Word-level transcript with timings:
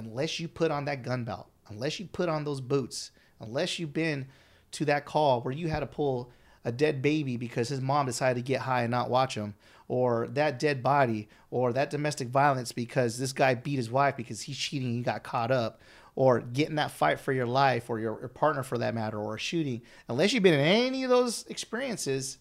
unless 0.00 0.40
you 0.40 0.48
put 0.48 0.70
on 0.70 0.86
that 0.86 1.02
gun 1.02 1.24
belt, 1.24 1.46
unless 1.68 2.00
you 2.00 2.06
put 2.06 2.28
on 2.28 2.44
those 2.44 2.60
boots, 2.60 3.10
unless 3.38 3.78
you've 3.78 3.92
been 3.92 4.26
to 4.72 4.86
that 4.86 5.04
call 5.04 5.42
where 5.42 5.52
you 5.52 5.68
had 5.68 5.80
to 5.80 5.86
pull 5.86 6.30
a 6.64 6.72
dead 6.72 7.02
baby 7.02 7.36
because 7.36 7.68
his 7.68 7.80
mom 7.80 8.06
decided 8.06 8.42
to 8.42 8.46
get 8.46 8.62
high 8.62 8.82
and 8.82 8.90
not 8.90 9.10
watch 9.10 9.34
him, 9.34 9.54
or 9.88 10.26
that 10.28 10.58
dead 10.58 10.82
body, 10.82 11.28
or 11.50 11.72
that 11.72 11.90
domestic 11.90 12.28
violence 12.28 12.72
because 12.72 13.18
this 13.18 13.32
guy 13.32 13.54
beat 13.54 13.76
his 13.76 13.90
wife 13.90 14.16
because 14.16 14.40
he's 14.42 14.56
cheating 14.56 14.88
and 14.88 14.96
he 14.96 15.02
got 15.02 15.22
caught 15.22 15.50
up, 15.50 15.82
or 16.14 16.40
getting 16.40 16.76
that 16.76 16.90
fight 16.90 17.20
for 17.20 17.32
your 17.32 17.46
life 17.46 17.90
or 17.90 17.98
your, 17.98 18.18
your 18.20 18.28
partner 18.28 18.62
for 18.62 18.78
that 18.78 18.94
matter, 18.94 19.18
or 19.18 19.36
a 19.36 19.38
shooting, 19.38 19.82
unless 20.08 20.32
you've 20.32 20.42
been 20.42 20.54
in 20.54 20.60
any 20.60 21.04
of 21.04 21.10
those 21.10 21.44
experiences, 21.48 22.38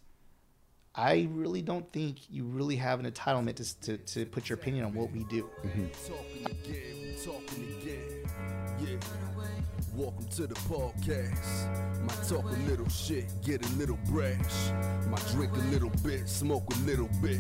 I 1.00 1.30
really 1.32 1.62
don't 1.62 1.90
think 1.94 2.30
you 2.30 2.44
really 2.44 2.76
have 2.76 3.00
an 3.00 3.10
entitlement 3.10 3.56
to, 3.56 3.82
to, 3.84 3.98
to 3.98 4.26
put 4.26 4.50
your 4.50 4.58
opinion 4.58 4.84
on 4.84 4.94
what 4.94 5.10
we 5.14 5.24
do. 5.24 5.50
Mm-hmm. 5.64 5.86
Talking 6.06 6.46
again, 6.46 6.94
we 7.02 7.16
talking 7.24 7.82
again. 7.82 8.30
Yeah. 8.82 8.98
Welcome 9.96 10.28
to 10.28 10.46
the 10.46 10.56
podcast. 10.56 12.04
Might 12.04 12.28
talk 12.28 12.44
a 12.52 12.70
little 12.70 12.90
shit, 12.90 13.30
get 13.46 13.66
a 13.66 13.76
little 13.76 13.98
brash. 14.10 14.72
Might 15.08 15.26
drink 15.30 15.54
a 15.56 15.72
little 15.72 15.90
bit, 16.04 16.28
smoke 16.28 16.66
a 16.76 16.80
little 16.80 17.10
bit. 17.22 17.40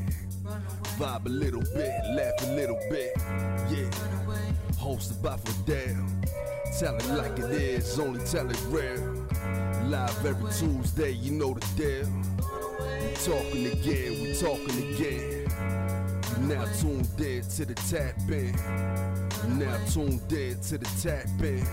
Vibe 0.97 1.25
a 1.25 1.29
little 1.29 1.63
bit, 1.75 1.91
laugh 2.15 2.31
a 2.39 2.53
little 2.53 2.79
bit. 2.89 3.11
Yeah. 3.17 3.89
Hosted 4.75 5.21
by 5.21 5.35
Fidel. 5.35 5.97
Tell 6.79 6.95
it 6.95 7.09
like 7.09 7.37
it 7.37 7.51
is, 7.51 7.99
only 7.99 8.23
tell 8.23 8.49
it 8.49 8.61
real. 8.67 9.27
Live 9.89 10.25
every 10.25 10.49
Tuesday, 10.53 11.11
you 11.11 11.33
know 11.33 11.53
the 11.53 11.65
deal. 11.75 12.07
We 12.99 13.13
talking 13.15 13.65
again, 13.67 14.21
we 14.21 14.33
talking 14.33 14.93
again. 14.93 15.47
You 16.37 16.47
now 16.47 16.65
tuned 16.79 17.19
in 17.19 17.41
to 17.43 17.65
the 17.65 17.75
tap 17.75 18.17
in. 18.29 18.53
You 19.43 19.55
now 19.55 19.77
tuned 19.85 20.31
in 20.31 20.59
to 20.59 20.77
the 20.77 20.85
tap 21.01 21.27
in. 21.41 21.65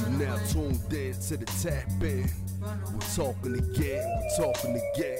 You 0.00 0.18
now 0.24 0.36
tuned 0.46 0.92
in 0.92 1.14
to 1.14 1.36
the 1.36 1.46
tap 1.60 2.02
in. 2.02 2.28
We 2.92 3.00
talking 3.16 3.54
again, 3.58 4.20
we 4.20 4.36
talking 4.36 4.80
again. 4.94 5.18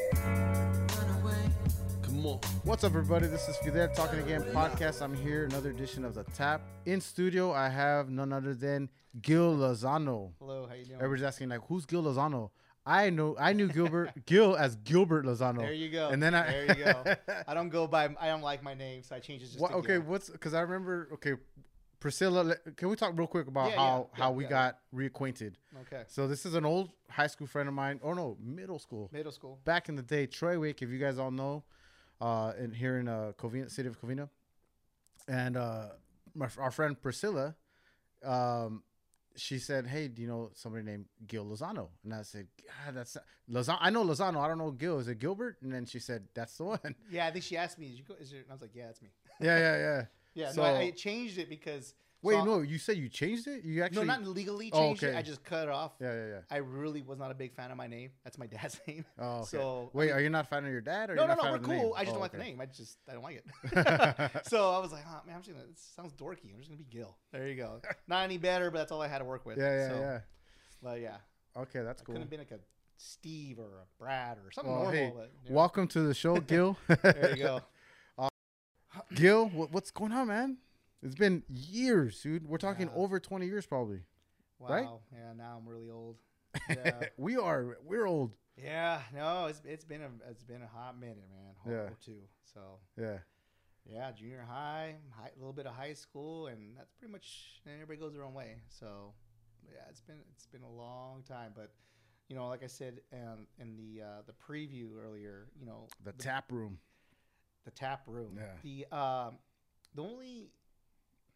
Come 2.03 2.27
on. 2.27 2.39
What's 2.63 2.85
up, 2.85 2.93
everybody? 2.93 3.27
This 3.27 3.49
is 3.49 3.57
Fidel 3.57 3.89
Talking 3.89 4.21
Again 4.21 4.43
podcast. 4.53 5.03
I'm 5.03 5.15
here, 5.15 5.45
another 5.47 5.71
edition 5.71 6.05
of 6.05 6.15
the 6.15 6.23
Tap. 6.37 6.63
In 6.87 7.01
studio, 7.01 7.53
I 7.53 7.69
have 7.69 8.09
none 8.09 8.33
other 8.33 8.55
than 8.55 8.89
Gil 9.21 9.57
Lozano. 9.57 10.31
Hello, 10.39 10.67
how 10.69 10.75
you 10.75 10.85
doing? 10.85 10.97
Everybody's 10.97 11.25
asking 11.25 11.49
like, 11.49 11.61
who's 11.67 11.87
Gil 11.87 12.05
Lozano? 12.05 12.51
I 12.87 13.11
know, 13.11 13.35
I 13.39 13.53
knew 13.55 13.69
Gilbert 13.69 14.13
Gil 14.27 14.57
as 14.57 14.77
Gilbert 14.77 15.25
Lozano. 15.25 15.59
There 15.59 15.73
you 15.73 15.89
go. 15.91 16.11
And 16.11 16.23
then 16.23 16.35
I, 16.35 16.51
there 16.51 16.67
you 16.77 16.85
go. 16.85 17.05
I 17.49 17.55
don't 17.55 17.71
go 17.71 17.87
by. 17.87 18.15
I 18.21 18.27
don't 18.29 18.43
like 18.43 18.63
my 18.63 18.75
name, 18.75 19.03
so 19.03 19.17
I 19.17 19.21
changed 19.21 19.45
it 19.45 19.49
just. 19.49 19.61
What, 19.61 19.73
okay, 19.73 19.95
Gil. 19.99 20.03
what's 20.03 20.29
because 20.29 20.53
I 20.53 20.61
remember. 20.61 21.09
Okay, 21.15 21.35
Priscilla, 21.99 22.55
can 22.77 22.91
we 22.91 22.97
talk 22.97 23.17
real 23.17 23.27
quick 23.27 23.47
about 23.47 23.71
Yeah, 23.71 23.77
how 23.77 24.09
yeah, 24.13 24.23
how 24.25 24.31
yeah, 24.31 24.37
we 24.37 24.45
got 24.45 24.79
reacquainted? 24.95 25.55
Okay. 25.87 26.03
So 26.07 26.29
this 26.29 26.45
is 26.45 26.55
an 26.55 26.67
old 26.67 26.91
high 27.09 27.29
school 27.29 27.47
friend 27.47 27.67
of 27.67 27.75
mine, 27.75 27.99
Oh 28.03 28.13
no, 28.13 28.37
middle 28.39 28.79
school. 28.79 29.09
Middle 29.11 29.33
school. 29.33 29.59
back 29.65 29.89
in 29.89 29.95
the 29.97 30.03
day, 30.03 30.27
Traweek, 30.27 30.83
if 30.83 30.91
you 30.91 30.99
guys 30.99 31.19
all 31.19 31.31
know, 31.31 31.65
uh, 32.21 32.53
in 32.59 32.73
here 32.73 32.99
in 32.99 33.09
uh, 33.09 33.33
Covina, 33.39 33.71
city 33.71 33.89
of 33.89 33.99
Covina, 33.99 34.29
and 35.27 35.57
uh, 35.57 35.87
my, 36.35 36.49
our 36.59 36.71
friend 36.71 37.01
Priscilla, 37.01 37.55
um, 38.23 38.83
she 39.37 39.59
said, 39.59 39.87
"Hey, 39.87 40.09
do 40.09 40.23
you 40.23 40.29
know 40.29 40.51
somebody 40.55 40.85
named 40.85 41.07
Gil 41.27 41.45
Lozano?" 41.45 41.89
And 42.05 42.15
I 42.15 42.23
said, 42.23 42.47
"God, 42.85 42.95
that's 42.95 43.17
Lozano. 43.51 43.79
I 43.81 43.91
know 43.91 44.05
Lozano. 44.05 44.39
I 44.41 44.49
don't 44.49 44.59
know 44.59 44.71
Gil. 44.71 44.99
Is 44.99 45.09
it 45.09 45.19
Gilbert?" 45.19 45.57
And 45.63 45.73
then 45.73 45.87
she 45.87 45.99
said, 45.99 46.29
"That's 46.35 46.57
the 46.57 46.65
one." 46.65 46.95
Yeah, 47.11 47.27
I 47.27 47.31
think 47.31 47.45
she 47.45 47.57
asked 47.57 47.79
me, 47.79 47.89
"Did 47.89 47.99
you 47.99 48.05
go?" 48.05 48.15
Is 48.15 48.31
there? 48.31 48.41
And 48.43 48.51
I 48.51 48.55
was 48.55 48.63
like, 48.63 48.75
"Yeah, 48.75 48.89
it's 48.91 49.03
me." 49.03 49.11
yeah, 49.41 49.59
yeah, 49.59 49.77
yeah. 49.79 50.05
Yeah. 50.37 50.51
So- 50.51 50.63
no, 50.63 50.69
I, 50.69 50.81
I 50.81 50.91
changed 50.91 51.39
it 51.39 51.49
because. 51.49 51.95
Wait, 52.25 52.35
so- 52.35 52.45
no, 52.45 52.61
you 52.63 52.79
said 52.79 52.97
you 52.97 53.09
changed 53.09 53.47
it. 53.47 53.65
You 53.65 53.83
actually 53.85 54.07
No, 54.07 54.15
not 54.15 54.27
legally 54.27 54.71
Oh, 54.73 54.79
changed 54.79 55.03
it. 55.05 55.15
I 55.15 55.23
just 55.23 55.45
cut 55.45 55.69
it 55.69 55.71
off. 55.71 55.93
Yeah, 56.01 56.13
yeah, 56.15 56.27
yeah. 56.27 56.39
I 56.51 56.57
really 56.57 57.03
was 57.03 57.19
not 57.19 57.31
a 57.31 57.35
big 57.35 57.55
fan 57.55 57.71
of 57.71 57.77
my 57.77 57.87
name. 57.87 58.11
That's 58.25 58.39
my 58.39 58.47
dad's 58.55 58.81
name. 58.89 59.05
Oh, 59.19 59.37
okay. 59.41 59.45
So 59.45 59.91
I 59.95 59.97
wait, 59.99 60.07
mean- 60.07 60.15
are 60.17 60.21
you 60.21 60.31
not 60.31 60.47
a 60.47 60.49
fan 60.49 60.65
of 60.65 60.71
your 60.71 60.81
dad? 60.81 61.11
Or 61.11 61.15
No, 61.17 61.27
no, 61.27 61.35
no. 61.35 61.53
We're 61.53 61.59
cool. 61.59 61.75
name? 61.75 61.93
I 61.97 62.01
just 62.05 62.09
Oh, 62.11 62.13
don't 62.15 62.21
like 62.23 62.33
the 62.33 62.39
name. 62.39 62.61
I 62.61 62.67
just 62.67 62.99
I 63.09 63.13
don't 63.13 63.23
like 63.23 63.45
it. 63.45 64.47
so 64.49 64.71
I 64.73 64.79
was 64.79 64.91
like, 64.93 65.05
oh 65.09 65.21
man, 65.27 65.37
I'm 65.37 65.43
just 65.43 65.53
gonna. 65.55 65.69
It 65.69 65.79
sounds 65.79 66.13
dorky. 66.15 66.53
I'm 66.53 66.59
just 66.59 66.69
gonna 66.71 66.79
be 66.79 66.85
Gil. 66.91 67.17
There 67.33 67.47
you 67.47 67.57
go. 67.57 67.81
Not 68.09 68.25
any 68.25 68.39
better, 68.39 68.71
but 68.71 68.79
that's 68.79 68.91
all 68.93 69.03
I 69.03 69.09
had 69.09 69.19
to 69.19 69.25
work 69.25 69.45
with. 69.47 69.59
Yeah, 69.59 69.71
yeah, 69.77 69.89
so, 69.89 69.95
yeah. 70.01 70.19
But 70.83 71.01
yeah, 71.01 71.17
Okay, 71.57 71.83
that's 71.83 72.01
I 72.03 72.05
cool. 72.05 72.15
couldn't 72.15 72.23
have 72.23 72.31
been 72.31 72.41
like 72.41 72.51
a 72.51 72.59
Steve 72.97 73.59
or 73.59 73.65
a 73.83 73.87
Brad 74.03 74.39
or 74.39 74.51
something 74.53 74.73
Well, 74.73 74.83
normal. 74.85 74.99
hey, 75.01 75.13
but, 75.15 75.31
you 75.45 75.51
know, 75.51 75.57
welcome 75.57 75.87
to 75.89 76.01
the 76.03 76.15
show, 76.15 76.37
Gil. 76.41 76.77
There 77.03 77.31
you 77.37 77.43
go. 77.43 77.61
Gil, 79.15 79.49
what, 79.49 79.73
what's 79.73 79.91
going 79.91 80.13
on, 80.13 80.29
man? 80.29 80.57
It's 81.05 81.15
been 81.15 81.43
years, 81.49 82.21
dude. 82.23 82.47
We're 82.49 82.59
talking 82.59 82.89
Yeah. 82.89 82.95
over 82.97 83.21
20 83.21 83.47
years, 83.47 83.67
probably. 83.67 84.01
Wow. 84.59 84.69
Right? 84.69 84.89
Yeah. 85.13 85.33
Now 85.37 85.59
I'm 85.61 85.69
really 85.69 85.91
old. 85.91 86.17
Yeah. 86.69 87.09
we 87.17 87.37
are. 87.37 87.79
We're 87.85 88.07
old. 88.07 88.33
yeah. 88.57 89.03
No, 89.13 89.47
it's 89.47 89.61
it's 89.65 89.85
been 89.85 90.01
a 90.03 90.11
it's 90.31 90.45
been 90.45 90.63
a 90.63 90.67
hot 90.69 90.99
minute, 90.99 91.29
man. 91.31 91.73
Yeah. 91.73 91.89
Too. 92.05 92.21
So 92.53 92.79
Yeah. 92.97 93.19
yeah, 93.85 94.13
junior 94.13 94.45
high, 94.49 94.95
high, 95.11 95.31
a 95.35 95.39
little 95.39 95.53
bit 95.53 95.67
of 95.67 95.75
high 95.75 95.93
school, 95.95 96.47
and 96.47 96.77
that's 96.77 96.93
pretty 96.93 97.13
much. 97.13 97.61
And 97.67 97.75
everybody 97.75 97.99
goes 97.99 98.13
their 98.15 98.23
own 98.25 98.35
way. 98.35 98.57
So 98.69 99.13
yeah, 99.71 99.81
it's 99.91 100.01
been 100.01 100.21
it's 100.35 100.47
been 100.47 100.63
a 100.63 100.73
long 100.73 101.23
time, 101.23 101.53
but. 101.55 101.71
You 102.31 102.37
know, 102.37 102.49
like 102.49 102.63
I 102.65 102.69
said 102.69 103.01
um, 103.13 103.47
in 103.59 103.77
the 103.77 104.01
uh, 104.03 104.23
the 104.27 104.33
preview 104.33 104.93
earlier, 104.99 105.49
you 105.61 105.67
know 105.67 105.89
The 106.05 106.13
tap 106.13 106.51
room. 106.51 106.79
the 107.67 107.71
tap 107.71 108.05
room. 108.07 108.39
Yeah. 108.41 108.55
The 108.89 108.97
um, 108.97 109.35
the 109.95 110.03
only 110.03 110.49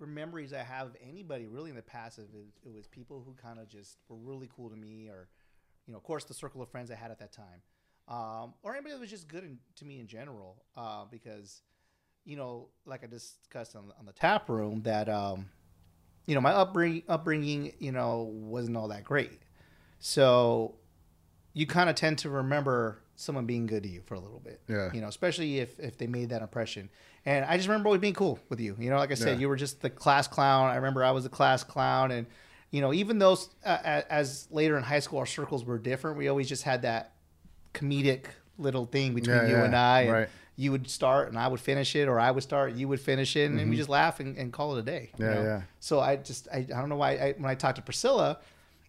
memories 0.06 0.52
I 0.52 0.62
have 0.62 0.88
of 0.88 0.96
anybody 1.06 1.46
really 1.46 1.70
in 1.70 1.76
the 1.76 1.82
past 1.82 2.18
is 2.18 2.28
it 2.64 2.72
was 2.72 2.86
people 2.86 3.22
who 3.24 3.34
kind 3.34 3.58
of 3.58 3.68
just 3.68 3.98
were 4.08 4.16
really 4.16 4.48
cool 4.54 4.70
to 4.70 4.76
me, 4.76 5.08
or 5.08 5.28
you 5.86 5.92
know, 5.92 5.98
of 5.98 6.04
course, 6.04 6.24
the 6.24 6.34
circle 6.34 6.62
of 6.62 6.68
friends 6.68 6.90
I 6.90 6.94
had 6.94 7.10
at 7.10 7.18
that 7.18 7.32
time, 7.32 7.62
um, 8.08 8.54
or 8.62 8.74
anybody 8.74 8.94
that 8.94 9.00
was 9.00 9.10
just 9.10 9.28
good 9.28 9.44
in, 9.44 9.58
to 9.76 9.84
me 9.84 10.00
in 10.00 10.06
general. 10.06 10.62
Uh, 10.76 11.04
because 11.10 11.62
you 12.24 12.36
know, 12.36 12.68
like 12.84 13.02
I 13.02 13.06
discussed 13.06 13.74
on, 13.74 13.92
on 13.98 14.04
the 14.06 14.12
tap 14.12 14.48
room, 14.48 14.82
that 14.82 15.08
um, 15.08 15.46
you 16.26 16.34
know, 16.34 16.40
my 16.40 16.52
upbringing 16.52 17.02
upbringing, 17.08 17.72
you 17.78 17.92
know, 17.92 18.30
wasn't 18.32 18.76
all 18.76 18.88
that 18.88 19.04
great. 19.04 19.40
So 19.98 20.76
you 21.54 21.66
kind 21.66 21.90
of 21.90 21.96
tend 21.96 22.18
to 22.18 22.30
remember 22.30 23.00
someone 23.20 23.46
being 23.46 23.66
good 23.66 23.82
to 23.82 23.88
you 23.88 24.00
for 24.06 24.14
a 24.14 24.20
little 24.20 24.38
bit. 24.38 24.60
Yeah. 24.68 24.90
You 24.92 25.00
know, 25.00 25.08
especially 25.08 25.58
if 25.58 25.78
if 25.80 25.98
they 25.98 26.06
made 26.06 26.30
that 26.30 26.40
impression. 26.42 26.88
And 27.26 27.44
I 27.44 27.56
just 27.56 27.68
remember 27.68 27.88
always 27.88 28.00
being 28.00 28.14
cool 28.14 28.38
with 28.48 28.60
you. 28.60 28.76
You 28.78 28.90
know, 28.90 28.96
like 28.96 29.10
I 29.10 29.14
said, 29.14 29.34
Yeah. 29.34 29.40
you 29.40 29.48
were 29.48 29.56
just 29.56 29.82
the 29.82 29.90
class 29.90 30.28
clown. 30.28 30.70
I 30.70 30.76
remember 30.76 31.04
I 31.04 31.10
was 31.10 31.26
a 31.26 31.28
class 31.28 31.64
clown, 31.64 32.10
and 32.12 32.26
you 32.70 32.80
know, 32.80 32.92
even 32.92 33.18
though 33.18 33.36
uh, 33.64 34.02
as 34.08 34.46
later 34.50 34.76
in 34.78 34.84
high 34.84 35.00
school 35.00 35.18
our 35.18 35.26
circles 35.26 35.64
were 35.64 35.78
different, 35.78 36.16
we 36.16 36.28
always 36.28 36.48
just 36.48 36.62
had 36.62 36.82
that 36.82 37.12
comedic 37.74 38.26
little 38.56 38.86
thing 38.86 39.14
between 39.14 39.36
Yeah, 39.36 39.46
you 39.46 39.56
yeah, 39.56 39.64
and 39.64 39.76
I. 39.76 40.00
And 40.02 40.12
right. 40.12 40.28
You 40.60 40.72
would 40.72 40.90
start, 40.90 41.28
and 41.28 41.38
I 41.38 41.46
would 41.46 41.60
finish 41.60 41.94
it, 41.94 42.08
or 42.08 42.18
I 42.18 42.32
would 42.32 42.42
start, 42.42 42.74
you 42.74 42.88
would 42.88 42.98
finish 43.00 43.36
it, 43.36 43.48
and 43.48 43.70
we 43.70 43.76
just 43.76 43.88
laugh 43.88 44.18
and, 44.18 44.36
and 44.36 44.52
call 44.52 44.76
it 44.76 44.80
a 44.80 44.82
day. 44.82 45.10
you 45.16 45.24
Mm-hmm. 45.24 45.34
Yeah, 45.34 45.34
know? 45.34 45.44
yeah. 45.44 45.62
So 45.78 46.00
I 46.00 46.16
just 46.16 46.48
I, 46.52 46.58
I 46.58 46.62
don't 46.80 46.88
know 46.88 46.96
why 46.96 47.10
I, 47.12 47.34
when 47.38 47.48
I 47.48 47.54
talked 47.54 47.76
to 47.76 47.82
Priscilla 47.82 48.38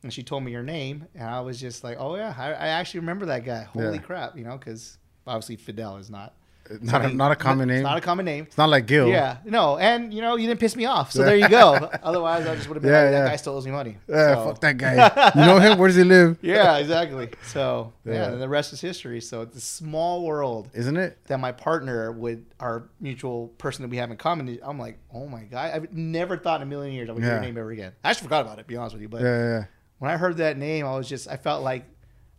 and 0.03 0.13
she 0.13 0.23
told 0.23 0.43
me 0.43 0.51
your 0.51 0.63
name 0.63 1.05
and 1.15 1.27
I 1.29 1.41
was 1.41 1.59
just 1.59 1.83
like 1.83 1.97
oh 1.99 2.15
yeah 2.15 2.33
I, 2.37 2.47
I 2.53 2.67
actually 2.69 3.01
remember 3.01 3.25
that 3.27 3.43
guy 3.45 3.63
holy 3.63 3.95
Yeah. 3.95 4.01
crap 4.01 4.37
you 4.37 4.43
know 4.43 4.57
because 4.57 4.97
obviously 5.27 5.57
Fidel 5.57 5.97
is 5.97 6.09
not 6.09 6.33
uh, 6.71 6.75
Not 6.81 7.03
a, 7.05 7.09
not 7.09 7.31
a 7.31 7.35
common 7.35 7.67
name. 7.67 7.77
it's 7.77 7.83
not 7.83 7.97
a 7.97 8.01
common 8.01 8.25
name 8.25 8.43
It's 8.45 8.57
not 8.57 8.69
like 8.69 8.85
Gil. 8.85 9.07
yeah 9.09 9.37
no 9.43 9.77
and 9.77 10.13
you 10.13 10.21
know 10.21 10.35
you 10.37 10.47
didn't 10.47 10.59
piss 10.59 10.75
me 10.75 10.85
off 10.85 11.11
so 11.11 11.23
there 11.23 11.35
you 11.35 11.49
go 11.49 11.89
otherwise 12.03 12.45
I 12.47 12.55
just 12.55 12.67
would 12.69 12.75
have 12.75 12.83
been 12.83 12.91
Yeah, 12.93 13.01
like, 13.03 13.11
that 13.11 13.27
guy 13.29 13.35
still 13.37 13.55
owes 13.55 13.65
me 13.65 13.71
money 13.71 13.97
Yeah, 14.07 14.35
So- 14.35 14.45
fuck 14.45 14.61
that 14.61 14.77
guy. 14.77 15.31
you 15.35 15.41
know 15.45 15.57
him? 15.59 15.77
Where 15.79 15.87
does 15.89 15.95
he 15.97 16.03
live? 16.03 16.37
yeah 16.43 16.77
exactly 16.77 17.29
so 17.43 17.91
yeah. 18.05 18.29
The 18.31 18.47
rest 18.47 18.71
is 18.73 18.79
history 18.81 19.19
so 19.19 19.41
it's 19.41 19.57
a 19.57 19.61
small 19.61 20.23
world 20.23 20.69
Isn't 20.73 20.95
it? 20.97 21.17
that 21.25 21.39
my 21.39 21.51
partner 21.51 22.11
would 22.11 22.45
our 22.59 22.83
mutual 23.01 23.47
person 23.57 23.81
that 23.81 23.89
we 23.89 23.97
have 23.97 24.11
in 24.11 24.17
common 24.17 24.59
I'm 24.63 24.77
like 24.79 24.97
oh 25.13 25.27
my 25.27 25.43
god 25.43 25.71
I've 25.73 25.91
never 25.93 26.37
thought 26.37 26.61
in 26.61 26.67
a 26.67 26.69
million 26.69 26.93
years 26.93 27.09
I 27.09 27.13
would 27.13 27.23
hear 27.23 27.33
your 27.33 27.41
name 27.41 27.57
ever 27.57 27.71
again 27.71 27.93
I 28.03 28.11
actually 28.11 28.25
forgot 28.27 28.41
about 28.41 28.59
it 28.59 28.63
to 28.63 28.67
be 28.67 28.77
honest 28.77 28.93
with 28.93 29.01
you 29.01 29.09
but 29.09 29.21
Yeah, 29.21 29.27
yeah, 29.37 29.49
yeah. 29.59 29.65
When 29.99 30.09
I 30.11 30.17
heard 30.17 30.37
that 30.37 30.57
name, 30.57 30.85
I 30.85 30.95
was 30.97 31.07
just 31.07 31.27
I 31.29 31.37
felt 31.37 31.63
like 31.63 31.85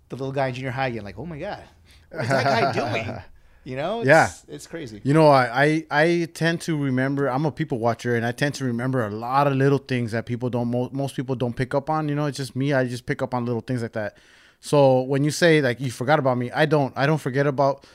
the 0.08 0.16
little 0.16 0.32
guy 0.32 0.48
in 0.48 0.54
junior 0.54 0.70
high 0.72 0.88
again. 0.88 1.04
Like, 1.04 1.18
oh 1.18 1.26
my 1.26 1.38
god, 1.38 1.62
what's 2.10 2.28
that 2.28 2.44
guy 2.44 2.72
doing? 3.04 3.18
You 3.62 3.76
know? 3.76 4.00
It's, 4.00 4.08
Yeah. 4.08 4.30
it's 4.48 4.66
crazy. 4.66 5.00
You 5.04 5.12
know, 5.12 5.28
I, 5.28 5.44
I 5.64 5.86
I 5.90 6.28
tend 6.32 6.62
to 6.62 6.76
remember. 6.76 7.28
I'm 7.28 7.44
a 7.44 7.52
people 7.52 7.78
watcher, 7.78 8.16
and 8.16 8.24
I 8.26 8.32
tend 8.32 8.54
to 8.56 8.64
remember 8.64 9.06
a 9.06 9.10
lot 9.10 9.46
of 9.46 9.54
little 9.54 9.78
things 9.78 10.12
that 10.12 10.24
people 10.26 10.48
don't. 10.50 10.68
Most, 10.70 10.92
most 10.92 11.14
people 11.14 11.34
don't 11.36 11.54
pick 11.54 11.74
up 11.74 11.90
on. 11.90 12.08
You 12.08 12.14
know, 12.14 12.26
it's 12.26 12.38
just 12.38 12.56
me. 12.56 12.72
I 12.72 12.86
just 12.86 13.04
pick 13.06 13.20
up 13.22 13.34
on 13.34 13.44
little 13.44 13.60
things 13.60 13.82
like 13.82 13.92
that. 13.92 14.16
So 14.60 15.02
when 15.02 15.24
you 15.24 15.30
say 15.30 15.60
like 15.60 15.78
you 15.80 15.90
forgot 15.90 16.18
about 16.18 16.38
me, 16.38 16.50
I 16.50 16.66
don't. 16.66 16.92
I 16.96 17.06
don't 17.06 17.18
forget 17.18 17.46
about. 17.46 17.86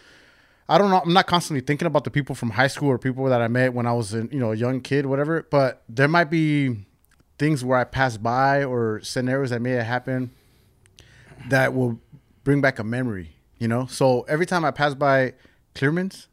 I 0.69 0.77
don't 0.79 0.89
know. 0.89 0.99
I'm 1.03 1.13
not 1.13 1.27
constantly 1.27 1.61
thinking 1.61 1.85
about 1.87 2.05
the 2.05 2.09
people 2.11 2.33
from 2.33 2.51
high 2.51 2.67
school 2.67 2.89
or 2.89 2.97
people 2.97 3.25
that 3.25 3.39
I 3.41 3.47
met 3.47 3.73
when 3.73 3.85
I 3.85 3.93
was 3.93 4.13
a 4.13 4.27
you 4.31 4.39
know 4.39 4.51
a 4.51 4.55
young 4.55 4.81
kid, 4.81 5.05
whatever. 5.07 5.45
But 5.49 5.83
there 5.89 6.07
might 6.07 6.29
be 6.31 6.85
things 7.37 7.63
where 7.63 7.77
I 7.77 7.83
pass 7.83 8.17
by 8.17 8.63
or 8.63 9.01
scenarios 9.01 9.49
that 9.49 9.61
may 9.61 9.71
have 9.71 9.85
happened 9.85 10.29
that 11.49 11.73
will 11.73 11.99
bring 12.43 12.61
back 12.61 12.79
a 12.79 12.83
memory. 12.83 13.31
You 13.57 13.67
know, 13.69 13.85
so 13.85 14.21
every 14.23 14.45
time 14.45 14.65
I 14.65 14.71
pass 14.71 14.93
by 14.93 15.33
Clearman's, 15.73 16.27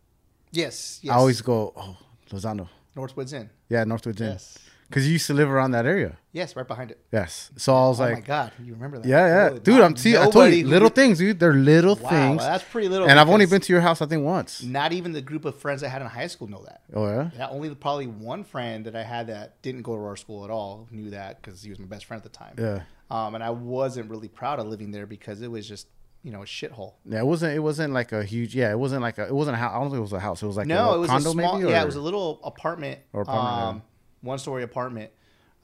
Yes, 0.51 1.01
yes. 1.03 1.13
I 1.13 1.17
always 1.17 1.41
go, 1.41 1.73
oh, 1.75 1.97
Lozano. 2.31 2.69
Northwoods 2.95 3.33
Inn. 3.33 3.49
Yeah, 3.71 3.85
Northwoods 3.85 4.21
Inn. 4.21 4.33
Yes. 4.33 4.59
Because 4.93 5.07
you 5.07 5.15
used 5.15 5.27
to 5.29 5.35
live 5.35 5.51
around 5.51 5.71
that 5.71 5.87
area. 5.87 6.19
Yes, 6.33 6.55
right 6.55 6.69
behind 6.69 6.91
it. 6.91 7.01
Yes. 7.11 7.51
So 7.57 7.75
I 7.75 7.89
was 7.89 7.99
oh 7.99 8.05
like, 8.05 8.13
"Oh 8.13 8.21
my 8.21 8.21
god, 8.21 8.53
you 8.63 8.75
remember 8.75 8.99
that? 8.99 9.09
yeah, 9.09 9.51
yeah, 9.53 9.59
dude. 9.59 9.81
I'm 9.81 9.97
see. 9.97 10.17
I 10.17 10.29
told 10.29 10.53
you, 10.53 10.67
little 10.67 10.91
things, 10.91 11.19
dude. 11.19 11.41
They're 11.41 11.55
little 11.55 11.97
Wow, 11.97 12.11
things. 12.11 12.43
that's 12.43 12.65
pretty 12.65 12.89
little. 12.89 13.09
and 13.09 13.19
I've 13.19 13.29
only 13.29 13.47
been 13.47 13.61
to 13.63 13.73
your 13.73 13.81
house, 13.81 14.03
I 14.03 14.07
think, 14.07 14.23
once. 14.25 14.63
Not 14.63 14.93
even 14.93 15.13
the 15.13 15.23
group 15.23 15.45
of 15.45 15.57
friends 15.57 15.83
I 15.83 15.89
had 15.89 16.03
in 16.03 16.09
high 16.09 16.27
school 16.27 16.49
know 16.49 16.63
that. 16.65 16.83
Oh 16.93 17.07
yeah. 17.07 17.31
Yeah, 17.37 17.49
only 17.49 17.75
probably 17.75 18.07
one 18.07 18.45
friend 18.45 18.85
that 18.85 18.95
I 18.95 19.03
had 19.03 19.29
that 19.29 19.61
didn't 19.63 19.83
go 19.83 19.97
to 19.97 20.03
our 20.03 20.17
school 20.17 20.45
at 20.45 20.51
all 20.51 20.89
knew 20.91 21.11
that 21.11 21.41
because 21.41 21.63
he 21.63 21.71
was 21.71 21.79
my 21.79 21.87
best 21.87 22.05
friend 22.05 22.23
at 22.23 22.31
the 22.31 22.37
time. 22.37 22.55
Yeah. 22.59 22.83
Um, 23.11 23.35
and 23.35 23.43
I 23.45 23.51
wasn't 23.51 24.11
really 24.11 24.29
proud 24.29 24.59
of 24.59 24.67
living 24.67 24.91
there 24.91 25.07
because 25.07 25.43
it 25.43 25.51
was 25.51 25.69
just 25.69 25.87
you 26.23 26.31
know 26.31 26.43
a 26.43 26.47
shithole. 26.47 26.95
Yeah, 27.05 27.21
it 27.21 27.27
wasn't. 27.27 27.55
It 27.55 27.61
wasn't 27.61 27.93
like 27.93 28.13
a 28.13 28.25
huge. 28.25 28.55
Yeah, 28.55 28.71
it 28.71 28.79
wasn't 28.79 29.03
like 29.03 29.19
a. 29.19 29.27
It 29.27 29.35
wasn't 29.35 29.57
a 29.57 29.59
house. 29.59 29.73
I 29.75 29.81
don't 29.81 29.91
think 29.91 29.99
it 29.99 30.03
was 30.03 30.13
a 30.13 30.21
house. 30.21 30.43
It 30.43 30.47
was 30.47 30.57
like 30.57 30.67
no, 30.67 30.93
a 30.93 30.97
it 30.97 30.99
was 31.01 31.11
condo 31.11 31.31
a 31.31 31.33
small. 31.33 31.59
maybe. 31.59 31.71
yeah, 31.71 31.83
it 31.83 31.87
was 31.87 31.97
a 31.97 32.01
little 32.01 32.41
apartment. 32.45 33.01
Or 33.13 33.23
apartment, 33.23 33.63
um, 33.63 33.83
one 34.23 34.39
story 34.39 34.63
apartment, 34.63 35.11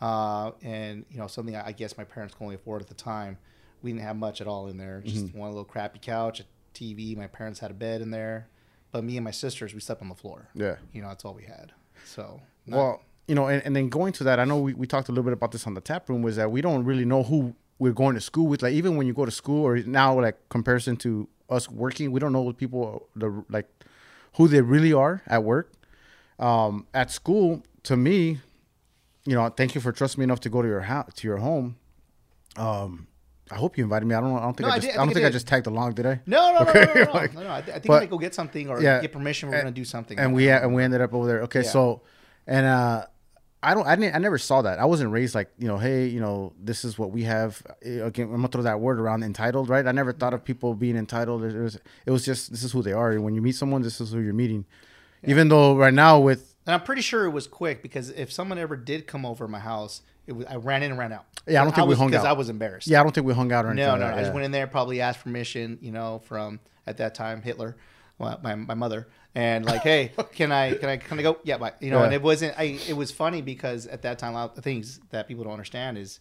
uh, 0.00 0.52
and 0.62 1.05
you 1.10 1.19
know 1.19 1.26
something 1.26 1.56
I 1.56 1.69
I 1.69 1.72
guess 1.72 1.96
my 1.96 2.05
parents 2.05 2.34
could 2.34 2.44
only 2.44 2.56
afford 2.56 2.82
at 2.82 2.88
the 2.88 2.94
time. 2.94 3.38
We 3.82 3.90
didn't 3.93 4.02
have 4.05 4.16
much 4.16 4.40
at 4.40 4.46
all 4.46 4.66
in 4.69 4.76
there. 4.76 5.00
Just 5.05 5.26
Mm-hmm. 5.26 5.38
one 5.38 5.50
little 5.50 5.64
crappy 5.64 5.99
couch, 6.00 6.40
a 6.40 6.44
TV. 6.75 7.16
My 7.16 7.26
parents 7.28 7.60
had 7.60 7.70
a 7.70 7.75
bed 7.75 8.00
in 8.00 8.10
there, 8.10 8.49
but 8.93 9.05
me 9.05 9.16
and 9.16 9.25
my 9.25 9.31
sisters 9.31 9.72
we 9.75 9.81
slept 9.81 10.02
on 10.02 10.08
the 10.08 10.14
floor. 10.14 10.49
Yeah. 10.55 10.76
you 10.93 11.00
know 11.02 11.08
that's 11.08 11.25
all 11.25 11.34
we 11.34 11.44
had. 11.44 11.72
So 12.05 12.40
not- 12.66 12.76
Well, 12.76 13.02
you 13.28 13.34
know, 13.34 13.46
and, 13.46 13.62
and 13.64 13.76
then 13.76 13.88
going 13.88 14.12
to 14.14 14.25
that, 14.25 14.40
I 14.40 14.44
know 14.44 14.58
we, 14.58 14.72
we 14.75 14.87
talked 14.87 15.08
a 15.08 15.12
little 15.12 15.25
bit 15.25 15.32
about 15.34 15.52
this 15.52 15.66
on 15.66 15.75
the 15.75 15.81
tap 15.82 16.08
room 16.08 16.22
was 16.22 16.37
that 16.37 16.50
we 16.50 16.61
don't 16.62 16.84
really 16.84 17.04
know 17.04 17.22
who 17.22 17.54
we're 17.78 17.93
going 17.93 18.14
to 18.14 18.20
school 18.20 18.46
with. 18.46 18.62
Like 18.62 18.72
even 18.72 18.96
when 18.96 19.06
you 19.06 19.12
go 19.12 19.25
to 19.26 19.31
school 19.31 19.64
or 19.64 19.76
now 19.78 20.19
like 20.20 20.37
comparison 20.49 20.96
to 20.99 21.28
us 21.50 21.69
working, 21.70 22.11
we 22.11 22.19
don't 22.20 22.32
know 22.32 22.40
what 22.43 22.56
people 22.56 23.06
the 23.14 23.44
like 23.50 23.69
who 24.37 24.49
they 24.49 24.61
really 24.62 24.93
are 24.93 25.22
at 25.26 25.44
work. 25.44 25.70
Um, 26.38 26.87
at 26.94 27.11
school, 27.11 27.62
to 27.84 27.96
me, 27.96 28.40
you 29.28 29.34
know, 29.36 29.48
thank 29.50 29.75
you 29.75 29.80
for 29.80 29.92
trusting 29.92 30.20
me 30.20 30.25
enough 30.25 30.40
to 30.40 30.50
go 30.50 30.62
to 30.62 30.69
your 30.69 30.80
house 30.80 31.12
to 31.16 31.28
your 31.28 31.36
home. 31.38 31.76
Um, 32.56 33.06
I 33.50 33.54
hope 33.56 33.78
you 33.78 33.84
invited 33.84 34.06
me. 34.06 34.14
I 34.14 34.20
don't. 34.20 34.36
I 34.36 34.42
don't 34.42 34.54
think 34.56 34.66
No, 34.66 34.72
I 34.72 34.76
I 34.76 34.78
just. 34.78 34.86
did- 34.88 34.98
I, 34.98 35.02
I 35.02 35.04
don't 35.06 35.14
think 35.14 35.25
I 35.25 35.28
I 35.28 35.32
just 35.32 35.46
tagged 35.48 35.66
along, 35.66 35.94
did 35.94 36.06
I? 36.06 36.20
No, 36.26 36.52
no, 36.54 36.60
Okay, 36.69 36.84
no, 36.84 36.86
no, 36.86 36.94
no, 36.94 37.04
no. 37.12 37.12
like- 37.12 37.34
no, 37.34 37.42
no. 37.44 37.52
I, 37.52 37.60
th- 37.62 37.70
I 37.76 37.80
think 37.80 37.86
but- 37.86 38.02
I 38.02 38.06
go 38.06 38.19
get 38.19 38.34
something 38.34 38.69
or 38.69 38.80
Yeah. 38.82 39.00
get 39.00 39.12
permission. 39.12 39.48
We're 39.48 39.56
And- 39.56 39.64
gonna 39.64 39.75
do 39.75 39.84
something. 39.84 40.19
and 40.19 40.34
we 40.34 40.50
and 40.50 40.75
we 40.75 40.82
ended 40.82 41.00
up 41.00 41.14
over 41.14 41.26
there. 41.26 41.42
Okay, 41.42 41.62
Yeah. 41.62 41.70
so 41.70 42.02
and 42.46 42.66
uh, 42.66 43.06
I 43.62 43.75
don't, 43.75 43.86
I 43.86 43.96
didn't, 43.96 44.14
I 44.14 44.19
never 44.19 44.38
saw 44.38 44.62
that. 44.62 44.78
I 44.78 44.84
wasn't 44.84 45.10
raised 45.12 45.34
like 45.34 45.50
you 45.58 45.66
know, 45.66 45.78
hey, 45.78 46.06
you 46.06 46.20
know, 46.20 46.52
this 46.62 46.84
is 46.84 46.98
what 46.98 47.10
we 47.10 47.22
have. 47.25 47.62
Again, 47.82 48.26
I'm 48.26 48.36
gonna 48.36 48.48
throw 48.48 48.62
that 48.62 48.80
word 48.80 49.00
around, 49.00 49.22
entitled, 49.25 49.69
right? 49.69 49.86
I 49.86 49.92
never 49.92 50.12
thought 50.12 50.34
of 50.34 50.44
people 50.44 50.75
being 50.75 50.96
entitled. 50.96 51.42
It 51.44 51.56
was, 51.56 51.78
it 52.06 52.10
was 52.10 52.25
just 52.25 52.50
this 52.50 52.62
is 52.62 52.72
who 52.72 52.82
they 52.82 52.92
are. 52.92 53.19
When 53.20 53.34
you 53.34 53.40
meet 53.42 53.56
someone, 53.56 53.82
this 53.82 54.00
is 54.00 54.12
who 54.12 54.20
you're 54.20 54.34
meeting. 54.34 54.64
Even 55.25 55.48
though 55.48 55.75
right 55.76 55.92
now 55.94 56.20
with 56.20 56.54
And 56.69 56.75
I'm 56.75 56.82
pretty 56.82 57.00
sure 57.00 57.25
it 57.25 57.31
was 57.31 57.47
quick 57.47 57.81
because 57.81 58.11
if 58.11 58.31
someone 58.31 58.59
ever 58.59 58.76
did 58.76 59.06
come 59.06 59.25
over 59.25 59.49
my 59.49 59.59
house, 59.59 60.03
it 60.26 60.32
was 60.32 60.44
I 60.44 60.56
ran 60.56 60.82
in 60.82 60.91
and 60.91 60.99
ran 60.99 61.15
out. 61.15 61.25
Yeah, 61.47 61.62
I 61.62 61.65
don't 61.65 61.75
think 61.75 61.87
we 61.87 61.93
was, 61.93 61.99
hung 61.99 62.09
out 62.09 62.11
because. 62.11 62.26
I 62.26 62.32
was 62.32 62.50
embarrassed. 62.50 62.87
yeah, 62.87 63.00
I 63.00 63.03
don't 63.03 63.15
think 63.15 63.26
we 63.26 63.32
hung 63.32 63.50
out 63.53 63.65
or 63.65 63.70
anything. 63.70 63.87
no, 63.87 63.93
like 63.93 64.00
no, 64.00 64.06
that, 64.09 64.19
I 64.19 64.20
just 64.20 64.35
went 64.35 64.44
in 64.44 64.50
there, 64.50 64.67
probably 64.67 65.00
asked 65.00 65.25
permission, 65.25 65.79
you 65.81 65.93
know, 65.93 66.19
from 66.26 66.61
at 66.87 66.99
that 66.99 67.15
time 67.15 67.41
Hitler, 67.41 67.79
well, 68.19 68.38
my, 68.43 68.55
my 68.55 68.75
mother, 68.75 69.09
and 69.35 69.65
like, 69.65 69.81
hey, 69.81 70.12
can 70.35 70.53
I 70.53 70.75
can 70.75 70.91
I 70.91 70.99
can 70.99 71.19
I 71.19 71.23
go? 71.23 71.38
Yeah, 71.43 71.56
but 71.56 71.82
you 71.82 71.91
know, 71.91 72.00
Yeah. 72.00 72.05
and 72.05 72.12
it 72.12 72.20
wasn't. 72.20 72.55
I 72.59 72.79
it 72.87 72.94
was 72.99 73.11
funny 73.11 73.41
because 73.41 73.87
at 73.87 74.03
that 74.03 74.19
time, 74.19 74.32
a 74.32 74.37
lot 74.37 74.50
of 74.50 74.56
the 74.56 74.61
things 74.61 75.00
that 75.09 75.26
people 75.26 75.44
don't 75.44 75.55
understand 75.55 75.97
is, 75.97 76.21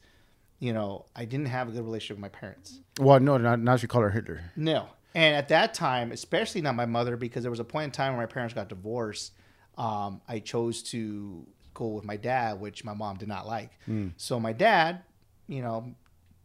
you 0.60 0.72
know, 0.72 1.08
I 1.14 1.26
didn't 1.26 1.48
have 1.48 1.68
a 1.68 1.72
good 1.72 1.84
relationship 1.84 2.16
with 2.16 2.22
my 2.22 2.30
parents. 2.30 2.80
Well, 3.02 3.20
no, 3.20 3.38
not 3.38 3.60
now 3.60 3.76
you 3.76 3.90
call 3.90 4.02
her 4.02 4.12
Hitler. 4.12 4.40
No. 4.56 4.88
And 5.14 5.36
at 5.36 5.50
that 5.50 5.74
time, 5.74 6.14
especially 6.14 6.62
not 6.62 6.76
my 6.76 6.86
mother, 6.86 7.18
because 7.18 7.42
there 7.42 7.52
was 7.52 7.60
a 7.60 7.66
point 7.66 7.86
in 7.86 7.92
time 7.92 8.14
when 8.14 8.22
my 8.22 8.32
parents 8.32 8.54
got 8.54 8.70
divorced. 8.70 9.34
Um, 9.78 10.22
I 10.28 10.40
chose 10.40 10.82
to 10.92 11.46
go 11.74 11.88
with 11.88 12.04
my 12.04 12.18
dad, 12.18 12.60
which 12.60 12.84
my 12.84 12.94
mom 12.94 13.18
did 13.18 13.28
not 13.28 13.46
like. 13.46 13.72
So 14.18 14.40
my 14.40 14.54
dad, 14.54 15.02
you 15.48 15.62
know, 15.62 15.94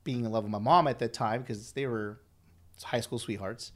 being 0.04 0.24
in 0.24 0.30
love 0.30 0.44
with 0.44 0.52
my 0.52 0.58
mom 0.58 0.86
at 0.88 0.98
that 0.98 1.12
time, 1.12 1.40
because 1.42 1.72
they 1.72 1.86
were 1.86 2.20
high 2.82 3.00
school 3.00 3.18
sweethearts. 3.18 3.72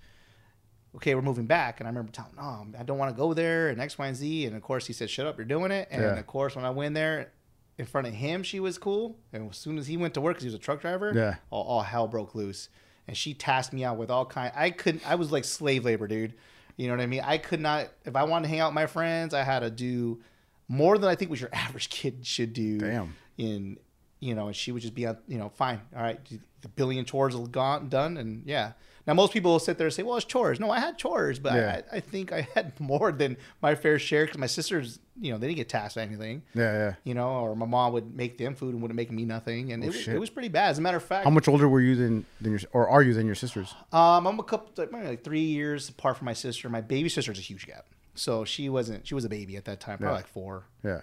Okay, 0.96 1.14
we're 1.14 1.22
moving 1.22 1.46
back, 1.46 1.78
and 1.80 1.86
I 1.86 1.90
remember 1.90 2.10
telling, 2.10 2.34
"No, 2.36 2.66
I 2.78 2.82
don't 2.82 2.96
want 2.98 3.14
to 3.14 3.16
go 3.16 3.34
there," 3.34 3.68
and 3.68 3.80
X, 3.80 3.98
Y, 3.98 4.06
and 4.06 4.16
Z. 4.16 4.46
And 4.46 4.56
of 4.56 4.62
course, 4.62 4.86
he 4.86 4.92
said, 4.92 5.10
"Shut 5.10 5.26
up, 5.26 5.36
you're 5.36 5.44
doing 5.44 5.70
it." 5.70 5.88
And 5.90 6.02
Yeah. 6.02 6.16
of 6.18 6.26
course, 6.26 6.56
when 6.56 6.64
I 6.64 6.70
went 6.70 6.94
there, 6.94 7.32
in 7.78 7.84
front 7.84 8.06
of 8.06 8.14
him, 8.14 8.42
she 8.42 8.58
was 8.60 8.78
cool. 8.78 9.18
And 9.34 9.50
as 9.50 9.58
soon 9.58 9.76
as 9.76 9.86
he 9.86 9.98
went 9.98 10.14
to 10.14 10.20
work, 10.22 10.36
because 10.36 10.44
he 10.44 10.48
was 10.48 10.54
a 10.54 10.58
truck 10.58 10.80
driver, 10.80 11.12
Yeah. 11.14 11.34
all, 11.50 11.62
all 11.64 11.82
hell 11.82 12.08
broke 12.08 12.34
loose. 12.34 12.70
And 13.06 13.14
she 13.16 13.34
tasked 13.34 13.74
me 13.74 13.84
out 13.84 13.98
with 13.98 14.10
all 14.10 14.24
kind. 14.24 14.50
I 14.56 14.70
couldn't. 14.70 15.06
I 15.06 15.14
was 15.16 15.30
like 15.30 15.44
slave 15.44 15.84
labor, 15.84 16.06
dude. 16.08 16.32
You 16.76 16.88
know 16.88 16.94
what 16.94 17.02
I 17.02 17.06
mean? 17.06 17.22
I 17.24 17.38
could 17.38 17.60
not. 17.60 17.88
If 18.04 18.16
I 18.16 18.24
wanted 18.24 18.44
to 18.44 18.48
hang 18.50 18.60
out 18.60 18.70
with 18.70 18.74
my 18.74 18.86
friends, 18.86 19.34
I 19.34 19.42
had 19.42 19.60
to 19.60 19.70
do 19.70 20.20
more 20.68 20.98
than 20.98 21.08
I 21.08 21.14
think 21.14 21.30
was 21.30 21.40
your 21.40 21.50
average 21.54 21.88
kid 21.88 22.26
should 22.26 22.52
do. 22.52 22.78
Damn. 22.78 23.14
In 23.38 23.78
you 24.26 24.34
know, 24.34 24.46
and 24.48 24.56
she 24.56 24.72
would 24.72 24.82
just 24.82 24.94
be 24.94 25.06
on. 25.06 25.16
You 25.28 25.38
know, 25.38 25.48
fine, 25.48 25.80
all 25.94 26.02
right. 26.02 26.18
The 26.62 26.68
billion 26.68 27.04
chores 27.04 27.34
are 27.34 27.46
gone, 27.46 27.88
done, 27.88 28.16
and 28.16 28.42
yeah. 28.46 28.72
Now 29.06 29.14
most 29.14 29.32
people 29.32 29.52
will 29.52 29.60
sit 29.60 29.78
there 29.78 29.86
and 29.86 29.94
say, 29.94 30.02
"Well, 30.02 30.16
it's 30.16 30.26
chores." 30.26 30.58
No, 30.58 30.68
I 30.70 30.80
had 30.80 30.98
chores, 30.98 31.38
but 31.38 31.54
Yeah. 31.54 31.80
I, 31.92 31.96
I 31.98 32.00
think 32.00 32.32
I 32.32 32.48
had 32.54 32.78
more 32.92 33.12
than 33.12 33.36
my 33.62 33.76
fair 33.76 34.00
share 34.00 34.24
because 34.24 34.38
my 34.38 34.48
sisters, 34.48 34.98
you 35.20 35.30
know, 35.30 35.38
they 35.38 35.46
didn't 35.46 35.58
get 35.58 35.68
tasked 35.68 35.94
with 35.94 36.04
anything 36.08 36.42
Yeah, 36.54 36.72
yeah. 36.72 36.94
you 37.04 37.14
know, 37.14 37.28
or 37.28 37.54
my 37.54 37.66
mom 37.66 37.92
would 37.92 38.16
make 38.16 38.36
them 38.36 38.56
food 38.56 38.72
and 38.74 38.82
wouldn't 38.82 38.96
make 38.96 39.12
me 39.12 39.24
nothing, 39.24 39.70
and 39.72 39.84
it, 39.84 39.88
was, 39.88 40.08
Oh, 40.08 40.12
it 40.12 40.18
was 40.18 40.30
pretty 40.30 40.48
bad. 40.48 40.70
As 40.70 40.78
a 40.78 40.80
matter 40.82 40.96
of 40.96 41.04
fact, 41.04 41.22
How 41.24 41.30
much 41.30 41.46
older 41.46 41.68
were 41.68 41.80
you 41.80 41.94
than 41.94 42.26
than 42.40 42.50
your 42.50 42.60
or 42.72 42.88
are 42.88 43.02
you 43.02 43.14
than 43.14 43.26
your 43.26 43.36
sisters? 43.36 43.72
um, 43.92 44.26
I'm 44.26 44.40
a 44.40 44.42
couple 44.42 44.72
like, 44.76 44.90
like 44.92 45.22
three 45.22 45.40
years 45.58 45.88
apart 45.88 46.16
from 46.16 46.24
my 46.24 46.32
sister. 46.34 46.68
My 46.68 46.80
baby 46.80 47.08
sister's 47.08 47.38
a 47.38 47.42
huge 47.42 47.64
gap, 47.64 47.86
so 48.16 48.44
she 48.44 48.68
wasn't. 48.68 49.06
She 49.06 49.14
was 49.14 49.24
a 49.24 49.28
baby 49.28 49.56
at 49.56 49.66
that 49.66 49.78
time, 49.78 49.98
probably 49.98 50.14
Yeah. 50.14 50.16
like 50.16 50.26
four. 50.26 50.64
Yeah. 50.82 51.02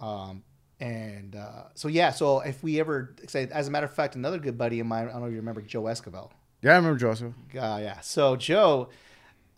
Um, 0.00 0.44
and 0.80 1.36
uh, 1.36 1.64
so 1.74 1.88
yeah, 1.88 2.10
so 2.10 2.40
if 2.40 2.62
we 2.62 2.80
ever 2.80 3.14
say, 3.28 3.48
as 3.52 3.68
a 3.68 3.70
matter 3.70 3.86
of 3.86 3.92
fact, 3.94 4.16
another 4.16 4.38
good 4.38 4.58
buddy 4.58 4.80
of 4.80 4.86
mine, 4.86 5.08
I 5.08 5.12
don't 5.12 5.20
know 5.20 5.26
if 5.26 5.32
you 5.32 5.38
remember 5.38 5.62
Joe 5.62 5.84
Escovel. 5.84 6.30
Yeah, 6.62 6.72
I 6.72 6.76
remember 6.76 6.98
Joe. 6.98 7.10
Uh, 7.12 7.78
yeah. 7.82 8.00
So 8.00 8.36
Joe, 8.36 8.88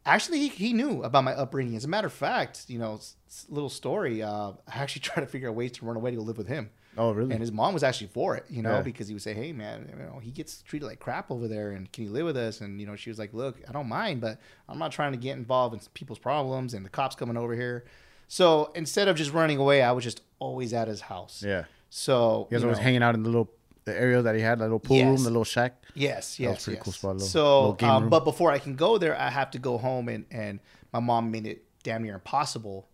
actually, 0.04 0.40
he, 0.40 0.48
he 0.48 0.72
knew 0.72 1.02
about 1.02 1.24
my 1.24 1.32
upbringing. 1.34 1.76
As 1.76 1.84
a 1.84 1.88
matter 1.88 2.06
of 2.08 2.12
fact, 2.12 2.64
you 2.68 2.78
know, 2.78 3.00
little 3.48 3.70
story. 3.70 4.22
Uh, 4.22 4.52
I 4.68 4.78
actually 4.82 5.00
tried 5.02 5.22
to 5.22 5.26
figure 5.26 5.48
out 5.48 5.54
ways 5.54 5.72
to 5.72 5.84
run 5.86 5.96
away 5.96 6.10
to 6.10 6.16
go 6.16 6.22
live 6.22 6.38
with 6.38 6.48
him. 6.48 6.70
Oh, 6.98 7.12
really? 7.12 7.32
And 7.32 7.40
his 7.40 7.52
mom 7.52 7.74
was 7.74 7.82
actually 7.82 8.06
for 8.06 8.36
it, 8.36 8.46
you 8.48 8.62
know, 8.62 8.76
Yeah. 8.76 8.82
because 8.82 9.06
he 9.06 9.12
would 9.14 9.22
say, 9.22 9.34
"Hey, 9.34 9.52
man, 9.52 9.86
you 9.90 10.02
know, 10.02 10.18
he 10.18 10.30
gets 10.30 10.62
treated 10.62 10.86
like 10.86 10.98
crap 10.98 11.30
over 11.30 11.46
there, 11.46 11.72
and 11.72 11.92
can 11.92 12.04
you 12.04 12.10
live 12.10 12.24
with 12.24 12.38
us?" 12.38 12.62
And 12.62 12.80
you 12.80 12.86
know, 12.86 12.96
she 12.96 13.10
was 13.10 13.18
like, 13.18 13.34
"Look, 13.34 13.60
I 13.68 13.72
don't 13.72 13.86
mind, 13.88 14.22
but 14.22 14.40
I'm 14.66 14.78
not 14.78 14.92
trying 14.92 15.12
to 15.12 15.18
get 15.18 15.36
involved 15.36 15.74
in 15.74 15.80
people's 15.92 16.18
problems 16.18 16.72
and 16.72 16.86
the 16.86 16.88
cops 16.88 17.14
coming 17.14 17.36
over 17.36 17.54
here." 17.54 17.84
So 18.28 18.70
instead 18.74 19.08
of 19.08 19.16
just 19.16 19.32
running 19.32 19.58
away, 19.58 19.82
I 19.82 19.92
was 19.92 20.04
just 20.04 20.20
always 20.38 20.72
at 20.72 20.88
his 20.88 21.00
house. 21.02 21.42
yeah. 21.46 21.64
So 21.88 22.48
guys 22.50 22.60
you 22.60 22.66
always 22.66 22.78
know, 22.78 22.84
hanging 22.84 23.02
out 23.02 23.14
in 23.14 23.22
the 23.22 23.28
little 23.28 23.50
the 23.84 23.98
area 23.98 24.20
that 24.20 24.34
he 24.34 24.40
had, 24.40 24.58
that 24.58 24.64
little 24.64 24.80
pool 24.80 24.98
room, 25.02 25.16
the 25.16 25.30
little 25.30 25.44
shack. 25.44 25.80
Yes, 25.94 26.36
That 26.36 26.46
was 26.48 26.54
yes, 26.56 26.64
pretty 26.64 26.76
yes. 26.76 26.84
cool 26.84 26.92
spot, 26.92 27.12
little- 27.14 27.28
so, 27.28 27.68
little 27.70 27.88
um, 27.88 28.08
but 28.10 28.24
before 28.24 28.50
I 28.50 28.58
can 28.58 28.74
go 28.74 28.98
there, 28.98 29.18
I 29.18 29.30
have 29.30 29.50
to 29.52 29.58
go 29.58 29.78
home, 29.78 30.08
and 30.08 30.26
and 30.30 30.58
my 30.92 30.98
mom 31.00 31.30
made 31.30 31.46
it 31.46 31.64
damn 31.84 32.02
near 32.02 32.14
impossible 32.14 32.88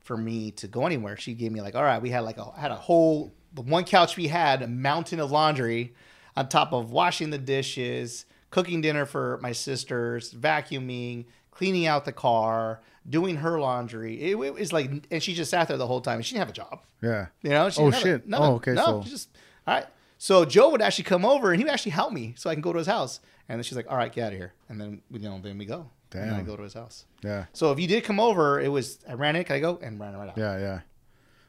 for 0.00 0.16
me 0.16 0.50
to 0.52 0.66
go 0.66 0.86
anywhere. 0.86 1.16
She 1.18 1.34
gave 1.34 1.52
me 1.52 1.60
like, 1.60 1.74
all 1.74 1.82
right, 1.84 2.00
we 2.00 2.08
had 2.10 2.20
like 2.20 2.38
a 2.38 2.46
I 2.56 2.60
had 2.60 2.70
a 2.70 2.76
whole 2.76 3.34
the 3.52 3.60
one 3.62 3.84
couch 3.84 4.16
we 4.16 4.28
had, 4.28 4.62
a 4.62 4.66
mountain 4.66 5.20
of 5.20 5.30
laundry, 5.30 5.94
on 6.36 6.48
top 6.48 6.72
of 6.72 6.90
washing 6.90 7.28
the 7.30 7.38
dishes, 7.38 8.24
cooking 8.50 8.80
dinner 8.80 9.04
for 9.04 9.38
my 9.42 9.52
sisters, 9.52 10.32
vacuuming, 10.32 11.26
cleaning 11.50 11.86
out 11.86 12.04
the 12.06 12.12
car, 12.12 12.80
doing 13.08 13.36
her 13.36 13.58
laundry. 13.60 14.20
It, 14.20 14.36
it 14.38 14.54
was 14.54 14.72
like, 14.72 14.90
and 15.10 15.22
she 15.22 15.34
just 15.34 15.50
sat 15.50 15.68
there 15.68 15.76
the 15.76 15.86
whole 15.86 16.00
time, 16.00 16.20
she 16.22 16.34
didn't 16.34 16.40
have 16.46 16.50
a 16.50 16.52
job. 16.52 16.80
Yeah. 17.02 17.26
You 17.42 17.50
know? 17.50 17.70
She 17.70 17.80
Oh, 17.82 17.90
shit. 17.90 18.26
nothing. 18.26 18.46
Oh, 18.46 18.54
okay, 18.56 18.72
No, 18.74 18.84
so- 18.84 19.02
just 19.08 19.28
all 19.66 19.74
right. 19.74 19.86
So 20.18 20.44
Joe 20.44 20.68
would 20.70 20.82
actually 20.82 21.04
come 21.04 21.24
over 21.24 21.50
and 21.50 21.58
he 21.58 21.64
would 21.64 21.72
actually 21.72 21.92
help 21.92 22.12
me 22.12 22.34
so 22.36 22.50
I 22.50 22.54
can 22.54 22.60
go 22.60 22.72
to 22.72 22.78
his 22.78 22.86
house. 22.86 23.20
And 23.48 23.58
then 23.58 23.64
she's 23.64 23.74
like, 23.74 23.90
"All 23.90 23.96
right, 23.96 24.12
get 24.12 24.26
out 24.26 24.32
of 24.32 24.38
here." 24.38 24.52
And 24.68 24.78
then 24.80 25.00
you 25.10 25.18
know, 25.18 25.40
then 25.42 25.56
we 25.58 25.64
go. 25.64 25.88
And 26.12 26.30
then 26.30 26.34
I 26.34 26.42
go 26.42 26.56
to 26.56 26.62
his 26.62 26.74
house. 26.74 27.04
Yeah. 27.22 27.46
So 27.52 27.72
if 27.72 27.80
you 27.80 27.86
did 27.88 28.04
come 28.04 28.20
over, 28.20 28.60
it 28.60 28.68
was 28.68 28.98
I 29.08 29.14
ran 29.14 29.34
in, 29.34 29.44
can 29.44 29.56
I 29.56 29.60
go? 29.60 29.78
And 29.82 29.98
ran 29.98 30.14
right 30.16 30.28
out. 30.28 30.36
Yeah, 30.38 30.58
yeah. 30.58 30.80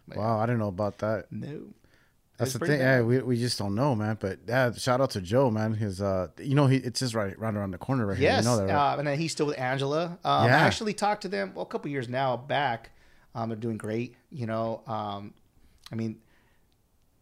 But 0.08 0.18
Wow, 0.18 0.40
I 0.40 0.46
didn't 0.46 0.60
know 0.60 0.68
about 0.70 0.98
that. 1.00 1.26
No. 1.32 1.64
That's 2.42 2.54
the 2.54 2.60
thing. 2.60 2.80
bad. 2.80 2.98
Yeah, 2.98 3.02
we, 3.04 3.20
we 3.22 3.38
just 3.38 3.58
don't 3.58 3.76
know, 3.76 3.96
man. 3.96 4.18
But 4.20 4.40
yeah, 4.48 4.72
shout 4.74 5.00
out 5.02 5.12
to 5.12 5.22
Joe, 5.22 5.50
man. 5.50 5.74
His 5.74 6.02
uh, 6.02 6.28
you 6.40 6.56
know, 6.56 6.68
he 6.68 6.78
it's 6.78 7.00
just 7.00 7.14
right 7.16 7.38
right 7.40 7.54
around 7.56 7.72
the 7.72 7.78
corner 7.78 8.06
right 8.06 8.18
Yes. 8.18 8.44
here. 8.46 8.52
You 8.54 8.60
know 8.60 8.68
that, 8.68 8.74
right? 8.74 8.94
uh, 8.94 8.98
and 9.00 9.08
then 9.08 9.18
he's 9.20 9.32
still 9.32 9.46
with 9.48 9.60
Angela. 9.60 10.20
Um, 10.24 10.48
Yeah. 10.48 10.58
I 10.58 10.60
actually 10.66 10.94
talked 10.94 11.22
to 11.24 11.28
them 11.30 11.54
well, 11.56 11.64
a 11.64 11.68
couple 11.68 11.90
years 11.92 12.10
now 12.10 12.38
back. 12.38 12.92
Um, 13.34 13.50
they're 13.50 13.58
doing 13.58 13.78
great. 13.78 14.16
You 14.30 14.46
know, 14.48 14.82
um, 14.88 15.34
I 15.92 15.96
mean, 15.96 16.20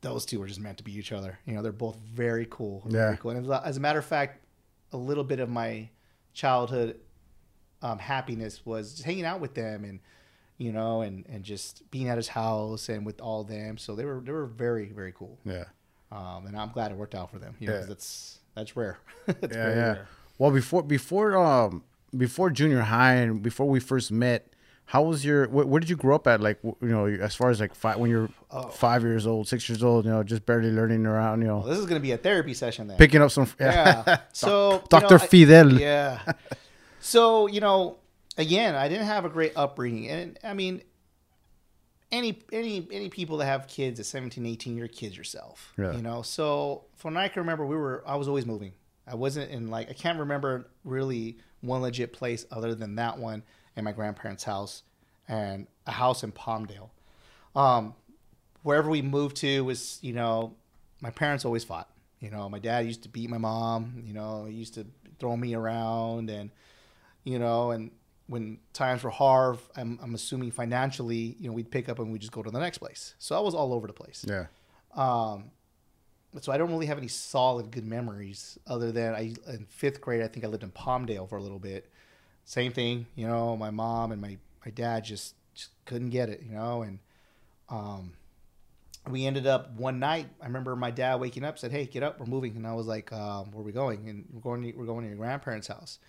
those 0.01 0.25
two 0.25 0.41
are 0.41 0.47
just 0.47 0.59
meant 0.59 0.77
to 0.79 0.83
be 0.83 0.95
each 0.97 1.11
other. 1.11 1.37
You 1.45 1.53
know, 1.53 1.61
they're 1.61 1.71
both 1.71 1.97
very 1.97 2.47
cool. 2.49 2.83
Very 2.87 3.11
Yeah. 3.11 3.15
cool. 3.17 3.31
And 3.31 3.51
as 3.51 3.77
a 3.77 3.79
matter 3.79 3.99
of 3.99 4.05
fact, 4.05 4.43
a 4.91 4.97
little 4.97 5.23
bit 5.23 5.39
of 5.39 5.49
my 5.49 5.89
childhood 6.33 6.99
um, 7.81 7.99
happiness 7.99 8.65
was 8.65 8.91
just 8.93 9.03
hanging 9.03 9.25
out 9.25 9.39
with 9.39 9.53
them 9.53 9.83
and 9.83 9.99
you 10.59 10.71
know 10.71 11.01
and 11.01 11.25
and 11.27 11.43
just 11.43 11.89
being 11.89 12.07
at 12.09 12.17
his 12.17 12.27
house 12.27 12.87
and 12.89 13.05
with 13.07 13.19
all 13.21 13.43
them. 13.43 13.77
So 13.79 13.95
they 13.95 14.05
were 14.05 14.21
they 14.23 14.31
were 14.31 14.45
very 14.45 14.91
very 14.91 15.11
cool. 15.13 15.39
yeah. 15.43 15.63
Um, 16.11 16.45
and 16.47 16.55
I'm 16.57 16.69
glad 16.71 16.91
it 16.91 16.97
worked 16.97 17.15
out 17.15 17.29
for 17.31 17.39
them. 17.39 17.55
You 17.59 17.67
know, 17.69 17.79
Yeah. 17.79 17.85
that's 17.87 18.39
that's 18.55 18.75
rare. 18.75 18.97
that's 19.25 19.39
yeah, 19.55 19.63
very 19.63 19.75
yeah. 19.75 19.85
rare. 19.93 20.07
Well, 20.37 20.51
before 20.51 20.83
before 20.83 21.35
um 21.37 21.83
before 22.15 22.49
junior 22.51 22.81
high 22.81 23.15
and 23.15 23.41
before 23.41 23.67
we 23.67 23.79
first 23.79 24.11
met, 24.11 24.41
How 24.93 25.03
was 25.03 25.23
your? 25.23 25.47
Where, 25.53 25.67
where 25.69 25.79
did 25.79 25.89
you 25.93 25.95
grow 25.95 26.15
up 26.15 26.25
at? 26.25 26.41
Like 26.41 26.57
you 26.63 26.89
know, 26.95 27.05
as 27.05 27.35
far 27.35 27.51
as 27.51 27.59
like 27.59 27.75
five, 27.75 27.97
when 28.01 28.09
you're 28.09 28.29
Oh. 28.51 28.69
five 28.69 29.03
years 29.03 29.27
old, 29.27 29.47
six 29.47 29.69
years 29.69 29.83
old, 29.83 30.05
you 30.05 30.11
know, 30.11 30.23
just 30.23 30.43
barely 30.49 30.71
learning 30.71 31.05
around, 31.05 31.41
you 31.43 31.47
know, 31.47 31.59
Well, 31.59 31.67
this 31.69 31.77
is 31.77 31.85
gonna 31.85 31.99
be 32.09 32.13
a 32.13 32.17
therapy 32.17 32.55
session 32.55 32.87
then. 32.87 32.97
picking 32.97 33.21
up 33.21 33.29
some. 33.29 33.45
yeah. 33.59 34.21
So 34.33 34.49
you 34.81 34.81
Doctor 34.89 35.17
know, 35.19 35.23
I- 35.23 35.27
Fidel. 35.27 35.69
Yeah. 35.79 36.33
So 36.99 37.45
you 37.47 37.61
know, 37.61 37.97
again, 38.39 38.73
I 38.73 38.87
didn't 38.87 39.05
have 39.05 39.25
a 39.25 39.29
great 39.29 39.53
upbringing, 39.55 40.09
and 40.09 40.39
I 40.43 40.53
mean, 40.53 40.81
any 42.11 42.41
any 42.51 42.87
any 42.91 43.09
people 43.09 43.37
that 43.37 43.45
have 43.45 43.67
kids 43.67 43.99
at 43.99 44.07
17, 44.07 44.43
18, 44.45 44.77
you're 44.77 44.87
kids 44.87 45.15
yourself. 45.15 45.73
Yeah. 45.77 45.91
You 45.91 46.01
know, 46.01 46.23
so 46.23 46.85
from 46.95 47.13
what 47.13 47.23
I 47.23 47.27
can 47.27 47.41
remember, 47.41 47.65
we 47.65 47.75
were 47.75 48.03
I 48.07 48.15
was 48.15 48.27
always 48.27 48.47
moving. 48.47 48.73
I 49.05 49.15
wasn't 49.15 49.51
in 49.51 49.69
like 49.69 49.89
I 49.89 49.93
can't 49.93 50.19
remember 50.19 50.67
really 50.83 51.37
one 51.61 51.81
legit 51.81 52.13
place 52.13 52.45
other 52.51 52.73
than 52.73 52.95
that 52.95 53.19
one 53.19 53.43
and 53.75 53.83
my 53.83 53.91
grandparents' 53.91 54.45
house 54.45 54.83
and 55.27 55.67
a 55.85 55.91
house 55.91 56.23
in 56.23 56.31
Palmdale. 56.31 56.89
Um, 57.55 57.93
wherever 58.63 58.89
we 58.89 59.01
moved 59.01 59.37
to 59.37 59.63
was 59.65 59.99
you 60.01 60.13
know 60.13 60.55
my 61.01 61.11
parents 61.11 61.45
always 61.45 61.63
fought. 61.63 61.89
You 62.19 62.29
know, 62.29 62.49
my 62.49 62.59
dad 62.59 62.85
used 62.85 63.03
to 63.03 63.09
beat 63.09 63.29
my 63.29 63.37
mom. 63.37 64.03
You 64.05 64.13
know, 64.13 64.45
he 64.45 64.53
used 64.53 64.73
to 64.73 64.85
throw 65.19 65.37
me 65.37 65.53
around, 65.53 66.29
and 66.29 66.51
you 67.23 67.39
know, 67.39 67.71
and 67.71 67.91
when 68.29 68.59
times 68.73 69.03
were 69.03 69.09
hard, 69.09 69.57
I'm, 69.75 69.99
I'm 70.01 70.13
assuming 70.13 70.51
financially, 70.51 71.35
you 71.39 71.47
know, 71.47 71.53
we'd 71.53 71.71
pick 71.71 71.89
up 71.89 71.97
and 71.97 72.11
we'd 72.11 72.21
just 72.21 72.31
go 72.31 72.43
to 72.43 72.51
the 72.51 72.59
next 72.59 72.77
place. 72.77 73.15
So 73.17 73.35
I 73.35 73.39
was 73.39 73.55
all 73.55 73.73
over 73.73 73.87
the 73.87 73.93
place. 73.93 74.23
Yeah. 74.27 74.45
Um, 74.95 75.45
so 76.39 76.51
I 76.51 76.59
don't 76.59 76.69
really 76.69 76.85
have 76.85 76.99
any 76.99 77.07
solid 77.07 77.71
good 77.71 77.85
memories 77.85 78.59
other 78.67 78.91
than 78.91 79.15
I 79.15 79.33
in 79.47 79.65
fifth 79.67 79.99
grade 79.99 80.21
I 80.21 80.27
think 80.27 80.45
I 80.45 80.47
lived 80.47 80.61
in 80.61 80.69
Palmdale 80.71 81.27
for 81.27 81.37
a 81.37 81.41
little 81.41 81.57
bit. 81.57 81.89
Same 82.45 82.71
thing, 82.71 83.07
you 83.15 83.27
know, 83.27 83.57
my 83.57 83.71
mom 83.71 84.11
and 84.11 84.21
my, 84.21 84.37
my 84.63 84.71
dad 84.71 85.05
just, 85.05 85.33
just 85.55 85.71
couldn't 85.85 86.09
get 86.09 86.29
it, 86.29 86.43
you 86.43 86.53
know, 86.53 86.83
and 86.83 86.99
um, 87.67 88.13
we 89.09 89.25
ended 89.25 89.47
up 89.47 89.73
one 89.75 89.99
night. 89.99 90.27
I 90.41 90.45
remember 90.45 90.75
my 90.75 90.91
dad 90.91 91.19
waking 91.19 91.43
up 91.43 91.57
said, 91.57 91.71
"Hey, 91.71 91.85
get 91.85 92.03
up, 92.03 92.19
we're 92.19 92.25
moving," 92.25 92.55
and 92.55 92.67
I 92.67 92.73
was 92.73 92.87
like, 92.87 93.11
um, 93.13 93.51
"Where 93.51 93.61
are 93.61 93.65
we 93.65 93.71
going?" 93.71 94.09
And 94.09 94.25
we're 94.31 94.41
going 94.41 94.61
to, 94.63 94.77
we're 94.77 94.85
going 94.85 95.03
to 95.03 95.07
your 95.07 95.17
grandparents' 95.17 95.67
house. 95.67 95.99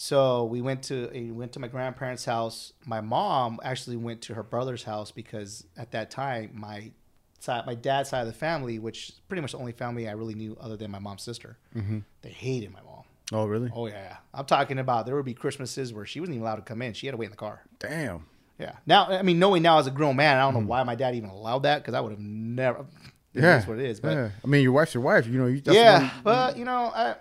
So 0.00 0.44
we 0.44 0.60
went 0.60 0.84
to 0.84 1.10
we 1.12 1.32
went 1.32 1.50
to 1.54 1.58
my 1.58 1.66
grandparents' 1.66 2.24
house. 2.24 2.72
My 2.86 3.00
mom 3.00 3.58
actually 3.64 3.96
went 3.96 4.22
to 4.22 4.34
her 4.34 4.44
brother's 4.44 4.84
house 4.84 5.10
because 5.10 5.66
at 5.76 5.90
that 5.90 6.12
time 6.12 6.50
my 6.54 6.92
side, 7.40 7.66
my 7.66 7.74
dad's 7.74 8.08
side 8.10 8.20
of 8.20 8.28
the 8.28 8.32
family, 8.32 8.78
which 8.78 9.08
is 9.08 9.14
pretty 9.26 9.40
much 9.40 9.50
the 9.52 9.58
only 9.58 9.72
family 9.72 10.08
I 10.08 10.12
really 10.12 10.36
knew 10.36 10.56
other 10.60 10.76
than 10.76 10.92
my 10.92 11.00
mom's 11.00 11.24
sister, 11.24 11.58
Mm-hmm. 11.74 11.98
they 12.22 12.28
hated 12.28 12.72
my 12.72 12.80
mom. 12.82 13.02
Oh 13.32 13.46
really? 13.46 13.72
Oh 13.74 13.88
yeah. 13.88 14.18
I'm 14.32 14.44
talking 14.44 14.78
about 14.78 15.04
there 15.04 15.16
would 15.16 15.24
be 15.24 15.34
Christmases 15.34 15.92
where 15.92 16.06
she 16.06 16.20
wasn't 16.20 16.36
even 16.36 16.46
allowed 16.46 16.56
to 16.56 16.62
come 16.62 16.80
in. 16.80 16.92
She 16.92 17.08
had 17.08 17.10
to 17.10 17.16
wait 17.16 17.26
in 17.26 17.30
the 17.32 17.36
car. 17.36 17.62
Damn. 17.80 18.24
Yeah. 18.56 18.74
Now, 18.86 19.08
I 19.08 19.22
mean, 19.22 19.40
knowing 19.40 19.62
now 19.64 19.80
as 19.80 19.88
a 19.88 19.90
grown 19.90 20.14
man, 20.14 20.36
I 20.36 20.42
don't 20.42 20.54
know 20.62 20.68
why 20.68 20.84
my 20.84 20.94
dad 20.94 21.16
even 21.16 21.30
allowed 21.30 21.64
that 21.64 21.82
because 21.82 21.94
I 21.94 22.00
would 22.00 22.12
have 22.12 22.20
never. 22.20 22.86
Yeah. 23.34 23.40
that's 23.42 23.66
what 23.66 23.80
it 23.80 23.84
is. 23.86 23.98
But 23.98 24.12
yeah. 24.14 24.30
I 24.44 24.46
mean, 24.46 24.62
your 24.62 24.72
wife's 24.72 24.94
your 24.94 25.02
wife. 25.02 25.26
You 25.26 25.38
know. 25.40 25.46
You, 25.46 25.60
yeah, 25.64 26.10
but 26.22 26.56
you 26.56 26.64
know, 26.64 26.92
I, 26.94 27.16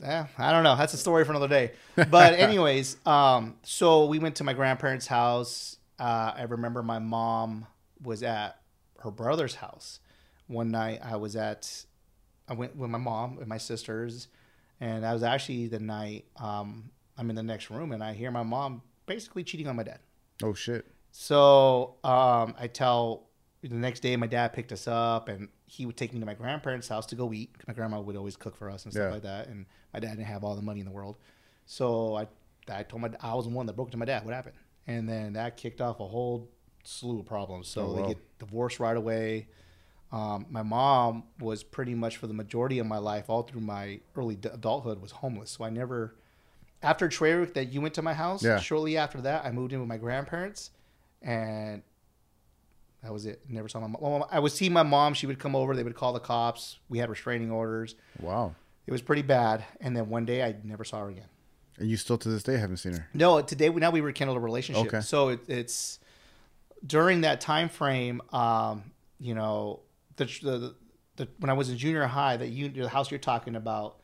yeah, 0.00 0.26
I 0.38 0.52
don't 0.52 0.64
know. 0.64 0.76
That's 0.76 0.94
a 0.94 0.98
story 0.98 1.24
for 1.24 1.32
another 1.32 1.48
day. 1.48 1.72
But 1.94 2.34
anyways, 2.38 2.96
um, 3.06 3.56
so 3.62 4.06
we 4.06 4.18
went 4.18 4.36
to 4.36 4.44
my 4.44 4.52
grandparents' 4.52 5.06
house. 5.06 5.76
Uh, 5.98 6.32
I 6.36 6.42
remember 6.42 6.82
my 6.82 6.98
mom 6.98 7.66
was 8.02 8.22
at 8.22 8.60
her 9.00 9.10
brother's 9.10 9.54
house 9.56 10.00
one 10.46 10.70
night. 10.70 11.00
I 11.02 11.16
was 11.16 11.36
at, 11.36 11.84
I 12.48 12.54
went 12.54 12.76
with 12.76 12.90
my 12.90 12.98
mom 12.98 13.38
and 13.38 13.48
my 13.48 13.58
sisters, 13.58 14.28
and 14.80 15.06
I 15.06 15.12
was 15.12 15.22
actually 15.22 15.68
the 15.68 15.80
night 15.80 16.26
um, 16.36 16.90
I'm 17.18 17.30
in 17.30 17.36
the 17.36 17.42
next 17.42 17.70
room 17.70 17.92
and 17.92 18.02
I 18.02 18.12
hear 18.12 18.30
my 18.30 18.42
mom 18.42 18.82
basically 19.06 19.44
cheating 19.44 19.68
on 19.68 19.76
my 19.76 19.82
dad. 19.82 20.00
Oh 20.42 20.54
shit. 20.54 20.86
So 21.12 21.96
um, 22.04 22.54
I 22.58 22.68
tell 22.70 23.28
the 23.62 23.74
next 23.74 24.00
day 24.00 24.16
my 24.16 24.26
dad 24.26 24.52
picked 24.52 24.72
us 24.72 24.86
up 24.86 25.28
and 25.28 25.48
he 25.66 25.84
would 25.84 25.96
take 25.96 26.12
me 26.14 26.20
to 26.20 26.26
my 26.26 26.34
grandparents' 26.34 26.88
house 26.88 27.06
to 27.06 27.16
go 27.16 27.32
eat. 27.32 27.50
My 27.66 27.74
grandma 27.74 28.00
would 28.00 28.16
always 28.16 28.36
cook 28.36 28.54
for 28.56 28.70
us 28.70 28.84
and 28.84 28.92
stuff 28.92 29.06
Yeah. 29.08 29.12
like 29.12 29.22
that, 29.22 29.48
and 29.48 29.66
my 29.92 30.00
dad 30.00 30.10
didn't 30.16 30.26
have 30.26 30.44
all 30.44 30.54
the 30.56 30.62
money 30.62 30.80
in 30.80 30.86
the 30.86 30.92
world. 30.92 31.16
So 31.66 32.14
I 32.16 32.28
I 32.68 32.82
told 32.82 33.02
my 33.02 33.10
I 33.20 33.34
was 33.34 33.44
the 33.46 33.50
one 33.52 33.66
that 33.66 33.74
broke 33.74 33.88
it 33.88 33.92
to 33.92 33.96
my 33.96 34.04
dad 34.04 34.24
what 34.24 34.34
happened, 34.34 34.54
and 34.86 35.08
then 35.08 35.32
that 35.34 35.56
kicked 35.56 35.80
off 35.80 36.00
a 36.00 36.06
whole 36.06 36.48
slew 36.84 37.20
of 37.20 37.26
problems. 37.26 37.68
So 37.68 37.82
Oh, 37.88 37.94
they 37.94 38.02
wow. 38.02 38.08
get 38.08 38.38
divorced 38.38 38.78
right 38.80 38.96
away. 38.96 39.48
Um, 40.12 40.46
my 40.50 40.62
mom 40.62 41.24
was 41.40 41.64
pretty 41.64 41.94
much 41.94 42.16
for 42.16 42.28
the 42.28 42.32
majority 42.34 42.78
of 42.78 42.86
my 42.86 42.98
life, 42.98 43.28
all 43.28 43.42
through 43.42 43.60
my 43.62 44.00
early 44.14 44.36
d- 44.36 44.48
adulthood, 44.52 45.00
was 45.02 45.10
homeless. 45.10 45.50
So 45.50 45.64
I 45.64 45.70
never, 45.70 46.14
after 46.80 47.08
Traweek, 47.08 47.54
that 47.54 47.72
you 47.72 47.80
went 47.80 47.94
to 47.94 48.02
my 48.02 48.14
house. 48.14 48.44
Yeah. 48.44 48.60
Shortly 48.60 48.96
after 48.96 49.20
that, 49.22 49.44
I 49.44 49.50
moved 49.50 49.72
in 49.72 49.80
with 49.80 49.88
my 49.88 49.96
grandparents, 49.96 50.70
and 51.22 51.82
that 53.06 53.12
was 53.12 53.24
it. 53.24 53.40
Never 53.48 53.68
saw 53.68 53.78
my 53.78 53.86
mom. 53.86 54.24
I 54.32 54.40
would 54.40 54.50
see 54.50 54.68
my 54.68 54.82
mom. 54.82 55.14
She 55.14 55.28
would 55.28 55.38
come 55.38 55.54
over. 55.54 55.76
They 55.76 55.84
would 55.84 55.94
call 55.94 56.12
the 56.12 56.18
cops. 56.18 56.80
We 56.88 56.98
had 56.98 57.08
restraining 57.08 57.52
orders. 57.52 57.94
Wow. 58.20 58.56
It 58.84 58.90
was 58.90 59.00
pretty 59.00 59.22
bad. 59.22 59.64
And 59.80 59.96
then 59.96 60.08
one 60.08 60.24
day, 60.24 60.42
I 60.42 60.56
never 60.64 60.82
saw 60.82 60.98
her 61.02 61.08
again. 61.08 61.28
And 61.78 61.88
you 61.88 61.96
still 61.96 62.18
to 62.18 62.28
this 62.28 62.42
day 62.42 62.56
haven't 62.56 62.78
seen 62.78 62.94
her. 62.94 63.08
No, 63.14 63.40
today 63.42 63.68
now 63.68 63.90
we 63.90 64.00
rekindled 64.00 64.36
a 64.36 64.40
relationship. 64.40 64.86
Okay. 64.86 65.00
So 65.02 65.28
it, 65.28 65.40
it's 65.46 66.00
during 66.84 67.20
that 67.20 67.40
time 67.40 67.68
frame. 67.68 68.20
Um, 68.32 68.90
you 69.20 69.34
know, 69.34 69.80
the, 70.16 70.24
the 70.24 70.74
the 71.14 71.28
when 71.38 71.48
I 71.48 71.52
was 71.52 71.70
in 71.70 71.78
junior 71.78 72.06
high, 72.06 72.36
that 72.36 72.48
you 72.48 72.70
the 72.70 72.88
house 72.88 73.10
you're 73.10 73.20
talking 73.20 73.54
about, 73.54 74.00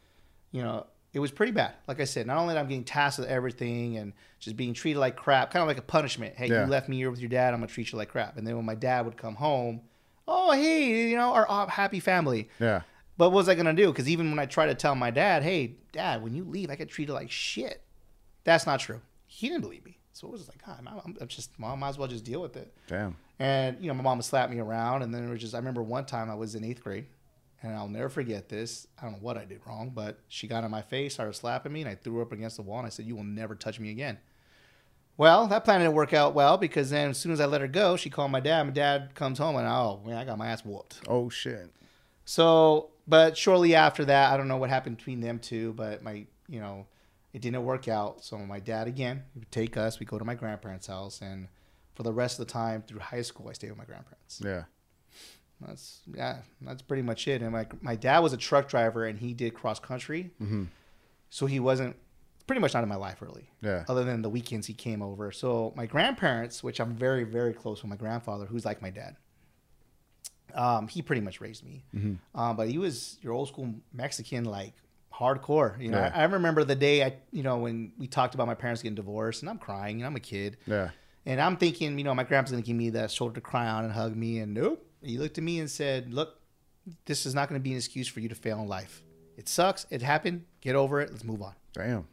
you 0.52 0.62
know, 0.62 0.86
it 1.12 1.18
was 1.20 1.30
pretty 1.30 1.52
bad. 1.52 1.74
Like 1.86 2.00
I 2.00 2.04
said, 2.04 2.26
not 2.26 2.38
only 2.38 2.54
that 2.54 2.60
I'm 2.60 2.68
getting 2.68 2.84
tasked 2.84 3.18
with 3.18 3.28
everything 3.28 3.96
and 3.98 4.12
just 4.38 4.56
being 4.56 4.72
treated 4.74 4.98
like 4.98 5.16
crap, 5.16 5.50
kind 5.50 5.62
of 5.62 5.68
like 5.68 5.78
a 5.78 5.82
punishment. 5.82 6.34
Hey, 6.36 6.46
Yeah. 6.48 6.64
you 6.64 6.70
left 6.70 6.88
me 6.88 6.96
here 6.96 7.10
with 7.10 7.20
your 7.20 7.28
dad. 7.28 7.52
I'm 7.54 7.60
gonna 7.60 7.66
treat 7.72 7.92
you 7.92 7.98
like 7.98 8.08
crap. 8.08 8.36
And 8.38 8.46
then 8.46 8.56
when 8.56 8.64
my 8.64 8.74
dad 8.74 9.04
would 9.04 9.16
come 9.16 9.34
home, 9.34 9.82
oh 10.26 10.52
hey, 10.52 11.10
you 11.10 11.16
know, 11.16 11.32
our 11.34 11.68
happy 11.68 12.00
family. 12.00 12.48
Yeah. 12.58 12.82
But 13.18 13.28
what 13.30 13.36
was 13.36 13.48
I 13.48 13.54
gonna 13.54 13.74
do? 13.74 13.88
Because 13.88 14.08
even 14.08 14.30
when 14.30 14.38
I 14.38 14.46
tried 14.46 14.66
to 14.68 14.74
tell 14.74 14.94
my 14.94 15.10
dad, 15.10 15.42
"Hey, 15.42 15.76
Dad, 15.92 16.22
when 16.22 16.34
you 16.34 16.44
leave, 16.44 16.70
I 16.70 16.76
get 16.76 16.88
treated 16.88 17.12
like 17.12 17.30
shit," 17.30 17.82
that's 18.44 18.66
not 18.66 18.80
true. 18.80 19.00
He 19.26 19.48
didn't 19.48 19.60
believe 19.60 19.84
me, 19.84 19.98
so 20.14 20.26
it 20.28 20.30
was 20.30 20.40
just 20.40 20.50
like, 20.50 20.64
God, 20.64 20.78
I'm, 21.04 21.16
I'm 21.20 21.28
just, 21.28 21.58
mom, 21.58 21.80
might 21.80 21.90
as 21.90 21.98
well 21.98 22.08
just 22.08 22.24
deal 22.24 22.40
with 22.40 22.56
it. 22.56 22.72
Damn. 22.86 23.16
And 23.38 23.76
you 23.80 23.88
know, 23.88 23.94
my 23.94 24.02
mom 24.02 24.18
would 24.18 24.24
slap 24.24 24.48
me 24.50 24.58
around, 24.58 25.02
and 25.02 25.14
then 25.14 25.24
it 25.26 25.30
was 25.30 25.40
just. 25.40 25.54
I 25.54 25.58
remember 25.58 25.82
one 25.82 26.06
time 26.06 26.30
I 26.30 26.34
was 26.34 26.54
in 26.54 26.64
eighth 26.64 26.82
grade, 26.82 27.06
and 27.62 27.74
I'll 27.74 27.88
never 27.88 28.08
forget 28.08 28.48
this. 28.48 28.86
I 28.98 29.04
don't 29.04 29.12
know 29.12 29.18
what 29.20 29.36
I 29.36 29.44
did 29.44 29.60
wrong, 29.66 29.92
but 29.94 30.18
she 30.28 30.46
got 30.48 30.64
in 30.64 30.70
my 30.70 30.82
face, 30.82 31.14
started 31.14 31.34
slapping 31.34 31.72
me, 31.72 31.80
and 31.80 31.88
I 31.88 31.94
threw 31.94 32.16
her 32.16 32.22
up 32.22 32.32
against 32.32 32.56
the 32.56 32.62
wall, 32.62 32.78
and 32.78 32.86
I 32.86 32.90
said, 32.90 33.06
"You 33.06 33.16
will 33.16 33.24
never 33.24 33.54
touch 33.54 33.78
me 33.78 33.90
again." 33.90 34.18
Well, 35.16 35.46
that 35.48 35.64
plan 35.64 35.80
didn't 35.80 35.94
work 35.94 36.12
out 36.12 36.34
well 36.34 36.56
because 36.56 36.90
then 36.90 37.10
as 37.10 37.18
soon 37.18 37.32
as 37.32 37.40
I 37.40 37.46
let 37.46 37.60
her 37.60 37.68
go, 37.68 37.96
she 37.96 38.10
called 38.10 38.30
my 38.30 38.40
dad. 38.40 38.64
My 38.64 38.72
dad 38.72 39.14
comes 39.14 39.38
home, 39.38 39.56
and 39.56 39.66
oh 39.66 40.00
man, 40.04 40.16
I 40.16 40.24
got 40.24 40.38
my 40.38 40.48
ass 40.48 40.64
whooped. 40.64 41.00
Oh 41.06 41.28
shit. 41.28 41.70
So, 42.24 42.90
but 43.06 43.36
shortly 43.36 43.74
after 43.74 44.04
that, 44.06 44.32
I 44.32 44.36
don't 44.36 44.48
know 44.48 44.56
what 44.56 44.70
happened 44.70 44.96
between 44.96 45.20
them 45.20 45.38
two, 45.38 45.72
but 45.74 46.02
my, 46.02 46.26
you 46.48 46.60
know, 46.60 46.86
it 47.32 47.42
didn't 47.42 47.64
work 47.64 47.88
out. 47.88 48.24
So 48.24 48.38
my 48.38 48.60
dad 48.60 48.88
again 48.88 49.24
he 49.32 49.38
would 49.38 49.50
take 49.50 49.76
us. 49.76 50.00
We 50.00 50.06
go 50.06 50.18
to 50.18 50.24
my 50.24 50.34
grandparents' 50.34 50.86
house, 50.86 51.20
and 51.20 51.48
for 51.94 52.02
the 52.02 52.12
rest 52.12 52.40
of 52.40 52.46
the 52.46 52.52
time 52.52 52.82
through 52.82 53.00
high 53.00 53.22
school, 53.22 53.48
I 53.48 53.52
stayed 53.52 53.70
with 53.70 53.78
my 53.78 53.84
grandparents. 53.84 54.40
Yeah. 54.42 54.64
That's 55.66 56.00
yeah, 56.12 56.38
that's 56.60 56.82
pretty 56.82 57.02
much 57.02 57.26
it. 57.28 57.42
And 57.42 57.52
my 57.52 57.66
my 57.80 57.96
dad 57.96 58.18
was 58.20 58.32
a 58.32 58.36
truck 58.36 58.68
driver, 58.68 59.04
and 59.06 59.18
he 59.18 59.32
did 59.34 59.54
cross 59.54 59.78
country, 59.78 60.30
Mm-hmm. 60.40 60.64
so 61.30 61.46
he 61.46 61.60
wasn't 61.60 61.96
pretty 62.46 62.60
much 62.60 62.74
not 62.74 62.82
in 62.82 62.88
my 62.88 62.96
life 62.96 63.22
really. 63.22 63.48
Yeah. 63.60 63.84
Other 63.88 64.04
than 64.04 64.22
the 64.22 64.28
weekends 64.30 64.66
he 64.66 64.74
came 64.74 65.00
over. 65.02 65.30
So 65.32 65.72
my 65.76 65.86
grandparents, 65.86 66.62
which 66.62 66.80
I'm 66.80 66.94
very 66.94 67.24
very 67.24 67.52
close 67.52 67.82
with 67.82 67.90
my 67.90 67.96
grandfather, 67.96 68.46
who's 68.46 68.64
like 68.64 68.82
my 68.82 68.90
dad. 68.90 69.16
Um, 70.54 70.86
he 70.88 71.00
pretty 71.00 71.22
much 71.22 71.40
raised 71.40 71.64
me, 71.64 71.84
Mhm. 71.94 72.18
um, 72.34 72.56
but 72.56 72.68
he 72.68 72.76
was 72.76 73.18
your 73.22 73.32
old 73.32 73.48
school 73.48 73.72
Mexican, 73.92 74.44
like 74.44 74.74
hardcore. 75.14 75.80
You 75.80 75.88
know, 75.90 75.98
Yeah. 75.98 76.12
I, 76.14 76.22
I 76.22 76.24
remember 76.24 76.62
the 76.64 76.74
day 76.74 77.02
I, 77.04 77.16
you 77.30 77.42
know, 77.42 77.56
when 77.58 77.92
we 77.96 78.06
talked 78.06 78.34
about 78.34 78.46
my 78.46 78.54
parents 78.54 78.82
getting 78.82 78.94
divorced, 78.96 79.40
and 79.42 79.48
I'm 79.48 79.56
crying, 79.58 79.96
and 80.00 80.06
I'm 80.06 80.16
a 80.16 80.20
kid, 80.20 80.58
Yeah. 80.66 80.90
and 81.24 81.40
I'm 81.40 81.56
thinking, 81.56 81.96
you 81.96 82.04
know, 82.04 82.14
my 82.14 82.24
grandpa's 82.24 82.50
gonna 82.52 82.62
give 82.62 82.76
me 82.76 82.90
that 82.90 83.10
shoulder 83.10 83.36
to 83.36 83.40
cry 83.40 83.66
on 83.66 83.84
and 83.84 83.92
hug 83.94 84.14
me, 84.14 84.40
and 84.40 84.52
nope. 84.52 84.86
He 85.02 85.18
looked 85.18 85.38
at 85.38 85.44
me 85.44 85.58
and 85.60 85.70
said, 85.70 86.12
"Look, 86.12 86.40
this 87.06 87.26
is 87.26 87.34
not 87.34 87.48
gonna 87.48 87.60
be 87.60 87.72
an 87.72 87.76
excuse 87.76 88.08
for 88.08 88.20
you 88.20 88.28
to 88.28 88.34
fail 88.34 88.60
in 88.60 88.68
life. 88.68 89.02
It 89.36 89.48
sucks. 89.48 89.86
It 89.90 90.02
happened. 90.02 90.44
Get 90.60 90.76
over 90.76 91.00
it. 91.00 91.10
Let's 91.10 91.24
move 91.24 91.42
on." 91.42 91.54
Damn. 91.72 92.06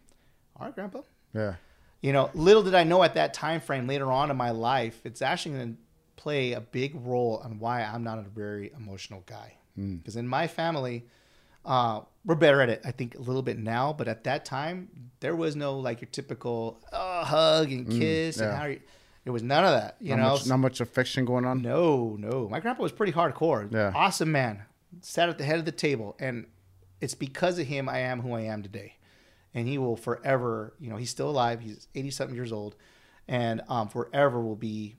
All 0.55 0.65
right, 0.65 0.75
Grandpa. 0.75 1.01
Yeah. 1.33 1.55
You 2.01 2.13
know, 2.13 2.29
little 2.33 2.63
did 2.63 2.75
I 2.75 2.83
know 2.83 3.03
at 3.03 3.15
that 3.15 3.33
time 3.33 3.59
frame 3.59 3.87
later 3.87 4.11
on 4.11 4.31
in 4.31 4.37
my 4.37 4.51
life, 4.51 5.01
it's 5.03 5.21
actually 5.21 5.55
going 5.55 5.73
to 5.73 6.21
play 6.21 6.53
a 6.53 6.61
big 6.61 6.95
role 6.95 7.41
on 7.43 7.59
why 7.59 7.83
I'm 7.83 8.03
not 8.03 8.19
a 8.19 8.23
very 8.23 8.71
emotional 8.75 9.23
guy. 9.25 9.53
Mm. 9.77 9.99
Because 9.99 10.15
in 10.15 10.27
my 10.27 10.47
family, 10.47 11.05
uh, 11.65 12.01
we're 12.25 12.35
better 12.35 12.61
at 12.61 12.69
it, 12.69 12.81
I 12.85 12.91
think, 12.91 13.15
a 13.15 13.21
little 13.21 13.41
bit 13.41 13.57
now. 13.57 13.93
But 13.93 14.07
at 14.07 14.23
that 14.25 14.45
time, 14.45 14.89
there 15.19 15.35
was 15.35 15.55
no 15.55 15.77
like 15.77 16.01
your 16.01 16.09
typical 16.09 16.81
uh, 16.91 17.25
hug 17.25 17.71
and 17.71 17.89
kiss. 17.89 18.37
and 18.39 18.51
yeah. 18.51 18.57
how 18.57 18.65
you, 18.65 18.79
there 19.23 19.33
was 19.33 19.43
none 19.43 19.63
of 19.65 19.71
that. 19.71 19.97
You 19.99 20.15
not 20.15 20.21
know, 20.21 20.29
much, 20.33 20.47
not 20.47 20.57
much 20.57 20.81
affection 20.81 21.25
going 21.25 21.45
on. 21.45 21.61
no, 21.61 22.15
no. 22.19 22.47
My 22.49 22.59
grandpa 22.59 22.83
was 22.83 22.91
pretty 22.91 23.11
hardcore. 23.13 23.71
Yeah. 23.71 23.91
Awesome 23.95 24.31
man. 24.31 24.63
Sat 25.01 25.29
at 25.29 25.37
the 25.37 25.43
head 25.43 25.59
of 25.59 25.65
the 25.65 25.71
table. 25.71 26.15
And 26.19 26.47
it's 27.01 27.15
because 27.15 27.59
of 27.59 27.67
him 27.67 27.87
I 27.89 27.99
am 27.99 28.21
who 28.21 28.33
I 28.33 28.41
am 28.41 28.63
today. 28.63 28.95
And 29.53 29.67
he 29.67 29.77
will 29.77 29.95
forever, 29.95 30.73
you 30.79 30.89
know, 30.89 30.95
he's 30.97 31.09
still 31.09 31.29
alive. 31.29 31.59
He's 31.59 31.87
80 31.95 32.11
something 32.11 32.35
years 32.35 32.51
old. 32.51 32.75
and 33.27 33.61
um, 33.67 33.87
forever 33.89 34.39
will 34.41 34.55
be, 34.55 34.95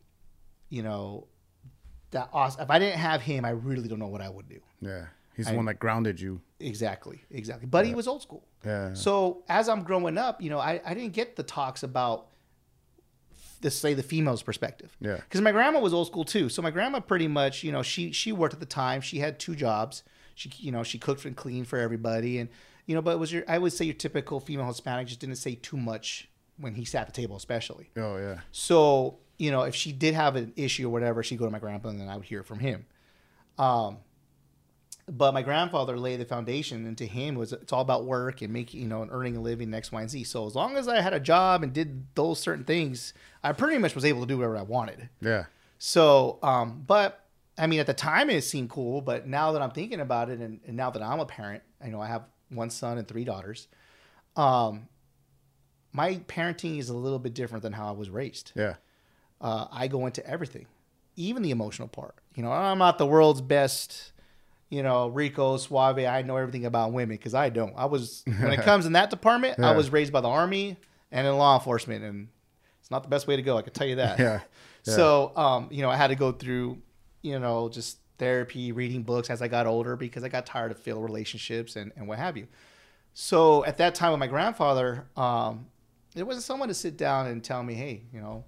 you 0.68 0.82
know, 0.82 1.26
that 2.12 2.28
awesome. 2.32 2.62
If 2.62 2.70
I 2.70 2.78
didn't 2.78 2.98
have 2.98 3.22
him, 3.22 3.44
I 3.44 3.50
really 3.50 3.88
don't 3.88 3.98
know 3.98 4.08
what 4.08 4.20
I 4.20 4.28
would 4.28 4.48
do. 4.48 4.60
Yeah. 4.80 5.06
He's 5.36 5.46
the 5.46 5.52
I- 5.52 5.56
one 5.56 5.66
that 5.66 5.78
grounded 5.78 6.20
you. 6.20 6.40
Exactly, 6.58 7.22
exactly. 7.30 7.66
But 7.66 7.86
he 7.86 7.94
was 7.94 8.06
old 8.06 8.20
school. 8.22 8.44
Yeah. 8.66 8.92
So 8.92 9.42
as 9.48 9.68
I'm 9.68 9.82
growing 9.82 10.18
up, 10.18 10.42
you 10.42 10.50
know, 10.50 10.58
I, 10.58 10.80
I 10.84 10.92
didn't 10.92 11.14
get 11.14 11.36
the 11.36 11.42
talks 11.42 11.82
about 11.82 12.26
this 13.60 13.78
say 13.78 13.94
the 13.94 14.02
female's 14.02 14.42
perspective. 14.42 14.96
Yeah. 15.00 15.16
Because 15.16 15.40
my 15.40 15.52
grandma 15.52 15.80
was 15.80 15.92
old 15.92 16.06
school 16.06 16.24
too. 16.24 16.48
So 16.48 16.62
my 16.62 16.70
grandma 16.70 17.00
pretty 17.00 17.28
much, 17.28 17.62
you 17.62 17.72
know, 17.72 17.82
she 17.82 18.12
she 18.12 18.32
worked 18.32 18.54
at 18.54 18.60
the 18.60 18.66
time. 18.66 19.00
She 19.00 19.18
had 19.18 19.38
two 19.38 19.54
jobs. 19.54 20.02
She 20.34 20.50
you 20.58 20.72
know 20.72 20.82
she 20.82 20.98
cooked 20.98 21.24
and 21.24 21.36
cleaned 21.36 21.68
for 21.68 21.78
everybody, 21.78 22.38
and 22.38 22.48
you 22.86 22.94
know, 22.94 23.02
but 23.02 23.12
it 23.12 23.18
was 23.18 23.32
your 23.32 23.44
I 23.46 23.58
would 23.58 23.72
say 23.72 23.84
your 23.84 23.94
typical 23.94 24.40
female 24.40 24.66
Hispanic 24.66 25.06
just 25.06 25.20
didn't 25.20 25.36
say 25.36 25.54
too 25.54 25.76
much 25.76 26.28
when 26.56 26.74
he 26.74 26.84
sat 26.84 27.02
at 27.02 27.14
the 27.14 27.20
table, 27.20 27.36
especially. 27.36 27.90
Oh 27.96 28.16
yeah. 28.16 28.40
So, 28.52 29.18
you 29.38 29.50
know, 29.50 29.62
if 29.62 29.74
she 29.74 29.92
did 29.92 30.14
have 30.14 30.36
an 30.36 30.52
issue 30.56 30.86
or 30.86 30.90
whatever, 30.90 31.22
she'd 31.22 31.38
go 31.38 31.44
to 31.44 31.50
my 31.50 31.58
grandpa 31.58 31.88
and 31.88 32.00
then 32.00 32.08
I 32.08 32.16
would 32.16 32.26
hear 32.26 32.42
from 32.42 32.58
him. 32.58 32.86
Um, 33.58 33.98
but 35.10 35.34
my 35.34 35.42
grandfather 35.42 35.98
laid 35.98 36.20
the 36.20 36.24
foundation 36.24 36.86
and 36.86 36.96
to 36.98 37.06
him 37.06 37.34
was 37.34 37.52
it's 37.52 37.72
all 37.72 37.80
about 37.80 38.04
work 38.04 38.42
and 38.42 38.52
making, 38.52 38.80
you 38.80 38.88
know, 38.88 39.02
and 39.02 39.10
earning 39.10 39.36
a 39.36 39.40
living, 39.40 39.74
X, 39.74 39.90
Y, 39.90 40.00
and 40.00 40.10
Z. 40.10 40.24
So 40.24 40.46
as 40.46 40.54
long 40.54 40.76
as 40.76 40.86
I 40.86 41.00
had 41.00 41.12
a 41.12 41.20
job 41.20 41.62
and 41.62 41.72
did 41.72 42.06
those 42.14 42.38
certain 42.38 42.64
things, 42.64 43.12
I 43.42 43.52
pretty 43.52 43.78
much 43.78 43.94
was 43.94 44.04
able 44.04 44.20
to 44.20 44.26
do 44.26 44.38
whatever 44.38 44.56
I 44.56 44.62
wanted. 44.62 45.08
Yeah. 45.20 45.46
So, 45.78 46.38
um, 46.42 46.84
but 46.86 47.26
I 47.58 47.66
mean, 47.66 47.80
at 47.80 47.86
the 47.86 47.94
time 47.94 48.30
it 48.30 48.42
seemed 48.42 48.70
cool, 48.70 49.00
but 49.00 49.26
now 49.26 49.52
that 49.52 49.62
I'm 49.62 49.72
thinking 49.72 50.00
about 50.00 50.30
it, 50.30 50.38
and, 50.38 50.60
and 50.66 50.76
now 50.76 50.90
that 50.90 51.02
I'm 51.02 51.20
a 51.20 51.26
parent, 51.26 51.62
I 51.82 51.88
know 51.88 52.00
I 52.00 52.06
have 52.06 52.24
one 52.48 52.70
son 52.70 52.96
and 52.96 53.08
three 53.08 53.24
daughters. 53.24 53.66
Um, 54.36 54.88
my 55.92 56.16
parenting 56.28 56.78
is 56.78 56.88
a 56.88 56.94
little 56.94 57.18
bit 57.18 57.34
different 57.34 57.62
than 57.62 57.72
how 57.72 57.88
I 57.88 57.92
was 57.92 58.10
raised. 58.10 58.52
Yeah. 58.54 58.74
Uh, 59.40 59.66
I 59.72 59.88
go 59.88 60.06
into 60.06 60.24
everything, 60.26 60.66
even 61.16 61.42
the 61.42 61.50
emotional 61.50 61.88
part. 61.88 62.14
You 62.36 62.42
know, 62.44 62.52
I'm 62.52 62.78
not 62.78 62.98
the 62.98 63.06
world's 63.06 63.40
best, 63.40 64.12
you 64.70 64.82
know, 64.82 65.08
Rico 65.08 65.56
Suave. 65.56 65.98
I 65.98 66.22
know 66.22 66.36
everything 66.36 66.64
about 66.64 66.92
women 66.92 67.16
because 67.16 67.34
I 67.34 67.50
don't. 67.50 67.74
I 67.76 67.84
was 67.86 68.22
when 68.24 68.52
it 68.52 68.62
comes 68.62 68.86
in 68.86 68.92
that 68.92 69.10
department, 69.10 69.58
I 69.58 69.76
was 69.76 69.90
raised 69.90 70.12
by 70.12 70.20
the 70.20 70.28
army 70.28 70.76
and 71.12 71.26
in 71.26 71.36
law 71.36 71.56
enforcement, 71.56 72.04
and 72.04 72.28
it's 72.80 72.90
not 72.90 73.02
the 73.02 73.08
best 73.08 73.26
way 73.26 73.36
to 73.36 73.42
go. 73.42 73.58
I 73.58 73.62
can 73.62 73.72
tell 73.72 73.86
you 73.86 73.96
that. 73.96 74.18
Yeah. 74.18 74.40
Yeah. 74.86 74.94
So, 74.94 75.36
um, 75.36 75.68
you 75.70 75.82
know, 75.82 75.90
I 75.90 75.96
had 75.96 76.06
to 76.06 76.14
go 76.14 76.32
through, 76.32 76.78
you 77.20 77.38
know, 77.38 77.68
just 77.68 77.98
therapy, 78.16 78.72
reading 78.72 79.02
books 79.02 79.28
as 79.28 79.42
I 79.42 79.48
got 79.48 79.66
older 79.66 79.94
because 79.94 80.24
I 80.24 80.30
got 80.30 80.46
tired 80.46 80.70
of 80.70 80.78
failed 80.78 81.04
relationships 81.04 81.76
and, 81.76 81.92
and 81.96 82.08
what 82.08 82.18
have 82.18 82.38
you. 82.38 82.46
So 83.12 83.62
at 83.66 83.76
that 83.76 83.94
time 83.94 84.12
with 84.12 84.20
my 84.20 84.26
grandfather, 84.26 85.06
um, 85.18 85.66
there 86.14 86.24
wasn't 86.24 86.44
someone 86.44 86.68
to 86.68 86.74
sit 86.74 86.96
down 86.96 87.26
and 87.26 87.44
tell 87.44 87.62
me, 87.62 87.74
hey, 87.74 88.04
you 88.10 88.20
know, 88.20 88.44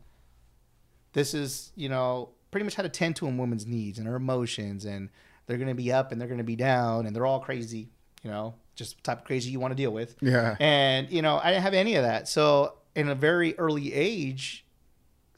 this 1.13 1.35
is, 1.35 1.71
you 1.77 1.91
know, 1.91 2.31
pretty 2.51 2.65
much 2.65 2.75
how 2.75 2.83
to 2.83 2.89
tend 2.89 3.17
to 3.17 3.27
a 3.27 3.31
woman's 3.31 3.67
needs 3.67 3.99
and 3.99 4.07
her 4.07 4.17
emotions 4.17 4.85
and 4.87 5.11
they're 5.47 5.57
going 5.59 5.69
to 5.69 5.75
be 5.75 5.93
up 5.93 6.13
and 6.13 6.21
they're 6.21 6.29
going 6.29 6.39
to 6.39 6.45
be 6.45 6.57
down 6.57 7.07
and 7.07 7.15
they're 7.15 7.27
all 7.27 7.41
crazy, 7.41 7.89
you 8.23 8.31
know, 8.31 8.55
just 8.75 8.97
the 8.97 9.03
type 9.03 9.19
of 9.19 9.25
crazy 9.25 9.51
you 9.51 9.61
want 9.61 9.73
to 9.73 9.77
deal 9.77 9.91
with. 9.93 10.17
Yeah. 10.21 10.57
And, 10.61 11.11
you 11.11 11.23
know, 11.23 11.39
I 11.43 11.51
didn't 11.51 11.63
have 11.63 11.75
any 11.75 11.97
of 11.97 12.05
that. 12.05 12.29
So 12.29 12.75
in 12.95 13.09
a 13.09 13.15
very 13.15 13.59
early 13.59 13.93
age, 13.93 14.65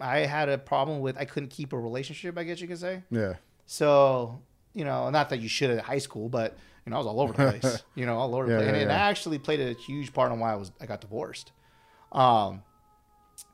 I 0.00 0.20
had 0.20 0.48
a 0.48 0.58
problem 0.58 1.00
with 1.00 1.16
I 1.16 1.24
couldn't 1.24 1.48
keep 1.50 1.72
a 1.72 1.78
relationship, 1.78 2.36
I 2.36 2.44
guess 2.44 2.60
you 2.60 2.68
could 2.68 2.78
say. 2.78 3.02
Yeah. 3.10 3.34
So, 3.66 4.40
you 4.74 4.84
know, 4.84 5.08
not 5.10 5.30
that 5.30 5.40
you 5.40 5.48
should 5.48 5.70
at 5.70 5.80
high 5.84 5.98
school, 5.98 6.28
but 6.28 6.56
you 6.84 6.90
know, 6.90 6.96
I 6.96 6.98
was 6.98 7.06
all 7.06 7.20
over 7.20 7.32
the 7.32 7.58
place. 7.58 7.82
you 7.94 8.04
know, 8.04 8.16
all 8.18 8.34
over 8.34 8.46
Yeah, 8.46 8.56
the 8.56 8.62
place. 8.64 8.66
yeah, 8.66 8.72
and 8.82 8.90
it 8.90 8.92
yeah. 8.92 9.08
actually 9.08 9.38
played 9.38 9.60
a 9.60 9.72
huge 9.72 10.12
part 10.12 10.30
on 10.32 10.38
why 10.40 10.52
I 10.52 10.56
was 10.56 10.70
I 10.80 10.86
got 10.86 11.00
divorced. 11.00 11.52
Um 12.12 12.62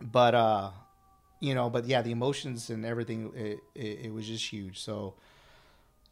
but 0.01 0.35
uh 0.35 0.71
you 1.41 1.55
know, 1.55 1.71
but 1.71 1.87
yeah, 1.87 2.03
the 2.03 2.11
emotions 2.11 2.69
and 2.69 2.85
everything 2.85 3.33
it, 3.35 3.59
it, 3.75 4.07
it 4.07 4.13
was 4.13 4.27
just 4.27 4.47
huge. 4.53 4.79
So, 4.81 5.15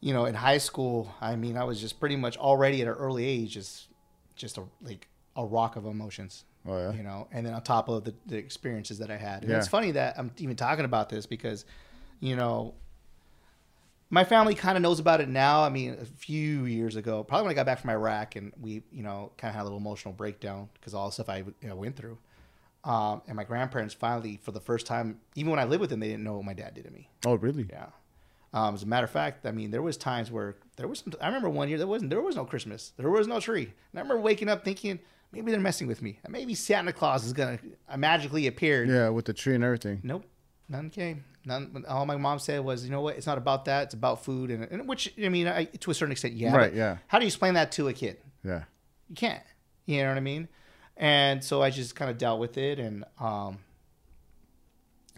you 0.01 0.13
know, 0.13 0.25
in 0.25 0.35
high 0.35 0.57
school, 0.59 1.13
I 1.21 1.35
mean, 1.35 1.57
I 1.57 1.63
was 1.63 1.79
just 1.81 1.99
pretty 1.99 2.15
much 2.15 2.37
already 2.37 2.81
at 2.81 2.87
an 2.87 2.93
early 2.93 3.25
age 3.25 3.53
just 3.53 3.87
just 4.35 4.57
a 4.57 4.63
like 4.81 5.07
a 5.35 5.45
rock 5.45 5.75
of 5.75 5.85
emotions 5.85 6.45
Oh 6.67 6.77
yeah. 6.77 6.91
you 6.91 7.03
know, 7.03 7.27
and 7.31 7.45
then 7.45 7.53
on 7.53 7.61
top 7.61 7.87
of 7.89 8.03
the, 8.03 8.13
the 8.25 8.37
experiences 8.37 8.99
that 8.99 9.09
I 9.09 9.17
had. 9.17 9.43
And 9.43 9.51
Yeah. 9.51 9.57
it's 9.57 9.67
funny 9.67 9.91
that 9.91 10.19
I'm 10.19 10.31
even 10.37 10.55
talking 10.55 10.85
about 10.85 11.09
this 11.09 11.25
because, 11.25 11.65
you 12.19 12.35
know, 12.35 12.75
my 14.09 14.23
family 14.23 14.55
kind 14.55 14.75
of 14.75 14.81
knows 14.81 14.99
about 14.99 15.21
it 15.21 15.29
now. 15.29 15.63
I 15.63 15.69
mean, 15.69 15.97
a 16.01 16.05
few 16.05 16.65
years 16.65 16.95
ago, 16.95 17.23
probably 17.23 17.43
when 17.43 17.51
I 17.51 17.55
got 17.55 17.65
back 17.65 17.79
from 17.79 17.91
Iraq 17.91 18.35
and 18.35 18.51
we, 18.59 18.83
you 18.91 19.03
know, 19.03 19.31
kind 19.37 19.49
of 19.49 19.55
had 19.55 19.61
a 19.61 19.65
little 19.65 19.77
emotional 19.77 20.13
breakdown 20.13 20.69
because 20.73 20.93
all 20.93 21.07
the 21.07 21.11
stuff 21.13 21.29
I 21.29 21.37
you 21.37 21.69
know, 21.69 21.75
went 21.75 21.95
through. 21.95 22.17
Um, 22.83 23.21
and 23.27 23.35
my 23.35 23.43
grandparents 23.43 23.93
finally, 23.93 24.39
for 24.41 24.51
the 24.51 24.61
first 24.61 24.85
time, 24.85 25.19
even 25.35 25.51
when 25.51 25.59
I 25.59 25.65
lived 25.65 25.81
with 25.81 25.89
them, 25.89 25.99
they 25.99 26.07
didn't 26.07 26.23
know 26.23 26.35
what 26.35 26.45
my 26.45 26.53
dad 26.53 26.73
did 26.73 26.85
to 26.85 26.91
me. 26.91 27.09
Oh 27.25 27.35
really? 27.35 27.67
Yeah. 27.69 27.87
Um, 28.53 28.73
as 28.73 28.83
a 28.83 28.87
matter 28.87 29.05
of 29.05 29.11
fact, 29.11 29.45
I 29.45 29.51
mean, 29.51 29.71
there 29.71 29.81
was 29.81 29.97
times 29.97 30.31
where 30.31 30.55
there 30.75 30.87
was. 30.87 30.99
Some, 30.99 31.13
I 31.21 31.27
remember 31.27 31.49
one 31.49 31.69
year 31.69 31.77
there 31.77 31.87
wasn't. 31.87 32.09
There 32.09 32.21
was 32.21 32.35
no 32.35 32.45
Christmas. 32.45 32.93
There 32.97 33.09
was 33.09 33.27
no 33.27 33.39
tree. 33.39 33.65
And 33.91 33.99
I 33.99 34.01
remember 34.01 34.21
waking 34.21 34.49
up 34.49 34.65
thinking 34.65 34.99
maybe 35.31 35.51
they're 35.51 35.59
messing 35.59 35.87
with 35.87 36.01
me. 36.01 36.19
Maybe 36.27 36.55
Santa 36.55 36.91
Claus 36.91 37.25
is 37.25 37.33
gonna 37.33 37.59
uh, 37.87 37.97
magically 37.97 38.47
appear. 38.47 38.83
Yeah, 38.85 39.09
with 39.09 39.25
the 39.25 39.33
tree 39.33 39.55
and 39.55 39.63
everything. 39.63 40.01
Nope. 40.03 40.25
None 40.67 40.89
came. 40.89 41.23
None. 41.45 41.83
All 41.87 42.05
my 42.05 42.17
mom 42.17 42.37
said 42.39 42.63
was, 42.63 42.85
you 42.85 42.91
know 42.91 43.01
what? 43.01 43.15
It's 43.17 43.25
not 43.25 43.37
about 43.37 43.65
that. 43.65 43.85
It's 43.85 43.93
about 43.93 44.23
food, 44.23 44.51
and, 44.51 44.63
and 44.65 44.87
which 44.87 45.13
I 45.23 45.29
mean, 45.29 45.47
I, 45.47 45.65
to 45.65 45.91
a 45.91 45.93
certain 45.93 46.11
extent, 46.11 46.35
yeah. 46.35 46.55
Right, 46.55 46.73
yeah. 46.73 46.97
How 47.07 47.17
do 47.17 47.25
you 47.25 47.27
explain 47.27 47.55
that 47.55 47.71
to 47.73 47.87
a 47.87 47.93
kid? 47.93 48.17
Yeah. 48.43 48.63
you 49.09 49.15
can't. 49.15 49.43
You 49.85 50.03
know 50.03 50.09
what 50.09 50.17
I 50.17 50.21
mean? 50.21 50.47
And 50.95 51.43
so 51.43 51.61
I 51.61 51.69
just 51.71 51.95
kind 51.95 52.11
of 52.11 52.17
dealt 52.17 52.39
with 52.39 52.57
it, 52.57 52.77
and 52.77 53.03
um, 53.19 53.57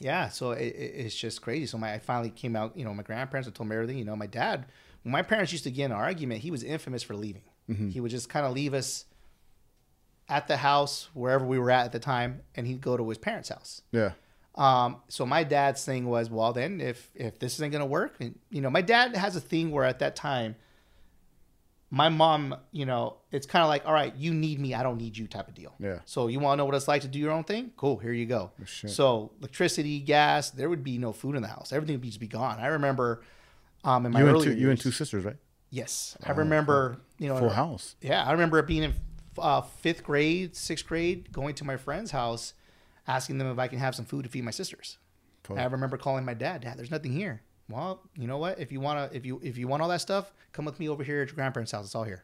yeah, 0.01 0.29
so 0.29 0.51
it, 0.51 0.67
it, 0.67 0.93
it's 1.05 1.15
just 1.15 1.41
crazy. 1.41 1.65
So 1.65 1.77
my 1.77 1.93
I 1.93 1.99
finally 1.99 2.29
came 2.29 2.55
out. 2.55 2.75
You 2.77 2.85
know, 2.85 2.93
my 2.93 3.03
grandparents 3.03 3.47
I 3.47 3.51
told 3.51 3.69
me 3.69 3.75
everything. 3.75 3.97
You 3.97 4.05
know, 4.05 4.15
my 4.15 4.27
dad. 4.27 4.65
When 5.03 5.11
my 5.11 5.23
parents 5.23 5.51
used 5.51 5.63
to 5.63 5.71
get 5.71 5.85
in 5.85 5.91
an 5.91 5.97
argument, 5.97 6.41
he 6.41 6.51
was 6.51 6.63
infamous 6.63 7.01
for 7.01 7.15
leaving. 7.15 7.41
He 7.89 7.99
would 8.01 8.11
just 8.11 8.27
kind 8.27 8.45
of 8.45 8.53
leave 8.53 8.73
us 8.73 9.05
at 10.27 10.47
the 10.47 10.57
house 10.57 11.09
wherever 11.13 11.45
we 11.45 11.57
were 11.57 11.71
at 11.71 11.85
at 11.85 11.91
the 11.91 11.99
time, 11.99 12.41
and 12.55 12.67
he'd 12.67 12.81
go 12.81 12.97
to 12.97 13.07
his 13.07 13.17
parents' 13.17 13.49
house. 13.49 13.81
Yeah. 13.91 14.11
Um, 14.55 14.97
so 15.07 15.25
my 15.25 15.43
dad's 15.43 15.85
thing 15.85 16.05
was, 16.07 16.29
well, 16.29 16.53
then 16.53 16.81
if 16.81 17.09
if 17.15 17.39
this 17.39 17.53
isn't 17.55 17.71
gonna 17.71 17.85
work, 17.85 18.15
and 18.19 18.37
you 18.49 18.61
know, 18.61 18.69
my 18.69 18.81
dad 18.81 19.15
has 19.15 19.35
a 19.35 19.41
thing 19.41 19.71
where 19.71 19.85
at 19.85 19.99
that 19.99 20.15
time, 20.15 20.55
my 21.93 22.07
mom, 22.07 22.55
you 22.71 22.85
know, 22.85 23.17
it's 23.31 23.45
kind 23.45 23.61
of 23.63 23.69
like, 23.69 23.85
all 23.85 23.93
right, 23.93 24.15
you 24.15 24.33
need 24.33 24.59
me, 24.59 24.73
I 24.73 24.81
don't 24.81 24.97
need 24.97 25.17
you, 25.17 25.27
type 25.27 25.49
of 25.49 25.53
deal. 25.53 25.75
Yeah. 25.77 25.99
So 26.05 26.27
you 26.27 26.39
want 26.39 26.53
to 26.53 26.57
know 26.59 26.65
what 26.65 26.73
it's 26.73 26.87
like 26.87 27.01
to 27.01 27.09
do 27.09 27.19
your 27.19 27.31
own 27.31 27.43
thing? 27.43 27.71
Cool, 27.75 27.97
here 27.97 28.13
you 28.13 28.25
go. 28.25 28.51
Oh. 28.59 28.87
So 28.87 29.31
electricity, 29.39 29.99
gas, 29.99 30.49
there 30.51 30.69
would 30.69 30.83
be 30.85 30.97
no 30.97 31.11
food 31.11 31.35
in 31.35 31.41
the 31.41 31.49
house. 31.49 31.73
Everything 31.73 31.95
would 31.95 32.01
be, 32.01 32.07
just 32.07 32.21
be 32.21 32.27
gone. 32.27 32.59
I 32.59 32.67
remember, 32.67 33.23
um, 33.83 34.05
in 34.05 34.13
my 34.13 34.19
You 34.21 34.27
and 34.27 34.35
early 34.35 34.45
two, 34.45 34.55
you 34.55 34.69
and 34.69 34.79
two 34.79 34.91
sisters, 34.91 35.25
right? 35.25 35.35
Yes, 35.69 36.17
I 36.25 36.31
remember. 36.31 36.97
You 37.17 37.27
know, 37.27 37.37
Full 37.37 37.49
house. 37.49 37.95
yeah, 38.01 38.23
I 38.25 38.31
remember 38.31 38.61
being 38.61 38.83
in 38.83 38.93
uh, 39.37 39.61
fifth 39.61 40.03
grade, 40.03 40.55
sixth 40.55 40.87
grade, 40.87 41.31
going 41.31 41.55
to 41.55 41.63
my 41.63 41.77
friend's 41.77 42.11
house, 42.11 42.53
asking 43.07 43.37
them 43.37 43.51
if 43.51 43.59
I 43.59 43.67
can 43.67 43.79
have 43.79 43.95
some 43.95 44.05
food 44.05 44.23
to 44.23 44.29
feed 44.29 44.43
my 44.43 44.51
sisters. 44.51 44.97
Fuck. 45.43 45.57
I 45.57 45.65
remember 45.65 45.97
calling 45.97 46.25
my 46.25 46.33
dad. 46.33 46.61
Dad, 46.61 46.77
there's 46.77 46.91
nothing 46.91 47.11
here. 47.13 47.41
Well, 47.69 48.01
you 48.17 48.27
know 48.27 48.37
what? 48.37 48.59
If 48.59 48.71
you 48.71 48.79
wanna, 48.79 49.09
if 49.13 49.25
you 49.25 49.39
if 49.43 49.57
you 49.57 49.67
want 49.67 49.81
all 49.81 49.89
that 49.89 50.01
stuff, 50.01 50.33
come 50.51 50.65
with 50.65 50.79
me 50.79 50.89
over 50.89 51.03
here 51.03 51.21
at 51.21 51.27
your 51.29 51.35
grandparents' 51.35 51.71
house. 51.71 51.85
It's 51.85 51.95
all 51.95 52.03
here. 52.03 52.23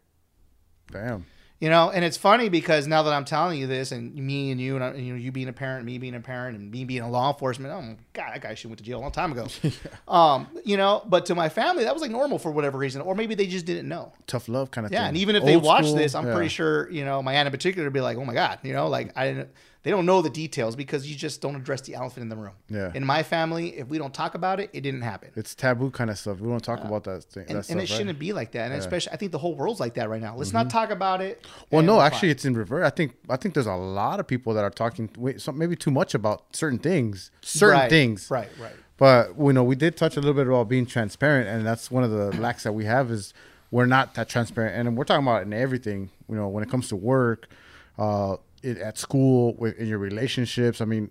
Damn. 0.92 1.26
You 1.60 1.70
know, 1.70 1.90
and 1.90 2.06
it's 2.06 2.18
funny 2.18 2.50
because 2.50 2.86
now 2.86 3.02
that 3.02 3.14
I'm 3.14 3.26
telling 3.26 3.58
you 3.60 3.66
this, 3.66 3.92
and 3.92 4.14
me 4.14 4.52
and 4.52 4.62
you, 4.62 4.76
and 4.76 4.84
uh, 4.84 4.94
you 4.96 5.14
know, 5.14 5.18
you 5.20 5.32
being 5.32 5.48
a 5.48 5.54
parent, 5.54 5.86
me 5.86 5.98
being 5.98 6.14
a 6.14 6.20
parent, 6.20 6.56
and 6.56 6.70
me 6.70 6.86
being 6.86 7.02
a 7.02 7.10
law 7.10 7.32
enforcement, 7.32 7.74
oh 7.74 8.00
god, 8.14 8.32
that 8.32 8.42
guy 8.42 8.54
should 8.54 8.70
went 8.70 8.78
to 8.78 8.84
jail 8.84 9.00
a 9.00 9.02
long 9.02 9.12
time 9.12 9.32
ago. 9.32 9.48
um, 10.08 10.48
you 10.64 10.78
know, 10.78 11.02
but 11.08 11.26
to 11.26 11.34
my 11.36 11.50
family, 11.50 11.86
that 11.86 11.94
was 11.96 12.02
like 12.04 12.12
normal 12.12 12.38
for 12.38 12.52
whatever 12.52 12.78
reason, 12.78 13.02
or 13.02 13.16
maybe 13.16 13.34
they 13.34 13.48
just 13.48 13.66
didn't 13.66 13.88
know. 13.90 14.14
Tough 14.28 14.48
love 14.48 14.70
kind 14.70 14.86
of 14.86 14.92
Yeah, 14.94 15.00
thing. 15.00 15.08
and 15.08 15.18
even 15.18 15.36
if 15.36 15.44
they 15.46 15.56
Old 15.56 15.64
watch 15.64 15.86
school, 15.86 15.96
this, 15.96 16.14
I'm 16.14 16.28
yeah. 16.28 16.34
pretty 16.36 16.50
sure 16.50 16.92
you 16.92 17.04
know 17.04 17.24
my 17.24 17.34
aunt 17.34 17.48
in 17.48 17.52
particular 17.52 17.88
would 17.88 17.94
be 17.94 18.02
like, 18.02 18.18
"Oh 18.18 18.26
my 18.26 18.36
god," 18.36 18.60
you 18.62 18.74
know, 18.74 18.88
like 18.88 19.12
I 19.18 19.26
didn't. 19.30 19.50
They 19.88 19.92
don't 19.92 20.06
know 20.06 20.22
the 20.22 20.30
details 20.30 20.76
because 20.76 21.10
you 21.10 21.16
just 21.16 21.40
don't 21.40 21.56
address 21.56 21.80
the 21.80 21.96
elephant 21.96 22.24
in 22.24 22.28
the 22.28 22.36
room. 22.36 22.52
Yeah. 22.68 22.92
In 22.94 23.06
my 23.06 23.24
family, 23.24 23.78
if 23.78 23.88
we 23.88 23.98
don't 23.98 24.14
talk 24.14 24.36
about 24.36 24.60
it, 24.60 24.70
it 24.74 24.82
didn't 24.82 25.04
happen. 25.04 25.32
It's 25.38 25.56
taboo 25.56 25.92
kind 25.92 26.10
of 26.10 26.20
stuff. 26.20 26.42
We 26.42 26.50
don't 26.50 26.62
talk 26.62 26.84
about 26.84 27.06
that 27.06 27.24
thing. 27.24 27.46
And, 27.48 27.52
that 27.52 27.56
and 27.56 27.64
stuff, 27.64 27.76
it 27.78 27.80
right? 27.80 27.88
shouldn't 27.88 28.20
be 28.20 28.34
like 28.34 28.52
that. 28.52 28.70
And 28.70 28.74
especially, 28.74 29.14
I 29.14 29.16
think 29.16 29.32
the 29.32 29.38
whole 29.38 29.56
world's 29.56 29.80
like 29.80 29.94
that 29.94 30.10
right 30.10 30.20
now. 30.20 30.36
Let's 30.36 30.52
not 30.52 30.70
talk 30.70 30.90
about 30.90 31.22
it. 31.22 31.48
Well, 31.72 31.84
no, 31.84 32.02
actually, 32.02 32.28
fine. 32.28 32.32
it's 32.32 32.44
in 32.44 32.56
reverse. 32.56 32.86
I 32.86 32.90
think 32.90 33.14
I 33.30 33.38
think 33.38 33.54
there's 33.54 33.66
a 33.66 33.76
lot 33.76 34.20
of 34.20 34.28
people 34.28 34.54
that 34.56 34.66
are 34.66 34.70
talking 34.70 35.10
way, 35.18 35.38
some, 35.38 35.58
maybe 35.58 35.78
too 35.78 35.92
much 35.92 36.14
about 36.14 36.54
certain 36.54 36.80
things, 36.80 37.32
certain 37.42 37.80
Right, 37.80 37.90
things. 37.90 38.30
Right, 38.30 38.50
right. 38.60 38.76
But 38.98 39.40
you 39.40 39.54
know, 39.54 39.64
we 39.64 39.78
did 39.78 39.96
touch 39.96 40.18
a 40.18 40.20
little 40.20 40.36
bit 40.36 40.48
about 40.48 40.68
being 40.68 40.86
transparent, 40.86 41.48
and 41.48 41.66
that's 41.66 41.90
one 41.90 42.04
of 42.04 42.12
the 42.12 42.36
lacks 42.42 42.64
that 42.64 42.74
we 42.74 42.84
have 42.84 43.10
is 43.10 43.34
we're 43.72 43.86
not 43.86 44.16
that 44.16 44.28
transparent, 44.28 44.76
and 44.76 44.98
we're 44.98 45.06
talking 45.06 45.26
about 45.26 45.44
in 45.44 45.54
everything. 45.54 46.10
You 46.28 46.36
know, 46.36 46.50
when 46.50 46.62
it 46.62 46.70
comes 46.70 46.90
to 46.90 46.98
work, 46.98 47.48
uh, 47.98 48.36
it, 48.64 48.78
at 48.78 48.98
school, 48.98 49.56
with, 49.58 49.78
in 49.78 49.88
your 49.88 50.00
relationships. 50.00 50.82
I 50.82 50.86
mean, 50.86 51.10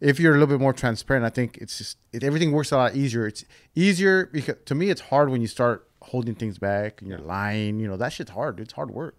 if 0.00 0.18
you're 0.18 0.32
a 0.32 0.38
little 0.38 0.52
bit 0.54 0.60
more 0.60 0.72
transparent, 0.72 1.24
I 1.24 1.30
think 1.30 1.58
it's 1.58 1.78
just 1.78 1.98
it, 2.12 2.24
everything 2.24 2.52
works 2.52 2.72
a 2.72 2.76
lot 2.76 2.96
easier. 2.96 3.26
It's 3.26 3.44
easier 3.74 4.26
because 4.26 4.56
to 4.66 4.74
me, 4.74 4.90
it's 4.90 5.00
hard 5.00 5.30
when 5.30 5.40
you 5.40 5.46
start 5.46 5.88
holding 6.02 6.34
things 6.34 6.58
back 6.58 7.00
and 7.00 7.08
you're 7.08 7.20
lying. 7.20 7.78
You 7.78 7.88
know, 7.88 7.96
that 7.96 8.12
shit's 8.12 8.30
hard. 8.30 8.60
It's 8.60 8.72
hard 8.72 8.90
work. 8.90 9.16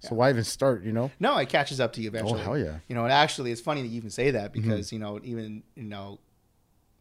So 0.00 0.16
why 0.16 0.30
even 0.30 0.42
start? 0.42 0.82
You 0.82 0.92
know? 0.92 1.12
No, 1.20 1.38
it 1.38 1.48
catches 1.48 1.78
up 1.78 1.92
to 1.92 2.00
you 2.00 2.08
eventually. 2.08 2.40
Oh, 2.40 2.44
hell 2.44 2.58
yeah. 2.58 2.78
You 2.88 2.96
know, 2.96 3.04
and 3.04 3.12
actually, 3.12 3.52
it's 3.52 3.60
funny 3.60 3.82
that 3.82 3.88
you 3.88 3.96
even 3.96 4.10
say 4.10 4.32
that 4.32 4.52
mm-hmm. 4.52 4.62
because 4.62 4.92
you 4.92 4.98
know, 4.98 5.20
even 5.22 5.62
you 5.76 5.84
know, 5.84 6.18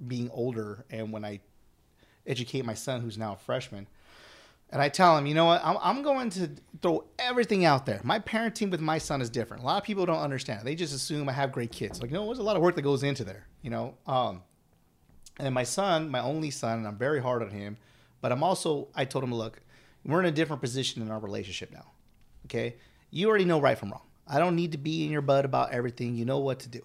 being 0.05 0.29
older 0.31 0.85
and 0.89 1.11
when 1.11 1.25
I 1.25 1.39
educate 2.27 2.63
my 2.63 2.75
son 2.75 3.01
who's 3.01 3.17
now 3.17 3.33
a 3.33 3.37
freshman, 3.37 3.87
and 4.71 4.81
I 4.81 4.89
tell 4.89 5.17
him, 5.17 5.25
you 5.25 5.33
know 5.33 5.45
what, 5.45 5.61
I'm, 5.63 5.77
I'm 5.81 6.01
going 6.01 6.29
to 6.31 6.49
throw 6.81 7.03
everything 7.19 7.65
out 7.65 7.85
there. 7.85 7.99
My 8.03 8.19
parenting 8.19 8.71
with 8.71 8.79
my 8.79 8.97
son 8.97 9.21
is 9.21 9.29
different. 9.29 9.63
A 9.63 9.65
lot 9.65 9.77
of 9.77 9.83
people 9.83 10.05
don't 10.05 10.21
understand. 10.21 10.65
They 10.65 10.75
just 10.75 10.93
assume 10.93 11.27
I 11.27 11.33
have 11.33 11.51
great 11.51 11.71
kids. 11.71 12.01
Like, 12.01 12.11
no, 12.11 12.25
there's 12.25 12.39
a 12.39 12.43
lot 12.43 12.55
of 12.55 12.61
work 12.61 12.75
that 12.75 12.81
goes 12.81 13.03
into 13.03 13.23
there. 13.23 13.47
You 13.61 13.69
know, 13.69 13.95
um, 14.07 14.43
and 15.39 15.53
my 15.53 15.63
son, 15.63 16.09
my 16.09 16.21
only 16.21 16.51
son, 16.51 16.79
and 16.79 16.87
I'm 16.87 16.97
very 16.97 17.21
hard 17.21 17.41
on 17.41 17.49
him, 17.49 17.77
but 18.21 18.31
I'm 18.31 18.43
also, 18.43 18.87
I 18.95 19.05
told 19.05 19.23
him, 19.23 19.33
look, 19.33 19.61
we're 20.05 20.19
in 20.19 20.25
a 20.25 20.31
different 20.31 20.61
position 20.61 21.01
in 21.01 21.11
our 21.11 21.19
relationship 21.19 21.71
now. 21.71 21.91
Okay. 22.45 22.75
You 23.09 23.29
already 23.29 23.45
know 23.45 23.59
right 23.59 23.77
from 23.77 23.91
wrong. 23.91 24.03
I 24.27 24.39
don't 24.39 24.55
need 24.55 24.71
to 24.71 24.77
be 24.77 25.03
in 25.03 25.11
your 25.11 25.21
butt 25.21 25.45
about 25.45 25.73
everything. 25.73 26.15
You 26.15 26.25
know 26.25 26.39
what 26.39 26.59
to 26.59 26.69
do. 26.69 26.81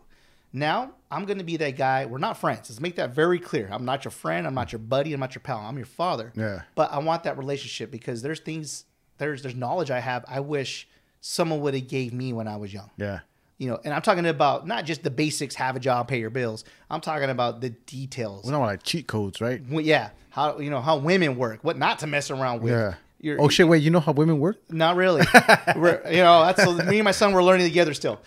Now, 0.57 0.93
I'm 1.11 1.27
going 1.27 1.37
to 1.37 1.45
be 1.45 1.59
that 1.59 1.77
guy. 1.77 2.07
We're 2.07 2.17
not 2.17 2.39
friends. 2.39 2.71
Let's 2.71 2.81
make 2.81 2.97
that 2.97 3.11
very 3.11 3.39
clear. 3.39 3.69
I'm 3.71 3.85
not 3.85 4.05
your 4.07 4.11
friend. 4.11 4.47
I'm 4.47 4.55
not 4.55 4.73
your 4.73 4.79
buddy. 4.79 5.13
I'm 5.13 5.21
not 5.21 5.35
your 5.35 5.43
pal. 5.43 5.59
I'm 5.59 5.77
your 5.77 5.85
father. 5.87 6.33
Yeah. 6.35 6.63
But 6.75 6.91
I 6.93 6.99
want 6.99 7.25
that 7.25 7.37
relationship 7.37 7.91
because 7.91 8.23
there's 8.23 8.41
things, 8.41 8.87
there's 9.19 9.43
there's 9.43 9.55
knowledge 9.55 9.91
I 9.91 10.01
have. 10.01 10.25
I 10.27 10.41
wish 10.41 10.89
someone 11.21 11.61
would 11.61 11.75
have 11.75 11.87
gave 11.89 12.15
me 12.15 12.33
when 12.33 12.49
I 12.49 12.57
was 12.57 12.73
young 12.73 12.91
Yeah. 12.97 13.21
you 13.59 13.69
know 13.69 13.81
and 13.85 13.93
i'm 13.93 14.03
talking 14.03 14.27
about 14.27 14.67
not 14.67 14.85
just 14.85 15.03
the 15.03 15.11
basics 15.11 15.55
have 15.57 15.75
a 15.75 15.81
job 15.81 16.07
pay 16.07 16.21
your 16.21 16.31
bills 16.31 16.63
i'm 16.91 17.01
talking 17.01 17.31
about 17.31 17.61
the 17.61 17.71
details 17.71 18.45
We 18.45 18.53
know 18.53 18.61
like 18.61 18.83
cheat 18.85 19.07
codes, 19.09 19.41
right? 19.41 19.61
Well, 19.69 19.81
yeah 19.85 20.11
how 20.31 20.59
you 20.61 20.71
know 20.71 20.81
how 20.81 20.99
women 20.99 21.37
work 21.37 21.61
what 21.63 21.77
not 21.79 21.99
to 22.01 22.07
mess 22.07 22.31
around 22.31 22.63
with 22.63 22.73
Yeah. 22.75 22.95
You're, 23.27 23.41
Oh 23.43 23.49
shit! 23.49 23.67
Wait, 23.69 23.83
you 23.83 23.91
know 23.91 24.01
how 24.01 24.13
women 24.13 24.39
work? 24.39 24.57
not 24.71 24.95
really 24.97 25.23
we're, 25.77 26.01
you 26.11 26.23
know 26.27 26.45
that's 26.47 26.65
me 26.91 26.99
and 26.99 27.05
my 27.05 27.11
son 27.11 27.33
we're 27.33 27.43
learning 27.43 27.67
together 27.67 27.93
still 27.95 28.21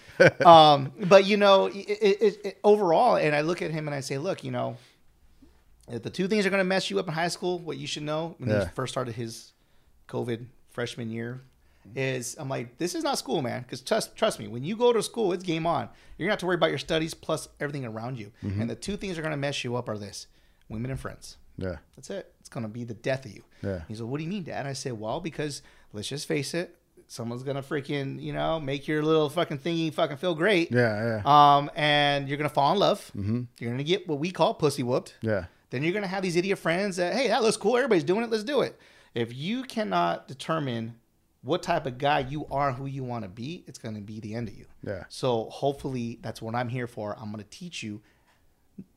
um, 0.46 0.92
but 1.14 1.26
you 1.26 1.38
know 1.38 1.66
it, 1.68 1.76
it, 1.78 2.46
it, 2.48 2.58
overall 2.64 3.16
and 3.16 3.36
i 3.36 3.42
look 3.42 3.62
at 3.62 3.72
him 3.72 3.88
and 3.88 3.96
i 3.96 4.02
say 4.02 4.18
look 4.18 4.44
you 4.44 4.52
know 4.52 4.76
if 5.88 6.04
the 6.04 6.10
two 6.10 6.28
things 6.28 6.46
are 6.46 6.50
going 6.50 6.60
to 6.60 6.72
mess 6.76 6.90
you 6.90 7.00
up 7.00 7.08
in 7.08 7.14
high 7.14 7.28
school 7.30 7.60
what 7.60 7.78
you 7.78 7.88
should 7.88 8.04
know 8.04 8.36
when 8.38 8.50
Yeah. 8.50 8.66
he 8.66 8.70
first 8.76 8.92
started 8.94 9.16
his 9.16 9.54
covid 10.08 10.46
freshman 10.72 11.10
year 11.10 11.42
is 11.96 12.36
i'm 12.40 12.50
like 12.50 12.78
this 12.78 12.94
is 12.96 13.04
not 13.04 13.18
school 13.18 13.42
man 13.42 13.62
because 13.64 13.82
trust, 13.82 14.16
trust 14.16 14.40
me 14.40 14.48
when 14.48 14.64
you 14.64 14.76
go 14.76 14.92
to 14.94 15.02
school 15.02 15.32
it's 15.34 15.44
game 15.44 15.66
on 15.66 15.90
you're 16.18 16.28
going 16.28 16.30
to 16.30 16.34
have 16.34 16.40
to 16.40 16.46
worry 16.46 16.56
about 16.56 16.70
your 16.70 16.78
studies 16.80 17.14
plus 17.14 17.48
everything 17.60 17.86
around 17.86 18.18
you 18.20 18.32
Mm-hmm. 18.44 18.62
and 18.62 18.70
the 18.70 18.76
two 18.76 18.98
things 18.98 19.16
that 19.16 19.22
are 19.22 19.24
going 19.24 19.32
to 19.32 19.38
mess 19.38 19.64
you 19.64 19.76
up 19.76 19.88
are 19.90 19.98
this 19.98 20.28
women 20.68 20.92
and 20.92 21.00
friends 21.00 21.38
Yeah. 21.58 21.78
that's 21.96 22.10
it. 22.10 22.32
It's 22.50 22.56
gonna 22.56 22.68
be 22.68 22.84
the 22.84 22.96
death 22.96 23.26
of 23.26 23.32
you. 23.32 23.44
Yeah. 23.62 23.82
He 23.88 23.94
said, 23.94 24.08
"What 24.08 24.18
do 24.18 24.24
you 24.24 24.30
mean, 24.30 24.42
Dad?" 24.42 24.66
I 24.66 24.74
said, 24.74 24.94
"Well, 25.00 25.20
because 25.20 25.62
let's 25.94 26.08
just 26.08 26.28
face 26.28 26.56
it, 26.56 26.76
someone's 27.06 27.44
gonna 27.44 27.62
freaking, 27.62 28.20
you 28.20 28.34
know, 28.34 28.60
make 28.60 28.88
your 28.88 29.04
little 29.04 29.30
fucking 29.30 29.60
thingy 29.60 29.94
fucking 29.94 30.18
feel 30.18 30.34
great. 30.34 30.72
Yeah. 30.72 31.22
Yeah. 31.24 31.58
Um, 31.58 31.70
and 31.76 32.28
you're 32.28 32.40
gonna 32.40 32.50
fall 32.50 32.74
in 32.74 32.80
love. 32.80 33.12
Mm-hmm. 33.16 33.42
You're 33.60 33.70
gonna 33.70 33.84
get 33.84 34.08
what 34.08 34.18
we 34.18 34.32
call 34.32 34.56
pussy 34.56 34.82
whooped. 34.82 35.14
Yeah. 35.22 35.46
Then 35.70 35.84
you're 35.84 35.94
gonna 35.94 36.08
have 36.08 36.24
these 36.24 36.36
idiot 36.36 36.58
friends 36.58 36.96
that, 36.96 37.14
hey, 37.14 37.28
that 37.28 37.44
looks 37.44 37.56
cool. 37.56 37.78
Everybody's 37.78 38.04
doing 38.04 38.24
it. 38.24 38.32
Let's 38.32 38.44
do 38.44 38.62
it. 38.62 38.80
If 39.14 39.32
you 39.32 39.62
cannot 39.62 40.28
determine 40.28 40.96
what 41.44 41.62
type 41.62 41.86
of 41.86 42.00
guy 42.00 42.22
you 42.22 42.48
are, 42.50 42.74
who 42.74 42.88
you 42.88 43.04
want 43.04 43.26
to 43.26 43.30
be, 43.30 43.64
it's 43.68 43.78
gonna 43.78 44.02
be 44.02 44.20
the 44.20 44.34
end 44.34 44.48
of 44.48 44.56
you. 44.56 44.66
Yeah. 44.84 45.04
So 45.10 45.52
hopefully 45.52 46.18
that's 46.24 46.42
what 46.42 46.56
I'm 46.56 46.70
here 46.70 46.88
for. 46.88 47.16
I'm 47.20 47.32
going 47.32 47.44
to 47.44 47.50
teach 47.52 47.84
you 47.84 48.02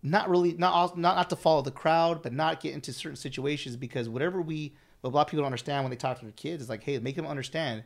not 0.03 0.29
really 0.29 0.55
not 0.55 0.97
not 0.97 1.17
not 1.17 1.31
to 1.31 1.37
follow 1.37 1.63
the 1.63 1.71
crowd, 1.71 2.23
but 2.23 2.33
not 2.33 2.61
get 2.61 2.75
into 2.75 2.93
certain 2.93 3.17
situations 3.17 3.77
because 3.77 4.09
whatever 4.09 4.41
we 4.41 4.75
what 5.01 5.11
a 5.11 5.15
lot 5.15 5.23
of 5.23 5.27
people 5.29 5.39
don't 5.39 5.47
understand 5.47 5.85
when 5.85 5.91
they 5.91 5.97
talk 5.97 6.19
to 6.19 6.25
their 6.25 6.33
kids 6.33 6.63
is 6.63 6.69
like, 6.69 6.83
hey, 6.83 6.99
make 6.99 7.17
them 7.17 7.27
understand 7.27 7.85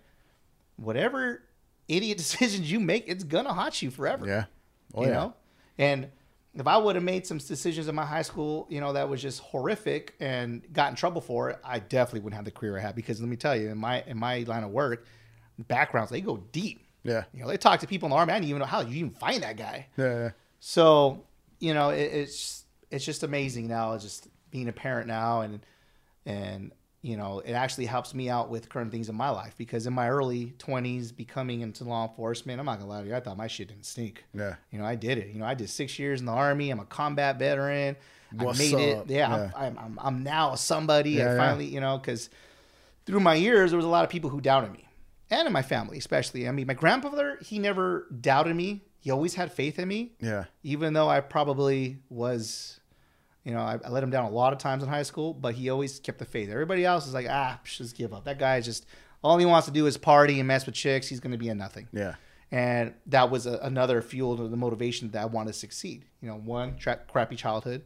whatever 0.77 1.43
idiot 1.89 2.19
decisions 2.19 2.71
you 2.71 2.81
make, 2.81 3.05
it's 3.07 3.25
gonna 3.25 3.53
haunt 3.53 3.83
you 3.83 3.91
forever. 3.91 4.27
Yeah. 4.27 4.45
Oh 4.95 5.03
you 5.03 5.09
yeah. 5.09 5.15
know, 5.15 5.35
and 5.79 6.09
if 6.55 6.67
I 6.67 6.79
would 6.79 6.95
have 6.97 7.05
made 7.05 7.27
some 7.27 7.39
decisions 7.39 7.87
in 7.87 7.95
my 7.95 8.07
high 8.07 8.23
school, 8.23 8.67
you 8.71 8.81
know, 8.81 8.95
that 8.95 9.09
was 9.09 9.21
just 9.21 9.41
horrific 9.41 10.15
and 10.21 10.63
got 10.73 10.89
in 10.91 10.97
trouble 10.97 11.21
for 11.21 11.51
it, 11.51 11.59
I 11.63 11.81
definitely 11.81 12.21
wouldn't 12.21 12.37
have 12.37 12.47
the 12.47 12.51
career 12.51 12.79
I 12.79 12.81
have 12.81 12.97
because 12.97 13.21
let 13.21 13.29
me 13.29 13.37
tell 13.37 13.55
you, 13.55 13.69
in 13.69 13.79
my 13.79 14.03
in 14.07 14.19
my 14.19 14.41
line 14.41 14.65
of 14.65 14.71
work, 14.71 15.07
backgrounds 15.69 16.11
they 16.11 16.21
go 16.21 16.39
deep. 16.53 16.83
Yeah. 17.07 17.25
You 17.33 17.43
know, 17.43 17.49
they 17.49 17.57
talk 17.57 17.81
to 17.81 17.87
people 17.87 18.07
in 18.07 18.11
the 18.11 18.17
army. 18.17 18.33
I 18.33 18.37
didn't 18.37 18.49
even 18.49 18.61
know 18.61 18.67
how 18.67 18.81
you 18.81 18.97
even 18.97 19.11
find 19.11 19.43
that 19.43 19.57
guy. 19.57 19.87
Yeah. 19.97 20.05
yeah. 20.05 20.31
So, 20.59 21.25
you 21.59 21.75
know, 21.75 21.91
it, 21.91 22.13
it's 22.13 22.65
it's 22.91 23.05
just 23.05 23.23
amazing 23.23 23.69
now. 23.69 23.97
Just 23.99 24.29
being 24.51 24.69
a 24.69 24.73
parent 24.73 25.09
now, 25.09 25.43
and 25.43 25.61
and 26.25 26.73
you 27.03 27.17
know, 27.17 27.41
it 27.41 27.53
actually 27.53 27.87
helps 27.87 28.15
me 28.15 28.29
out 28.29 28.51
with 28.51 28.69
current 28.69 28.91
things 28.91 29.09
in 29.09 29.15
my 29.15 29.31
life 29.31 29.55
because 29.57 29.87
in 29.87 29.93
my 29.93 30.09
early 30.09 30.55
twenties, 30.59 31.13
becoming 31.13 31.61
into 31.61 31.85
law 31.85 32.09
enforcement, 32.09 32.59
I'm 32.59 32.67
not 32.67 32.79
gonna 32.79 32.91
lie 32.91 33.03
to 33.03 33.07
you, 33.07 33.15
I 33.15 33.21
thought 33.21 33.37
my 33.37 33.47
shit 33.47 33.69
didn't 33.69 33.87
stink. 33.87 34.25
Yeah. 34.35 34.57
You 34.71 34.79
know, 34.79 34.85
I 34.85 34.97
did 34.97 35.19
it. 35.19 35.29
You 35.29 35.39
know, 35.39 35.47
I 35.47 35.55
did 35.55 35.71
six 35.71 35.99
years 35.99 36.21
in 36.21 36.27
the 36.27 36.33
army. 36.33 36.71
I'm 36.71 36.81
a 36.81 36.85
combat 36.85 37.39
veteran. 37.39 37.97
What's 38.33 38.59
I 38.59 38.63
made 38.65 38.75
up? 38.75 39.07
it. 39.07 39.13
Yeah, 39.13 39.37
Yeah. 39.37 39.51
I'm, 39.57 39.79
I'm, 39.79 39.99
I'm 40.03 40.23
now 40.23 40.57
somebody. 40.57 41.11
Yeah, 41.11 41.25
I 41.25 41.27
yeah. 41.27 41.37
finally, 41.37 41.67
you 41.67 41.81
know, 41.81 41.97
because 41.97 42.29
through 43.05 43.21
my 43.21 43.35
years, 43.35 43.71
there 43.71 43.79
was 43.79 43.87
a 43.87 43.91
lot 43.91 44.05
of 44.05 44.11
people 44.11 44.31
who 44.31 44.41
doubted 44.41 44.73
me, 44.73 44.89
and 45.31 45.47
in 45.47 45.53
my 45.53 45.63
family, 45.63 45.99
especially. 45.99 46.49
I 46.49 46.51
mean, 46.51 46.67
my 46.67 46.75
grandfather, 46.75 47.39
he 47.41 47.59
never 47.59 48.07
doubted 48.21 48.57
me. 48.57 48.83
He 49.07 49.13
always 49.13 49.35
had 49.37 49.53
faith 49.53 49.79
in 49.79 49.87
me, 49.87 50.11
Yeah. 50.21 50.47
even 50.65 50.93
though 50.93 51.09
I 51.09 51.21
probably 51.21 51.99
was, 52.11 52.81
you 53.45 53.53
know, 53.53 53.61
I, 53.61 53.79
I 53.85 53.89
let 53.89 54.03
him 54.03 54.11
down 54.11 54.25
a 54.25 54.31
lot 54.31 54.53
of 54.53 54.59
times 54.59 54.83
in 54.83 54.89
high 54.89 55.05
school. 55.05 55.33
But 55.33 55.55
he 55.55 55.71
always 55.71 56.01
kept 56.01 56.19
the 56.19 56.25
faith. 56.25 56.51
Everybody 56.51 56.85
else 56.85 57.07
is 57.07 57.15
like, 57.15 57.29
ah, 57.31 57.61
just 57.63 57.97
give 57.97 58.13
up. 58.13 58.25
That 58.25 58.41
guy 58.41 58.57
is 58.57 58.65
just 58.65 58.85
all 59.23 59.39
he 59.39 59.47
wants 59.47 59.67
to 59.67 59.73
do 59.73 59.87
is 59.87 59.97
party 59.97 60.41
and 60.41 60.49
mess 60.49 60.67
with 60.67 60.75
chicks. 60.75 61.07
He's 61.07 61.21
going 61.21 61.31
to 61.31 61.39
be 61.39 61.49
a 61.51 61.55
nothing 61.55 61.87
Yeah. 61.93 62.17
and 62.51 62.95
that 63.07 63.31
was 63.31 63.47
a, 63.47 63.59
another 63.63 64.03
fuel 64.03 64.37
to 64.39 64.49
the 64.49 64.57
motivation 64.57 65.09
that 65.13 65.23
I 65.23 65.27
wanted 65.27 65.53
to 65.53 65.59
succeed. 65.59 66.05
You 66.21 66.29
know, 66.31 66.39
one, 66.39 66.77
tra- 66.77 66.99
crappy 67.07 67.37
childhood, 67.37 67.85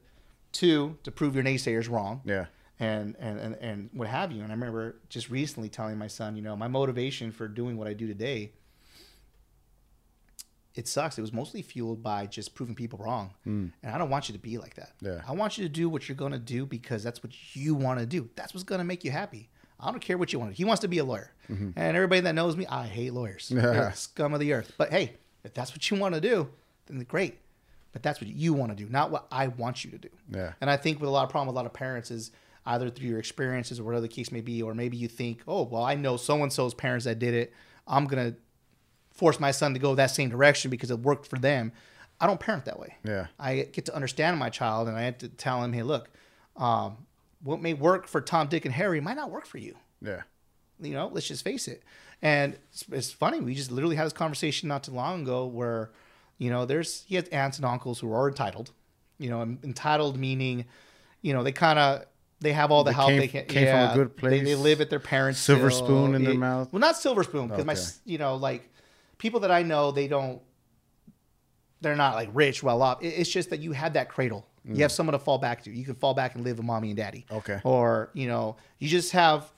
two, 0.52 0.96
to 1.02 1.10
prove 1.10 1.34
your 1.34 1.44
naysayers 1.44 1.90
wrong, 1.90 2.22
Yeah. 2.24 2.46
and, 2.78 3.14
and 3.18 3.38
and 3.38 3.54
and 3.56 3.90
what 3.92 4.08
have 4.08 4.32
you. 4.32 4.40
And 4.42 4.50
I 4.50 4.54
remember 4.54 4.96
just 5.10 5.28
recently 5.28 5.68
telling 5.68 5.98
my 5.98 6.06
son, 6.08 6.34
you 6.34 6.40
know, 6.42 6.56
my 6.56 6.68
motivation 6.68 7.30
for 7.30 7.46
doing 7.46 7.76
what 7.76 7.86
I 7.88 7.92
do 7.92 8.06
today. 8.06 8.52
It 10.74 10.86
sucks. 10.86 11.18
It 11.18 11.20
was 11.20 11.32
mostly 11.32 11.62
fueled 11.62 12.02
by 12.02 12.26
just 12.26 12.54
proving 12.54 12.74
people 12.76 13.00
wrong, 13.02 13.34
hmm. 13.44 13.66
and 13.82 13.94
I 13.94 13.98
don't 13.98 14.10
want 14.10 14.28
you 14.28 14.34
to 14.34 14.38
be 14.38 14.56
like 14.56 14.74
that. 14.74 14.92
Yeah. 15.00 15.20
I 15.26 15.32
want 15.32 15.58
you 15.58 15.64
to 15.64 15.68
do 15.68 15.88
what 15.88 16.08
you're 16.08 16.16
gonna 16.16 16.38
do 16.38 16.64
because 16.64 17.02
that's 17.02 17.22
what 17.22 17.32
you 17.56 17.74
want 17.74 17.98
to 17.98 18.06
do. 18.06 18.28
That's 18.36 18.54
what's 18.54 18.64
gonna 18.64 18.84
make 18.84 19.02
you 19.04 19.10
happy. 19.10 19.48
I 19.80 19.90
don't 19.90 20.00
care 20.00 20.16
what 20.16 20.32
you 20.32 20.38
want. 20.38 20.52
He 20.54 20.64
wants 20.64 20.80
to 20.82 20.88
be 20.88 20.98
a 20.98 21.04
lawyer, 21.04 21.32
mm-hmm. 21.50 21.70
and 21.74 21.96
everybody 21.96 22.20
that 22.20 22.34
knows 22.34 22.56
me, 22.56 22.66
I 22.66 22.86
hate 22.86 23.12
lawyers. 23.12 23.50
Yeah. 23.60 23.90
Scum 23.92 24.32
of 24.32 24.40
the 24.40 24.52
earth. 24.52 24.72
But 24.78 24.90
hey, 24.90 25.16
if 25.42 25.54
that's 25.54 25.72
what 25.72 25.90
you 25.90 25.98
want 25.98 26.14
to 26.14 26.20
do, 26.20 26.48
then 26.86 27.00
great. 27.00 27.38
But 27.92 28.02
that's 28.04 28.20
what 28.20 28.28
you 28.28 28.52
want 28.52 28.70
to 28.70 28.76
do, 28.76 28.88
not 28.88 29.10
what 29.10 29.26
I 29.32 29.48
want 29.48 29.84
you 29.84 29.90
to 29.90 29.98
do. 29.98 30.10
Yeah. 30.30 30.52
And 30.60 30.70
I 30.70 30.76
think 30.76 31.00
with 31.00 31.08
a 31.08 31.12
lot 31.12 31.24
of 31.24 31.30
problem 31.30 31.48
with 31.48 31.54
a 31.54 31.58
lot 31.58 31.66
of 31.66 31.72
parents 31.72 32.10
is 32.12 32.30
either 32.66 32.88
through 32.90 33.08
your 33.08 33.18
experiences 33.18 33.80
or 33.80 33.84
whatever 33.84 34.02
the 34.02 34.08
case 34.08 34.30
may 34.30 34.40
be, 34.40 34.62
or 34.62 34.74
maybe 34.74 34.96
you 34.96 35.08
think, 35.08 35.42
oh, 35.48 35.62
well, 35.62 35.82
I 35.82 35.94
know 35.94 36.16
so 36.16 36.42
and 36.42 36.52
so's 36.52 36.74
parents 36.74 37.04
that 37.06 37.18
did 37.18 37.34
it. 37.34 37.52
I'm 37.86 38.06
gonna 38.06 38.34
force 39.12 39.38
my 39.40 39.50
son 39.50 39.74
to 39.74 39.80
go 39.80 39.94
that 39.94 40.10
same 40.10 40.28
direction 40.28 40.70
because 40.70 40.90
it 40.90 40.98
worked 41.00 41.26
for 41.26 41.38
them. 41.38 41.72
I 42.20 42.26
don't 42.26 42.40
parent 42.40 42.64
that 42.66 42.78
way. 42.78 42.96
Yeah. 43.04 43.26
I 43.38 43.68
get 43.72 43.86
to 43.86 43.94
understand 43.94 44.38
my 44.38 44.50
child, 44.50 44.88
and 44.88 44.96
I 44.96 45.02
have 45.02 45.18
to 45.18 45.28
tell 45.28 45.62
him, 45.64 45.72
hey, 45.72 45.82
look, 45.82 46.10
um, 46.56 47.06
what 47.42 47.60
may 47.62 47.72
work 47.74 48.06
for 48.06 48.20
Tom, 48.20 48.48
Dick, 48.48 48.64
and 48.66 48.74
Harry 48.74 49.00
might 49.00 49.16
not 49.16 49.30
work 49.30 49.46
for 49.46 49.56
you 49.58 49.74
Yeah. 50.02 50.22
you 50.78 50.92
know 50.92 51.08
let's 51.12 51.26
just 51.28 51.42
face 51.44 51.68
it 51.68 51.82
and 52.22 52.54
it's, 52.70 52.84
it's 52.92 53.10
funny 53.12 53.40
we 53.40 53.54
just 53.54 53.70
literally 53.70 53.96
had 53.96 54.04
this 54.04 54.12
conversation 54.12 54.68
not 54.68 54.82
too 54.84 54.92
long 54.92 55.22
ago 55.22 55.46
where 55.46 55.90
you 56.36 56.50
know 56.50 56.66
there's 56.66 57.04
he 57.06 57.14
has 57.16 57.26
aunts 57.28 57.56
and 57.56 57.64
uncles 57.64 57.98
who 58.00 58.12
are 58.12 58.28
entitled 58.28 58.72
you 59.18 59.30
know 59.30 59.40
entitled 59.62 60.18
meaning 60.18 60.66
you 61.22 61.32
know 61.32 61.42
they 61.42 61.52
kind 61.52 61.78
of 61.78 62.04
they 62.40 62.52
have 62.52 62.70
all 62.70 62.84
the 62.84 62.90
They 62.90 62.94
help 62.94 63.08
came- 63.08 63.20
they 63.20 63.28
can 63.28 63.44
came 63.46 63.66
from 63.66 63.74
a 63.76 63.82
yeah, 63.88 63.94
good 63.94 64.16
they, 64.18 64.40
they 64.40 64.54
live 64.54 64.80
at 64.82 64.90
their 64.90 65.00
parents 65.00 65.40
Silver 65.40 65.70
still. 65.70 65.86
spoon 65.86 66.14
in 66.14 66.24
their 66.24 66.34
mouth. 66.34 66.70
well 66.72 66.80
not 66.80 66.96
silver 66.98 67.22
spoon 67.22 67.48
because 67.48 67.64
my 67.64 67.72
Okay. 67.72 67.80
s- 67.80 68.00
you 68.04 68.18
know 68.18 68.36
like 68.36 68.70
people 69.20 69.38
that 69.40 69.50
i 69.52 69.62
know 69.62 69.90
they 69.92 70.08
don't 70.08 70.40
they're 71.80 71.96
not 71.96 72.14
like 72.14 72.28
rich 72.34 72.62
well 72.62 72.82
off 72.82 72.98
it's 73.02 73.30
just 73.30 73.50
that 73.50 73.60
you 73.60 73.72
have 73.72 73.92
that 73.94 74.08
cradle 74.08 74.46
you 74.64 74.82
have 74.82 74.92
someone 74.92 75.12
to 75.12 75.18
fall 75.18 75.38
back 75.38 75.62
to 75.62 75.70
you 75.70 75.84
can 75.84 75.94
fall 75.94 76.12
back 76.14 76.34
and 76.34 76.44
live 76.44 76.58
with 76.58 76.66
mommy 76.66 76.88
and 76.90 76.96
daddy 76.96 77.24
Mm. 77.30 77.36
Okay. 77.38 77.60
or 77.64 78.10
you 78.12 78.28
know 78.28 78.56
you 78.78 78.88
just 78.88 79.12
have 79.12 79.50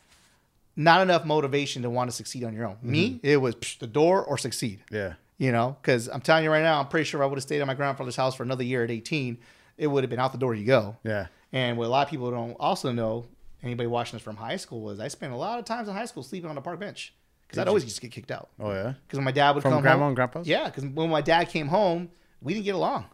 not 0.77 1.01
enough 1.03 1.25
motivation 1.27 1.83
to 1.83 1.91
want 1.91 2.09
to 2.11 2.17
succeed 2.17 2.45
on 2.45 2.55
your 2.55 2.67
own. 2.67 2.79
Me, 2.81 3.11
Mm-hmm. 3.11 3.27
it 3.27 3.37
was 3.43 3.55
psh, 3.57 3.79
the 3.79 3.87
door 3.87 4.25
or 4.25 4.39
succeed. 4.39 4.81
Yeah. 4.91 5.15
You 5.37 5.53
know, 5.53 5.77
because 5.83 6.09
I'm 6.09 6.23
telling 6.23 6.45
you 6.45 6.51
right 6.51 6.63
now, 6.63 6.81
I'm 6.81 6.89
pretty 6.89 7.05
sure 7.05 7.21
if 7.21 7.25
I 7.25 7.29
would 7.29 7.37
have 7.37 7.43
stayed 7.43 7.61
at 7.61 7.67
my 7.67 7.75
grandfather's 7.75 8.17
house 8.17 8.35
for 8.35 8.43
another 8.43 8.65
year 8.65 8.83
at 8.83 8.91
18, 8.91 9.37
it 9.77 9.87
would 9.89 10.03
have 10.03 10.09
been 10.09 10.19
out 10.19 10.33
the 10.33 10.39
door 10.39 10.55
you 10.55 10.65
go. 10.65 10.97
Yeah. 11.05 11.27
And 11.53 11.77
what 11.77 11.89
a 11.89 11.91
lot 11.91 12.07
of 12.07 12.11
people 12.11 12.31
don't 12.31 12.53
also 12.59 12.91
know, 12.91 13.27
anybody 13.63 13.87
watching 13.87 14.17
this 14.17 14.23
from 14.23 14.37
high 14.37 14.57
school, 14.57 14.81
was 14.81 14.99
I 14.99 15.09
spent 15.09 15.35
a 15.35 15.37
lot 15.37 15.59
of 15.59 15.67
times 15.67 15.89
in 15.89 15.95
high 15.95 16.07
school 16.07 16.23
sleeping 16.23 16.49
on 16.49 16.57
a 16.57 16.63
park 16.63 16.81
bench 16.81 17.13
because 17.53 17.63
I'd 17.63 17.69
always 17.69 17.85
just 17.85 18.01
get 18.01 18.11
kicked 18.11 18.31
out. 18.31 18.49
Oh 18.59 18.71
yeah. 18.73 18.95
Because 19.07 19.19
when 19.19 19.25
my 19.25 19.33
dad 19.33 19.53
would 19.55 19.63
From 19.63 19.73
come 19.73 19.83
grandma 19.83 19.99
home, 20.01 20.07
and 20.09 20.17
grandpa's? 20.17 20.47
yeah, 20.49 20.65
because 20.65 20.85
when 20.85 21.11
my 21.11 21.21
dad 21.21 21.49
came 21.49 21.69
home, 21.69 22.11
we 22.41 22.55
didn't 22.55 22.65
get 22.65 22.75
along, 22.75 23.07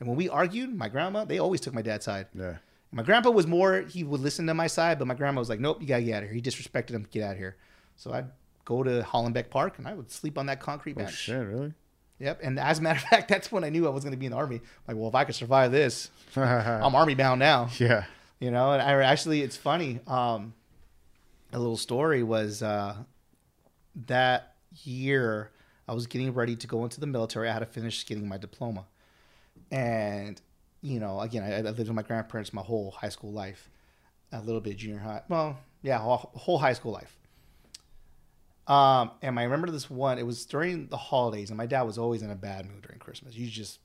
and 0.00 0.08
when 0.08 0.16
we 0.16 0.28
argued, 0.28 0.74
my 0.74 0.88
grandma 0.88 1.24
they 1.24 1.38
always 1.38 1.60
took 1.60 1.72
my 1.74 1.82
dad's 1.82 2.04
side. 2.04 2.26
Yeah. 2.34 2.56
My 2.92 3.02
grandpa 3.02 3.30
was 3.30 3.46
more, 3.46 3.80
he 3.82 4.04
would 4.04 4.20
listen 4.20 4.46
to 4.46 4.54
my 4.54 4.68
side, 4.68 4.98
but 4.98 5.06
my 5.08 5.14
grandma 5.14 5.40
was 5.40 5.48
like, 5.48 5.60
nope, 5.60 5.78
you 5.80 5.86
gotta 5.88 6.02
get 6.04 6.14
out 6.14 6.22
of 6.22 6.28
here. 6.28 6.34
He 6.34 6.42
disrespected 6.42 6.90
him, 6.90 7.06
get 7.10 7.22
out 7.24 7.32
of 7.32 7.38
here. 7.38 7.56
So 7.96 8.12
I'd 8.12 8.26
go 8.64 8.82
to 8.82 9.02
Hollenbeck 9.02 9.50
Park 9.50 9.78
and 9.78 9.86
I 9.88 9.94
would 9.94 10.10
sleep 10.10 10.38
on 10.38 10.46
that 10.46 10.60
concrete 10.60 10.92
Oh 10.96 11.00
bench. 11.02 11.14
shit, 11.14 11.46
really? 11.46 11.74
Yep. 12.20 12.40
And 12.42 12.58
as 12.58 12.78
a 12.78 12.82
matter 12.82 12.98
of 12.98 13.02
fact, 13.10 13.28
that's 13.28 13.50
when 13.52 13.64
I 13.64 13.68
knew 13.70 13.86
I 13.86 13.90
was 13.90 14.04
going 14.04 14.12
to 14.12 14.16
be 14.18 14.26
in 14.26 14.32
the 14.32 14.38
army. 14.38 14.60
Like, 14.88 14.96
well, 14.96 15.08
if 15.08 15.14
I 15.14 15.24
could 15.24 15.34
survive 15.34 15.72
this. 15.72 16.10
I'm 16.36 16.94
army 16.94 17.14
bound 17.14 17.40
now. 17.40 17.68
Yeah. 17.78 18.04
You 18.38 18.50
know, 18.50 18.72
and 18.72 18.80
I 18.80 19.02
actually, 19.02 19.42
it's 19.42 19.56
funny. 19.56 20.00
Um, 20.06 20.54
a 21.52 21.58
little 21.58 21.76
story 21.76 22.22
was 22.22 22.62
uh, 22.62 22.96
that 24.06 24.54
year 24.84 25.50
I 25.88 25.94
was 25.94 26.06
getting 26.06 26.34
ready 26.34 26.56
to 26.56 26.66
go 26.66 26.84
into 26.84 27.00
the 27.00 27.06
military. 27.06 27.48
I 27.48 27.52
had 27.52 27.60
to 27.60 27.66
finish 27.66 28.04
getting 28.06 28.28
my 28.28 28.36
diploma, 28.38 28.84
and 29.70 30.40
you 30.82 31.00
know, 31.00 31.20
again, 31.20 31.42
I, 31.42 31.58
I 31.58 31.60
lived 31.62 31.78
with 31.78 31.92
my 31.92 32.02
grandparents 32.02 32.52
my 32.52 32.62
whole 32.62 32.90
high 32.92 33.08
school 33.08 33.32
life, 33.32 33.70
a 34.32 34.40
little 34.40 34.60
bit 34.60 34.74
of 34.74 34.76
junior 34.78 34.98
high. 34.98 35.22
Well, 35.28 35.56
yeah, 35.82 35.98
whole, 35.98 36.30
whole 36.34 36.58
high 36.58 36.74
school 36.74 36.92
life. 36.92 37.16
Um, 38.66 39.12
and 39.22 39.38
I 39.38 39.44
remember 39.44 39.70
this 39.70 39.88
one. 39.88 40.18
It 40.18 40.26
was 40.26 40.44
during 40.44 40.88
the 40.88 40.96
holidays, 40.96 41.50
and 41.50 41.56
my 41.56 41.66
dad 41.66 41.82
was 41.82 41.98
always 41.98 42.22
in 42.22 42.30
a 42.30 42.34
bad 42.34 42.66
mood 42.66 42.82
during 42.82 42.98
Christmas. 42.98 43.34
You 43.36 43.46
just, 43.48 43.78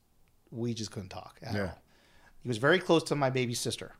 we 0.49 0.73
just 0.73 0.91
couldn't 0.91 1.09
talk 1.09 1.37
at 1.43 1.53
Yeah. 1.53 1.61
all. 1.61 1.81
He 2.41 2.47
was 2.47 2.57
very 2.57 2.79
close 2.79 3.03
to 3.03 3.15
my 3.15 3.29
baby 3.29 3.53
sister. 3.53 3.93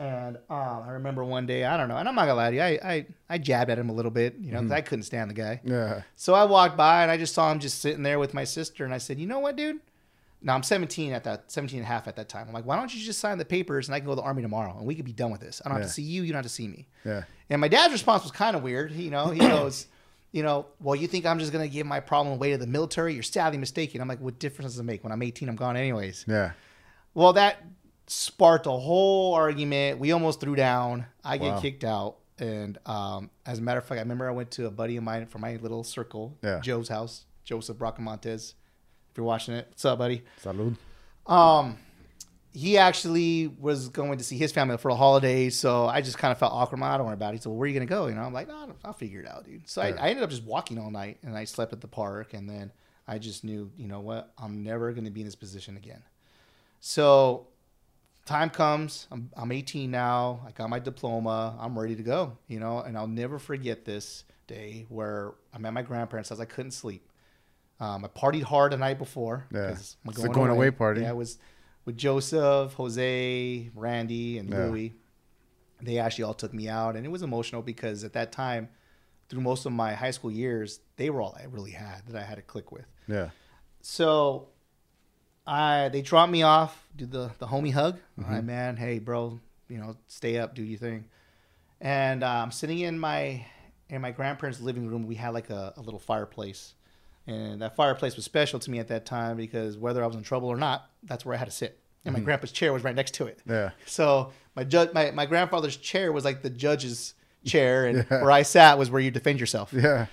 And 0.00 0.38
um, 0.48 0.82
I 0.86 0.90
remember 0.92 1.22
one 1.24 1.44
day, 1.46 1.64
I 1.66 1.76
don't 1.76 1.88
know, 1.88 1.96
and 1.98 2.08
I'm 2.08 2.14
not 2.14 2.22
gonna 2.22 2.34
lie 2.34 2.50
to 2.50 2.56
you, 2.56 2.62
I 2.62 2.78
I, 2.82 3.06
I 3.28 3.38
jabbed 3.38 3.70
at 3.70 3.78
him 3.78 3.90
a 3.90 3.92
little 3.92 4.10
bit, 4.10 4.36
you 4.40 4.50
know, 4.50 4.60
'cause 4.62 4.70
I 4.72 4.80
couldn't 4.80 5.02
stand 5.02 5.28
the 5.30 5.34
guy. 5.34 5.60
Yeah. 5.62 6.02
So 6.16 6.32
I 6.34 6.44
walked 6.44 6.76
by 6.78 7.02
and 7.02 7.10
I 7.10 7.18
just 7.18 7.34
saw 7.34 7.52
him 7.52 7.58
just 7.60 7.80
sitting 7.82 8.02
there 8.02 8.18
with 8.18 8.32
my 8.32 8.44
sister, 8.44 8.84
and 8.86 8.94
I 8.94 8.98
said, 8.98 9.20
you 9.20 9.26
know 9.26 9.40
what, 9.40 9.56
dude? 9.56 9.78
Now 10.42 10.54
I'm 10.54 10.62
17 10.62 11.12
at 11.12 11.24
that 11.24 11.52
17 11.52 11.80
and 11.80 11.84
a 11.84 11.86
half 11.86 12.08
at 12.08 12.16
that 12.16 12.30
time. 12.30 12.46
I'm 12.48 12.54
like, 12.54 12.64
why 12.64 12.76
don't 12.76 12.94
you 12.94 12.98
just 13.04 13.20
sign 13.20 13.36
the 13.36 13.44
papers 13.44 13.88
and 13.88 13.94
I 13.94 13.98
can 13.98 14.06
go 14.06 14.12
to 14.12 14.16
the 14.16 14.22
army 14.22 14.40
tomorrow 14.40 14.74
and 14.78 14.86
we 14.86 14.94
could 14.94 15.04
be 15.04 15.12
done 15.12 15.30
with 15.30 15.42
this. 15.42 15.60
I 15.62 15.68
don't 15.68 15.76
have 15.76 15.86
to 15.86 15.92
see 15.92 16.00
you, 16.02 16.22
you 16.22 16.28
don't 16.32 16.38
have 16.38 16.46
to 16.46 16.48
see 16.48 16.66
me. 16.66 16.88
Yeah. 17.04 17.24
And 17.50 17.60
my 17.60 17.68
dad's 17.68 17.92
response 17.92 18.22
was 18.22 18.32
kind 18.32 18.56
of 18.56 18.62
weird. 18.62 18.92
You 18.92 19.10
know, 19.10 19.26
he 19.26 19.38
goes, 19.40 19.86
you 20.32 20.42
know, 20.42 20.64
well, 20.80 20.96
you 20.96 21.08
think 21.08 21.26
I'm 21.26 21.38
just 21.40 21.52
gonna 21.52 21.68
give 21.68 21.86
my 21.86 22.00
problem 22.00 22.36
away 22.36 22.52
to 22.52 22.56
the 22.56 22.66
military? 22.66 23.12
You're 23.12 23.22
sadly 23.22 23.58
mistaken. 23.58 24.00
I'm 24.00 24.08
like, 24.08 24.20
what 24.20 24.38
difference 24.38 24.72
does 24.72 24.80
it 24.80 24.84
make? 24.84 25.04
When 25.04 25.12
I'm 25.12 25.20
18, 25.22 25.46
I'm 25.46 25.56
gone 25.56 25.76
anyways. 25.76 26.24
Yeah. 26.26 26.52
Well, 27.12 27.34
that 27.34 27.58
sparked 28.10 28.66
a 28.66 28.70
whole 28.72 29.34
argument. 29.34 29.98
We 30.00 30.10
almost 30.12 30.40
threw 30.40 30.56
down. 30.56 31.06
I 31.24 31.38
get 31.38 31.54
Wow. 31.54 31.60
kicked 31.60 31.84
out. 31.84 32.16
And 32.38 32.78
um, 32.86 33.30
as 33.46 33.58
a 33.58 33.62
matter 33.62 33.78
of 33.78 33.84
fact, 33.84 33.98
I 33.98 34.02
remember 34.02 34.26
I 34.28 34.32
went 34.32 34.50
to 34.52 34.66
a 34.66 34.70
buddy 34.70 34.96
of 34.96 35.04
mine 35.04 35.26
from 35.26 35.42
my 35.42 35.56
little 35.56 35.84
circle, 35.84 36.36
Yeah. 36.42 36.60
Joe's 36.60 36.88
house, 36.88 37.24
Joseph 37.44 37.76
Bracamontes. 37.76 38.54
If 39.10 39.16
you're 39.16 39.26
watching 39.26 39.54
it, 39.54 39.66
what's 39.68 39.84
up, 39.84 39.98
buddy? 39.98 40.22
Salud. 40.42 40.76
Um, 41.26 41.76
he 42.52 42.78
actually 42.78 43.46
was 43.46 43.88
going 43.88 44.18
to 44.18 44.24
see 44.24 44.36
his 44.38 44.50
family 44.52 44.76
for 44.78 44.90
the 44.90 44.96
holidays, 44.96 45.56
so 45.58 45.86
I 45.86 46.00
just 46.00 46.18
kind 46.18 46.32
of 46.32 46.38
felt 46.38 46.52
awkward. 46.52 46.82
I 46.82 46.96
don't 46.96 47.06
worry 47.06 47.14
about 47.14 47.34
it. 47.34 47.36
He 47.36 47.42
said, 47.42 47.50
well, 47.50 47.58
"Where 47.58 47.66
are 47.66 47.68
you 47.68 47.74
gonna 47.74 47.86
go?" 47.86 48.06
You 48.08 48.14
know, 48.14 48.22
I'm 48.22 48.32
like, 48.32 48.48
"No, 48.48 48.56
I'll- 48.56 48.76
I'll 48.86 48.92
figure 48.92 49.20
it 49.20 49.28
out, 49.28 49.44
dude." 49.44 49.68
So. 49.68 49.82
I, 49.82 49.88
I 49.90 50.08
ended 50.08 50.24
up 50.24 50.30
just 50.30 50.42
walking 50.42 50.78
all 50.78 50.90
night, 50.90 51.18
and 51.22 51.36
I 51.36 51.44
slept 51.44 51.72
at 51.72 51.80
the 51.80 51.86
park, 51.86 52.32
and 52.34 52.48
then 52.50 52.72
I 53.06 53.18
just 53.18 53.44
knew, 53.44 53.70
you 53.76 53.86
know 53.86 54.00
what, 54.00 54.32
I'm 54.38 54.64
never 54.64 54.92
gonna 54.92 55.10
be 55.12 55.20
in 55.20 55.26
this 55.26 55.36
position 55.36 55.76
again. 55.76 56.02
So 56.80 57.46
time 58.30 58.50
comes. 58.50 59.06
I'm, 59.10 59.30
I'm 59.36 59.52
18 59.52 59.90
now. 59.90 60.40
I 60.46 60.52
got 60.52 60.70
my 60.70 60.78
diploma. 60.78 61.56
I'm 61.60 61.78
ready 61.78 61.96
to 61.96 62.02
go. 62.02 62.38
You 62.48 62.60
know, 62.60 62.78
and 62.78 62.96
I'll 62.96 63.06
never 63.06 63.38
forget 63.38 63.84
this 63.84 64.24
day 64.46 64.86
where 64.88 65.32
I'm 65.52 65.64
at 65.66 65.72
my 65.72 65.82
grandparents' 65.82 66.30
house. 66.30 66.40
I 66.40 66.44
couldn't 66.44 66.70
sleep. 66.70 67.06
Um, 67.80 68.04
I 68.04 68.08
partied 68.08 68.42
hard 68.42 68.72
the 68.72 68.76
night 68.76 68.98
before. 68.98 69.46
Yeah. 69.52 69.70
It's 69.70 69.96
the 70.04 70.28
going 70.28 70.50
away 70.50 70.70
party. 70.70 71.00
Yeah, 71.02 71.10
it 71.10 71.16
was 71.16 71.38
with 71.84 71.96
Joseph, 71.96 72.74
Jose, 72.74 73.70
Randy, 73.74 74.38
and 74.38 74.48
Yeah. 74.48 74.64
Louie. 74.66 74.94
They 75.82 75.98
actually 75.98 76.24
all 76.24 76.34
took 76.34 76.52
me 76.52 76.68
out, 76.68 76.94
and 76.94 77.06
it 77.06 77.08
was 77.08 77.22
emotional 77.22 77.62
because 77.62 78.04
at 78.04 78.12
that 78.12 78.32
time, 78.32 78.68
through 79.30 79.40
most 79.40 79.64
of 79.64 79.72
my 79.72 79.94
high 79.94 80.10
school 80.10 80.30
years, 80.30 80.80
they 80.96 81.08
were 81.08 81.22
all 81.22 81.36
I 81.40 81.44
really 81.44 81.70
had 81.70 82.02
that 82.08 82.20
I 82.20 82.24
had 82.24 82.34
to 82.36 82.42
click 82.42 82.70
with. 82.70 82.84
Yeah. 83.08 83.30
So, 83.80 84.48
I 85.50 85.88
they 85.88 86.00
dropped 86.02 86.30
me 86.32 86.42
off, 86.42 86.86
do 86.96 87.06
the 87.06 87.30
the 87.38 87.46
homie 87.46 87.72
hug. 87.72 87.96
Mm-hmm. 87.96 88.24
All 88.24 88.30
right, 88.30 88.44
man. 88.44 88.76
Hey, 88.76 88.98
bro. 88.98 89.40
You 89.68 89.78
know, 89.78 89.96
stay 90.08 90.38
up, 90.38 90.54
do 90.54 90.62
your 90.62 90.78
thing. 90.78 91.04
And 91.80 92.22
uh, 92.22 92.28
I'm 92.28 92.50
sitting 92.52 92.78
in 92.80 92.98
my 92.98 93.44
in 93.88 94.00
my 94.00 94.10
grandparents' 94.12 94.60
living 94.60 94.86
room. 94.88 95.06
We 95.06 95.14
had 95.16 95.30
like 95.30 95.50
a, 95.50 95.74
a 95.76 95.80
little 95.80 95.98
fireplace, 96.00 96.74
and 97.26 97.62
that 97.62 97.74
fireplace 97.76 98.16
was 98.16 98.24
special 98.24 98.58
to 98.60 98.70
me 98.70 98.78
at 98.78 98.88
that 98.88 99.06
time 99.06 99.36
because 99.36 99.76
whether 99.76 100.02
I 100.04 100.06
was 100.06 100.16
in 100.16 100.22
trouble 100.22 100.48
or 100.48 100.56
not, 100.56 100.88
that's 101.02 101.24
where 101.24 101.34
I 101.34 101.38
had 101.38 101.46
to 101.46 101.50
sit. 101.50 101.78
And 102.04 102.14
Mm-hmm. 102.14 102.22
my 102.22 102.24
grandpa's 102.24 102.52
chair 102.52 102.72
was 102.72 102.82
right 102.82 102.94
next 102.94 103.14
to 103.14 103.26
it. 103.26 103.40
Yeah. 103.46 103.70
So 103.86 104.32
my 104.56 104.64
judge, 104.64 104.92
my, 104.94 105.10
my 105.10 105.26
grandfather's 105.26 105.76
chair 105.76 106.12
was 106.12 106.24
like 106.24 106.40
the 106.42 106.48
judge's 106.50 107.12
chair, 107.44 107.86
and 107.86 108.04
where 108.08 108.30
I 108.30 108.42
sat 108.42 108.78
was 108.78 108.90
where 108.90 109.00
you 109.02 109.10
defend 109.10 109.38
yourself. 109.40 109.72
Yeah. 109.72 110.06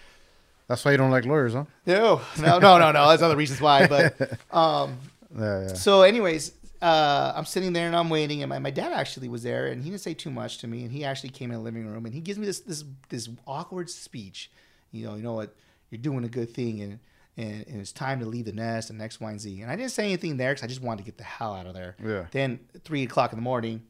That's 0.68 0.84
why 0.84 0.92
you 0.92 0.98
don't 0.98 1.12
like 1.12 1.26
lawyers, 1.26 1.54
huh? 1.54 1.64
No, 1.86 2.22
no, 2.40 2.60
no, 2.60 2.78
no, 2.78 2.92
no. 2.92 3.08
That's 3.08 3.22
other 3.22 3.38
reasons 3.38 3.62
why. 3.62 3.88
But 3.88 4.38
um, 4.52 4.98
Yeah. 5.36 5.74
So, 5.74 6.02
anyways, 6.02 6.54
uh, 6.82 7.34
I'm 7.36 7.46
sitting 7.46 7.74
there 7.74 7.88
and 7.88 7.96
I'm 7.96 8.10
waiting, 8.10 8.44
and 8.44 8.50
my, 8.50 8.60
my 8.60 8.72
dad 8.72 8.94
actually 8.94 9.30
was 9.30 9.44
there, 9.44 9.68
and 9.68 9.84
he 9.84 9.90
didn't 9.90 10.02
say 10.02 10.14
too 10.14 10.30
much 10.30 10.60
to 10.60 10.68
me, 10.68 10.84
and 10.84 10.92
he 10.92 11.04
actually 11.04 11.30
came 11.30 11.52
in 11.52 11.58
the 11.58 11.64
living 11.64 11.88
room, 11.88 12.06
and 12.06 12.14
he 12.14 12.22
gives 12.22 12.38
me 12.38 12.46
this 12.46 12.60
this 12.62 12.84
this 13.10 13.30
awkward 13.46 13.90
speech. 13.90 14.52
You 14.92 15.08
know, 15.08 15.16
you 15.16 15.24
know 15.24 15.34
what? 15.34 15.56
You're 15.90 16.02
doing 16.02 16.24
a 16.24 16.30
good 16.30 16.54
thing, 16.54 16.82
and 16.82 17.00
and, 17.38 17.68
and 17.68 17.82
it's 17.82 17.92
time 17.92 18.20
to 18.20 18.26
leave 18.26 18.46
the 18.46 18.52
nest, 18.52 18.90
and 18.90 19.02
X, 19.02 19.20
Y, 19.20 19.30
and 19.30 19.40
Z. 19.40 19.62
And 19.62 19.72
I 19.72 19.76
didn't 19.76 19.92
say 19.92 20.06
anything 20.06 20.38
there 20.38 20.52
because 20.52 20.64
I 20.64 20.68
just 20.68 20.82
wanted 20.82 21.00
to 21.00 21.06
get 21.06 21.18
the 21.18 21.24
hell 21.24 21.54
out 21.54 21.66
of 21.66 21.74
there. 21.74 21.96
Yeah. 22.04 22.26
Then 22.32 22.60
three 22.84 23.04
o'clock 23.04 23.32
in 23.32 23.38
the 23.38 23.44
morning, 23.44 23.84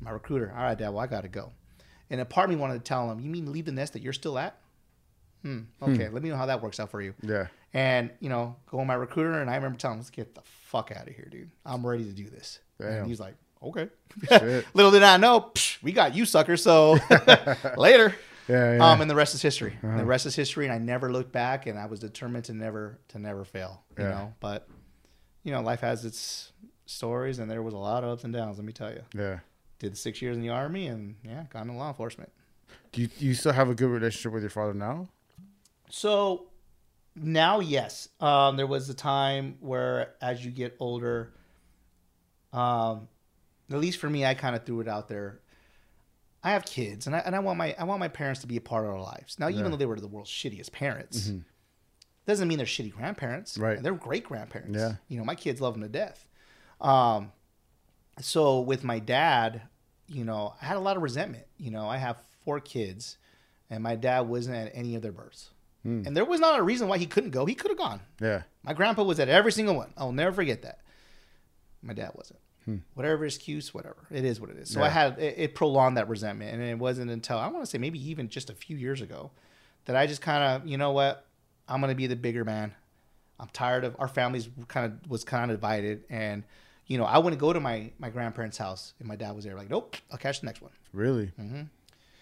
my 0.00 0.10
recruiter, 0.10 0.52
all 0.56 0.62
right, 0.62 0.78
Dad, 0.78 0.90
well, 0.90 1.00
I 1.00 1.06
got 1.06 1.22
to 1.22 1.28
go. 1.28 1.52
And 2.08 2.20
a 2.20 2.24
part 2.24 2.46
of 2.46 2.50
me 2.50 2.60
wanted 2.60 2.74
to 2.74 2.80
tell 2.80 3.10
him, 3.10 3.20
you 3.20 3.30
mean 3.30 3.52
leave 3.52 3.66
the 3.66 3.72
nest 3.72 3.92
that 3.92 4.02
you're 4.02 4.12
still 4.12 4.38
at? 4.38 4.58
Hmm. 5.42 5.60
Okay, 5.80 6.08
let 6.08 6.22
me 6.22 6.28
know 6.28 6.36
how 6.36 6.46
that 6.46 6.62
works 6.62 6.80
out 6.80 6.90
for 6.90 7.00
you. 7.00 7.14
Yeah. 7.22 7.46
And 7.72 8.10
you 8.20 8.28
know, 8.28 8.56
go 8.70 8.80
on 8.80 8.86
my 8.86 8.94
recruiter, 8.94 9.40
and 9.40 9.48
I 9.48 9.54
remember 9.56 9.78
telling 9.78 9.96
him, 9.96 10.00
"Let's 10.00 10.10
get 10.10 10.34
the 10.34 10.42
fuck 10.62 10.90
out 10.94 11.06
of 11.08 11.14
here, 11.14 11.28
dude. 11.30 11.50
I'm 11.64 11.86
ready 11.86 12.04
to 12.04 12.12
do 12.12 12.28
this." 12.28 12.58
Damn. 12.80 12.88
And 12.90 13.06
he's 13.06 13.20
like, 13.20 13.34
"Okay." 13.62 13.88
Shit. 14.28 14.66
Little 14.74 14.90
did 14.90 15.02
I 15.04 15.16
know, 15.18 15.52
psh, 15.54 15.80
we 15.82 15.92
got 15.92 16.14
you, 16.16 16.24
sucker. 16.24 16.56
So 16.56 16.98
later. 17.76 18.14
Yeah. 18.48 18.74
Yeah. 18.76 18.90
Um, 18.90 19.00
and 19.00 19.08
the 19.08 19.14
rest 19.14 19.34
is 19.36 19.42
history. 19.42 19.78
The 19.80 20.04
rest 20.04 20.26
is 20.26 20.34
history, 20.34 20.64
and 20.66 20.74
I 20.74 20.78
never 20.78 21.12
looked 21.12 21.30
back, 21.30 21.66
and 21.66 21.78
I 21.78 21.86
was 21.86 22.00
determined 22.00 22.46
to 22.46 22.54
never 22.54 22.98
to 23.08 23.18
never 23.20 23.44
fail. 23.44 23.82
You 23.96 24.04
Yeah. 24.04 24.10
know, 24.10 24.34
but 24.40 24.68
you 25.44 25.52
know, 25.52 25.60
life 25.60 25.80
has 25.82 26.04
its 26.04 26.50
stories, 26.86 27.38
and 27.38 27.48
there 27.48 27.62
was 27.62 27.74
a 27.74 27.78
lot 27.78 28.02
of 28.02 28.10
ups 28.10 28.24
and 28.24 28.32
downs. 28.32 28.58
Let 28.58 28.64
me 28.66 28.72
tell 28.72 28.90
you. 28.90 29.02
yeah. 29.14 29.38
Did 29.78 29.96
six 29.96 30.20
years 30.20 30.36
in 30.36 30.42
the 30.42 30.48
army, 30.50 30.88
and 30.88 31.14
yeah, 31.24 31.44
got 31.50 31.62
into 31.62 31.74
law 31.74 31.88
enforcement. 31.88 32.32
Do 32.92 33.02
you, 33.02 33.08
you 33.18 33.34
still 33.34 33.52
have 33.52 33.70
a 33.70 33.74
good 33.74 33.88
relationship 33.88 34.32
with 34.32 34.42
your 34.42 34.50
father 34.50 34.74
now? 34.74 35.08
So 35.88 36.48
now, 37.22 37.60
yes. 37.60 38.08
Um, 38.20 38.56
there 38.56 38.66
was 38.66 38.88
a 38.90 38.94
time 38.94 39.56
where, 39.60 40.14
as 40.20 40.44
you 40.44 40.50
get 40.50 40.76
older, 40.80 41.32
um, 42.52 43.08
at 43.70 43.78
least 43.78 43.98
for 43.98 44.10
me, 44.10 44.24
I 44.24 44.34
kind 44.34 44.56
of 44.56 44.64
threw 44.64 44.80
it 44.80 44.88
out 44.88 45.08
there. 45.08 45.40
I 46.42 46.52
have 46.52 46.64
kids, 46.64 47.06
and 47.06 47.14
I 47.14 47.18
and 47.20 47.36
I 47.36 47.38
want 47.40 47.58
my 47.58 47.74
I 47.78 47.84
want 47.84 48.00
my 48.00 48.08
parents 48.08 48.40
to 48.40 48.46
be 48.46 48.56
a 48.56 48.60
part 48.62 48.84
of 48.86 48.90
our 48.92 49.00
lives. 49.00 49.38
Now, 49.38 49.48
even 49.48 49.64
Yeah. 49.64 49.68
though 49.70 49.76
they 49.76 49.86
were 49.86 50.00
the 50.00 50.08
world's 50.08 50.30
shittiest 50.30 50.72
parents, 50.72 51.30
doesn't 52.26 52.48
mean 52.48 52.56
they're 52.56 52.66
shitty 52.66 52.92
grandparents. 52.94 53.58
Right. 53.58 53.82
They're 53.82 53.92
great 53.94 54.24
grandparents. 54.24 54.78
Yeah. 54.78 54.94
You 55.08 55.18
know, 55.18 55.24
my 55.24 55.34
kids 55.34 55.60
love 55.60 55.74
them 55.74 55.82
to 55.82 55.88
death. 55.88 56.26
Um, 56.80 57.32
so 58.20 58.60
with 58.60 58.84
my 58.84 58.98
dad, 59.00 59.62
you 60.08 60.24
know, 60.24 60.54
I 60.62 60.64
had 60.64 60.76
a 60.78 60.80
lot 60.80 60.96
of 60.96 61.02
resentment. 61.02 61.44
You 61.58 61.70
know, 61.70 61.86
I 61.88 61.98
have 61.98 62.16
four 62.44 62.58
kids, 62.58 63.18
and 63.68 63.82
my 63.82 63.94
dad 63.94 64.20
wasn't 64.22 64.56
at 64.56 64.72
any 64.74 64.94
of 64.94 65.02
their 65.02 65.12
births. 65.12 65.50
Hmm. 65.82 66.02
And 66.06 66.16
there 66.16 66.24
was 66.24 66.40
not 66.40 66.58
a 66.58 66.62
reason 66.62 66.88
why 66.88 66.98
he 66.98 67.06
couldn't 67.06 67.30
go. 67.30 67.46
He 67.46 67.54
could 67.54 67.70
have 67.70 67.78
gone. 67.78 68.00
Yeah. 68.20 68.42
My 68.62 68.74
grandpa 68.74 69.02
was 69.02 69.18
at 69.18 69.28
every 69.28 69.52
single 69.52 69.74
one. 69.74 69.92
I'll 69.96 70.12
never 70.12 70.32
forget 70.32 70.62
that. 70.62 70.80
My 71.82 71.94
dad 71.94 72.12
wasn't. 72.14 72.40
Hmm. 72.66 72.76
Whatever 72.94 73.24
excuse, 73.24 73.72
whatever. 73.72 73.96
It 74.10 74.24
is 74.24 74.40
what 74.40 74.50
it 74.50 74.58
is. 74.58 74.68
So 74.68 74.82
I 74.82 74.90
had 74.90 75.18
it, 75.18 75.34
it 75.38 75.54
prolonged 75.54 75.96
that 75.96 76.08
resentment, 76.08 76.52
and 76.52 76.62
it 76.62 76.78
wasn't 76.78 77.10
until 77.10 77.38
I 77.38 77.48
want 77.48 77.64
to 77.64 77.70
say 77.70 77.78
maybe 77.78 77.98
even 78.10 78.28
just 78.28 78.50
a 78.50 78.54
few 78.54 78.76
years 78.76 79.00
ago 79.00 79.30
that 79.86 79.96
I 79.96 80.06
just 80.06 80.20
kind 80.20 80.44
of, 80.44 80.68
you 80.68 80.76
know 80.76 80.92
what, 80.92 81.26
I'm 81.66 81.80
gonna 81.80 81.94
be 81.94 82.06
the 82.06 82.16
bigger 82.16 82.44
man. 82.44 82.74
I'm 83.38 83.48
tired 83.48 83.84
of 83.84 83.96
our 83.98 84.08
families 84.08 84.50
kind 84.68 84.86
of 84.86 85.10
was 85.10 85.24
kind 85.24 85.50
of 85.50 85.56
divided, 85.56 86.04
and 86.10 86.44
you 86.86 86.98
know 86.98 87.04
I 87.04 87.16
wouldn't 87.16 87.40
go 87.40 87.54
to 87.54 87.60
my 87.60 87.90
my 87.98 88.10
grandparents' 88.10 88.58
house 88.58 88.92
if 89.00 89.06
my 89.06 89.16
dad 89.16 89.34
was 89.34 89.44
there. 89.44 89.56
Like, 89.56 89.70
nope, 89.70 89.96
I'll 90.12 90.18
catch 90.18 90.40
the 90.40 90.46
next 90.46 90.60
one. 90.60 90.72
Really? 90.92 91.32
Mm-hmm. 91.40 91.62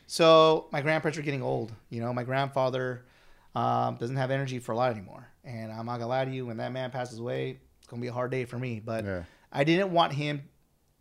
So 0.06 0.68
my 0.70 0.80
grandparents 0.80 1.18
are 1.18 1.22
getting 1.22 1.42
old. 1.42 1.72
You 1.90 2.00
know, 2.00 2.12
my 2.12 2.22
grandfather 2.22 3.02
um, 3.54 3.96
doesn't 3.96 4.16
have 4.16 4.30
energy 4.30 4.58
for 4.58 4.72
a 4.72 4.76
lot 4.76 4.90
anymore. 4.92 5.26
And 5.44 5.72
I'm 5.72 5.86
not 5.86 5.94
gonna 5.94 6.08
lie 6.08 6.24
to 6.24 6.30
you, 6.30 6.46
when 6.46 6.58
that 6.58 6.72
man 6.72 6.90
passes 6.90 7.18
away, 7.18 7.58
it's 7.78 7.86
gonna 7.86 8.02
be 8.02 8.08
a 8.08 8.12
hard 8.12 8.30
day 8.30 8.44
for 8.44 8.58
me. 8.58 8.80
But 8.80 9.04
Yeah. 9.04 9.22
I 9.52 9.64
didn't 9.64 9.92
want 9.92 10.12
him 10.12 10.42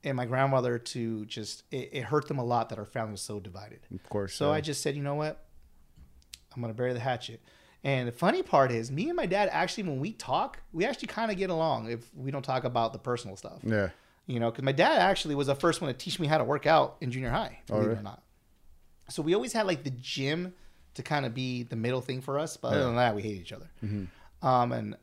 and 0.03 0.15
my 0.15 0.25
grandmother 0.25 0.77
to 0.79 1.25
just. 1.25 1.63
It, 1.71 1.89
it 1.91 2.03
hurt 2.05 2.27
them 2.27 2.39
a 2.39 2.43
lot 2.45 2.69
that 2.69 2.79
our 2.79 2.85
family 2.85 3.11
was 3.11 3.21
so 3.21 3.39
divided. 3.39 3.79
Of 3.93 4.07
course. 4.09 4.33
So 4.35 4.47
yeah. 4.47 4.53
I 4.57 4.61
just 4.61 4.81
said, 4.81 4.95
you 4.95 5.03
know 5.03 5.15
what? 5.15 5.43
I'm 6.55 6.61
gonna 6.61 6.73
bury 6.73 6.93
the 6.93 6.99
hatchet. 6.99 7.41
And 7.83 8.07
the 8.07 8.11
funny 8.11 8.41
part 8.41 8.71
is, 8.71 8.89
me 8.91 9.07
and 9.07 9.15
my 9.15 9.25
dad 9.27 9.49
actually, 9.51 9.83
when 9.83 9.99
we 9.99 10.11
talk, 10.13 10.59
we 10.73 10.83
actually 10.85 11.07
kind 11.07 11.31
of 11.31 11.37
get 11.37 11.49
along 11.49 11.89
if 11.91 12.09
we 12.15 12.31
don't 12.31 12.41
talk 12.43 12.63
about 12.63 12.91
the 12.93 12.99
personal 12.99 13.35
stuff. 13.35 13.59
Yeah. 13.63 13.89
You 14.25 14.39
know, 14.39 14.49
because 14.51 14.63
my 14.63 14.71
dad 14.71 14.99
actually 14.99 15.35
was 15.35 15.47
the 15.47 15.55
first 15.55 15.79
one 15.81 15.91
to 15.91 15.97
teach 15.97 16.19
me 16.19 16.27
how 16.27 16.37
to 16.37 16.43
work 16.43 16.65
out 16.65 16.97
in 17.01 17.11
junior 17.11 17.29
high, 17.29 17.59
Oh, 17.69 17.75
believe 17.75 17.91
it 17.91 17.99
or 17.99 18.03
not. 18.03 18.23
So 19.09 19.21
we 19.21 19.33
always 19.35 19.53
had 19.53 19.67
like 19.67 19.83
the 19.83 19.91
gym 19.91 20.53
to 20.97 21.03
kind 21.03 21.25
of 21.25 21.33
be 21.33 21.63
the 21.63 21.75
middle 21.75 22.01
thing 22.01 22.21
for 22.21 22.37
us. 22.37 22.57
But 22.57 22.73
other 22.73 22.83
than 22.83 22.95
that, 22.97 23.15
we 23.15 23.21
hate 23.23 23.37
each 23.41 23.53
other. 23.53 23.69
Mhm. 23.83 24.07
Um, 24.41 24.71
and 24.71 24.95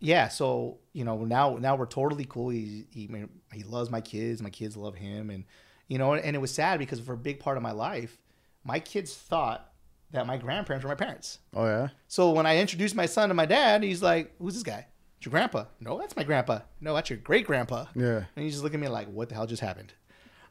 yeah, 0.00 0.28
so 0.28 0.78
you 0.92 1.04
know 1.04 1.24
now 1.24 1.56
now 1.56 1.76
we're 1.76 1.86
totally 1.86 2.24
cool. 2.26 2.50
He 2.50 2.86
he 2.90 3.08
he 3.52 3.62
loves 3.64 3.90
my 3.90 4.00
kids. 4.00 4.42
My 4.42 4.50
kids 4.50 4.76
love 4.76 4.94
him, 4.94 5.30
and 5.30 5.44
you 5.88 5.98
know, 5.98 6.14
and 6.14 6.36
it 6.36 6.38
was 6.38 6.52
sad 6.52 6.78
because 6.78 7.00
for 7.00 7.14
a 7.14 7.16
big 7.16 7.40
part 7.40 7.56
of 7.56 7.62
my 7.62 7.72
life, 7.72 8.18
my 8.64 8.78
kids 8.80 9.14
thought 9.14 9.72
that 10.12 10.26
my 10.26 10.36
grandparents 10.36 10.84
were 10.84 10.88
my 10.90 10.94
parents. 10.94 11.38
Oh 11.54 11.64
yeah. 11.64 11.88
So 12.08 12.30
when 12.30 12.46
I 12.46 12.58
introduced 12.58 12.94
my 12.94 13.06
son 13.06 13.28
to 13.30 13.34
my 13.34 13.46
dad, 13.46 13.82
he's 13.82 14.02
like, 14.02 14.32
"Who's 14.38 14.54
this 14.54 14.62
guy? 14.62 14.86
It's 15.16 15.26
your 15.26 15.30
grandpa? 15.30 15.64
No, 15.80 15.98
that's 15.98 16.14
my 16.16 16.22
grandpa. 16.24 16.60
No, 16.80 16.94
that's 16.94 17.08
your 17.10 17.18
great 17.18 17.46
grandpa." 17.46 17.86
Yeah. 17.94 18.24
And 18.36 18.44
he's 18.44 18.52
just 18.54 18.62
looking 18.64 18.80
at 18.80 18.82
me 18.82 18.88
like, 18.88 19.08
"What 19.08 19.28
the 19.28 19.34
hell 19.34 19.46
just 19.46 19.62
happened?" 19.62 19.92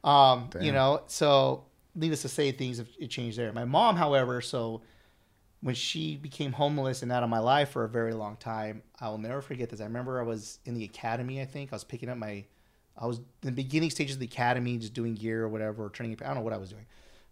Um, 0.03 0.49
you 0.59 0.71
know. 0.71 1.03
So 1.07 1.65
needless 1.95 2.21
to 2.23 2.29
say, 2.29 2.51
things 2.51 2.77
have 2.77 2.89
it 2.99 3.09
changed 3.09 3.37
there. 3.37 3.51
My 3.53 3.65
mom, 3.65 3.95
however, 3.95 4.41
so 4.41 4.81
when 5.61 5.75
she 5.75 6.17
became 6.17 6.51
homeless 6.51 7.03
and 7.03 7.11
out 7.11 7.23
of 7.23 7.29
my 7.29 7.39
life 7.39 7.69
for 7.69 7.85
a 7.85 7.89
very 7.89 8.13
long 8.13 8.35
time, 8.35 8.83
I 8.99 9.09
will 9.09 9.17
never 9.17 9.41
forget 9.41 9.69
this. 9.69 9.79
I 9.79 9.85
remember 9.85 10.19
I 10.19 10.23
was 10.23 10.59
in 10.65 10.73
the 10.73 10.83
academy. 10.83 11.41
I 11.41 11.45
think 11.45 11.71
I 11.71 11.75
was 11.75 11.83
picking 11.83 12.09
up 12.09 12.17
my, 12.17 12.43
I 12.97 13.05
was 13.05 13.17
in 13.17 13.25
the 13.41 13.51
beginning 13.51 13.89
stages 13.89 14.15
of 14.15 14.19
the 14.19 14.25
academy, 14.25 14.77
just 14.77 14.93
doing 14.93 15.15
gear 15.15 15.43
or 15.43 15.49
whatever, 15.49 15.85
or 15.85 15.89
training. 15.89 16.17
I 16.21 16.27
don't 16.27 16.35
know 16.35 16.41
what 16.41 16.53
I 16.53 16.57
was 16.57 16.69
doing, 16.69 16.85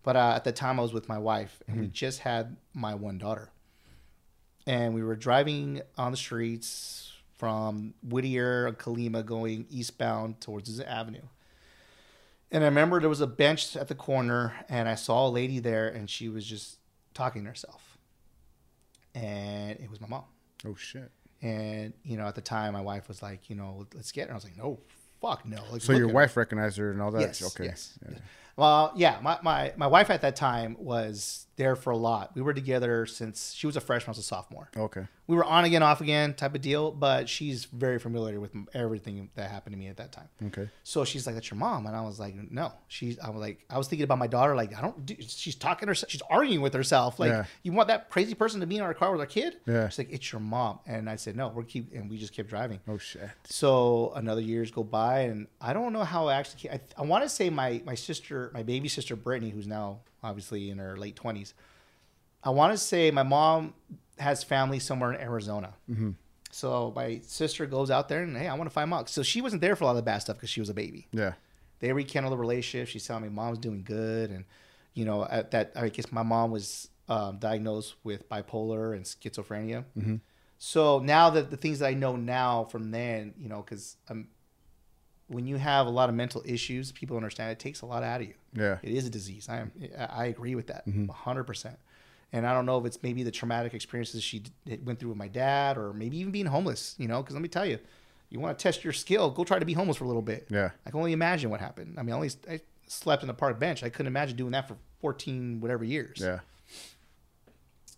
but 0.04 0.15
uh, 0.15 0.34
at 0.36 0.43
the 0.43 0.52
time 0.52 0.80
I 0.80 0.84
was 0.84 0.93
with 0.93 1.10
my 1.10 1.17
wife, 1.17 1.62
and 1.67 1.80
we 1.80 1.88
just 1.88 2.19
had 2.19 2.56
my 2.74 2.95
one 2.95 3.17
daughter, 3.17 3.50
and 4.65 4.93
we 4.93 5.04
were 5.04 5.15
driving 5.15 5.82
on 5.97 6.12
the 6.12 6.17
streets 6.17 7.12
from 7.38 7.95
Whittier, 8.04 8.67
and 8.67 8.78
Colima, 8.78 9.26
going 9.26 9.65
eastbound 9.69 10.39
towards 10.39 10.78
the 10.78 10.89
avenue. 10.89 11.24
And 12.52 12.64
I 12.64 12.68
remember 12.68 13.00
there 13.00 13.10
was 13.10 13.22
a 13.22 13.28
bench 13.28 13.76
at 13.78 13.88
the 13.88 13.96
corner, 13.96 14.54
and 14.68 14.90
I 14.90 14.96
saw 14.96 15.28
a 15.28 15.30
lady 15.30 15.60
there, 15.60 15.88
and 15.88 16.10
she 16.10 16.28
was 16.30 16.46
just 16.46 16.78
talking 17.14 17.44
to 17.44 17.50
herself. 17.50 17.98
And 19.16 19.72
it 19.80 19.90
was 19.90 20.02
my 20.02 20.08
mom. 20.08 20.24
Oh 20.66 20.76
shit. 20.76 21.12
And 21.42 21.94
you 22.04 22.18
know, 22.18 22.28
at 22.28 22.36
the 22.36 22.42
time, 22.42 22.74
my 22.74 22.82
wife 22.82 23.08
was 23.08 23.22
like, 23.22 23.50
you 23.50 23.56
know, 23.56 23.86
let's 23.96 24.12
get 24.12 24.28
her. 24.28 24.34
I 24.34 24.36
was 24.36 24.44
like, 24.44 24.58
no, 24.58 24.80
fuck 25.22 25.46
no. 25.46 25.64
Like, 25.72 25.82
So 25.82 25.94
your 25.94 26.06
at 26.06 26.10
her. 26.10 26.16
wife 26.16 26.38
recognized 26.38 26.78
her 26.78 26.92
and 26.92 27.02
all 27.02 27.12
that. 27.12 27.22
Yes. 27.22 27.44
okay. 27.56 27.66
Yes. 27.66 27.98
Yeah. 28.10 28.18
Well, 28.58 28.92
yeah, 28.96 29.18
my, 29.22 29.40
my, 29.42 29.74
my 29.78 29.88
wife 29.88 30.10
at 30.10 30.22
that 30.22 30.36
time 30.36 30.76
was 30.78 31.48
there 31.62 31.76
for 31.76 31.91
a 31.91 31.97
lot. 31.97 32.32
We 32.36 32.41
were 32.41 32.54
together 32.54 33.06
since 33.06 33.54
she 33.54 33.67
was 33.67 33.76
a 33.76 33.82
freshman, 33.82 34.10
I 34.10 34.12
was 34.12 34.17
a 34.17 34.24
sophomore. 34.24 34.69
Okay. 34.76 35.06
We 35.28 35.36
were 35.38 35.45
on 35.45 35.63
again, 35.63 35.84
off 35.84 36.02
again 36.02 36.34
type 36.34 36.56
of 36.56 36.62
deal, 36.62 36.91
but 36.91 37.30
she's 37.30 37.65
very 37.65 38.00
familiar 38.00 38.39
with 38.39 38.52
everything 38.74 39.30
that 39.36 39.50
happened 39.50 39.74
to 39.76 39.80
me 39.80 39.88
at 39.88 39.97
that 39.97 40.12
time. 40.12 40.28
Okay. 40.47 40.67
So 40.84 41.06
she's 41.06 41.26
like, 41.26 41.36
"That's 41.36 41.50
your 41.50 41.58
mom," 41.60 41.86
and 41.86 41.95
I 41.95 42.02
was 42.02 42.19
like, 42.19 42.36
"No." 42.52 42.74
She's, 42.89 43.17
I 43.19 43.30
was 43.30 43.39
like, 43.39 43.63
I 43.69 43.78
was 43.78 43.88
thinking 43.88 44.04
about 44.04 44.17
my 44.17 44.28
daughter. 44.28 44.56
Like, 44.56 44.76
I 44.78 44.82
don't. 44.82 45.06
Do, 45.06 45.15
she's 45.19 45.56
talking 45.56 45.88
herself. 45.88 46.12
She's 46.12 46.24
arguing 46.30 46.60
with 46.62 46.74
herself. 46.74 47.17
Like, 47.17 47.30
Yeah. 47.32 47.45
you 47.63 47.71
want 47.71 47.88
that 47.88 48.10
crazy 48.10 48.34
person 48.34 48.60
to 48.60 48.67
be 48.67 48.76
in 48.76 48.82
our 48.82 48.93
car 48.93 49.12
with 49.12 49.21
our 49.21 49.26
kid? 49.28 49.58
Yeah. 49.65 49.88
She's 49.88 50.00
like, 50.00 50.12
"It's 50.12 50.30
your 50.34 50.41
mom," 50.41 50.80
and 50.86 51.10
I 51.10 51.15
said, 51.15 51.38
"No, 51.38 51.47
we're 51.50 51.63
keep," 51.63 51.93
and 51.93 52.10
we 52.10 52.17
just 52.17 52.34
kept 52.34 52.50
driving. 52.50 52.80
Oh 52.89 52.97
shit. 52.97 53.30
So 53.45 54.12
another 54.15 54.41
years 54.41 54.69
go 54.71 54.84
by, 54.84 55.19
and 55.21 55.47
I 55.62 55.71
don't 55.71 55.93
know 55.93 56.04
how 56.04 56.28
I 56.28 56.36
actually. 56.36 56.71
I, 56.71 56.82
I 56.97 57.04
want 57.04 57.24
to 57.24 57.30
say 57.30 57.50
my 57.50 57.82
my 57.86 57.95
sister, 57.95 58.52
my 58.54 58.63
baby 58.63 58.89
sister 58.89 59.15
Brittany, 59.15 59.52
who's 59.52 59.67
now 59.67 60.00
obviously 60.23 60.69
in 60.69 60.77
her 60.77 60.97
late 60.97 61.15
twenties. 61.15 61.53
I 62.43 62.49
want 62.49 62.73
to 62.73 62.77
say 62.77 63.12
my 63.12 63.23
mom 63.23 63.73
has 64.17 64.43
family 64.43 64.79
somewhere 64.79 65.13
in 65.13 65.21
Arizona. 65.21 65.73
Mm-hmm. 65.89 66.12
So 66.51 66.91
my 66.95 67.21
sister 67.25 67.65
goes 67.65 67.89
out 67.89 68.10
there 68.10 68.23
and 68.23 68.36
hey, 68.36 68.47
I 68.47 68.53
want 68.55 68.69
to 68.69 68.73
find 68.73 68.89
mom. 68.89 69.07
So 69.07 69.23
she 69.23 69.41
wasn't 69.41 69.62
there 69.62 69.75
for 69.75 69.84
a 69.84 69.88
lot 69.88 69.91
of 69.91 69.97
the 69.97 70.03
bad 70.03 70.19
stuff 70.19 70.38
because 70.38 70.49
she 70.49 70.60
was 70.60 70.69
a 70.69 70.73
baby. 70.73 71.07
Yeah. 71.12 71.34
They 71.79 71.91
rekindled 71.93 72.34
the 72.34 72.38
relationship. 72.38 72.88
She's 72.89 73.05
telling 73.05 73.23
me 73.23 73.29
mom's 73.29 73.57
doing 73.57 73.84
good, 73.84 74.29
and 74.29 74.45
you 74.93 75.03
know 75.05 75.25
at 75.29 75.51
that 75.51 75.71
I 75.75 75.89
guess 75.89 76.12
my 76.12 76.23
mom 76.23 76.51
was 76.51 76.89
um, 77.10 77.38
diagnosed 77.39 77.95
with 78.03 78.29
bipolar 78.29 78.95
and 78.95 79.03
schizophrenia. 79.03 79.86
Mhm. 79.97 80.21
So 80.60 80.99
now 80.99 81.31
that 81.31 81.49
the 81.49 81.57
things 81.57 81.79
that 81.79 81.88
I 81.88 81.95
know 81.95 82.15
now 82.15 82.65
from 82.65 82.91
then, 82.91 83.34
you 83.36 83.49
know, 83.49 83.63
because 83.63 83.97
um, 84.10 84.27
when 85.32 85.48
you 85.48 85.56
have 85.58 85.88
a 85.88 85.89
lot 85.89 86.10
of 86.10 86.15
mental 86.15 86.41
issues, 86.46 86.91
people 86.91 87.15
understand 87.15 87.52
it 87.52 87.60
takes 87.60 87.82
a 87.82 87.86
lot 87.86 88.04
out 88.04 88.22
of 88.22 88.28
you. 88.28 88.34
Yeah. 88.54 88.78
It 88.84 88.91
is 88.94 89.06
a 89.08 89.10
disease. 89.10 89.48
I 89.50 89.58
am. 89.58 89.72
I 89.98 90.26
agree 90.26 90.56
with 90.56 90.67
that, 90.67 90.86
Mhm. 90.88 91.10
hundred 91.10 91.46
percent. 91.46 91.78
And 92.34 92.46
I 92.48 92.54
don't 92.54 92.65
know 92.65 92.78
if 92.80 92.86
it's 92.86 93.02
maybe 93.04 93.24
the 93.24 93.32
traumatic 93.32 93.74
experiences 93.74 94.24
she 94.24 94.39
d- 94.65 94.80
went 94.84 95.00
through 95.00 95.10
with 95.10 95.17
my 95.17 95.28
dad, 95.28 95.78
or 95.78 95.94
maybe 95.94 96.17
even 96.17 96.32
being 96.32 96.46
homeless. 96.48 96.96
You 96.98 97.08
know, 97.08 97.22
because 97.22 97.34
let 97.36 97.41
me 97.41 97.50
tell 97.50 97.65
you, 97.65 97.80
you 98.30 98.39
want 98.39 98.58
to 98.58 98.62
test 98.63 98.84
your 98.84 98.94
skill, 98.94 99.30
go 99.30 99.44
try 99.44 99.60
to 99.60 99.65
be 99.65 99.74
homeless 99.74 99.98
for 99.98 100.04
a 100.06 100.08
little 100.08 100.22
bit. 100.22 100.48
Yeah. 100.50 100.72
I 100.86 100.89
can 100.91 101.00
only 101.00 101.13
imagine 101.13 101.50
what 101.50 101.60
happened. 101.60 101.96
I 101.98 102.04
mean, 102.04 102.13
I 102.13 102.15
only 102.15 102.30
I 102.50 102.60
slept 102.88 103.24
in 103.24 103.30
a 103.30 103.34
park 103.34 103.60
bench. 103.60 103.84
I 103.84 103.89
couldn't 103.89 104.08
imagine 104.08 104.36
doing 104.38 104.52
that 104.52 104.67
for 104.67 104.76
fourteen 105.00 105.60
whatever 105.62 105.84
years. 105.84 106.20
Yeah. 106.22 106.39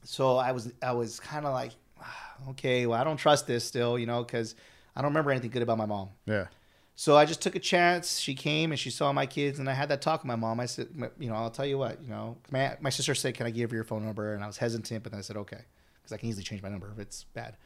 So 0.03 0.37
I 0.37 0.51
was 0.51 0.71
I 0.81 0.91
was 0.91 1.19
kind 1.19 1.45
of 1.45 1.53
like, 1.53 1.71
"Ah, 1.99 2.33
okay, 2.49 2.85
well 2.85 2.99
I 2.99 3.03
don't 3.03 3.17
trust 3.17 3.47
this 3.47 3.63
still, 3.63 3.97
you 3.97 4.05
know, 4.05 4.23
because 4.23 4.55
I 4.95 5.01
don't 5.01 5.11
remember 5.11 5.31
anything 5.31 5.49
good 5.51 5.61
about 5.61 5.77
my 5.77 5.85
mom. 5.85 6.09
Yeah. 6.25 6.47
So 6.95 7.17
I 7.17 7.25
just 7.25 7.41
took 7.41 7.55
a 7.55 7.59
chance. 7.59 8.19
She 8.19 8.35
came 8.35 8.71
and 8.71 8.79
she 8.79 8.91
saw 8.91 9.11
my 9.11 9.25
kids, 9.25 9.59
and 9.59 9.69
I 9.69 9.73
had 9.73 9.89
that 9.89 10.01
talk 10.01 10.21
with 10.21 10.27
my 10.27 10.35
mom. 10.35 10.59
I 10.59 10.67
said, 10.67 10.89
you 11.19 11.29
know, 11.29 11.35
I'll 11.35 11.49
tell 11.49 11.65
you 11.65 11.77
what, 11.77 12.01
you 12.01 12.09
know, 12.09 12.37
my, 12.51 12.77
my 12.81 12.89
sister 12.91 13.15
said, 13.15 13.33
can 13.33 13.47
I 13.47 13.49
give 13.49 13.71
her 13.71 13.75
your 13.75 13.83
phone 13.83 14.05
number? 14.05 14.33
And 14.33 14.43
I 14.43 14.47
was 14.47 14.57
hesitant, 14.57 15.01
but 15.03 15.11
then 15.11 15.19
I 15.19 15.21
said, 15.21 15.37
okay, 15.37 15.61
because 15.95 16.11
I 16.11 16.17
can 16.17 16.29
easily 16.29 16.43
change 16.43 16.61
my 16.61 16.69
number 16.69 16.91
if 16.91 16.99
it's 16.99 17.23
bad. 17.33 17.57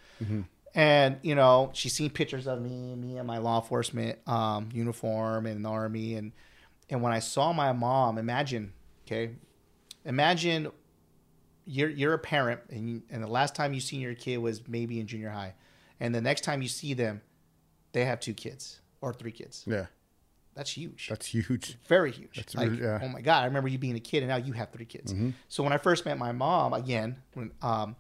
And 0.75 1.17
you 1.23 1.33
know, 1.35 1.71
she's 1.73 1.93
seen 1.93 2.09
pictures 2.09 2.45
of 2.47 2.61
me, 2.61 2.95
me 2.95 3.17
in 3.17 3.25
my 3.25 3.39
law 3.39 3.59
enforcement 3.61 4.19
um, 4.27 4.69
uniform 4.73 5.45
and 5.45 5.65
the 5.65 5.69
army, 5.69 6.15
and 6.15 6.31
and 6.89 7.01
when 7.01 7.11
I 7.13 7.19
saw 7.19 7.51
my 7.51 7.71
mom, 7.71 8.17
imagine, 8.17 8.73
okay, 9.05 9.31
imagine 10.05 10.69
you're 11.65 11.89
you're 11.89 12.13
a 12.13 12.19
parent, 12.19 12.61
and 12.69 12.89
you, 12.89 13.01
and 13.09 13.23
the 13.23 13.27
last 13.27 13.55
time 13.55 13.73
you 13.73 13.79
seen 13.79 14.01
your 14.01 14.13
kid 14.13 14.37
was 14.37 14.67
maybe 14.67 14.99
in 14.99 15.07
junior 15.07 15.31
high, 15.31 15.55
and 15.99 16.13
the 16.13 16.21
next 16.21 16.41
time 16.41 16.61
you 16.61 16.67
see 16.67 16.93
them, 16.93 17.21
they 17.93 18.05
have 18.05 18.19
two 18.19 18.33
kids 18.33 18.79
or 19.01 19.13
three 19.13 19.31
kids. 19.31 19.63
Yeah. 19.67 19.85
That's 20.55 20.71
huge. 20.71 21.07
That's 21.09 21.27
huge. 21.27 21.77
very 21.87 22.11
huge. 22.11 22.35
That's 22.35 22.55
like, 22.55 22.71
really- 22.71 22.81
yeah. 22.83 22.99
oh 23.03 23.07
my 23.09 23.21
god, 23.21 23.43
I 23.43 23.45
remember 23.45 23.69
you 23.69 23.77
being 23.77 23.95
a 23.95 23.99
kid, 23.99 24.23
and 24.23 24.29
now 24.29 24.37
you 24.37 24.53
have 24.53 24.71
three 24.71 24.85
kids. 24.85 25.13
So 25.49 25.63
when 25.63 25.71
I 25.71 25.77
first 25.77 26.03
met 26.05 26.17
my 26.17 26.31
mom, 26.31 26.73
again, 26.73 27.17
when 27.35 27.51
um, 27.61 27.95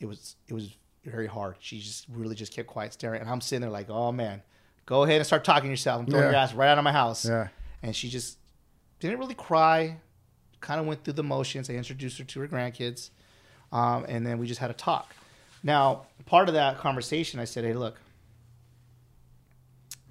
it 0.00 0.06
was 0.06 0.34
it 0.48 0.54
was 0.54 0.74
very 1.04 1.28
hard. 1.28 1.56
She 1.60 1.78
just 1.78 2.06
really 2.08 2.34
just 2.34 2.52
kept 2.52 2.66
quiet, 2.68 2.92
staring, 2.92 3.20
and 3.20 3.30
I'm 3.30 3.40
sitting 3.40 3.60
there 3.60 3.70
like, 3.70 3.88
oh 3.88 4.10
man, 4.10 4.42
go 4.84 5.04
ahead 5.04 5.16
and 5.18 5.26
start 5.26 5.44
talking 5.44 5.64
to 5.64 5.70
yourself. 5.70 6.00
I'm 6.00 6.06
throwing 6.06 6.24
Yeah. 6.24 6.30
your 6.30 6.38
ass 6.40 6.52
right 6.54 6.68
out 6.68 6.78
of 6.78 6.82
my 6.84 6.92
house. 6.92 7.24
Yeah. 7.24 7.48
And 7.84 7.94
she 7.94 8.08
just 8.08 8.38
didn't 8.98 9.18
really 9.20 9.34
cry. 9.34 9.98
Kind 10.60 10.80
of 10.80 10.86
went 10.86 11.04
through 11.04 11.14
the 11.14 11.22
motions. 11.24 11.70
I 11.70 11.74
introduced 11.74 12.18
her 12.18 12.24
to 12.24 12.40
her 12.40 12.48
grandkids, 12.48 13.10
um, 13.70 14.06
and 14.08 14.26
then 14.26 14.38
we 14.38 14.46
just 14.48 14.60
had 14.60 14.70
a 14.70 14.74
talk. 14.74 15.14
Now, 15.62 16.06
part 16.26 16.48
of 16.48 16.54
that 16.54 16.78
conversation, 16.78 17.38
I 17.38 17.44
said, 17.44 17.62
"Hey, 17.64 17.74
look, 17.74 17.96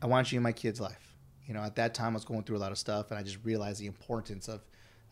I 0.02 0.08
want 0.08 0.32
you 0.32 0.38
in 0.38 0.44
my 0.44 0.52
kid's 0.52 0.80
life." 0.80 1.16
You 1.48 1.54
know, 1.54 1.62
at 1.62 1.76
that 1.76 1.94
time, 1.94 2.14
I 2.14 2.16
was 2.16 2.26
going 2.26 2.44
through 2.44 2.58
a 2.58 2.60
lot 2.60 2.72
of 2.72 2.78
stuff, 2.78 3.12
and 3.12 3.20
I 3.20 3.24
just 3.24 3.40
realized 3.44 3.82
the 3.82 3.88
importance 3.88 4.48
of 4.48 4.62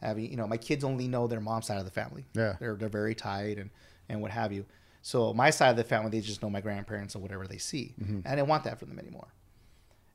having. 0.02 0.30
You 0.30 0.38
know, 0.38 0.48
my 0.48 0.58
kids 0.58 0.84
only 0.84 1.08
know 1.08 1.28
their 1.28 1.42
mom's 1.42 1.68
side 1.68 1.80
of 1.80 1.86
the 1.86 1.92
family. 1.92 2.26
Yeah. 2.34 2.56
they're 2.60 2.76
they're 2.76 2.90
very 2.90 3.16
tight 3.16 3.58
and 3.58 3.70
and 4.08 4.22
what 4.22 4.32
have 4.32 4.52
you. 4.52 4.66
So 5.02 5.34
my 5.34 5.50
side 5.50 5.70
of 5.70 5.78
the 5.78 5.84
family, 5.84 6.12
they 6.12 6.22
just 6.22 6.42
know 6.42 6.50
my 6.50 6.62
grandparents 6.62 7.16
and 7.16 7.22
whatever 7.22 7.48
they 7.48 7.58
see. 7.58 7.94
And 8.00 8.28
I 8.28 8.36
didn't 8.36 8.48
want 8.48 8.66
that 8.66 8.80
for 8.80 8.86
them 8.86 9.00
anymore. 9.00 9.30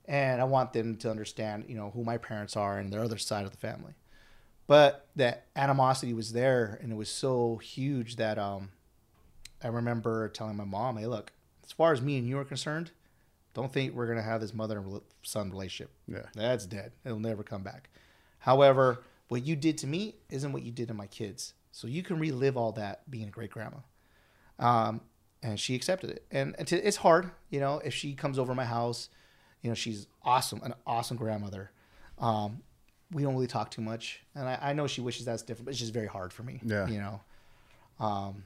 And 0.07 0.41
I 0.41 0.45
want 0.45 0.75
them 0.75 0.97
to 0.97 1.11
understand, 1.11 1.65
you 1.69 1.75
know, 1.75 1.91
who 1.91 2.05
my 2.05 2.19
parents 2.19 2.57
are 2.57 2.79
and 2.79 2.93
their 2.93 3.03
other 3.03 3.17
side 3.17 3.47
of 3.47 3.51
the 3.51 3.57
family. 3.57 3.95
But 4.67 5.07
that 5.17 5.47
animosity 5.57 6.13
was 6.13 6.33
there, 6.33 6.79
and 6.83 6.93
it 6.93 6.97
was 6.97 7.11
so 7.11 7.57
huge 7.59 8.17
that 8.17 8.39
um, 8.39 8.71
I 9.63 9.69
remember 9.69 10.29
telling 10.29 10.57
my 10.57 10.65
mom, 10.65 10.97
"Hey, 10.97 11.07
look, 11.07 11.33
as 11.65 11.73
far 11.73 11.93
as 11.93 12.01
me 12.03 12.19
and 12.19 12.27
you 12.27 12.39
are 12.39 12.45
concerned, 12.45 12.91
don't 13.55 13.73
think 13.73 13.95
we're 13.95 14.07
gonna 14.07 14.23
have 14.23 14.41
this 14.41 14.53
mother 14.53 14.79
and 14.79 15.01
son 15.23 15.51
relationship. 15.51 15.91
Yeah. 16.07 16.27
That's 16.35 16.67
dead. 16.67 16.93
It'll 17.05 17.19
never 17.19 17.43
come 17.43 17.63
back. 17.63 17.89
However, 18.39 19.03
what 19.29 19.47
you 19.47 19.57
did 19.57 19.79
to 19.79 19.87
me 19.87 20.17
isn't 20.29 20.53
what 20.53 20.63
you 20.63 20.71
did 20.71 20.89
to 20.89 20.95
my 20.95 21.07
kids. 21.07 21.55
So 21.73 21.87
you 21.89 22.03
can 22.03 22.19
relive 22.19 22.57
all 22.57 22.73
that 22.73 23.11
being 23.11 23.27
a 23.27 23.31
great 23.31 23.51
grandma. 23.51 23.79
Um, 24.59 25.01
and 25.43 25.59
she 25.59 25.75
accepted 25.75 26.11
it. 26.11 26.25
And 26.31 26.55
it's, 26.59 26.97
hard, 26.97 27.31
you 27.51 27.59
know, 27.59 27.81
if 27.85 27.93
she 27.95 28.15
comes 28.15 28.39
over 28.39 28.55
my 28.55 28.65
house, 28.65 29.09
you 29.61 29.71
know, 29.71 29.75
she's 29.75 30.07
awesome, 30.23 30.61
an 30.63 30.75
awesome 30.87 31.17
grandmother. 31.17 31.71
Um, 32.19 32.63
we 33.11 33.23
don't 33.23 33.35
really 33.35 33.47
talk 33.47 33.71
too 33.71 33.83
much. 33.83 34.21
And 34.35 34.49
I, 34.49 34.59
I 34.61 34.73
know 34.73 34.87
she 34.87 35.01
wishes 35.01 35.25
that's 35.25 35.43
different, 35.43 35.67
but 35.67 35.71
it's 35.73 35.81
just 35.81 35.93
very 35.93 36.07
hard 36.07 36.33
for 36.33 36.43
me. 36.43 36.61
Yeah. 36.65 36.87
You 36.87 36.99
know, 36.99 37.21
um, 37.99 38.45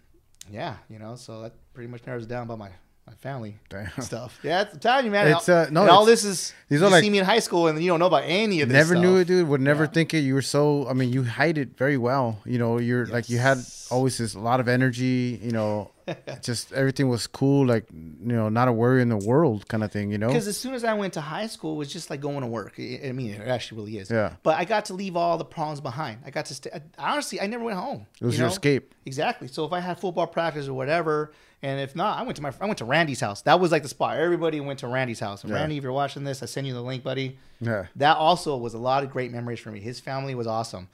yeah, 0.51 0.77
you 0.89 0.99
know, 0.99 1.15
so 1.17 1.43
that 1.43 1.55
pretty 1.75 1.89
much 1.89 2.07
narrows 2.07 2.25
it 2.25 2.29
down 2.29 2.45
about 2.45 2.59
my, 2.59 2.71
my 3.09 3.15
family 3.17 3.57
Damn. 3.69 3.91
stuff. 4.01 4.39
Yeah, 4.43 4.63
it's, 4.63 4.75
I'm 4.75 4.81
telling 4.81 5.05
you, 5.07 5.11
man. 5.11 5.29
It's, 5.29 5.49
uh, 5.49 5.69
no, 5.71 5.83
and 5.83 5.91
all 5.91 6.05
this 6.05 6.25
is 6.25 6.53
these 6.69 6.81
you 6.81 6.87
are 6.87 6.91
like- 6.91 7.03
see 7.03 7.11
me 7.11 7.19
in 7.19 7.25
high 7.25 7.39
school 7.39 7.67
and 7.67 7.83
you 7.83 7.89
don't 7.91 7.99
know 8.01 8.07
about 8.07 8.25
any 8.27 8.61
of 8.61 8.69
this. 8.69 8.75
Never 8.77 8.95
knew 9.01 9.17
it, 9.17 9.27
dude. 9.27 9.49
Would 9.49 9.61
never 9.61 9.85
Yeah. 9.85 9.91
think 9.91 10.15
it. 10.15 10.21
You 10.21 10.35
were 10.35 10.43
so. 10.43 10.87
I 10.89 10.93
mean, 10.93 11.13
you 11.13 11.25
hide 11.25 11.57
it 11.59 11.77
very 11.77 11.97
well. 11.97 12.41
You 12.45 12.59
know, 12.59 12.79
you're 12.79 13.07
like 13.07 13.31
you 13.31 13.39
had 13.39 13.59
always 13.91 14.19
this 14.19 14.35
a 14.35 14.41
lot 14.41 14.61
of 14.61 14.69
energy. 14.69 15.41
You 15.43 15.53
know, 15.53 15.91
just 16.43 16.73
everything 16.73 17.09
was 17.09 17.27
cool, 17.27 17.67
like 17.67 17.87
you 17.91 18.33
know, 18.37 18.49
not 18.49 18.69
a 18.69 18.73
worry 18.73 19.01
in 19.01 19.09
the 19.09 19.17
world 19.17 19.69
kind 19.69 19.83
of 19.83 19.91
thing, 19.91 20.11
you 20.13 20.19
know. 20.19 20.29
Because 20.29 20.47
as 20.49 20.59
soon 20.59 20.75
as 20.75 20.85
I 20.85 20.93
went 20.95 21.15
to 21.15 21.21
high 21.21 21.47
school, 21.47 21.75
it 21.75 21.79
was 21.79 21.93
just 21.93 22.11
like 22.11 22.21
going 22.21 22.41
to 22.43 22.47
work. 22.47 22.75
I 22.79 23.01
I 23.09 23.13
mean, 23.13 23.31
it 23.31 23.49
actually 23.49 23.81
really 23.81 23.99
is. 23.99 24.11
Yeah. 24.11 24.35
But 24.43 24.59
I 24.59 24.65
got 24.65 24.85
to 24.87 24.95
leave 24.95 25.17
all 25.17 25.39
the 25.39 25.45
problems 25.45 25.81
behind. 25.81 26.19
I 26.27 26.31
got 26.31 26.47
to 26.47 26.55
stay. 26.55 26.71
I, 26.75 26.83
honestly, 26.99 27.41
I 27.41 27.47
never 27.47 27.65
went 27.65 27.79
home. 27.79 28.07
It 28.21 28.25
was 28.27 28.35
you 28.35 28.41
your 28.41 28.49
know? 28.49 28.53
escape. 28.53 28.95
Exactly. 29.07 29.49
So 29.49 29.65
if 29.65 29.73
I 29.73 29.81
had 29.81 29.99
football 29.99 30.27
practice 30.27 30.69
or 30.69 30.75
whatever, 30.75 31.33
and 31.63 31.81
if 31.81 31.97
not, 31.97 32.19
I 32.19 32.23
went 32.23 32.37
to 32.37 32.43
my 32.43 32.53
I 32.61 32.67
went 32.67 32.79
to 32.79 32.85
Randy's 32.85 33.21
house. 33.21 33.43
That 33.43 33.59
was 33.61 33.73
like 33.73 33.83
the 33.83 33.89
spot. 33.89 34.17
Everybody 34.17 34.61
went 34.61 34.79
to 34.81 34.89
Randy's 34.89 35.21
house. 35.21 35.43
And 35.45 35.51
Yeah. 35.53 35.59
Randy, 35.61 35.77
if 35.77 35.83
you're 35.83 35.93
watching 35.93 36.25
this, 36.25 36.43
I 36.43 36.47
send 36.47 36.67
you 36.67 36.75
the 36.75 36.83
link, 36.83 37.03
buddy. 37.03 37.39
Yeah. 37.61 37.87
That 37.97 38.17
also 38.17 38.57
was 38.57 38.75
a 38.75 38.79
lot 38.79 39.03
of 39.05 39.11
great 39.11 39.33
memories 39.33 39.59
for 39.61 39.71
me. 39.71 39.81
His 39.81 39.99
family 40.01 40.35
was 40.35 40.47
awesome. 40.47 40.89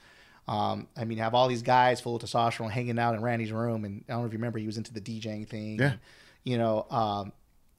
Um, 0.47 0.87
I 0.95 1.05
mean, 1.05 1.17
have 1.17 1.33
all 1.33 1.47
these 1.47 1.63
guys 1.63 1.99
full 2.01 2.15
of 2.15 2.21
testosterone 2.21 2.69
hanging 2.69 2.99
out 2.99 3.15
in 3.15 3.21
Randy's 3.21 3.51
room, 3.51 3.83
and 3.83 4.03
I 4.07 4.11
don't 4.13 4.21
know 4.21 4.27
if 4.27 4.31
you 4.33 4.37
remember, 4.37 4.59
he 4.59 4.67
was 4.67 4.77
into 4.77 4.93
the 4.93 5.01
DJing 5.01 5.47
thing. 5.47 5.79
Yeah. 5.79 5.91
And, 5.91 5.99
you 6.43 6.57
know, 6.59 6.85
um, 6.91 7.33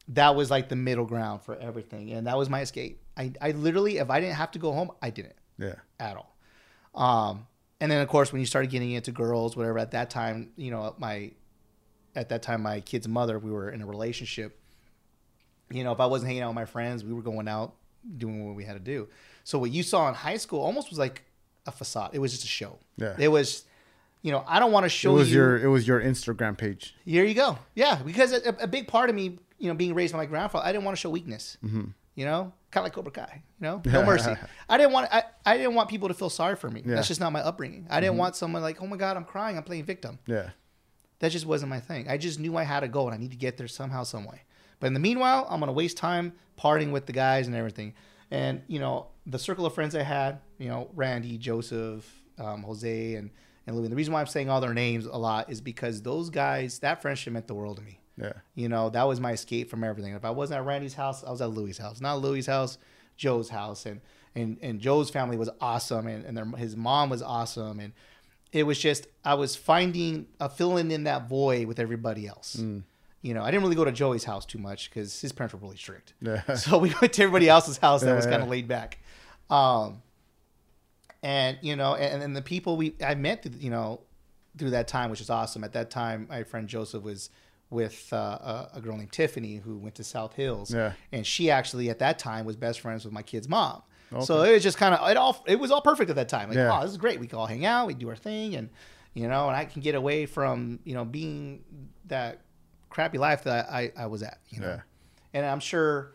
that 0.08 0.34
was 0.34 0.50
like 0.50 0.68
the 0.68 0.74
middle 0.76 1.04
ground 1.04 1.42
for 1.42 1.56
everything, 1.56 2.10
and 2.12 2.26
that 2.26 2.36
was 2.36 2.48
my 2.50 2.60
escape. 2.62 3.00
I, 3.16 3.32
I 3.40 3.52
literally, 3.52 3.98
if 3.98 4.10
I 4.10 4.18
didn't 4.20 4.34
have 4.34 4.50
to 4.52 4.58
go 4.58 4.72
home, 4.72 4.90
I 5.00 5.10
didn't 5.10 5.36
Yeah. 5.58 5.74
at 6.00 6.16
all. 6.16 6.36
Um, 6.94 7.46
and 7.80 7.90
then 7.92 8.00
of 8.02 8.08
course 8.08 8.32
when 8.32 8.40
you 8.40 8.46
started 8.46 8.70
getting 8.70 8.90
into 8.92 9.12
girls, 9.12 9.56
whatever, 9.56 9.78
at 9.78 9.92
that 9.92 10.10
time, 10.10 10.50
you 10.56 10.70
know, 10.70 10.94
my 10.98 11.32
at 12.16 12.30
that 12.30 12.42
time 12.42 12.62
my 12.62 12.80
kid's 12.80 13.06
mother, 13.06 13.38
we 13.38 13.50
were 13.50 13.70
in 13.70 13.82
a 13.82 13.86
relationship. 13.86 14.58
You 15.70 15.84
know, 15.84 15.92
if 15.92 16.00
I 16.00 16.06
wasn't 16.06 16.28
hanging 16.28 16.42
out 16.42 16.48
with 16.48 16.56
my 16.56 16.64
friends, 16.64 17.04
we 17.04 17.12
were 17.12 17.22
going 17.22 17.48
out 17.48 17.74
doing 18.16 18.46
what 18.46 18.56
we 18.56 18.64
had 18.64 18.74
to 18.74 18.80
do. 18.80 19.08
So 19.44 19.58
what 19.58 19.70
you 19.70 19.82
saw 19.82 20.08
in 20.08 20.14
high 20.14 20.36
school 20.36 20.60
almost 20.60 20.90
was 20.90 20.98
like 20.98 21.22
a 21.66 21.72
facade. 21.72 22.10
It 22.14 22.18
was 22.20 22.32
just 22.32 22.44
a 22.44 22.48
show. 22.48 22.78
Yeah. 22.96 23.16
It 23.18 23.28
was, 23.28 23.64
you 24.22 24.32
know, 24.32 24.44
I 24.46 24.58
don't 24.58 24.72
want 24.72 24.84
to 24.84 24.88
show 24.88 25.10
It 25.12 25.18
was 25.18 25.30
you. 25.30 25.36
your 25.38 25.58
it 25.58 25.68
was 25.68 25.86
your 25.86 26.00
Instagram 26.00 26.56
page. 26.56 26.94
Here 27.04 27.24
you 27.24 27.34
go. 27.34 27.58
Yeah, 27.74 27.96
because 28.04 28.32
a, 28.32 28.56
a 28.60 28.66
big 28.66 28.88
part 28.88 29.10
of 29.10 29.16
me, 29.16 29.38
you 29.58 29.68
know, 29.68 29.74
being 29.74 29.94
raised 29.94 30.12
by 30.12 30.18
my 30.18 30.26
grandfather, 30.26 30.64
I 30.66 30.72
didn't 30.72 30.84
want 30.84 30.96
to 30.96 31.00
show 31.00 31.10
weakness. 31.10 31.58
Mm-hmm. 31.64 31.84
You 32.14 32.24
know, 32.24 32.52
kind 32.70 32.82
of 32.82 32.84
like 32.84 32.92
Cobra 32.94 33.12
Kai. 33.12 33.42
You 33.60 33.66
know, 33.66 33.82
no 33.92 34.04
mercy. 34.04 34.34
I 34.68 34.78
didn't 34.78 34.92
want. 34.92 35.08
I, 35.12 35.24
I 35.44 35.56
didn't 35.58 35.74
want 35.74 35.90
people 35.90 36.08
to 36.08 36.14
feel 36.14 36.30
sorry 36.30 36.56
for 36.56 36.70
me. 36.70 36.80
Yeah. 36.80 36.86
Mm-hmm. 36.86 36.94
That's 36.94 37.08
just 37.08 37.20
not 37.20 37.32
my 37.32 37.40
upbringing. 37.40 37.86
I 37.90 38.00
didn't 38.00 38.16
want 38.16 38.36
someone 38.36 38.62
like, 38.62 38.80
oh 38.80 38.86
my 38.86 38.96
god, 38.96 39.16
I'm 39.16 39.24
crying, 39.24 39.56
I'm 39.56 39.64
playing 39.64 39.84
victim. 39.84 40.18
Yeah. 40.26 40.50
That 41.20 41.32
just 41.32 41.46
wasn't 41.46 41.70
my 41.70 41.80
thing. 41.80 42.08
I 42.08 42.18
just 42.18 42.38
knew 42.38 42.56
I 42.56 42.64
had 42.64 42.80
to 42.80 42.88
go 42.88 43.06
and 43.06 43.14
I 43.14 43.18
need 43.18 43.30
to 43.30 43.36
get 43.36 43.56
there 43.56 43.68
somehow, 43.68 44.02
some 44.02 44.24
way. 44.24 44.42
But 44.80 44.88
in 44.88 44.94
the 44.94 45.00
meanwhile, 45.00 45.46
I'm 45.48 45.60
gonna 45.60 45.72
waste 45.72 45.96
time 45.96 46.34
partying 46.58 46.92
with 46.92 47.06
the 47.06 47.12
guys 47.12 47.46
and 47.46 47.56
everything. 47.56 47.94
And 48.30 48.62
you 48.66 48.78
know, 48.78 49.08
the 49.26 49.38
circle 49.38 49.66
of 49.66 49.74
friends 49.74 49.94
I 49.94 50.02
had, 50.02 50.40
you 50.58 50.68
know, 50.68 50.90
Randy, 50.94 51.38
Joseph, 51.38 52.22
um, 52.38 52.62
Jose, 52.62 53.14
and 53.14 53.30
and 53.66 53.76
Louis. 53.76 53.86
And 53.86 53.92
the 53.92 53.96
reason 53.96 54.12
why 54.12 54.20
I'm 54.20 54.26
saying 54.26 54.50
all 54.50 54.60
their 54.60 54.74
names 54.74 55.06
a 55.06 55.16
lot 55.16 55.50
is 55.50 55.60
because 55.60 56.02
those 56.02 56.30
guys, 56.30 56.78
that 56.80 57.02
friendship 57.02 57.32
meant 57.32 57.46
the 57.46 57.54
world 57.54 57.78
to 57.78 57.82
me. 57.82 58.00
Yeah. 58.16 58.32
You 58.54 58.68
know, 58.68 58.90
that 58.90 59.04
was 59.04 59.20
my 59.20 59.32
escape 59.32 59.68
from 59.68 59.84
everything. 59.84 60.14
If 60.14 60.24
I 60.24 60.30
wasn't 60.30 60.60
at 60.60 60.66
Randy's 60.66 60.94
house, 60.94 61.22
I 61.24 61.30
was 61.30 61.42
at 61.42 61.50
Louis' 61.50 61.76
house. 61.76 62.00
Not 62.00 62.20
Louis' 62.20 62.46
house, 62.46 62.78
Joe's 63.16 63.48
house. 63.48 63.86
And 63.86 64.00
and 64.34 64.58
and 64.62 64.80
Joe's 64.80 65.10
family 65.10 65.36
was 65.36 65.50
awesome, 65.60 66.06
and 66.06 66.24
and 66.24 66.36
their, 66.36 66.44
his 66.56 66.76
mom 66.76 67.10
was 67.10 67.22
awesome, 67.22 67.80
and 67.80 67.92
it 68.56 68.62
was 68.64 68.78
just 68.78 69.06
I 69.24 69.34
was 69.34 69.54
finding 69.54 70.26
a 70.40 70.48
filling 70.48 70.90
in 70.90 71.04
that 71.04 71.28
void 71.28 71.66
with 71.66 71.78
everybody 71.78 72.26
else. 72.26 72.56
You 73.22 73.34
know, 73.34 73.42
I 73.42 73.50
didn't 73.50 73.64
really 73.64 73.76
go 73.76 73.84
to 73.84 73.92
Joey's 73.92 74.24
house 74.24 74.46
too 74.46 74.58
much 74.58 74.88
because 74.88 75.20
his 75.20 75.32
parents 75.32 75.52
were 75.52 75.60
really 75.60 75.76
strict. 75.76 76.14
Yeah. 76.20 76.42
So 76.56 76.78
we 76.78 76.94
went 77.00 77.12
to 77.14 77.22
everybody 77.22 77.48
else's 77.48 77.76
house 77.76 78.02
that 78.02 78.14
was 78.14 78.24
kind 78.24 78.36
of 78.36 78.46
yeah. 78.48 78.50
laid 78.50 78.68
back. 78.68 78.98
Um, 79.50 80.02
and 81.22 81.58
you 81.60 81.76
know, 81.76 81.94
and, 81.94 82.22
and 82.22 82.36
the 82.36 82.42
people 82.42 82.76
we 82.76 82.94
I 83.04 83.14
met, 83.14 83.42
through, 83.42 83.52
you 83.58 83.70
know, 83.70 84.00
through 84.56 84.70
that 84.70 84.88
time, 84.88 85.10
which 85.10 85.20
is 85.20 85.28
awesome. 85.28 85.64
At 85.64 85.72
that 85.72 85.90
time, 85.90 86.26
my 86.30 86.44
friend 86.44 86.68
Joseph 86.68 87.02
was 87.02 87.30
with 87.68 88.08
uh, 88.12 88.16
a, 88.16 88.70
a 88.74 88.80
girl 88.80 88.96
named 88.96 89.12
Tiffany 89.12 89.56
who 89.56 89.76
went 89.76 89.96
to 89.96 90.04
South 90.04 90.34
Hills, 90.34 90.72
Yeah. 90.72 90.92
and 91.12 91.26
she 91.26 91.50
actually 91.50 91.90
at 91.90 91.98
that 91.98 92.18
time 92.18 92.46
was 92.46 92.56
best 92.56 92.80
friends 92.80 93.04
with 93.04 93.12
my 93.12 93.22
kid's 93.22 93.48
mom. 93.48 93.82
So 94.20 94.42
it 94.42 94.52
was 94.52 94.62
just 94.62 94.78
kind 94.78 94.94
of 94.94 95.08
it 95.10 95.16
all 95.16 95.42
it 95.46 95.58
was 95.58 95.70
all 95.70 95.80
perfect 95.80 96.10
at 96.10 96.16
that 96.16 96.28
time. 96.28 96.48
Like, 96.48 96.56
Yeah. 96.56 96.76
oh, 96.78 96.82
this 96.82 96.90
is 96.92 96.96
great. 96.96 97.18
We 97.20 97.26
can 97.26 97.38
all 97.38 97.46
hang 97.46 97.64
out, 97.66 97.86
we 97.86 97.94
do 97.94 98.08
our 98.08 98.16
thing, 98.16 98.54
and 98.54 98.70
you 99.14 99.28
know, 99.28 99.48
and 99.48 99.56
I 99.56 99.64
can 99.64 99.82
get 99.82 99.94
away 99.94 100.26
from 100.26 100.78
you 100.84 100.94
know 100.94 101.04
being 101.04 101.64
that 102.06 102.40
crappy 102.90 103.18
life 103.18 103.44
that 103.44 103.68
I 103.70 103.92
I 103.96 104.06
was 104.06 104.22
at. 104.22 104.38
You 104.50 104.60
know, 104.60 104.68
Yeah. 104.68 104.80
and 105.34 105.44
I'm 105.46 105.60
sure 105.60 106.12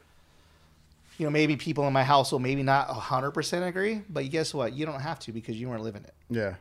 you 1.17 1.25
know, 1.27 1.31
maybe 1.31 1.55
people 1.55 1.85
in 1.85 1.93
my 1.93 2.03
household 2.03 2.41
maybe 2.41 2.63
not 2.63 2.87
hundred 2.87 3.31
percent 3.31 3.63
agree, 3.65 4.01
but 4.09 4.27
guess 4.31 4.53
what? 4.53 4.73
You 4.73 4.85
don't 4.85 5.01
have 5.01 5.19
to 5.19 5.31
because 5.31 5.59
you 5.59 5.69
weren't 5.69 5.83
living 5.83 6.03
it. 6.03 6.13
Yeah. 6.29 6.55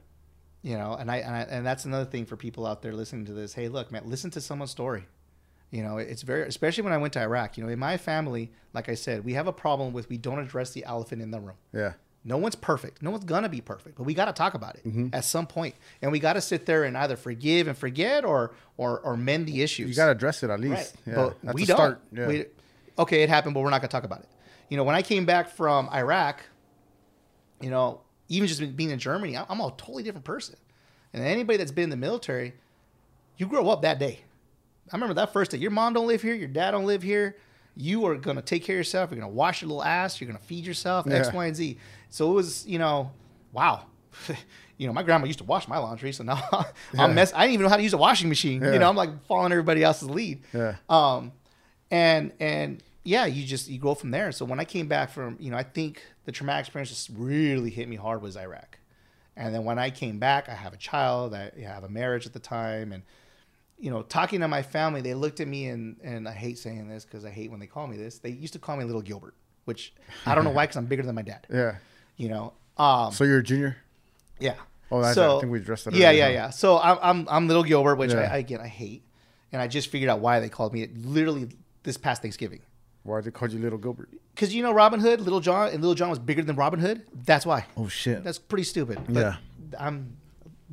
You 0.62 0.76
know, 0.76 0.94
and 0.94 1.10
I, 1.10 1.16
and 1.18 1.34
I 1.34 1.40
and 1.42 1.64
that's 1.64 1.86
another 1.86 2.04
thing 2.04 2.26
for 2.26 2.36
people 2.36 2.66
out 2.66 2.82
there 2.82 2.92
listening 2.92 3.24
to 3.26 3.32
this. 3.32 3.54
Hey, 3.54 3.68
look, 3.68 3.90
man, 3.90 4.02
listen 4.04 4.30
to 4.32 4.40
someone's 4.42 4.70
story. 4.72 5.06
You 5.70 5.82
know, 5.84 5.98
it's 5.98 6.22
very 6.22 6.42
especially 6.48 6.82
when 6.84 6.92
I 6.92 6.98
went 6.98 7.12
to 7.14 7.20
Iraq. 7.20 7.56
You 7.56 7.64
know, 7.64 7.70
in 7.70 7.78
my 7.78 7.96
family, 7.96 8.50
like 8.72 8.88
I 8.88 8.94
said, 8.94 9.24
we 9.24 9.34
have 9.34 9.46
a 9.46 9.52
problem 9.52 9.92
with 9.92 10.08
we 10.08 10.16
don't 10.18 10.38
address 10.40 10.70
the 10.72 10.84
elephant 10.84 11.22
in 11.22 11.30
the 11.30 11.40
room. 11.40 11.56
Yeah. 11.72 11.92
No 12.24 12.36
one's 12.36 12.54
perfect. 12.56 13.00
No 13.02 13.10
one's 13.10 13.24
gonna 13.24 13.48
be 13.48 13.60
perfect, 13.62 13.96
but 13.96 14.02
we 14.02 14.12
got 14.12 14.26
to 14.26 14.32
talk 14.34 14.52
about 14.54 14.74
it 14.76 14.84
Mm-hmm. 14.86 15.08
at 15.14 15.24
some 15.24 15.46
point, 15.46 15.74
and 16.02 16.12
we 16.12 16.18
got 16.18 16.34
to 16.34 16.40
sit 16.42 16.66
there 16.66 16.84
and 16.84 16.94
either 16.98 17.16
forgive 17.16 17.66
and 17.66 17.78
forget, 17.78 18.24
or 18.26 18.52
or 18.76 19.00
or 19.00 19.16
mend 19.16 19.46
the 19.46 19.62
issues. 19.62 19.88
You 19.88 19.94
gotta 19.94 20.12
address 20.12 20.42
it 20.42 20.50
at 20.50 20.60
least. 20.60 20.96
Right. 21.06 21.14
Yeah. 21.16 21.30
But 21.44 21.54
we 21.54 21.64
don't. 21.64 21.76
start. 21.76 22.00
Yeah. 22.12 22.26
We, 22.26 22.44
okay, 22.98 23.22
it 23.22 23.28
happened, 23.30 23.54
but 23.54 23.60
we're 23.60 23.70
not 23.70 23.80
going 23.80 23.88
to 23.88 23.92
talk 23.92 24.04
about 24.04 24.20
it. 24.20 24.28
You 24.68 24.76
know, 24.76 24.84
when 24.84 24.94
I 24.96 25.00
came 25.02 25.24
back 25.24 25.48
from 25.48 25.88
Iraq, 25.88 26.42
you 27.60 27.70
know, 27.70 28.02
even 28.28 28.46
just 28.48 28.76
being 28.76 28.90
in 28.90 28.98
Germany, 28.98 29.36
I'm 29.36 29.46
I'm 29.48 29.60
a 29.60 29.70
totally 29.78 30.02
different 30.02 30.24
person. 30.26 30.56
And 31.14 31.22
anybody 31.24 31.56
that's 31.56 31.72
been 31.72 31.84
in 31.84 31.90
the 31.90 31.96
military, 31.96 32.52
you 33.38 33.46
grow 33.46 33.68
up 33.70 33.80
that 33.82 33.98
day. 33.98 34.20
I 34.92 34.96
remember 34.96 35.14
that 35.14 35.32
first 35.32 35.50
day. 35.52 35.58
Your 35.58 35.70
mom 35.70 35.92
don't 35.94 36.06
live 36.06 36.22
here. 36.22 36.34
Your 36.34 36.48
dad 36.48 36.72
don't 36.72 36.86
live 36.86 37.02
here. 37.02 37.36
You 37.76 38.04
are 38.06 38.16
going 38.16 38.36
to 38.36 38.42
take 38.42 38.64
care 38.64 38.76
of 38.76 38.80
yourself. 38.80 39.10
You're 39.10 39.20
going 39.20 39.30
to 39.30 39.36
wash 39.36 39.62
your 39.62 39.68
little 39.68 39.84
ass. 39.84 40.20
You're 40.20 40.28
going 40.28 40.38
to 40.38 40.44
feed 40.44 40.64
yourself. 40.66 41.06
X, 41.06 41.28
Yeah. 41.28 41.34
Y, 41.34 41.46
and 41.46 41.56
Z. 41.56 41.78
So 42.10 42.30
it 42.30 42.34
was, 42.34 42.66
you 42.66 42.78
know, 42.78 43.12
wow. 43.52 43.84
you 44.76 44.86
know, 44.86 44.92
my 44.92 45.02
grandma 45.02 45.26
used 45.26 45.38
to 45.38 45.44
wash 45.44 45.68
my 45.68 45.78
laundry, 45.78 46.12
so 46.12 46.24
now 46.24 46.42
I'm 46.98 47.14
mess. 47.14 47.32
I 47.34 47.42
didn't 47.42 47.54
even 47.54 47.64
know 47.64 47.70
how 47.70 47.76
to 47.76 47.82
use 47.82 47.92
a 47.92 47.98
washing 47.98 48.28
machine. 48.28 48.60
Yeah. 48.62 48.72
You 48.72 48.78
know, 48.80 48.88
I'm 48.88 48.96
like 48.96 49.10
following 49.26 49.52
everybody 49.52 49.84
else's 49.84 50.10
lead. 50.10 50.42
Yeah. 50.52 50.76
Um, 50.88 51.32
and 51.90 52.32
and 52.40 52.82
yeah, 53.04 53.26
you 53.26 53.46
just 53.46 53.68
you 53.68 53.78
grow 53.78 53.94
from 53.94 54.10
there. 54.10 54.32
So 54.32 54.44
when 54.44 54.58
I 54.58 54.64
came 54.64 54.88
back 54.88 55.10
from, 55.10 55.36
you 55.38 55.50
know, 55.50 55.56
I 55.56 55.62
think 55.62 56.02
the 56.24 56.32
traumatic 56.32 56.66
experience 56.66 56.88
just 56.90 57.10
really 57.14 57.70
hit 57.70 57.88
me 57.88 57.96
hard 57.96 58.20
was 58.22 58.36
Iraq. 58.36 58.78
And 59.36 59.54
then 59.54 59.64
when 59.64 59.78
I 59.78 59.90
came 59.90 60.18
back, 60.18 60.48
I 60.48 60.54
have 60.54 60.72
a 60.74 60.76
child, 60.76 61.34
I 61.34 61.50
have 61.62 61.84
a 61.84 61.88
marriage 61.88 62.26
at 62.26 62.32
the 62.32 62.40
time, 62.40 62.92
and 62.92 63.02
you 63.80 63.90
know, 63.90 64.02
talking 64.02 64.40
to 64.40 64.48
my 64.48 64.62
family, 64.62 65.00
they 65.00 65.14
looked 65.14 65.40
at 65.40 65.48
me 65.48 65.66
and 65.66 65.96
and 66.04 66.28
I 66.28 66.32
hate 66.32 66.58
saying 66.58 66.88
this 66.88 67.04
because 67.04 67.24
I 67.24 67.30
hate 67.30 67.50
when 67.50 67.60
they 67.60 67.66
call 67.66 67.86
me 67.86 67.96
this. 67.96 68.18
They 68.18 68.30
used 68.30 68.52
to 68.52 68.58
call 68.58 68.76
me 68.76 68.84
Little 68.84 69.02
Gilbert, 69.02 69.34
which 69.64 69.92
I 70.26 70.34
don't 70.34 70.44
know 70.44 70.50
why 70.50 70.64
because 70.64 70.76
I'm 70.76 70.86
bigger 70.86 71.02
than 71.02 71.14
my 71.14 71.22
dad. 71.22 71.46
Yeah. 71.52 71.76
You 72.16 72.28
know, 72.28 72.52
um, 72.76 73.12
So 73.12 73.24
you're 73.24 73.38
a 73.38 73.42
junior. 73.42 73.76
yeah. 74.38 74.54
Oh, 74.92 74.98
I- 75.00 75.10
I 75.12 75.14
think 75.14 75.52
we 75.52 75.58
addressed 75.60 75.84
that 75.86 75.94
Yeah, 75.94 76.10
yeah, 76.10 76.28
yeah. 76.28 76.50
So 76.50 76.78
I'm 76.78 76.98
I'm, 77.00 77.28
I'm 77.30 77.48
Little 77.48 77.62
Gilbert, 77.62 77.94
which 77.96 78.12
Yeah. 78.12 78.20
I, 78.30 78.34
I 78.34 78.36
again 78.38 78.60
I 78.60 78.66
hate, 78.68 79.02
and 79.52 79.62
I 79.62 79.66
just 79.68 79.88
figured 79.88 80.10
out 80.10 80.20
why 80.20 80.40
they 80.40 80.48
called 80.48 80.72
me 80.74 80.82
it 80.82 80.96
literally 80.98 81.48
this 81.84 81.96
past 81.96 82.22
Thanksgiving. 82.22 82.60
Why 83.04 83.20
they 83.22 83.30
called 83.30 83.52
you 83.52 83.60
Little 83.60 83.78
Gilbert? 83.78 84.10
Because 84.34 84.54
you 84.54 84.62
know 84.62 84.72
Robin 84.72 85.00
Hood, 85.00 85.20
Little 85.22 85.40
John, 85.40 85.68
and 85.70 85.80
Little 85.80 85.94
John 85.94 86.10
was 86.10 86.18
bigger 86.18 86.42
than 86.42 86.54
Robin 86.56 86.80
Hood. 86.80 87.02
That's 87.24 87.46
why. 87.46 87.64
Oh 87.76 87.88
shit. 87.88 88.22
That's 88.24 88.38
pretty 88.38 88.64
stupid. 88.64 88.98
But 89.08 89.20
Yeah. 89.20 89.36
I'm, 89.78 90.16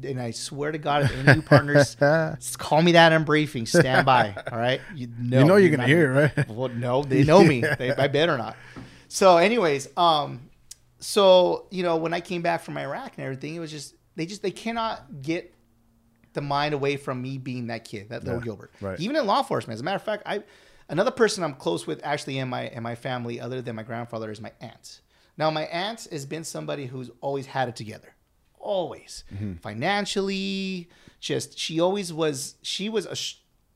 and 0.03 0.21
I 0.21 0.31
swear 0.31 0.71
to 0.71 0.77
God, 0.77 1.03
if 1.03 1.15
any 1.17 1.35
new 1.35 1.41
partners 1.41 1.95
call 2.57 2.81
me 2.81 2.93
that 2.93 3.11
in 3.13 3.23
briefing, 3.23 3.65
stand 3.65 4.05
by. 4.05 4.35
All 4.51 4.57
right. 4.57 4.81
You 4.95 5.07
know, 5.19 5.39
you 5.39 5.45
know 5.45 5.55
you're 5.55 5.71
gonna 5.71 5.87
hear 5.87 6.11
it, 6.11 6.33
right? 6.37 6.49
Well, 6.49 6.69
no, 6.69 7.03
they 7.03 7.23
know 7.23 7.43
me. 7.43 7.63
They, 7.77 7.91
I 7.93 8.07
better 8.07 8.37
not. 8.37 8.55
So, 9.07 9.37
anyways, 9.37 9.89
um, 9.97 10.49
so 10.99 11.67
you 11.71 11.83
know, 11.83 11.97
when 11.97 12.13
I 12.13 12.21
came 12.21 12.41
back 12.41 12.61
from 12.61 12.77
Iraq 12.77 13.13
and 13.17 13.23
everything, 13.25 13.55
it 13.55 13.59
was 13.59 13.71
just 13.71 13.95
they 14.15 14.25
just 14.25 14.41
they 14.41 14.51
cannot 14.51 15.21
get 15.21 15.53
the 16.33 16.41
mind 16.41 16.73
away 16.73 16.97
from 16.97 17.21
me 17.21 17.37
being 17.37 17.67
that 17.67 17.83
kid, 17.85 18.09
that 18.09 18.23
little 18.23 18.39
Yeah, 18.39 18.45
Gilbert. 18.45 18.71
right. 18.81 18.99
Even 18.99 19.15
in 19.15 19.25
law 19.25 19.39
enforcement, 19.39 19.75
as 19.75 19.81
a 19.81 19.83
matter 19.83 19.95
of 19.95 20.03
fact, 20.03 20.23
I 20.25 20.43
another 20.89 21.11
person 21.11 21.43
I'm 21.43 21.53
close 21.53 21.87
with 21.87 21.99
actually 22.03 22.37
in 22.37 22.49
my 22.49 22.67
in 22.67 22.83
my 22.83 22.95
family, 22.95 23.39
other 23.39 23.61
than 23.61 23.75
my 23.75 23.83
grandfather, 23.83 24.29
is 24.31 24.41
my 24.41 24.51
aunt. 24.61 25.01
Now, 25.37 25.51
my 25.51 25.65
aunt 25.65 26.07
has 26.11 26.25
been 26.25 26.43
somebody 26.43 26.87
who's 26.87 27.11
always 27.21 27.45
had 27.45 27.69
it 27.69 27.75
together, 27.75 28.09
always 28.67 29.23
mm-hmm. 29.33 29.53
financially. 29.55 30.89
Just 31.19 31.57
she 31.57 31.79
always 31.79 32.13
was. 32.13 32.55
She 32.61 32.89
was 32.89 33.05
a. 33.05 33.15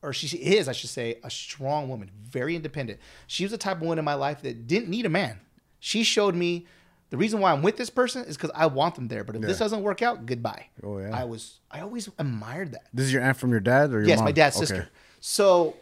Or 0.04 0.12
she 0.12 0.36
is, 0.36 0.68
I 0.68 0.72
should 0.72 0.90
say, 0.90 1.20
a 1.22 1.30
strong 1.30 1.88
woman, 1.88 2.10
very 2.20 2.56
independent. 2.56 2.98
She 3.28 3.44
was 3.44 3.52
the 3.52 3.58
type 3.58 3.76
of 3.76 3.82
woman 3.82 4.00
in 4.00 4.04
my 4.04 4.14
life 4.14 4.42
that 4.42 4.66
didn't 4.66 4.88
need 4.88 5.06
a 5.06 5.08
man. 5.08 5.38
She 5.78 6.02
showed 6.02 6.34
me 6.34 6.66
the 7.10 7.16
reason 7.16 7.38
why 7.38 7.52
I'm 7.52 7.62
with 7.62 7.76
this 7.76 7.88
person 7.88 8.24
is 8.24 8.36
because 8.36 8.50
I 8.52 8.66
want 8.66 8.96
them 8.96 9.06
there. 9.06 9.22
But 9.22 9.36
if 9.36 9.42
this 9.42 9.58
doesn't 9.58 9.82
work 9.82 10.02
out, 10.02 10.26
goodbye. 10.26 10.66
Oh, 10.82 10.98
yeah. 10.98 11.16
I 11.16 11.22
was, 11.22 11.60
I 11.70 11.82
always 11.82 12.08
admired 12.18 12.72
that. 12.72 12.86
This 12.92 13.06
is 13.06 13.12
your 13.12 13.22
aunt 13.22 13.36
from 13.36 13.50
your 13.50 13.60
dad 13.60 13.90
or 13.92 14.00
your 14.00 14.08
Yes, 14.08 14.18
mom? 14.18 14.24
my 14.24 14.32
dad's 14.32 14.56
Okay. 14.56 14.66
sister. 14.66 14.88
So 15.20 15.76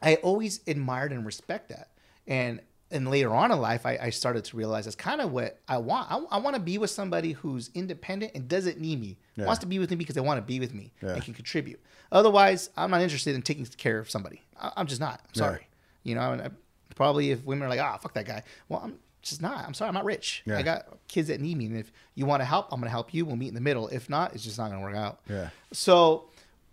I 0.00 0.16
always 0.16 0.60
admired 0.68 1.10
and 1.10 1.26
respect 1.26 1.70
that. 1.70 1.88
And 2.28 2.60
and 2.92 3.10
later 3.10 3.34
on 3.34 3.50
in 3.50 3.58
life, 3.58 3.84
I, 3.86 3.98
I 4.00 4.10
started 4.10 4.44
to 4.44 4.56
realize 4.56 4.84
that's 4.84 4.94
kind 4.96 5.20
of 5.20 5.32
what 5.32 5.58
I 5.68 5.78
want. 5.78 6.10
I, 6.10 6.18
I 6.36 6.38
want 6.38 6.54
to 6.56 6.60
be 6.62 6.78
with 6.78 6.90
somebody 6.90 7.32
who's 7.32 7.70
independent 7.74 8.32
and 8.34 8.46
doesn't 8.48 8.78
need 8.80 9.00
me. 9.00 9.18
Yeah. 9.36 9.46
Wants 9.46 9.60
to 9.60 9.66
be 9.66 9.78
with 9.78 9.90
me 9.90 9.96
because 9.96 10.14
they 10.14 10.20
want 10.20 10.38
to 10.38 10.42
be 10.42 10.60
with 10.60 10.74
me 10.74 10.92
Yeah. 11.02 11.14
and 11.14 11.22
can 11.24 11.34
contribute. 11.34 11.80
Otherwise, 12.12 12.70
I'm 12.76 12.90
not 12.90 13.00
interested 13.00 13.34
in 13.34 13.42
taking 13.42 13.64
care 13.66 13.98
of 13.98 14.10
somebody. 14.10 14.42
I, 14.60 14.70
I'm 14.76 14.86
just 14.86 15.00
not. 15.00 15.20
I'm 15.24 15.30
Yeah. 15.34 15.38
sorry. 15.48 15.66
You 16.04 16.14
know, 16.14 16.20
I, 16.20 16.48
probably 16.94 17.30
if 17.30 17.44
women 17.44 17.64
are 17.64 17.68
like, 17.70 17.80
ah, 17.80 17.96
fuck 17.98 18.14
that 18.14 18.26
guy. 18.26 18.42
Well, 18.68 18.80
I'm 18.84 18.94
just 19.22 19.40
not. 19.40 19.64
I'm 19.66 19.72
sorry. 19.74 19.88
I'm 19.88 19.94
not 19.94 20.04
rich. 20.04 20.42
Yeah. 20.44 20.58
I 20.58 20.62
got 20.62 20.86
kids 21.08 21.28
that 21.28 21.40
need 21.40 21.56
me. 21.56 21.66
And 21.66 21.76
if 21.78 21.92
you 22.14 22.26
want 22.26 22.40
to 22.40 22.44
help, 22.44 22.66
I'm 22.72 22.80
going 22.80 22.86
to 22.88 22.90
help 22.90 23.14
you. 23.14 23.24
We'll 23.24 23.36
meet 23.36 23.48
in 23.48 23.54
the 23.54 23.60
middle. 23.60 23.88
If 23.88 24.10
not, 24.10 24.34
it's 24.34 24.44
just 24.44 24.58
not 24.58 24.70
going 24.70 24.80
to 24.80 24.86
work 24.86 24.96
out. 24.96 25.20
Yeah. 25.28 25.50
So, 25.72 26.28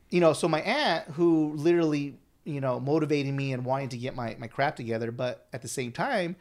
you 0.09 0.19
know, 0.19 0.33
so 0.33 0.47
my 0.47 0.61
aunt 0.61 1.05
who 1.09 1.53
literally, 1.55 2.17
you 2.53 2.61
know, 2.61 2.79
motivating 2.79 3.35
me 3.35 3.53
and 3.53 3.65
wanting 3.65 3.89
to 3.89 3.97
get 3.97 4.15
my, 4.15 4.35
my 4.39 4.47
crap 4.47 4.75
together, 4.75 5.11
but 5.11 5.47
at 5.53 5.61
the 5.61 5.67
same 5.67 5.91
time, 5.91 6.35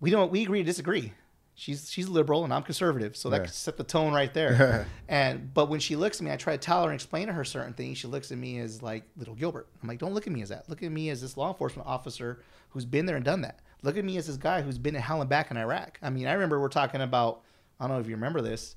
we 0.00 0.10
don't 0.10 0.30
we 0.30 0.42
agree 0.42 0.58
to 0.60 0.64
disagree. 0.64 1.12
She's 1.54 1.90
she's 1.90 2.08
liberal 2.08 2.44
and 2.44 2.54
I'm 2.54 2.62
conservative, 2.62 3.16
so 3.16 3.28
that 3.30 3.36
Yeah. 3.40 3.44
could 3.44 3.54
set 3.54 3.76
the 3.76 3.84
tone 3.84 4.12
right 4.14 4.32
there. 4.32 4.86
and 5.08 5.52
but 5.52 5.68
when 5.68 5.78
she 5.80 5.94
looks 5.96 6.18
at 6.18 6.24
me, 6.24 6.30
I 6.32 6.36
try 6.36 6.54
to 6.54 6.58
tell 6.58 6.84
her 6.84 6.90
and 6.90 6.94
explain 6.94 7.26
to 7.26 7.32
her 7.34 7.44
certain 7.44 7.74
things. 7.74 7.98
She 7.98 8.06
looks 8.06 8.32
at 8.32 8.38
me 8.38 8.58
as 8.60 8.82
like 8.82 9.04
little 9.16 9.34
Gilbert. 9.34 9.68
I'm 9.82 9.88
like, 9.88 9.98
don't 9.98 10.14
look 10.14 10.26
at 10.26 10.32
me 10.32 10.40
as 10.42 10.48
that. 10.48 10.68
Look 10.70 10.82
at 10.82 10.90
me 10.90 11.10
as 11.10 11.20
this 11.20 11.36
law 11.36 11.48
enforcement 11.48 11.86
officer 11.86 12.42
who's 12.70 12.86
been 12.86 13.04
there 13.04 13.16
and 13.16 13.24
done 13.24 13.42
that. 13.42 13.60
Look 13.82 13.96
at 13.98 14.04
me 14.04 14.16
as 14.16 14.26
this 14.26 14.36
guy 14.38 14.62
who's 14.62 14.78
been 14.78 14.94
to 14.94 15.00
hell 15.00 15.20
and 15.20 15.28
back 15.28 15.50
in 15.50 15.56
Iraq. 15.58 15.98
I 16.02 16.08
mean, 16.10 16.26
I 16.26 16.32
remember 16.32 16.60
we're 16.60 16.68
talking 16.68 17.02
about. 17.02 17.42
I 17.78 17.86
don't 17.86 17.96
know 17.96 18.00
if 18.00 18.06
you 18.08 18.14
remember 18.14 18.40
this 18.42 18.76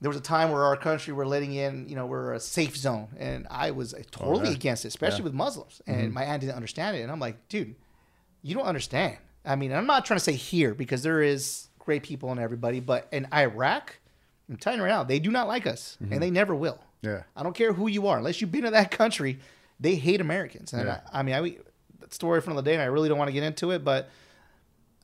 there 0.00 0.10
was 0.10 0.16
a 0.16 0.22
time 0.22 0.50
where 0.50 0.64
our 0.64 0.76
country 0.76 1.12
were 1.12 1.26
letting 1.26 1.54
in, 1.54 1.88
you 1.88 1.96
know, 1.96 2.06
we're 2.06 2.34
a 2.34 2.40
safe 2.40 2.76
zone, 2.76 3.08
and 3.18 3.46
I 3.50 3.70
was 3.70 3.94
totally 4.10 4.50
yeah. 4.50 4.54
against 4.54 4.84
it, 4.84 4.88
especially 4.88 5.18
Yeah. 5.20 5.24
with 5.24 5.34
Muslims. 5.34 5.80
And 5.86 6.02
mm-hmm. 6.02 6.14
my 6.14 6.24
aunt 6.24 6.40
didn't 6.42 6.56
understand 6.56 6.96
it, 6.96 7.00
and 7.00 7.10
I'm 7.10 7.20
like, 7.20 7.48
dude, 7.48 7.74
you 8.42 8.54
don't 8.54 8.66
understand. 8.66 9.16
I 9.44 9.56
mean, 9.56 9.72
I'm 9.72 9.86
not 9.86 10.04
trying 10.04 10.18
to 10.18 10.24
say 10.24 10.32
here 10.32 10.74
because 10.74 11.02
there 11.02 11.22
is 11.22 11.68
great 11.78 12.02
people 12.02 12.30
and 12.30 12.40
everybody, 12.40 12.80
but 12.80 13.08
in 13.12 13.26
Iraq, 13.32 13.96
I'm 14.48 14.56
telling 14.56 14.78
you 14.78 14.84
right 14.84 14.90
now, 14.90 15.04
they 15.04 15.18
do 15.18 15.30
not 15.30 15.48
like 15.48 15.66
us, 15.66 15.96
and 16.00 16.10
mm-hmm. 16.10 16.20
they 16.20 16.30
never 16.30 16.54
will. 16.54 16.78
Yeah. 17.00 17.22
I 17.34 17.42
don't 17.42 17.54
care 17.54 17.72
who 17.72 17.88
you 17.88 18.06
are, 18.06 18.18
unless 18.18 18.40
you've 18.40 18.52
been 18.52 18.64
to 18.64 18.70
that 18.70 18.90
country, 18.90 19.38
they 19.80 19.94
hate 19.94 20.20
Americans. 20.20 20.72
And 20.72 20.86
Yeah. 20.86 21.00
I, 21.12 21.20
I 21.20 21.22
mean, 21.22 21.34
I 21.34 21.56
that 22.00 22.12
story 22.12 22.40
from 22.40 22.54
the 22.56 22.62
day, 22.62 22.74
and 22.74 22.82
I 22.82 22.86
really 22.86 23.08
don't 23.08 23.18
want 23.18 23.28
to 23.28 23.32
get 23.32 23.42
into 23.42 23.70
it, 23.70 23.82
but 23.82 24.10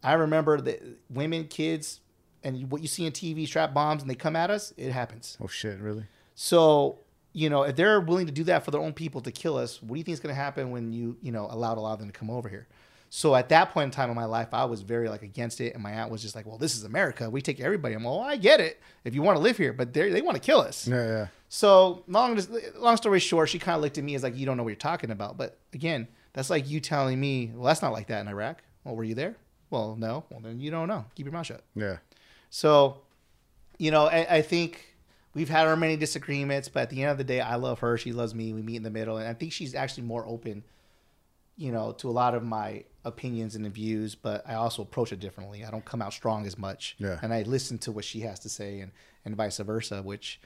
I 0.05 0.15
remember 0.15 0.61
that 0.61 0.83
women, 1.09 1.47
kids, 1.47 2.01
and 2.45 2.71
what 2.71 2.83
you 2.83 2.89
see 2.89 3.07
in 3.07 3.13
TV, 3.13 3.47
strap 3.47 3.73
bombs, 3.75 4.03
and 4.03 4.11
they 4.11 4.15
come 4.15 4.37
at 4.37 4.51
us. 4.51 4.73
It 4.77 4.93
happens. 4.93 5.37
Oh 5.41 5.47
shit, 5.47 5.79
really? 5.81 6.05
So 6.35 6.99
you 7.33 7.49
know, 7.49 7.63
if 7.63 7.77
they're 7.77 8.01
willing 8.01 8.27
to 8.27 8.33
do 8.33 8.45
that 8.45 8.65
for 8.65 8.71
their 8.71 8.81
own 8.81 8.93
people 8.93 9.21
to 9.23 9.33
kill 9.33 9.57
us, 9.57 9.83
what 9.83 9.95
do 9.95 9.99
you 9.99 10.05
think 10.05 10.15
is 10.15 10.21
going 10.21 10.35
to 10.35 10.41
happen 10.41 10.71
when 10.71 10.93
you 10.93 11.17
you 11.23 11.33
know 11.33 11.47
allowed 11.51 11.79
a 11.79 11.81
lot 11.81 11.95
of 11.95 11.99
them 11.99 12.09
to 12.09 12.13
come 12.13 12.31
over 12.31 12.49
here? 12.49 12.67
So 13.15 13.35
at 13.35 13.51
that 13.51 13.73
point 13.73 13.85
in 13.85 13.91
time 13.91 14.09
in 14.09 14.17
my 14.17 14.25
life, 14.25 14.49
I 14.53 14.65
was 14.65 14.81
very 14.81 15.11
like 15.11 15.23
against 15.23 15.61
it, 15.61 15.75
and 15.75 15.83
my 15.83 15.93
aunt 15.93 16.11
was 16.11 16.23
just 16.23 16.35
like, 16.35 16.47
"Well, 16.47 16.57
this 16.57 16.75
is 16.75 16.85
America. 16.85 17.29
We 17.29 17.43
take 17.43 17.61
everybody." 17.61 17.95
I'm, 17.95 18.05
like, 18.05 18.11
"Well, 18.11 18.23
I 18.23 18.37
get 18.37 18.59
it 18.59 18.81
if 19.05 19.15
you 19.15 19.21
want 19.21 19.37
to 19.37 19.43
live 19.43 19.59
here, 19.59 19.73
but 19.73 19.93
they 19.93 20.11
they 20.11 20.23
want 20.23 20.37
to 20.37 20.41
kill 20.41 20.61
us." 20.61 20.89
Yeah, 20.89 21.07
yeah. 21.07 21.27
So 21.51 22.05
long 22.09 22.41
long 22.77 22.97
story 22.97 23.21
short, 23.21 23.51
she 23.51 23.59
kind 23.59 23.77
of 23.77 23.83
looked 23.83 23.99
at 23.99 24.05
me 24.05 24.15
as 24.15 24.23
like, 24.23 24.37
"You 24.37 24.47
don't 24.47 24.57
know 24.57 24.63
what 24.63 24.71
you're 24.71 24.77
talking 24.77 25.11
about." 25.11 25.37
But 25.37 25.59
again, 25.75 26.09
that's 26.33 26.49
like 26.49 26.69
you 26.69 26.81
telling 26.81 27.21
me, 27.21 27.53
"Well, 27.55 27.67
that's 27.67 27.83
not 27.83 27.93
like 27.93 28.07
that 28.07 28.21
in 28.23 28.29
Iraq." 28.29 28.63
Well, 28.85 28.97
were 28.97 29.05
you 29.05 29.15
there? 29.15 29.37
Well, 29.69 29.95
no. 29.97 30.25
Well, 30.31 30.41
then 30.41 30.59
you 30.61 30.71
don't 30.71 30.89
know. 30.89 31.05
Keep 31.15 31.27
your 31.27 31.33
mouth 31.33 31.47
shut. 31.47 31.63
Yeah. 31.75 31.99
So, 32.55 32.99
you 33.79 33.91
know, 33.91 34.05
I, 34.09 34.27
I 34.37 34.43
think 34.43 34.95
we've 35.35 35.49
had 35.49 35.67
our 35.67 35.75
many 35.75 35.97
disagreements, 35.97 36.69
but 36.69 36.81
at 36.81 36.91
the 36.91 37.01
end 37.01 37.11
of 37.11 37.17
the 37.17 37.25
day, 37.25 37.41
I 37.41 37.55
love 37.55 37.79
her. 37.79 37.97
She 37.97 38.13
loves 38.13 38.35
me. 38.35 38.53
We 38.53 38.61
meet 38.61 38.77
in 38.77 38.83
the 38.83 38.91
middle, 38.91 39.17
and 39.17 39.27
I 39.27 39.33
think 39.33 39.53
she's 39.55 39.75
actually 39.75 40.03
more 40.03 40.27
open, 40.27 40.63
you 41.57 41.73
know, 41.73 41.93
to 41.93 42.11
a 42.11 42.13
lot 42.13 42.35
of 42.35 42.43
my 42.45 42.85
opinions 43.07 43.57
and 43.57 43.65
the 43.65 43.71
views. 43.71 44.15
But 44.15 44.47
I 44.47 44.53
also 44.53 44.83
approach 44.83 45.13
it 45.13 45.19
differently. 45.19 45.65
I 45.65 45.71
don't 45.71 45.87
come 45.87 46.03
out 46.03 46.13
strong 46.13 46.45
as 46.47 46.59
much, 46.59 46.95
Yeah. 46.99 47.19
and 47.23 47.33
I 47.33 47.41
listen 47.41 47.79
to 47.79 47.91
what 47.93 48.05
she 48.05 48.21
has 48.21 48.39
to 48.41 48.51
say, 48.51 48.81
and 48.81 48.93
and 49.25 49.35
vice 49.35 49.57
versa. 49.57 50.03
Which 50.03 50.39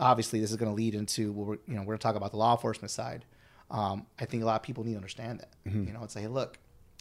obviously 0.00 0.40
this 0.40 0.50
is 0.50 0.56
going 0.56 0.70
to 0.72 0.74
lead 0.76 0.96
into 0.96 1.30
what 1.30 1.46
we're 1.46 1.54
you 1.68 1.74
know 1.76 1.82
we're 1.82 1.94
going 1.94 1.98
to 1.98 2.02
talk 2.02 2.16
about 2.16 2.32
the 2.32 2.38
law 2.38 2.56
enforcement 2.56 2.90
side. 2.90 3.24
Um, 3.70 4.06
I 4.18 4.24
think 4.24 4.42
a 4.42 4.46
lot 4.46 4.56
of 4.56 4.64
people 4.64 4.82
need 4.82 4.94
to 4.94 4.96
understand 4.96 5.38
that. 5.38 5.52
You 5.72 5.92
know, 5.92 6.02
it's 6.02 6.16
like, 6.16 6.28
look, 6.28 6.58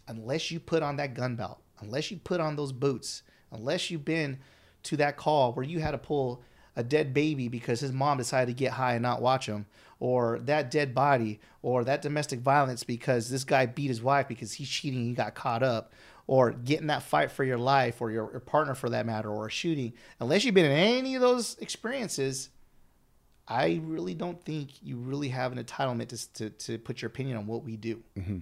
unless 0.07 0.51
you 0.51 0.59
put 0.59 0.84
on 0.84 0.97
that 0.97 1.16
gun 1.16 1.36
belt, 1.36 1.59
unless 1.80 2.12
you 2.12 2.18
put 2.18 2.39
on 2.39 2.55
those 2.55 2.72
boots, 2.72 3.24
unless 3.52 3.89
you've 3.89 4.06
been 4.06 4.39
to 4.84 4.97
that 4.97 5.18
call 5.18 5.54
where 5.54 5.66
you 5.66 5.80
had 5.80 5.91
to 5.91 5.97
pull 5.97 6.41
a 6.76 6.84
dead 6.84 7.14
baby 7.14 7.47
because 7.47 7.82
his 7.82 7.91
mom 7.91 8.18
decided 8.18 8.47
to 8.47 8.58
get 8.58 8.72
high 8.74 8.93
and 8.93 9.04
not 9.04 9.22
watch 9.22 9.45
him, 9.45 9.66
or 9.99 10.39
that 10.39 10.72
dead 10.72 10.95
body, 10.95 11.39
or 11.62 11.84
that 11.84 12.02
domestic 12.02 12.39
violence 12.39 12.84
because 12.84 13.30
this 13.30 13.43
guy 13.43 13.66
beat 13.66 13.89
his 13.89 14.02
wife 14.02 14.28
because 14.28 14.54
he's 14.54 14.70
cheating 14.70 14.99
and 14.99 15.08
he 15.10 15.14
got 15.14 15.36
caught 15.36 15.64
up, 15.64 15.93
or 16.28 16.52
getting 16.52 16.88
that 16.88 17.04
fight 17.04 17.30
for 17.30 17.43
your 17.43 17.58
life 17.58 18.02
or 18.02 18.10
your, 18.10 18.32
your 18.32 18.39
partner 18.39 18.74
for 18.74 18.89
that 18.89 19.06
matter, 19.06 19.30
or 19.30 19.47
a 19.47 19.52
shooting, 19.52 19.91
unless 20.20 20.45
you've 20.45 20.56
been 20.56 20.66
in 20.66 20.72
any 20.72 21.16
of 21.16 21.22
those 21.22 21.58
experiences, 21.60 22.49
I 23.47 23.82
really 23.84 24.14
don't 24.14 24.41
think 24.41 24.82
you 24.82 24.95
really 24.95 25.28
have 25.30 25.52
an 25.52 25.62
entitlement 25.62 26.08
to, 26.10 26.34
to, 26.36 26.49
to 26.49 26.78
put 26.78 27.02
your 27.02 27.08
opinion 27.08 27.36
on 27.36 27.47
what 27.47 27.64
we 27.64 27.76
do. 27.76 28.02
Mm-hmm. 28.18 28.38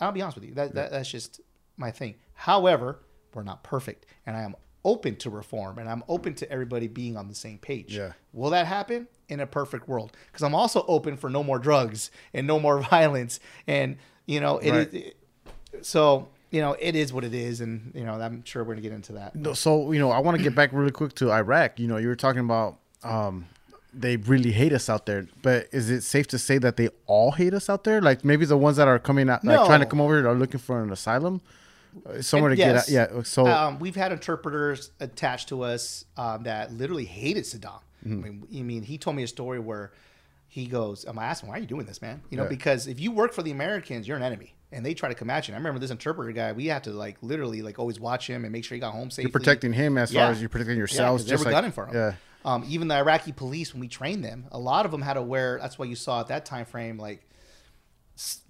I'll 0.00 0.12
be 0.12 0.22
honest 0.22 0.36
with 0.36 0.44
you. 0.44 0.54
That, 0.54 0.74
that 0.74 0.92
that's 0.92 1.10
just 1.10 1.40
my 1.76 1.90
thing. 1.90 2.14
However, 2.34 3.00
we're 3.34 3.42
not 3.42 3.62
perfect, 3.62 4.06
and 4.26 4.36
I 4.36 4.42
am 4.42 4.54
open 4.84 5.16
to 5.16 5.30
reform, 5.30 5.78
and 5.78 5.88
I'm 5.88 6.04
open 6.08 6.34
to 6.34 6.50
everybody 6.52 6.88
being 6.88 7.16
on 7.16 7.28
the 7.28 7.34
same 7.34 7.58
page. 7.58 7.96
Yeah. 7.96 8.12
Will 8.34 8.50
that 8.50 8.66
happen 8.66 9.08
in 9.30 9.40
a 9.40 9.46
perfect 9.46 9.88
world? 9.88 10.12
Because 10.26 10.42
I'm 10.42 10.54
also 10.54 10.84
open 10.86 11.16
for 11.16 11.30
no 11.30 11.42
more 11.42 11.58
drugs 11.58 12.10
and 12.34 12.46
no 12.46 12.60
more 12.60 12.80
violence, 12.90 13.40
and 13.66 13.96
you 14.26 14.40
know 14.40 14.58
it. 14.58 14.70
Right. 14.70 14.94
it- 14.94 15.16
so 15.82 16.28
you 16.50 16.60
know 16.60 16.76
it 16.78 16.94
is 16.94 17.12
what 17.12 17.24
it 17.24 17.34
is, 17.34 17.60
and 17.60 17.90
you 17.94 18.04
know 18.04 18.14
I'm 18.14 18.44
sure 18.44 18.62
we're 18.62 18.74
gonna 18.74 18.82
get 18.82 18.92
into 18.92 19.12
that. 19.14 19.34
No, 19.34 19.54
so 19.54 19.90
you 19.92 19.98
know, 19.98 20.10
I 20.10 20.18
want 20.20 20.36
to 20.36 20.42
get 20.42 20.54
back 20.54 20.70
really 20.72 20.92
quick 20.92 21.14
to 21.16 21.32
Iraq. 21.32 21.78
You 21.80 21.88
know, 21.88 21.96
you 21.96 22.08
were 22.08 22.14
talking 22.16 22.40
about 22.40 22.78
um, 23.02 23.46
they 23.92 24.16
really 24.18 24.52
hate 24.52 24.72
us 24.72 24.88
out 24.88 25.06
there, 25.06 25.26
but 25.42 25.66
is 25.72 25.90
it 25.90 26.02
safe 26.02 26.26
to 26.28 26.38
say 26.38 26.58
that 26.58 26.76
they 26.76 26.90
all 27.06 27.32
hate 27.32 27.54
us 27.54 27.68
out 27.68 27.84
there? 27.84 28.00
Like 28.00 28.24
maybe 28.24 28.44
the 28.44 28.56
ones 28.56 28.76
that 28.76 28.86
are 28.86 28.98
coming 28.98 29.28
out, 29.30 29.44
like 29.44 29.56
No. 29.60 29.66
trying 29.66 29.80
to 29.80 29.86
come 29.86 30.00
over 30.00 30.16
here 30.16 30.28
are 30.28 30.34
looking 30.34 30.60
for 30.60 30.82
an 30.82 30.92
asylum, 30.92 31.40
somewhere 32.20 32.50
to 32.50 32.56
Yes. 32.56 32.88
get 32.90 33.10
out. 33.10 33.16
Yeah. 33.16 33.22
So 33.22 33.46
um, 33.46 33.78
we've 33.78 33.96
had 33.96 34.12
interpreters 34.12 34.90
attached 35.00 35.48
to 35.50 35.62
us 35.62 36.04
um, 36.16 36.42
that 36.44 36.72
literally 36.72 37.04
hated 37.04 37.44
Saddam. 37.44 37.80
Mm-hmm. 38.06 38.12
I 38.12 38.28
mean, 38.28 38.46
I 38.54 38.62
mean, 38.62 38.82
he 38.82 38.98
told 38.98 39.16
me 39.16 39.22
a 39.22 39.28
story 39.28 39.58
where 39.58 39.92
he 40.48 40.66
goes, 40.66 41.04
"I'm 41.04 41.18
asking, 41.18 41.48
why 41.48 41.56
are 41.56 41.60
you 41.60 41.66
doing 41.66 41.86
this, 41.86 42.00
man? 42.02 42.22
You 42.30 42.36
know, 42.36 42.42
Yeah. 42.44 42.48
because 42.50 42.86
if 42.86 43.00
you 43.00 43.10
work 43.12 43.32
for 43.32 43.42
the 43.42 43.50
Americans, 43.50 44.06
you're 44.06 44.16
an 44.16 44.22
enemy, 44.22 44.54
and 44.72 44.84
they 44.84 44.94
try 44.94 45.08
to 45.08 45.14
come 45.14 45.30
at 45.30 45.48
you." 45.48 45.52
And 45.52 45.56
I 45.56 45.58
remember 45.58 45.80
this 45.80 45.90
interpreter 45.90 46.30
guy. 46.32 46.52
We 46.52 46.66
had 46.66 46.84
to 46.84 46.90
like 46.92 47.16
literally 47.22 47.62
like 47.62 47.78
always 47.78 47.98
watch 47.98 48.26
him 48.28 48.44
and 48.44 48.52
make 48.52 48.64
sure 48.64 48.74
he 48.76 48.80
got 48.80 48.92
home 48.92 49.10
safe. 49.10 49.22
you're 49.24 49.32
protecting 49.32 49.72
him 49.72 49.96
as 49.98 50.12
Yeah. 50.12 50.24
far 50.24 50.32
as 50.32 50.40
you're 50.40 50.48
protecting 50.50 50.76
Yeah, 50.76 50.80
yourselves. 50.80 51.22
'cause 51.24 51.30
they 51.30 51.36
were 51.36 51.44
like- 51.44 51.52
gunning 51.52 51.72
for 51.72 51.86
him. 51.86 51.94
Yeah. 51.94 52.14
Um, 52.44 52.62
even 52.68 52.88
the 52.88 52.96
Iraqi 52.96 53.32
police, 53.32 53.72
when 53.72 53.80
we 53.80 53.88
trained 53.88 54.22
them, 54.22 54.46
a 54.52 54.58
lot 54.58 54.84
of 54.84 54.92
them 54.92 55.00
had 55.00 55.14
to 55.14 55.22
wear. 55.22 55.58
That's 55.62 55.78
why 55.78 55.86
you 55.86 55.96
saw 55.96 56.20
at 56.20 56.26
that 56.28 56.44
time 56.44 56.66
frame 56.66 56.98
like 56.98 57.26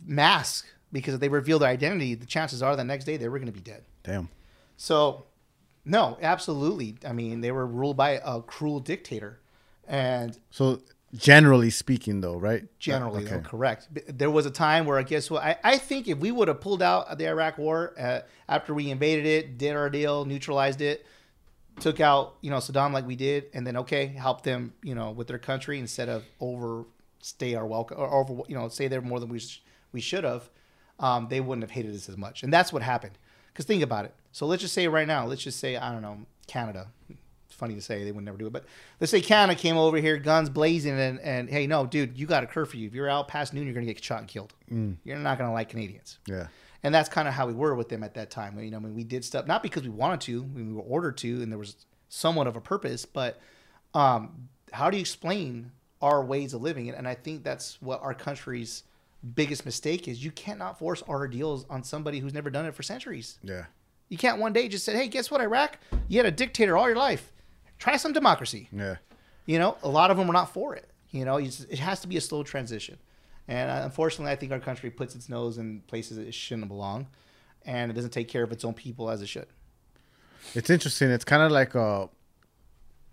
masks 0.05 0.69
because 0.95 1.13
if 1.13 1.21
they 1.21 1.29
reveal 1.29 1.59
their 1.59 1.69
identity, 1.69 2.15
the 2.15 2.25
chances 2.25 2.63
are 2.63 2.75
the 2.77 2.85
next 2.85 3.05
day 3.05 3.19
they 3.19 3.29
were 3.29 3.39
going 3.39 3.53
to 3.53 3.53
be 3.53 3.61
dead. 3.61 3.83
Damn. 4.03 4.31
So, 4.79 5.27
no, 5.85 6.17
absolutely. 6.23 6.97
I 7.07 7.13
mean, 7.13 7.43
they 7.43 7.53
were 7.53 7.67
ruled 7.67 7.97
by 7.99 8.21
a 8.25 8.41
cruel 8.41 8.81
dictator, 8.81 9.41
and 9.87 10.39
So 10.51 10.81
generally 11.15 11.69
speaking, 11.71 12.21
though, 12.23 12.37
right? 12.37 12.65
generally, 12.79 13.25
Okay. 13.25 13.35
though, 13.35 13.41
correct. 13.41 13.89
There 14.09 14.31
was 14.31 14.47
a 14.47 14.51
time 14.51 14.87
where 14.87 14.99
I 14.99 15.03
guess 15.03 15.31
what 15.31 15.43
I, 15.43 15.57
I 15.63 15.77
think 15.79 16.09
if 16.09 16.19
we 16.19 16.31
would 16.33 16.49
have 16.49 16.61
pulled 16.61 16.83
out 16.83 17.09
of 17.09 17.19
the 17.19 17.27
Iraq 17.29 17.59
War 17.59 17.93
uh, 17.99 18.21
after 18.49 18.73
we 18.73 18.91
invaded 18.91 19.27
it, 19.27 19.59
did 19.59 19.77
our 19.77 19.91
deal, 19.91 20.25
neutralized 20.25 20.81
it, 20.81 21.05
took 21.81 21.99
out 22.01 22.37
you 22.41 22.51
know 22.51 22.59
Saddam 22.59 22.93
like 22.93 23.07
we 23.07 23.17
did, 23.17 23.45
and 23.53 23.67
then 23.67 23.77
okay, 23.79 24.07
help 24.07 24.43
them 24.43 24.73
you 24.83 24.95
know 24.95 25.11
with 25.11 25.27
their 25.27 25.39
country 25.39 25.79
instead 25.79 26.09
of 26.09 26.25
overstay 26.41 27.55
our 27.55 27.67
welcome 27.67 27.99
or 27.99 28.09
over 28.13 28.43
you 28.49 28.55
know 28.57 28.69
stay 28.69 28.89
there 28.89 29.01
more 29.03 29.21
than 29.21 29.29
we 29.29 29.39
sh- 29.39 29.63
we 29.93 30.01
should 30.01 30.25
have, 30.25 30.49
um, 30.99 31.29
they 31.29 31.41
wouldn't 31.41 31.63
have 31.63 31.71
hated 31.71 31.95
us 31.95 32.09
as 32.09 32.17
much, 32.17 32.43
and 32.43 32.53
that's 32.53 32.73
what 32.73 32.83
happened. 32.83 33.19
Because 33.53 33.67
think 33.67 33.83
about 33.83 34.05
it. 34.05 34.15
So 34.33 34.47
let's 34.47 34.63
just 34.63 34.75
say 34.75 34.89
right 34.89 35.07
now, 35.07 35.27
let's 35.27 35.43
just 35.43 35.61
say 35.61 35.77
I 35.77 35.93
don't 35.93 36.03
know 36.03 36.19
Canada. 36.47 36.89
It's 37.09 37.55
funny 37.55 37.75
to 37.75 37.81
say 37.81 38.03
they 38.03 38.11
would 38.11 38.25
never 38.25 38.37
do 38.37 38.47
it, 38.47 38.53
but 38.53 38.65
let's 39.01 39.11
say 39.13 39.21
Canada 39.21 39.59
came 39.59 39.77
over 39.77 39.99
here, 39.99 40.17
guns 40.19 40.51
blazing, 40.51 40.99
and, 40.99 41.21
and 41.21 41.49
hey, 41.49 41.69
no, 41.69 41.87
dude, 41.87 42.19
you 42.19 42.27
got 42.27 42.43
a 42.43 42.47
curfew. 42.49 42.87
If 42.87 42.95
you're 42.95 43.09
out 43.09 43.29
past 43.29 43.55
noon, 43.55 43.65
you're 43.65 43.75
gonna 43.75 43.87
get 43.87 44.03
shot 44.03 44.19
and 44.19 44.29
killed. 44.29 44.55
You're 45.05 45.19
not 45.19 45.39
gonna 45.39 45.53
like 45.53 45.69
Canadians. 45.69 46.19
Yeah. 46.27 46.49
And 46.83 46.95
that's 46.95 47.09
kind 47.09 47.27
of 47.29 47.35
how 47.35 47.47
we 47.47 47.55
were 47.55 47.75
with 47.75 47.89
them 47.89 48.03
at 48.03 48.15
that 48.15 48.31
time. 48.31 48.59
You 48.59 48.71
know, 48.71 48.77
I 48.77 48.81
mean, 48.81 48.95
we 48.95 49.05
did 49.05 49.25
stuff 49.25 49.47
not 49.47 49.63
because 49.63 49.85
we 49.85 49.89
wanted 49.89 50.21
to, 50.23 50.43
we 50.43 50.73
were 50.73 50.83
ordered 50.83 51.17
to, 51.19 51.43
and 51.43 51.51
there 51.51 51.59
was 51.59 51.77
somewhat 52.09 52.47
of 52.47 52.57
a 52.57 52.61
purpose. 52.61 53.05
But 53.07 53.41
um, 53.95 54.49
how 54.73 54.91
do 54.91 54.97
you 54.97 55.01
explain 55.01 55.71
our 56.03 56.23
ways 56.23 56.53
of 56.55 56.61
living? 56.61 56.91
And 56.91 57.09
I 57.09 57.15
think 57.15 57.43
that's 57.45 57.81
what 57.81 58.03
our 58.03 58.15
country's 58.15 58.83
biggest 59.25 59.65
mistake 59.65 60.07
is. 60.09 60.25
You 60.25 60.31
cannot 60.31 60.79
force 60.79 61.03
our 61.09 61.25
ideals 61.27 61.65
on 61.71 61.83
somebody 61.83 62.19
who's 62.19 62.35
never 62.35 62.51
done 62.51 62.67
it 62.67 62.75
for 62.75 62.83
centuries. 62.83 63.39
Yeah. 63.43 63.65
You 64.09 64.19
can't 64.19 64.39
one 64.39 64.53
day 64.53 64.69
just 64.69 64.85
say, 64.85 64.95
"Hey, 64.95 65.09
guess 65.09 65.31
what, 65.31 65.41
Iraq? 65.41 65.79
You 66.09 66.19
had 66.19 66.27
a 66.27 66.31
dictator 66.31 66.77
all 66.77 66.87
your 66.87 66.97
life. 66.97 67.33
Try 67.79 67.97
some 67.97 68.13
democracy." 68.13 68.69
Yeah. 68.73 68.97
You 69.47 69.59
know, 69.59 69.77
a 69.83 69.89
lot 69.89 70.11
of 70.11 70.17
them 70.17 70.29
are 70.29 70.33
not 70.33 70.53
for 70.53 70.75
it. 70.77 70.91
You 71.11 71.25
know, 71.25 71.37
it 71.39 71.79
has 71.79 72.01
to 72.01 72.09
be 72.09 72.17
a 72.17 72.21
slow 72.21 72.43
transition. 72.43 72.99
And 73.47 73.71
uh, 73.71 73.83
unfortunately, 73.85 74.33
I 74.33 74.37
think 74.37 74.53
our 74.53 74.61
country 74.61 74.91
puts 74.91 75.15
its 75.15 75.29
nose 75.29 75.59
in 75.59 75.81
places 75.87 76.19
it 76.19 76.33
shouldn't 76.35 76.69
belong. 76.69 77.07
and 77.67 77.91
it 77.91 77.95
doesn't 77.95 78.11
take 78.11 78.29
care 78.29 78.43
of 78.43 78.53
its 78.53 78.65
own 78.65 78.75
people 78.75 79.11
as 79.11 79.23
it 79.23 79.29
should. 79.29 79.47
It's 80.55 80.69
interesting. 80.71 81.11
It's 81.11 81.25
kind 81.25 81.43
of 81.43 81.51
like 81.51 81.75
uh, 81.75 82.07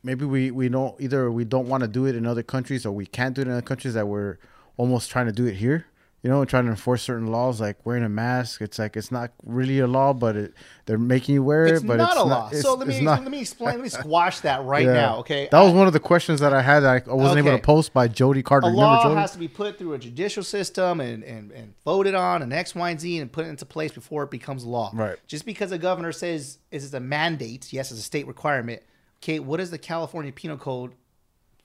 maybe 0.03 0.25
we 0.25 0.51
we 0.51 0.67
don't 0.69 0.99
either 0.99 1.31
we 1.31 1.45
don't 1.45 1.67
want 1.67 1.81
to 1.81 1.87
do 1.87 2.05
it 2.05 2.15
in 2.15 2.25
other 2.25 2.43
countries 2.43 2.85
or 2.85 2.91
we 2.91 3.05
can't 3.05 3.33
do 3.35 3.41
it 3.41 3.47
in 3.47 3.53
other 3.53 3.61
countries 3.61 3.93
that 3.93 4.07
we're 4.07 4.37
almost 4.77 5.09
trying 5.11 5.27
to 5.27 5.31
do 5.31 5.45
it 5.45 5.55
here. 5.55 5.85
You 6.23 6.29
know, 6.29 6.45
trying 6.45 6.65
to 6.65 6.69
enforce 6.69 7.01
certain 7.01 7.27
laws 7.31 7.59
like 7.59 7.83
wearing 7.83 8.03
a 8.03 8.09
mask. 8.09 8.61
It's 8.61 8.77
like 8.77 8.95
it's 8.95 9.11
not 9.11 9.31
really 9.43 9.79
a 9.79 9.87
law, 9.87 10.13
but 10.13 10.35
it, 10.35 10.53
they're 10.85 10.99
making 10.99 11.33
you 11.33 11.43
wear 11.43 11.65
It's 11.65 11.81
it. 11.81 11.87
But 11.87 11.97
not 11.97 12.09
it's 12.09 12.15
not 12.15 12.25
a 12.25 12.29
law. 12.29 12.49
so 12.51 12.75
let 12.75 12.87
me 12.87 13.01
not- 13.01 13.23
let 13.23 13.31
me 13.31 13.39
explain. 13.41 13.73
Let 13.73 13.81
me 13.83 13.89
squash 13.89 14.41
that 14.41 14.63
right 14.63 14.85
Yeah. 14.85 14.93
now. 14.93 15.17
Okay, 15.17 15.47
That 15.51 15.61
was 15.61 15.73
one 15.73 15.87
of 15.87 15.93
the 15.93 15.99
questions 15.99 16.39
that 16.41 16.53
I 16.53 16.61
had. 16.61 16.81
That 16.81 17.07
I 17.09 17.13
wasn't 17.13 17.39
able 17.47 17.57
to 17.57 17.63
post 17.63 17.91
by 17.91 18.07
Jody 18.07 18.43
Carter. 18.43 18.67
a 18.67 18.69
Remember 18.69 18.85
law 18.85 19.03
Jody? 19.03 19.15
has 19.15 19.31
to 19.31 19.39
be 19.39 19.47
put 19.47 19.79
through 19.79 19.93
a 19.93 19.97
judicial 19.97 20.43
system 20.43 21.01
and, 21.01 21.23
and, 21.23 21.51
and 21.53 21.73
voted 21.85 22.13
on 22.13 22.43
and 22.43 22.53
X, 22.53 22.75
Y, 22.75 22.89
and 22.91 22.99
Z 22.99 23.17
and 23.17 23.31
put 23.31 23.47
into 23.47 23.65
place 23.65 23.91
before 23.91 24.21
it 24.21 24.29
becomes 24.29 24.63
law. 24.63 24.91
Right. 24.93 25.17
Just 25.25 25.43
because 25.47 25.71
a 25.71 25.79
governor 25.79 26.11
says 26.11 26.59
this 26.69 26.83
is 26.83 26.93
a 26.93 26.99
mandate, 26.99 27.73
yes, 27.73 27.89
it's 27.89 27.99
a 27.99 28.03
state 28.03 28.27
requirement. 28.27 28.83
Okay, 29.23 29.39
what 29.39 29.59
is 29.59 29.71
the 29.71 29.77
California 29.79 30.31
Penal 30.31 30.57
Code 30.57 30.91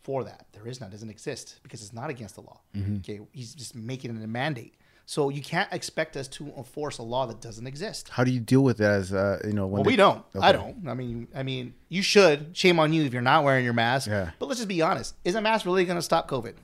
for 0.06 0.22
that? 0.22 0.46
There 0.52 0.66
is 0.68 0.80
none. 0.80 0.90
Doesn't 0.90 1.10
exist 1.10 1.58
because 1.64 1.82
it's 1.82 1.92
not 1.92 2.10
against 2.10 2.36
the 2.36 2.42
law. 2.42 2.60
Mm-hmm. 2.76 2.96
Okay, 2.98 3.20
he's 3.32 3.54
just 3.54 3.74
making 3.74 4.16
it 4.16 4.22
a 4.22 4.26
mandate. 4.28 4.74
So 5.04 5.28
you 5.28 5.42
can't 5.42 5.72
expect 5.72 6.16
us 6.16 6.28
to 6.28 6.52
enforce 6.56 6.98
a 6.98 7.02
law 7.02 7.26
that 7.26 7.40
doesn't 7.40 7.66
exist. 7.66 8.08
How 8.08 8.22
do 8.24 8.30
you 8.30 8.38
deal 8.40 8.62
with 8.62 8.78
that? 8.78 8.92
As 8.92 9.12
uh, 9.12 9.40
you 9.44 9.52
know, 9.52 9.66
when 9.66 9.72
Well, 9.74 9.82
they- 9.84 9.90
we 9.92 9.96
don't. 9.96 10.24
I 10.40 10.52
don't. 10.52 10.86
I 10.88 10.94
mean, 10.94 11.26
I 11.34 11.42
mean, 11.42 11.74
you 11.88 12.02
should. 12.02 12.56
Shame 12.56 12.78
on 12.78 12.92
you 12.92 13.02
if 13.04 13.12
you're 13.12 13.22
not 13.22 13.42
wearing 13.44 13.64
your 13.64 13.74
mask. 13.74 14.06
Yeah. 14.08 14.30
But 14.38 14.46
let's 14.46 14.58
just 14.60 14.68
be 14.68 14.80
honest. 14.82 15.14
Is 15.24 15.34
a 15.34 15.40
mask 15.40 15.66
really 15.66 15.84
going 15.84 15.98
to 15.98 16.02
stop 16.02 16.28
COVID? 16.30 16.54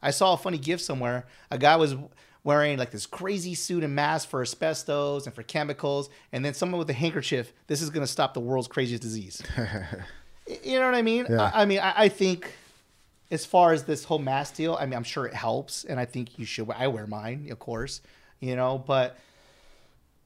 I 0.00 0.12
saw 0.12 0.32
a 0.34 0.36
funny 0.36 0.58
gift 0.58 0.82
somewhere. 0.84 1.26
A 1.50 1.58
guy 1.58 1.74
was 1.76 1.96
wearing 2.44 2.78
like 2.78 2.90
this 2.92 3.06
crazy 3.06 3.54
suit 3.54 3.82
and 3.84 3.94
mask 3.94 4.28
for 4.28 4.40
asbestos 4.42 5.26
and 5.26 5.34
for 5.34 5.42
chemicals, 5.42 6.10
and 6.32 6.44
then 6.44 6.54
someone 6.54 6.78
with 6.78 6.90
a 6.90 6.94
handkerchief. 6.94 7.52
This 7.66 7.82
is 7.82 7.90
going 7.90 8.04
to 8.06 8.12
stop 8.12 8.34
the 8.34 8.40
world's 8.40 8.68
craziest 8.68 9.02
disease. 9.02 9.42
you 10.64 10.78
know 10.78 10.86
what 10.86 10.94
I 10.94 11.02
mean? 11.02 11.26
Yeah. 11.28 11.50
I, 11.54 11.62
I 11.62 11.64
mean, 11.64 11.80
I, 11.80 11.92
I 12.04 12.08
think 12.08 12.52
as 13.30 13.44
far 13.44 13.72
as 13.72 13.84
this 13.84 14.04
whole 14.04 14.18
mask 14.18 14.54
deal, 14.54 14.76
I 14.78 14.86
mean, 14.86 14.94
I'm 14.94 15.04
sure 15.04 15.26
it 15.26 15.34
helps, 15.34 15.84
and 15.84 16.00
I 16.00 16.04
think 16.04 16.38
you 16.38 16.44
should. 16.44 16.70
I 16.70 16.88
wear 16.88 17.06
mine, 17.06 17.48
of 17.50 17.58
course. 17.58 18.00
You 18.40 18.54
know, 18.54 18.78
but 18.78 19.18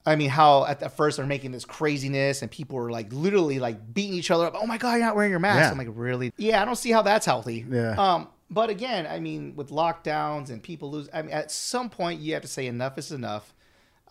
I 0.05 0.15
mean, 0.15 0.29
how 0.29 0.65
at 0.65 0.79
the 0.79 0.89
first 0.89 1.17
they're 1.17 1.25
making 1.25 1.51
this 1.51 1.65
craziness 1.65 2.41
and 2.41 2.51
people 2.51 2.77
are 2.77 2.91
like 2.91 3.11
literally 3.11 3.59
like 3.59 3.93
beating 3.93 4.15
each 4.15 4.31
other 4.31 4.45
up. 4.45 4.53
Oh 4.55 4.67
my 4.67 4.77
god, 4.77 4.93
you're 4.93 5.05
not 5.05 5.15
wearing 5.15 5.31
your 5.31 5.39
mask. 5.39 5.61
Yeah. 5.61 5.71
I'm 5.71 5.77
like, 5.77 5.87
really? 5.91 6.33
Yeah, 6.37 6.61
I 6.61 6.65
don't 6.65 6.75
see 6.75 6.91
how 6.91 7.01
that's 7.01 7.25
healthy. 7.25 7.65
Yeah. 7.69 7.95
Um, 7.97 8.27
but 8.49 8.69
again, 8.69 9.07
I 9.07 9.19
mean, 9.19 9.55
with 9.55 9.69
lockdowns 9.69 10.49
and 10.49 10.61
people 10.61 10.91
lose, 10.91 11.09
I 11.13 11.21
mean, 11.21 11.31
at 11.31 11.51
some 11.51 11.89
point 11.89 12.19
you 12.19 12.33
have 12.33 12.43
to 12.43 12.47
say 12.47 12.67
enough 12.67 12.97
is 12.97 13.11
enough. 13.11 13.53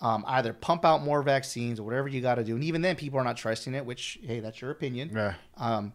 Um, 0.01 0.25
either 0.27 0.53
pump 0.53 0.85
out 0.85 1.05
more 1.05 1.23
vaccines 1.23 1.79
or 1.79 1.85
whatever 1.85 2.09
you 2.09 2.21
got 2.21 2.35
to 2.35 2.43
do, 2.43 2.57
and 2.57 2.65
even 2.65 2.83
then, 2.83 2.97
people 2.97 3.21
are 3.21 3.25
not 3.25 3.37
trusting 3.37 3.73
it. 3.73 3.87
Which, 3.87 4.19
hey, 4.25 4.41
that's 4.41 4.61
your 4.61 4.73
opinion. 4.73 5.13
Yeah. 5.15 5.35
Um, 5.57 5.93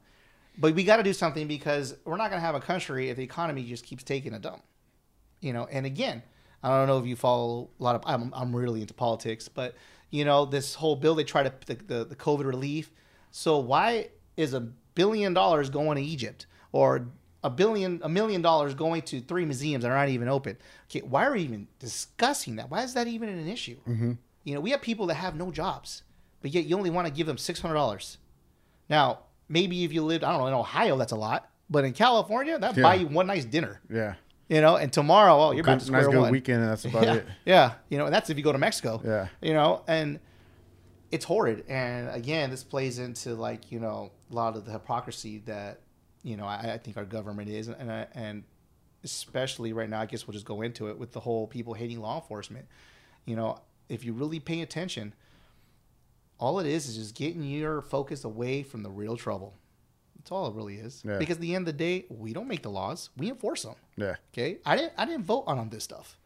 but 0.57 0.73
we 0.73 0.83
got 0.83 0.97
to 0.97 1.03
do 1.03 1.13
something 1.13 1.47
because 1.47 1.95
we're 2.05 2.17
not 2.17 2.29
going 2.29 2.41
to 2.41 2.45
have 2.45 2.55
a 2.55 2.59
country 2.59 3.09
if 3.09 3.17
the 3.17 3.23
economy 3.23 3.63
just 3.63 3.85
keeps 3.85 4.03
taking 4.03 4.33
a 4.33 4.39
dump. 4.39 4.63
You 5.39 5.53
know, 5.53 5.67
and 5.71 5.85
again, 5.85 6.23
I 6.63 6.69
don't 6.69 6.87
know 6.87 6.97
if 6.97 7.05
you 7.05 7.15
follow 7.15 7.69
a 7.79 7.83
lot 7.83 7.95
of. 7.95 8.03
I'm, 8.05 8.33
I'm 8.33 8.55
really 8.55 8.81
into 8.81 8.93
politics, 8.93 9.47
but 9.47 9.75
you 10.09 10.25
know, 10.25 10.45
this 10.45 10.75
whole 10.75 10.95
bill 10.95 11.15
they 11.15 11.23
try 11.23 11.43
to 11.43 11.53
the, 11.65 11.75
the 11.75 12.05
the 12.05 12.15
COVID 12.15 12.45
relief. 12.45 12.91
So 13.31 13.59
why 13.59 14.09
is 14.35 14.53
a 14.53 14.61
billion 14.61 15.33
dollars 15.33 15.69
going 15.69 15.97
to 15.97 16.01
Egypt 16.01 16.47
or 16.71 17.07
a 17.43 17.49
billion 17.49 17.99
a 18.03 18.09
million 18.09 18.41
dollars 18.41 18.73
going 18.73 19.03
to 19.03 19.21
three 19.21 19.45
museums 19.45 19.83
that 19.83 19.91
are 19.91 19.97
not 19.97 20.09
even 20.09 20.27
open? 20.27 20.57
Okay, 20.89 21.01
why 21.01 21.25
are 21.25 21.33
we 21.33 21.41
even 21.41 21.67
discussing 21.77 22.55
that? 22.55 22.71
Why 22.71 22.81
is 22.81 22.95
that 22.95 23.07
even 23.07 23.29
an 23.29 23.47
issue? 23.47 23.77
Mm-hmm. 23.87 24.13
You 24.43 24.55
know, 24.55 24.61
we 24.61 24.71
have 24.71 24.81
people 24.81 25.05
that 25.07 25.15
have 25.15 25.35
no 25.35 25.51
jobs, 25.51 26.03
but 26.41 26.51
yet 26.51 26.65
you 26.65 26.75
only 26.75 26.89
want 26.89 27.05
to 27.05 27.13
give 27.13 27.27
them 27.27 27.37
six 27.37 27.59
hundred 27.59 27.75
dollars. 27.75 28.17
Now, 28.89 29.19
maybe 29.49 29.83
if 29.83 29.93
you 29.93 30.03
lived, 30.03 30.23
I 30.23 30.31
don't 30.31 30.41
know, 30.41 30.47
in 30.47 30.53
Ohio, 30.53 30.97
that's 30.97 31.11
a 31.11 31.15
lot. 31.17 31.49
But 31.69 31.83
in 31.85 31.93
California, 31.93 32.57
that 32.59 32.77
Yeah. 32.77 32.83
buy 32.83 32.95
you 32.95 33.07
one 33.07 33.27
nice 33.27 33.45
dinner. 33.45 33.81
Yeah. 33.89 34.15
You 34.49 34.61
know, 34.61 34.77
and 34.77 34.91
tomorrow, 34.93 35.35
oh, 35.37 35.51
you're 35.51 35.63
back 35.63 35.79
to 35.79 35.85
Good, 35.85 35.91
nice 35.91 36.03
square 36.03 36.15
good 36.15 36.21
one. 36.21 36.31
weekend, 36.31 36.61
and 36.61 36.71
that's 36.71 36.85
about 36.85 37.03
yeah, 37.03 37.13
it. 37.15 37.27
yeah. 37.45 37.73
You 37.89 37.97
know, 37.97 38.05
and 38.05 38.13
that's 38.13 38.29
if 38.29 38.37
you 38.37 38.43
go 38.43 38.53
to 38.53 38.57
Mexico. 38.57 39.01
Yeah. 39.03 39.27
You 39.41 39.53
know, 39.53 39.83
and 39.87 40.19
it's 41.11 41.25
horrid. 41.25 41.65
And 41.67 42.09
again, 42.09 42.49
this 42.49 42.63
plays 42.63 42.99
into 42.99 43.35
like 43.35 43.71
you 43.71 43.79
know 43.79 44.11
a 44.31 44.33
lot 44.33 44.55
of 44.55 44.65
the 44.65 44.71
hypocrisy 44.71 45.39
that 45.45 45.81
you 46.23 46.37
know 46.37 46.45
I, 46.45 46.73
I 46.73 46.77
think 46.77 46.95
our 46.95 47.05
government 47.05 47.49
is, 47.49 47.67
and 47.67 47.91
I, 47.91 48.07
and 48.13 48.43
especially 49.03 49.73
right 49.73 49.89
now, 49.89 50.01
I 50.01 50.05
guess 50.05 50.27
we'll 50.27 50.33
just 50.33 50.45
go 50.45 50.61
into 50.61 50.87
it 50.87 50.97
with 50.97 51.11
the 51.11 51.19
whole 51.19 51.47
people 51.47 51.73
hating 51.73 51.99
law 51.99 52.15
enforcement. 52.21 52.65
You 53.25 53.35
know, 53.35 53.59
if 53.89 54.03
you 54.05 54.13
really 54.13 54.39
pay 54.39 54.61
attention, 54.61 55.13
all 56.39 56.59
it 56.59 56.67
is 56.67 56.87
is 56.87 56.95
just 56.97 57.15
getting 57.15 57.43
your 57.43 57.81
focus 57.81 58.23
away 58.23 58.63
from 58.63 58.83
the 58.83 58.89
real 58.89 59.17
trouble. 59.17 59.55
That's 60.17 60.31
all 60.31 60.47
it 60.47 60.55
really 60.55 60.75
is. 60.75 61.03
Yeah. 61.05 61.17
Because 61.17 61.37
at 61.37 61.41
the 61.41 61.55
end 61.55 61.67
of 61.67 61.77
the 61.77 61.77
day, 61.77 62.05
we 62.09 62.33
don't 62.33 62.47
make 62.47 62.61
the 62.63 62.69
laws; 62.69 63.09
we 63.17 63.29
enforce 63.29 63.63
them. 63.63 63.75
Yeah. 63.95 64.15
Okay, 64.33 64.57
I 64.65 64.75
didn't 64.75 64.93
I 64.97 65.05
didn't 65.05 65.23
vote 65.23 65.45
on, 65.47 65.57
on 65.57 65.69
this 65.69 65.83
stuff. 65.83 66.17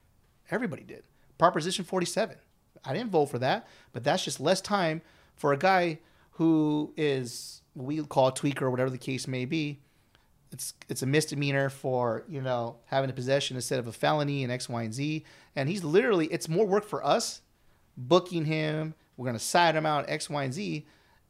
Everybody 0.49 0.84
did. 0.84 1.03
Proposition 1.38 1.86
47. 1.86 2.36
I 2.84 2.93
didn't 2.93 3.12
vote 3.12 3.28
for 3.28 3.39
that, 3.39 3.68
but 3.93 4.03
that's 4.03 4.24
just 4.24 4.39
less 4.39 4.59
time 4.59 5.01
for 5.36 5.53
a 5.53 5.57
guy 5.57 5.99
who 6.32 6.93
is 6.97 7.62
we 7.76 8.03
call 8.03 8.28
a 8.28 8.34
tweaker 8.34 8.64
or 8.64 8.72
whatever 8.72 8.89
the 8.89 8.97
case 8.97 9.28
may 9.28 9.45
be. 9.45 9.80
It's 10.51 10.74
it's 10.89 11.01
a 11.01 11.05
misdemeanor 11.05 11.70
for 11.70 12.24
you 12.28 12.41
know 12.41 12.78
having 12.86 13.09
a 13.09 13.14
possession 13.14 13.55
instead 13.55 13.80
of 13.80 13.88
a 13.88 13.91
felony 13.91 14.43
and 14.43 14.51
X, 14.51 14.68
Y, 14.68 14.84
and 14.84 14.93
Z. 14.93 15.24
And 15.55 15.70
he's 15.70 15.84
literally 15.84 16.26
it's 16.28 16.49
more 16.49 16.66
work 16.66 16.86
for 16.86 17.05
us 17.05 17.41
booking 17.95 18.45
him. 18.45 18.95
We're 19.22 19.28
gonna 19.28 19.38
side 19.38 19.76
him 19.76 19.86
out 19.86 20.05
X, 20.09 20.32
Y, 20.32 20.43
and 20.43 20.51
Z. 20.51 20.78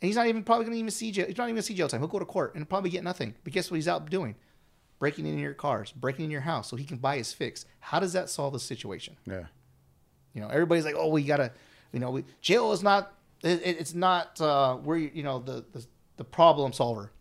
And 0.01 0.07
he's 0.07 0.15
not 0.15 0.27
even 0.27 0.43
probably 0.43 0.63
gonna 0.63 0.77
even 0.77 0.91
see 0.91 1.11
jail. 1.11 1.27
He's 1.27 1.37
not 1.37 1.43
even 1.43 1.55
gonna 1.55 1.61
see 1.63 1.73
jail 1.73 1.89
time. 1.89 1.99
He'll 1.99 2.07
go 2.07 2.19
to 2.19 2.25
court 2.25 2.55
and 2.55 2.67
probably 2.69 2.89
get 2.89 3.03
nothing. 3.03 3.35
But 3.43 3.51
guess 3.51 3.69
what 3.69 3.75
he's 3.75 3.87
out 3.89 4.09
doing? 4.09 4.35
Breaking 4.97 5.25
into 5.25 5.41
your 5.41 5.53
cars, 5.53 5.91
breaking 5.91 6.23
in 6.23 6.31
your 6.31 6.39
house 6.41 6.69
so 6.69 6.77
he 6.77 6.85
can 6.85 6.95
buy 6.97 7.17
his 7.17 7.33
fix. 7.33 7.65
How 7.81 7.99
does 7.99 8.13
that 8.13 8.29
solve 8.29 8.53
the 8.53 8.59
situation? 8.61 9.17
Yeah. 9.25 9.47
You 10.33 10.39
know, 10.39 10.47
everybody's 10.47 10.85
like, 10.85 10.95
"Oh, 10.97 11.09
we 11.09 11.23
gotta," 11.25 11.51
you 11.91 11.99
know, 11.99 12.11
we, 12.11 12.23
jail 12.39 12.71
is 12.71 12.81
not. 12.81 13.11
It, 13.43 13.61
it- 13.65 13.77
it's 13.81 13.93
not 13.93 14.39
uh, 14.39 14.75
where 14.77 14.95
you, 14.97 15.11
you 15.13 15.23
know 15.23 15.39
the, 15.39 15.65
the 15.73 15.85
the 16.15 16.23
problem 16.23 16.71
solver. 16.71 17.11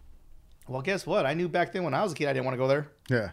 Well, 0.69 0.83
guess 0.83 1.05
what? 1.05 1.27
I 1.27 1.35
knew 1.35 1.49
back 1.49 1.73
then 1.73 1.83
when 1.83 1.95
I 1.95 2.03
was 2.05 2.13
a 2.13 2.15
kid, 2.15 2.29
I 2.29 2.33
didn't 2.33 2.45
want 2.45 2.55
to 2.55 2.59
go 2.59 2.69
there. 2.69 2.87
Yeah. 3.09 3.31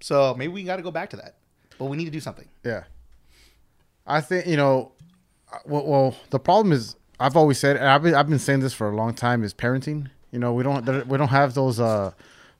So 0.00 0.34
maybe 0.38 0.52
we 0.52 0.62
got 0.62 0.76
to 0.76 0.82
go 0.82 0.92
back 0.92 1.10
to 1.10 1.16
that. 1.16 1.34
But 1.78 1.86
we 1.86 1.96
need 1.96 2.04
to 2.04 2.10
do 2.12 2.20
something. 2.20 2.46
Yeah. 2.64 2.84
I 4.06 4.20
think 4.20 4.46
you 4.46 4.56
know. 4.56 4.92
Well, 5.64 5.86
well, 5.86 6.16
the 6.30 6.38
problem 6.38 6.72
is 6.72 6.96
I've 7.18 7.36
always 7.36 7.58
said, 7.58 7.76
and 7.76 7.86
I've 7.88 8.02
been 8.02 8.14
I've 8.14 8.28
been 8.28 8.38
saying 8.38 8.60
this 8.60 8.74
for 8.74 8.88
a 8.90 8.94
long 8.96 9.14
time, 9.14 9.42
is 9.44 9.54
parenting. 9.54 10.08
You 10.32 10.38
know, 10.38 10.52
we 10.52 10.62
don't 10.62 10.84
we 11.08 11.16
don't 11.18 11.28
have 11.28 11.54
those 11.54 11.80
uh 11.80 12.12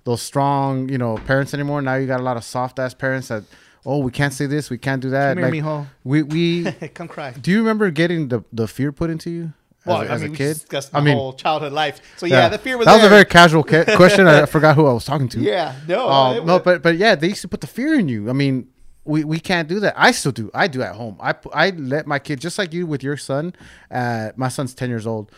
those 0.04 0.22
strong 0.22 0.88
you 0.88 0.98
know 0.98 1.16
parents 1.26 1.52
anymore. 1.54 1.82
Now 1.82 1.94
you 1.96 2.06
got 2.06 2.20
a 2.20 2.22
lot 2.22 2.36
of 2.36 2.44
soft 2.44 2.78
ass 2.78 2.94
parents 2.94 3.28
that 3.28 3.42
oh 3.84 3.98
we 3.98 4.10
can't 4.10 4.32
say 4.32 4.46
this, 4.46 4.70
we 4.70 4.78
can't 4.78 5.02
do 5.02 5.10
that. 5.10 5.36
Come 5.36 5.52
here, 5.52 5.62
Like, 5.64 5.86
we 6.04 6.22
we 6.22 6.64
Come 6.94 7.08
cry. 7.08 7.32
do 7.32 7.50
you 7.50 7.58
remember 7.58 7.90
getting 7.90 8.28
the 8.28 8.42
the 8.52 8.66
fear 8.68 8.92
put 8.92 9.10
into 9.10 9.30
you 9.30 9.52
as, 9.84 9.86
Well, 9.86 10.00
a, 10.02 10.04
I 10.04 10.08
as 10.08 10.22
mean, 10.22 10.32
a 10.32 10.36
kid? 10.36 10.54
discussed 10.54 10.92
my 10.92 11.00
I 11.00 11.02
mean, 11.02 11.16
whole 11.16 11.32
childhood 11.32 11.72
life. 11.72 12.00
So 12.16 12.26
yeah, 12.26 12.48
the 12.48 12.58
fear 12.58 12.78
was 12.78 12.86
that 12.86 12.92
was 12.92 13.02
there. 13.02 13.10
a 13.10 13.14
very 13.14 13.24
casual 13.24 13.62
ca- 13.64 13.96
question. 13.96 14.26
I 14.26 14.46
forgot 14.56 14.74
who 14.76 14.86
I 14.86 14.92
was 14.92 15.04
talking 15.04 15.28
to. 15.30 15.40
yeah. 15.40 15.74
No. 15.86 16.08
Um, 16.08 16.46
no, 16.46 16.54
was- 16.54 16.62
but 16.62 16.82
but 16.82 16.96
yeah, 16.96 17.14
they 17.14 17.28
used 17.28 17.42
to 17.42 17.48
put 17.48 17.60
the 17.60 17.66
fear 17.68 17.98
in 17.98 18.08
you. 18.08 18.30
I 18.30 18.32
mean, 18.32 18.68
we, 19.06 19.24
we 19.24 19.38
can't 19.40 19.68
do 19.68 19.80
that. 19.80 19.94
I 19.96 20.10
still 20.12 20.32
do. 20.32 20.50
I 20.52 20.66
do 20.68 20.82
at 20.82 20.94
home. 20.94 21.16
I 21.20 21.34
I 21.54 21.70
let 21.70 22.06
my 22.06 22.18
kid 22.18 22.40
just 22.40 22.58
like 22.58 22.72
you 22.72 22.86
with 22.86 23.02
your 23.02 23.16
son. 23.16 23.54
Uh, 23.90 24.30
my 24.36 24.48
son's 24.48 24.74
ten 24.74 24.88
years 24.90 25.06
old. 25.06 25.30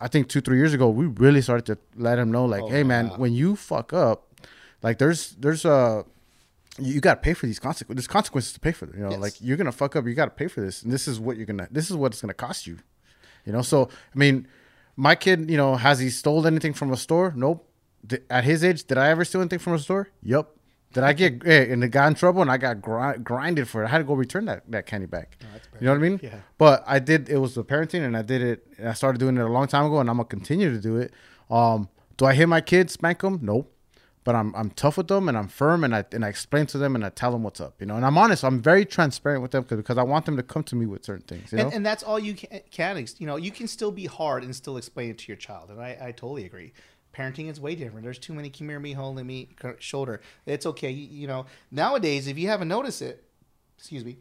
I 0.00 0.08
think 0.08 0.28
two 0.28 0.40
three 0.42 0.58
years 0.58 0.74
ago 0.74 0.88
we 0.90 1.06
really 1.06 1.40
started 1.40 1.66
to 1.66 1.78
let 1.96 2.18
him 2.18 2.30
know 2.30 2.44
like, 2.44 2.62
Oh, 2.62 2.68
hey 2.68 2.82
man, 2.82 3.08
when 3.16 3.32
you 3.32 3.56
fuck 3.56 3.92
up, 3.92 4.28
like 4.82 4.98
there's 4.98 5.30
there's 5.40 5.64
uh 5.64 6.02
you 6.78 7.00
got 7.00 7.14
to 7.14 7.20
pay 7.22 7.32
for 7.32 7.46
these 7.46 7.58
consequences. 7.58 7.96
There's 8.04 8.12
consequences 8.12 8.52
to 8.52 8.60
pay 8.60 8.72
for. 8.72 8.84
them. 8.84 8.96
You 8.98 9.04
know, 9.04 9.10
Yes. 9.12 9.20
like 9.20 9.34
you're 9.40 9.56
gonna 9.56 9.72
fuck 9.72 9.96
up. 9.96 10.06
You 10.06 10.12
got 10.14 10.26
to 10.26 10.30
pay 10.32 10.46
for 10.46 10.60
this, 10.60 10.82
and 10.82 10.92
this 10.92 11.08
is 11.08 11.18
what 11.18 11.38
you're 11.38 11.46
gonna. 11.46 11.68
This 11.70 11.88
is 11.90 11.96
what 11.96 12.12
it's 12.12 12.20
gonna 12.20 12.34
cost 12.34 12.66
you. 12.66 12.76
You 13.46 13.52
know, 13.52 13.62
so 13.62 13.88
I 14.14 14.18
mean, 14.18 14.46
my 14.96 15.14
kid, 15.14 15.50
you 15.50 15.56
know, 15.56 15.76
has 15.76 15.98
he 16.00 16.10
stole 16.10 16.46
anything 16.46 16.74
from 16.74 16.92
a 16.92 16.96
store? 16.96 17.32
Nope. 17.34 17.66
At 18.28 18.44
his 18.44 18.62
age, 18.62 18.84
did 18.84 18.98
I 18.98 19.08
ever 19.08 19.24
steal 19.24 19.40
anything 19.40 19.58
from 19.58 19.72
a 19.72 19.78
store? 19.78 20.08
Yup. 20.22 20.55
Did 20.96 21.04
I 21.04 21.12
get 21.12 21.46
eh, 21.46 21.66
and 21.70 21.84
it 21.84 21.88
got 21.88 22.06
in 22.06 22.14
trouble 22.14 22.40
and 22.40 22.50
I 22.50 22.56
got 22.56 22.80
gri- 22.80 23.18
grinded 23.18 23.68
for 23.68 23.82
it? 23.82 23.86
I 23.86 23.90
had 23.90 23.98
to 23.98 24.04
go 24.04 24.14
return 24.14 24.46
that, 24.46 24.62
that 24.70 24.86
candy 24.86 25.06
back. 25.06 25.36
you 25.78 25.86
know 25.86 25.92
what 25.92 25.98
I 25.98 26.00
mean? 26.00 26.20
Yeah. 26.22 26.36
But 26.56 26.84
I 26.86 27.00
did. 27.00 27.28
It 27.28 27.36
was 27.36 27.54
the 27.54 27.64
parenting, 27.64 28.02
and 28.02 28.16
I 28.16 28.22
did 28.22 28.40
it. 28.40 28.66
And 28.78 28.88
I 28.88 28.94
started 28.94 29.18
doing 29.18 29.36
it 29.36 29.42
a 29.42 29.46
long 29.46 29.66
time 29.68 29.84
ago, 29.84 30.00
and 30.00 30.08
I'm 30.08 30.16
gonna 30.16 30.24
continue 30.24 30.70
to 30.72 30.80
do 30.80 30.96
it. 30.96 31.12
Um, 31.50 31.90
do 32.16 32.24
I 32.24 32.32
hit 32.32 32.48
my 32.48 32.62
kids, 32.62 32.94
spank 32.94 33.20
them? 33.20 33.40
Nope. 33.42 33.70
But 34.24 34.36
I'm 34.36 34.56
I'm 34.56 34.70
tough 34.70 34.96
with 34.96 35.08
them, 35.08 35.28
and 35.28 35.36
I'm 35.36 35.48
firm, 35.48 35.84
and 35.84 35.94
I 35.94 36.02
and 36.12 36.24
I 36.24 36.28
explain 36.28 36.64
to 36.68 36.78
them, 36.78 36.94
and 36.94 37.04
I 37.04 37.10
tell 37.10 37.30
them 37.30 37.42
what's 37.42 37.60
up. 37.60 37.74
You 37.78 37.86
know, 37.86 37.96
and 37.96 38.06
I'm 38.06 38.16
honest. 38.16 38.42
I'm 38.42 38.62
very 38.62 38.86
transparent 38.86 39.42
with 39.42 39.50
them 39.50 39.64
because 39.64 39.76
because 39.76 39.98
I 39.98 40.02
want 40.02 40.24
them 40.24 40.38
to 40.38 40.42
come 40.42 40.62
to 40.64 40.76
me 40.76 40.86
with 40.86 41.04
certain 41.04 41.26
things. 41.26 41.52
You 41.52 41.58
know. 41.58 41.64
and, 41.64 41.74
and 41.74 41.86
that's 41.86 42.02
all 42.02 42.18
you 42.18 42.34
can, 42.34 42.60
can. 42.70 43.06
You 43.18 43.26
know, 43.26 43.36
you 43.36 43.50
can 43.50 43.68
still 43.68 43.92
be 43.92 44.06
hard 44.06 44.44
and 44.44 44.56
still 44.56 44.78
explain 44.78 45.10
it 45.10 45.18
to 45.18 45.28
your 45.28 45.36
child. 45.36 45.68
And 45.68 45.78
I, 45.78 45.98
I 46.00 46.10
totally 46.12 46.46
agree. 46.46 46.72
Parenting 47.16 47.48
is 47.50 47.58
way 47.60 47.74
different. 47.74 48.04
There's 48.04 48.18
too 48.18 48.34
many 48.34 48.50
come 48.50 48.68
here, 48.68 48.78
me, 48.80 48.92
holding 48.92 49.26
me 49.26 49.48
shoulder. 49.78 50.20
It's 50.44 50.66
okay. 50.66 50.90
You, 50.90 51.08
you 51.22 51.26
know, 51.26 51.46
nowadays, 51.70 52.26
if 52.26 52.36
you 52.38 52.48
haven't 52.48 52.68
noticed 52.68 53.00
it, 53.00 53.24
excuse 53.78 54.04
me, 54.04 54.16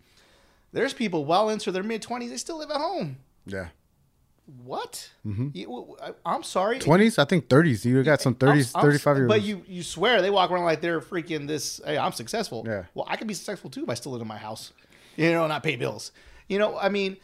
there's 0.71 0.93
people 0.93 1.25
well 1.25 1.49
into 1.49 1.71
their 1.71 1.83
mid 1.83 2.01
20s, 2.01 2.29
they 2.29 2.37
still 2.37 2.57
live 2.59 2.71
at 2.71 2.77
home. 2.77 3.17
Yeah. 3.45 3.67
What? 4.63 5.09
Mm-hmm. 5.25 5.49
You- 5.53 5.97
I- 6.01 6.13
I'm 6.25 6.43
sorry. 6.43 6.77
Twenties, 6.79 7.17
I 7.17 7.25
think 7.25 7.49
thirties. 7.49 7.83
You 7.83 8.03
got 8.03 8.21
some 8.21 8.35
30s, 8.35 8.75
I'm- 8.75 8.83
I'm- 8.85 8.85
35 8.85 9.17
year 9.17 9.27
But 9.27 9.41
you 9.41 9.63
you 9.67 9.81
swear 9.81 10.21
they 10.21 10.29
walk 10.29 10.51
around 10.51 10.65
like 10.65 10.81
they're 10.81 11.01
freaking 11.01 11.47
this. 11.47 11.81
Hey, 11.83 11.97
I'm 11.97 12.11
successful. 12.11 12.63
Yeah. 12.67 12.83
Well, 12.93 13.05
I 13.09 13.15
can 13.15 13.27
be 13.27 13.33
successful 13.33 13.69
too 13.71 13.85
by 13.87 13.95
still 13.95 14.11
live 14.11 14.21
in 14.21 14.27
my 14.27 14.37
house. 14.37 14.71
You 15.17 15.31
know, 15.31 15.47
not 15.47 15.63
pay 15.63 15.75
bills. 15.77 16.11
You 16.47 16.59
know, 16.59 16.77
I 16.77 16.89
mean, 16.89 17.17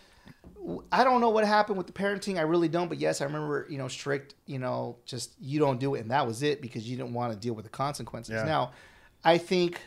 I 0.92 1.04
don't 1.04 1.22
know 1.22 1.30
what 1.30 1.46
happened 1.46 1.78
with 1.78 1.88
the 1.88 1.94
parenting. 1.94 2.38
I 2.38 2.42
really 2.42 2.68
don't. 2.68 2.88
But 2.88 3.00
yes, 3.00 3.22
I 3.22 3.26
remember. 3.26 3.66
You 3.70 3.78
know, 3.78 3.88
strict. 3.88 4.36
You 4.46 4.60
know, 4.60 4.98
just 5.06 5.34
you 5.40 5.60
don't 5.60 5.80
do 5.80 5.96
it, 5.96 6.02
and 6.02 6.12
that 6.12 6.26
was 6.26 6.44
it 6.44 6.62
because 6.62 6.88
you 6.88 6.98
didn't 6.98 7.14
want 7.14 7.34
to 7.34 7.40
deal 7.40 7.54
with 7.54 7.66
the 7.66 7.72
consequences. 7.72 8.36
Yeah. 8.36 8.46
Now, 8.46 8.72
I 9.24 9.38
think 9.38 9.80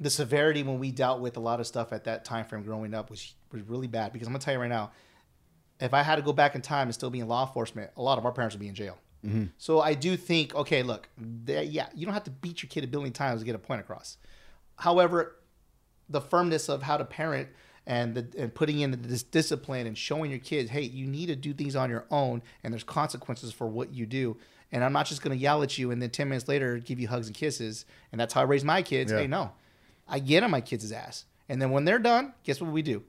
the 0.00 0.10
severity 0.10 0.62
when 0.62 0.78
we 0.78 0.90
dealt 0.90 1.20
with 1.20 1.36
a 1.36 1.40
lot 1.40 1.60
of 1.60 1.66
stuff 1.66 1.92
at 1.92 2.04
that 2.04 2.24
time 2.24 2.44
frame 2.44 2.62
growing 2.62 2.94
up 2.94 3.10
was 3.10 3.34
was 3.52 3.62
really 3.62 3.86
bad. 3.86 4.12
Because 4.12 4.28
I'm 4.28 4.32
gonna 4.32 4.42
tell 4.42 4.54
you 4.54 4.60
right 4.60 4.68
now, 4.68 4.92
if 5.80 5.94
I 5.94 6.02
had 6.02 6.16
to 6.16 6.22
go 6.22 6.32
back 6.32 6.54
in 6.54 6.62
time 6.62 6.88
and 6.88 6.94
still 6.94 7.10
be 7.10 7.20
in 7.20 7.28
law 7.28 7.46
enforcement, 7.46 7.90
a 7.96 8.02
lot 8.02 8.18
of 8.18 8.24
our 8.24 8.32
parents 8.32 8.54
would 8.54 8.60
be 8.60 8.68
in 8.68 8.74
jail. 8.74 8.98
Mm-hmm. 9.26 9.44
So 9.56 9.80
I 9.80 9.94
do 9.94 10.16
think, 10.16 10.54
okay, 10.54 10.82
look, 10.82 11.08
they, 11.16 11.64
yeah, 11.64 11.88
you 11.94 12.06
don't 12.06 12.14
have 12.14 12.24
to 12.24 12.30
beat 12.30 12.62
your 12.62 12.68
kid 12.68 12.84
a 12.84 12.86
billion 12.88 13.12
times 13.12 13.40
to 13.40 13.46
get 13.46 13.54
a 13.54 13.58
point 13.58 13.80
across. 13.80 14.16
However, 14.76 15.36
the 16.08 16.20
firmness 16.20 16.68
of 16.68 16.82
how 16.82 16.96
to 16.96 17.04
parent 17.04 17.48
and 17.86 18.14
the, 18.14 18.26
and 18.38 18.54
putting 18.54 18.80
in 18.80 18.90
this 19.02 19.22
discipline 19.22 19.86
and 19.86 19.96
showing 19.98 20.30
your 20.30 20.38
kids, 20.40 20.70
hey, 20.70 20.82
you 20.82 21.06
need 21.06 21.26
to 21.26 21.36
do 21.36 21.52
things 21.52 21.74
on 21.76 21.90
your 21.90 22.04
own, 22.10 22.42
and 22.62 22.72
there's 22.72 22.84
consequences 22.84 23.52
for 23.52 23.66
what 23.66 23.92
you 23.92 24.06
do. 24.06 24.36
And 24.70 24.82
I'm 24.82 24.92
not 24.92 25.06
just 25.06 25.22
going 25.22 25.36
to 25.36 25.42
yell 25.42 25.62
at 25.62 25.76
you 25.76 25.90
and 25.90 26.00
then 26.00 26.08
10 26.10 26.28
minutes 26.30 26.48
later 26.48 26.78
give 26.78 26.98
you 26.98 27.06
hugs 27.08 27.26
and 27.26 27.36
kisses. 27.36 27.84
And 28.10 28.18
that's 28.20 28.32
how 28.32 28.40
I 28.40 28.44
raise 28.44 28.64
my 28.64 28.80
kids. 28.82 29.12
Yeah. 29.12 29.18
Hey, 29.18 29.26
no, 29.26 29.50
I 30.08 30.18
get 30.18 30.42
on 30.42 30.50
my 30.50 30.62
kids' 30.62 30.90
ass. 30.92 31.26
And 31.48 31.60
then 31.60 31.70
when 31.72 31.84
they're 31.84 31.98
done, 31.98 32.32
guess 32.44 32.58
what 32.60 32.70
we 32.72 32.80
do? 32.80 33.02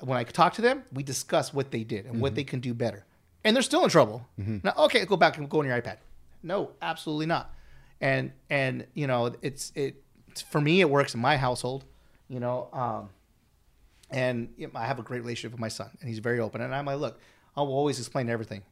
When 0.00 0.18
I 0.18 0.24
talk 0.24 0.54
to 0.54 0.62
them, 0.62 0.82
we 0.92 1.04
discuss 1.04 1.54
what 1.54 1.70
they 1.70 1.84
did 1.84 2.04
and 2.06 2.14
Mm-hmm. 2.14 2.22
what 2.22 2.34
they 2.34 2.42
can 2.42 2.58
do 2.58 2.74
better. 2.74 3.04
And 3.44 3.54
they're 3.54 3.62
still 3.62 3.84
in 3.84 3.90
trouble. 3.90 4.26
Now, 4.36 4.72
okay, 4.76 5.04
go 5.04 5.16
back 5.16 5.38
and 5.38 5.48
go 5.48 5.60
on 5.60 5.66
your 5.66 5.80
iPad. 5.80 5.98
No, 6.42 6.72
absolutely 6.82 7.26
not. 7.26 7.54
And 8.00 8.32
and 8.50 8.86
you 8.94 9.06
know, 9.06 9.34
it's 9.42 9.72
it 9.76 10.02
for 10.50 10.60
me 10.60 10.80
it 10.80 10.90
works 10.90 11.14
in 11.14 11.20
my 11.20 11.36
household. 11.36 11.84
You 12.28 12.40
know, 12.40 12.68
um, 12.72 13.10
and 14.10 14.48
you 14.56 14.66
know, 14.66 14.72
I 14.74 14.86
have 14.86 14.98
a 14.98 15.02
great 15.02 15.20
relationship 15.22 15.52
with 15.52 15.60
my 15.60 15.68
son, 15.68 15.90
and 16.00 16.08
he's 16.08 16.18
very 16.20 16.40
open. 16.40 16.60
And 16.60 16.74
I'm 16.74 16.84
like, 16.86 16.98
look, 16.98 17.20
I 17.56 17.60
will 17.62 17.72
always 17.74 17.98
explain 17.98 18.28
everything. 18.28 18.62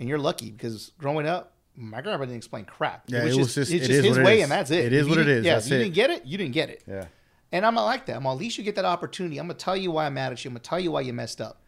And 0.00 0.08
you're 0.08 0.18
lucky 0.18 0.50
because 0.50 0.92
growing 0.98 1.26
up, 1.26 1.52
my 1.76 2.00
grandpa 2.02 2.24
didn't 2.24 2.36
explain 2.36 2.64
crap. 2.64 3.04
Yeah, 3.06 3.20
it 3.24 3.34
was 3.36 3.54
just- 3.54 3.70
it's 3.70 3.86
just 3.86 3.90
is 3.90 4.04
his 4.04 4.18
way, 4.18 4.42
and 4.42 4.50
that's 4.50 4.70
it. 4.70 4.86
It 4.86 4.92
is 4.92 5.08
what 5.08 5.18
it 5.18 5.28
is. 5.28 5.44
it. 5.44 5.46
Yeah, 5.48 5.54
That's 5.54 5.70
you 5.70 5.76
it. 5.76 5.78
didn't 5.80 5.94
get 5.94 6.10
it, 6.10 6.26
you 6.26 6.36
didn't 6.38 6.52
get 6.52 6.68
it. 6.70 6.82
Yeah. 6.86 7.06
And 7.52 7.64
I'm 7.66 7.74
not 7.74 7.84
like 7.84 8.06
that. 8.06 8.16
I'm 8.16 8.26
at 8.26 8.32
least 8.32 8.56
you 8.58 8.64
get 8.64 8.76
that 8.76 8.84
opportunity. 8.84 9.38
I'm 9.38 9.46
gonna 9.46 9.58
tell 9.58 9.76
you 9.76 9.90
why 9.90 10.06
I'm 10.06 10.14
mad 10.14 10.32
at 10.32 10.44
you. 10.44 10.48
I'm 10.48 10.54
gonna 10.54 10.60
tell 10.64 10.80
you 10.80 10.90
why 10.92 11.02
you 11.02 11.12
messed 11.12 11.40
up, 11.40 11.62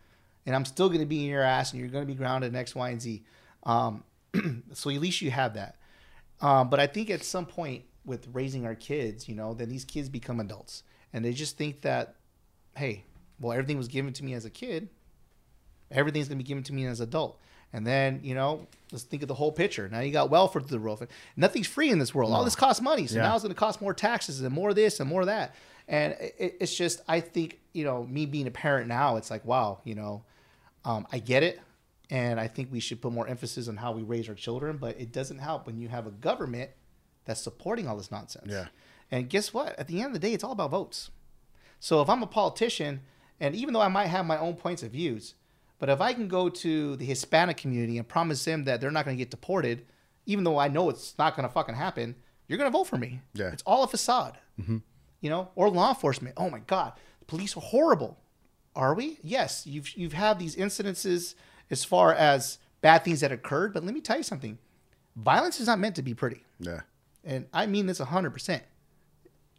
and 0.46 0.54
I'm 0.56 0.64
still 0.64 0.88
gonna 0.88 1.06
be 1.06 1.24
in 1.24 1.30
your 1.30 1.42
ass, 1.42 1.72
and 1.72 1.80
you're 1.80 1.90
gonna 1.90 2.06
be 2.06 2.14
grounded 2.14 2.48
in 2.52 2.56
X, 2.56 2.74
Y, 2.74 2.88
and 2.90 3.00
Z. 3.00 3.22
Um, 3.64 4.02
so 4.72 4.90
at 4.90 5.00
least 5.00 5.22
you 5.22 5.30
have 5.30 5.54
that. 5.54 5.76
Um, 6.40 6.68
but 6.70 6.80
I 6.80 6.86
think 6.86 7.08
at 7.10 7.22
some 7.22 7.46
point 7.46 7.84
with 8.04 8.26
raising 8.32 8.66
our 8.66 8.74
kids, 8.74 9.28
you 9.28 9.34
know, 9.34 9.54
then 9.54 9.68
these 9.68 9.84
kids 9.84 10.08
become 10.08 10.40
adults, 10.40 10.82
and 11.12 11.24
they 11.24 11.32
just 11.32 11.56
think 11.56 11.82
that, 11.82 12.16
hey, 12.76 13.04
well, 13.40 13.52
everything 13.52 13.76
was 13.78 13.88
given 13.88 14.12
to 14.14 14.24
me 14.24 14.34
as 14.34 14.44
a 14.44 14.50
kid. 14.50 14.88
Everything's 15.90 16.28
gonna 16.28 16.38
be 16.38 16.44
given 16.44 16.62
to 16.64 16.72
me 16.72 16.86
as 16.86 17.00
an 17.00 17.08
adult. 17.08 17.38
And 17.72 17.84
then, 17.86 18.20
you 18.22 18.34
know, 18.36 18.66
let's 18.92 19.02
think 19.04 19.22
of 19.22 19.28
the 19.28 19.34
whole 19.34 19.50
picture. 19.50 19.88
Now 19.88 19.98
you 20.00 20.12
got 20.12 20.30
welfare 20.30 20.62
through 20.62 20.70
the 20.70 20.78
roof. 20.78 21.02
Nothing's 21.36 21.66
free 21.66 21.90
in 21.90 21.98
this 21.98 22.14
world. 22.14 22.32
All 22.32 22.44
this 22.44 22.54
costs 22.54 22.80
money. 22.80 23.08
So 23.08 23.16
Yeah. 23.16 23.22
now 23.22 23.34
it's 23.34 23.42
going 23.42 23.52
to 23.52 23.58
cost 23.58 23.80
more 23.82 23.92
taxes 23.92 24.40
and 24.40 24.54
more 24.54 24.72
this 24.72 25.00
and 25.00 25.08
more 25.10 25.22
of 25.22 25.26
that. 25.26 25.56
And 25.88 26.12
it, 26.20 26.56
it's 26.60 26.72
just, 26.74 27.02
I 27.08 27.18
think, 27.18 27.58
you 27.72 27.82
know, 27.84 28.04
me 28.04 28.26
being 28.26 28.46
a 28.46 28.52
parent 28.52 28.86
now, 28.86 29.16
it's 29.16 29.28
like, 29.28 29.44
wow, 29.44 29.80
you 29.82 29.96
know, 29.96 30.22
um, 30.84 31.04
I 31.10 31.18
get 31.18 31.42
it. 31.42 31.60
And 32.10 32.38
I 32.38 32.46
think 32.46 32.70
we 32.70 32.78
should 32.78 33.02
put 33.02 33.10
more 33.12 33.26
emphasis 33.26 33.66
on 33.66 33.76
how 33.76 33.90
we 33.90 34.02
raise 34.02 34.28
our 34.28 34.36
children. 34.36 34.76
But 34.76 35.00
it 35.00 35.10
doesn't 35.10 35.38
help 35.38 35.66
when 35.66 35.76
you 35.76 35.88
have 35.88 36.06
a 36.06 36.12
government 36.12 36.70
that's 37.24 37.40
supporting 37.40 37.88
all 37.88 37.96
this 37.96 38.12
nonsense. 38.12 38.46
Yeah. 38.52 38.66
And 39.10 39.28
guess 39.28 39.52
what? 39.52 39.76
At 39.80 39.88
the 39.88 39.98
end 39.98 40.08
of 40.08 40.12
the 40.12 40.18
day, 40.20 40.32
it's 40.32 40.44
all 40.44 40.52
about 40.52 40.70
votes. 40.70 41.10
So 41.80 42.00
if 42.00 42.08
I'm 42.08 42.22
a 42.22 42.26
politician, 42.28 43.00
and 43.44 43.54
even 43.54 43.74
though 43.74 43.80
I 43.80 43.88
might 43.88 44.06
have 44.06 44.24
my 44.26 44.38
own 44.38 44.54
points 44.54 44.82
of 44.82 44.92
views, 44.92 45.34
but 45.78 45.88
if 45.88 46.00
I 46.00 46.12
can 46.14 46.28
go 46.28 46.48
to 46.48 46.96
the 46.96 47.04
Hispanic 47.04 47.56
community 47.56 47.98
and 47.98 48.08
promise 48.08 48.44
them 48.44 48.64
that 48.64 48.80
they're 48.80 48.90
not 48.90 49.04
going 49.04 49.16
to 49.16 49.20
get 49.20 49.30
deported, 49.30 49.84
even 50.26 50.44
though 50.44 50.58
I 50.58 50.68
know 50.68 50.88
it's 50.88 51.16
not 51.18 51.36
going 51.36 51.46
to 51.46 51.52
fucking 51.52 51.74
happen, 51.74 52.14
you're 52.48 52.58
going 52.58 52.70
to 52.70 52.76
vote 52.76 52.84
for 52.84 52.96
me. 52.96 53.20
Yeah. 53.34 53.48
It's 53.52 53.62
all 53.66 53.82
a 53.84 53.88
facade. 53.88 54.38
Mm-hmm. 54.60 54.78
You 55.20 55.30
know, 55.30 55.50
or 55.54 55.68
law 55.70 55.90
enforcement. 55.90 56.34
Oh 56.36 56.50
my 56.50 56.60
God, 56.60 56.92
the 57.18 57.24
police 57.26 57.56
are 57.56 57.60
horrible. 57.60 58.18
Are 58.76 58.94
we? 58.94 59.18
Yes. 59.22 59.66
You've 59.66 59.88
you've 59.96 60.12
had 60.12 60.38
these 60.38 60.56
incidences 60.56 61.34
as 61.70 61.84
far 61.84 62.12
as 62.12 62.58
bad 62.82 63.04
things 63.04 63.20
that 63.20 63.32
occurred, 63.32 63.72
but 63.72 63.84
let 63.84 63.94
me 63.94 64.00
tell 64.00 64.16
you 64.18 64.22
something. 64.22 64.58
Violence 65.16 65.60
is 65.60 65.66
not 65.66 65.78
meant 65.78 65.96
to 65.96 66.02
be 66.02 66.12
pretty 66.12 66.42
Yeah. 66.58 66.80
and 67.24 67.46
I 67.52 67.66
mean 67.66 67.86
this 67.86 68.00
100%. 68.00 68.60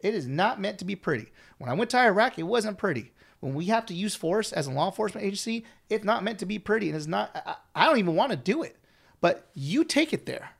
It 0.00 0.14
is 0.14 0.26
not 0.28 0.60
meant 0.60 0.78
to 0.80 0.84
be 0.84 0.94
pretty. 0.94 1.32
When 1.58 1.70
I 1.70 1.72
went 1.74 1.90
to 1.90 1.98
Iraq, 1.98 2.38
it 2.38 2.42
wasn't 2.44 2.78
pretty. 2.78 3.12
When 3.46 3.54
we 3.54 3.66
have 3.66 3.86
to 3.86 3.94
use 3.94 4.16
force 4.16 4.52
as 4.52 4.66
a 4.66 4.72
law 4.72 4.86
enforcement 4.86 5.24
agency, 5.24 5.64
it's 5.88 6.04
not 6.04 6.24
meant 6.24 6.40
to 6.40 6.46
be 6.46 6.58
pretty. 6.58 6.88
And 6.88 6.96
it's 6.96 7.06
not, 7.06 7.30
I, 7.46 7.54
I 7.76 7.86
don't 7.86 7.98
even 7.98 8.16
want 8.16 8.32
to 8.32 8.36
do 8.36 8.64
it. 8.64 8.76
But 9.20 9.48
you 9.54 9.84
take 9.84 10.12
it 10.12 10.26
there. 10.26 10.50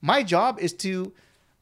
My 0.00 0.22
job 0.22 0.60
is 0.60 0.72
to 0.74 1.12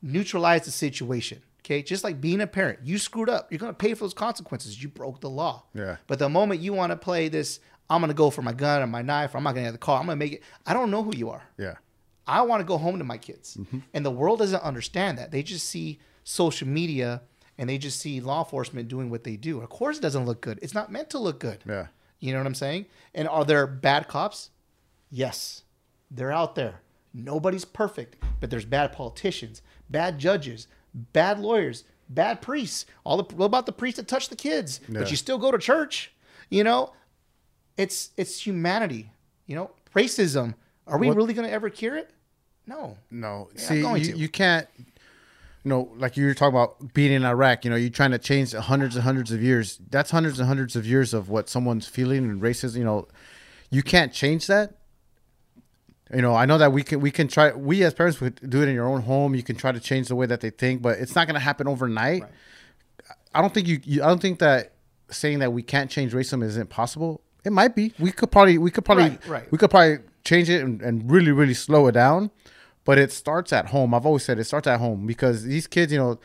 neutralize 0.03 0.67
the 0.67 0.71
situation. 0.71 1.41
Okay. 1.63 1.83
Just 1.83 2.05
like 2.05 2.21
being 2.21 2.43
a 2.43 2.47
parent, 2.47 2.81
you 2.85 2.99
screwed 2.99 3.31
up. 3.31 3.51
You're 3.51 3.61
going 3.61 3.73
to 3.73 3.79
pay 3.79 3.95
for 3.95 4.05
those 4.05 4.13
consequences. 4.13 4.83
You 4.83 4.91
broke 4.91 5.23
the 5.23 5.31
law. 5.31 5.65
Yeah. 5.73 5.97
But 6.07 6.19
the 6.19 6.29
moment 6.29 6.61
you 6.61 6.75
want 6.75 6.91
to 6.91 6.97
play 6.97 7.29
this, 7.29 7.61
I'm 7.89 8.03
going 8.03 8.09
to 8.11 8.15
go 8.15 8.29
for 8.29 8.43
my 8.43 8.53
gun 8.53 8.83
or 8.83 8.87
my 8.87 9.01
knife, 9.01 9.35
or 9.35 9.39
I'm 9.39 9.45
not 9.45 9.55
going 9.55 9.63
to 9.63 9.69
have 9.69 9.75
the 9.75 9.79
car, 9.79 10.01
I'm 10.01 10.05
going 10.05 10.19
to 10.19 10.23
make 10.23 10.33
it. 10.35 10.43
I 10.67 10.75
don't 10.75 10.91
know 10.91 11.03
who 11.03 11.17
you 11.17 11.31
are. 11.31 11.45
Yeah. 11.57 11.77
I 12.27 12.43
want 12.43 12.61
to 12.61 12.65
go 12.67 12.77
home 12.77 12.99
to 12.99 13.05
my 13.05 13.17
kids. 13.17 13.57
Mm-hmm. 13.57 13.79
And 13.95 14.05
the 14.05 14.11
world 14.11 14.41
doesn't 14.41 14.63
understand 14.63 15.17
that. 15.17 15.31
They 15.31 15.43
just 15.43 15.67
see 15.67 15.99
social 16.25 16.69
media 16.69 17.23
and 17.59 17.69
they 17.69 17.79
just 17.79 18.01
see 18.01 18.21
law 18.21 18.41
enforcement 18.45 18.89
doing 18.89 19.11
what 19.11 19.25
they 19.25 19.37
do. 19.37 19.61
Of 19.61 19.69
course, 19.69 19.99
it 19.99 20.03
doesn't 20.03 20.27
look 20.27 20.41
good. 20.41 20.59
It's 20.63 20.75
not 20.75 20.91
meant 20.91 21.11
to 21.11 21.19
look 21.19 21.39
good. 21.41 21.59
Yeah. 21.69 21.87
You 22.21 22.33
know 22.33 22.39
what 22.39 22.47
I'm 22.47 22.55
saying? 22.55 22.87
And 23.15 23.29
are 23.29 23.45
there 23.45 23.67
bad 23.67 24.09
cops? 24.09 24.51
Yes, 25.11 25.63
they're 26.11 26.33
out 26.33 26.55
there. 26.55 26.81
Nobody's 27.13 27.65
perfect, 27.65 28.17
but 28.41 28.51
there's 28.51 28.65
bad 28.65 28.93
politicians, 28.93 29.63
bad 29.89 30.19
judges, 30.19 30.67
bad 31.13 31.39
lawyers, 31.39 31.85
bad 32.09 32.41
priests. 32.43 32.87
All 33.05 33.17
the 33.23 33.35
what 33.37 33.47
about 33.47 33.67
the 33.67 33.73
priests 33.73 33.99
that 33.99 34.09
touch 34.09 34.29
the 34.31 34.37
kids, 34.37 34.81
Yeah. 34.89 35.01
but 35.01 35.11
you 35.11 35.17
still 35.17 35.39
go 35.39 35.51
to 35.53 35.59
church. 35.59 36.13
You 36.51 36.65
know, 36.65 36.93
it's 37.77 38.11
it's 38.17 38.45
humanity. 38.45 39.13
You 39.47 39.57
know, 39.57 39.71
racism. 39.95 40.55
Are 40.87 40.99
we 40.99 41.07
What- 41.09 41.17
really 41.17 41.35
going 41.35 41.47
to 41.49 41.53
ever 41.53 41.71
cure 41.71 41.97
it? 41.97 42.11
No. 42.67 42.97
No, 43.11 43.49
not 43.53 43.61
see, 43.61 43.83
going 43.83 44.03
you, 44.05 44.13
to. 44.13 44.19
you 44.19 44.29
can't. 44.29 44.67
You 45.65 45.71
know, 45.71 45.93
like 45.97 46.17
you 46.17 46.27
were 46.27 46.35
talking 46.35 46.55
about 46.55 46.93
being 46.93 47.13
in 47.13 47.25
Iraq. 47.25 47.65
You 47.65 47.71
know, 47.71 47.77
you're 47.77 47.91
trying 47.91 48.11
to 48.11 48.19
change 48.19 48.53
hundreds 48.53 48.97
and 48.97 49.05
hundreds 49.05 49.33
of 49.33 49.43
years. 49.43 49.81
That's 49.91 50.11
hundreds 50.11 50.39
and 50.39 50.47
hundreds 50.47 50.77
of 50.77 50.87
years 50.87 51.15
of 51.15 51.31
what 51.31 51.49
someone's 51.49 51.87
feeling 51.87 52.19
and 52.19 52.41
racism. 52.41 52.77
You 52.77 52.85
know, 52.85 53.09
you 53.71 53.83
can't 53.83 54.13
change 54.13 54.47
that. 54.47 54.75
You 56.15 56.21
know, 56.21 56.35
I 56.35 56.45
know 56.45 56.59
that 56.59 56.73
we 56.73 56.83
can 56.83 57.01
we 57.01 57.11
can 57.11 57.29
try. 57.29 57.53
We 57.53 57.83
as 57.83 57.95
parents 57.95 58.21
would 58.21 58.49
do 58.49 58.63
it 58.63 58.69
in 58.69 58.75
your 58.75 58.87
own 58.87 59.03
home. 59.03 59.35
You 59.35 59.43
can 59.43 59.57
try 59.57 59.73
to 59.73 59.81
change 59.81 60.09
the 60.09 60.15
way 60.15 60.27
that 60.27 60.43
they 60.43 60.51
think, 60.51 60.83
but 60.83 60.99
it's 60.99 61.15
not 61.15 61.27
going 61.27 61.35
to 61.35 61.41
happen 61.41 61.67
overnight. 61.67 62.23
Right. 62.23 62.33
I 63.35 63.41
don't 63.41 63.53
think 63.53 63.67
you, 63.67 63.81
you. 63.85 64.03
I 64.03 64.07
don't 64.07 64.21
think 64.21 64.39
that 64.41 64.75
saying 65.11 65.39
that 65.39 65.53
we 65.53 65.63
can't 65.63 65.91
change 65.91 66.13
racism 66.13 66.45
is 66.45 66.57
impossible. 66.57 67.23
It 67.45 67.53
might 67.53 67.75
be. 67.75 67.95
We 67.99 68.13
could 68.13 68.31
probably. 68.31 68.59
We 68.59 68.71
could 68.71 68.85
probably. 68.85 69.05
Right, 69.05 69.27
right. 69.27 69.53
We 69.53 69.59
could 69.59 69.71
probably 69.71 69.99
change 70.25 70.51
it 70.51 70.63
and, 70.63 70.83
and 70.83 71.11
really, 71.11 71.33
really 71.33 71.55
slow 71.55 71.87
it 71.87 71.93
down. 71.93 72.31
But 72.85 72.99
it 72.99 73.13
starts 73.13 73.53
at 73.53 73.69
home. 73.69 73.95
I've 73.95 74.05
always 74.07 74.25
said 74.25 74.39
it 74.39 74.45
starts 74.45 74.67
at 74.67 74.79
home 74.79 75.07
because 75.07 75.45
these 75.45 75.67
kids, 75.67 75.93
you 75.93 75.99
know, 75.99 76.19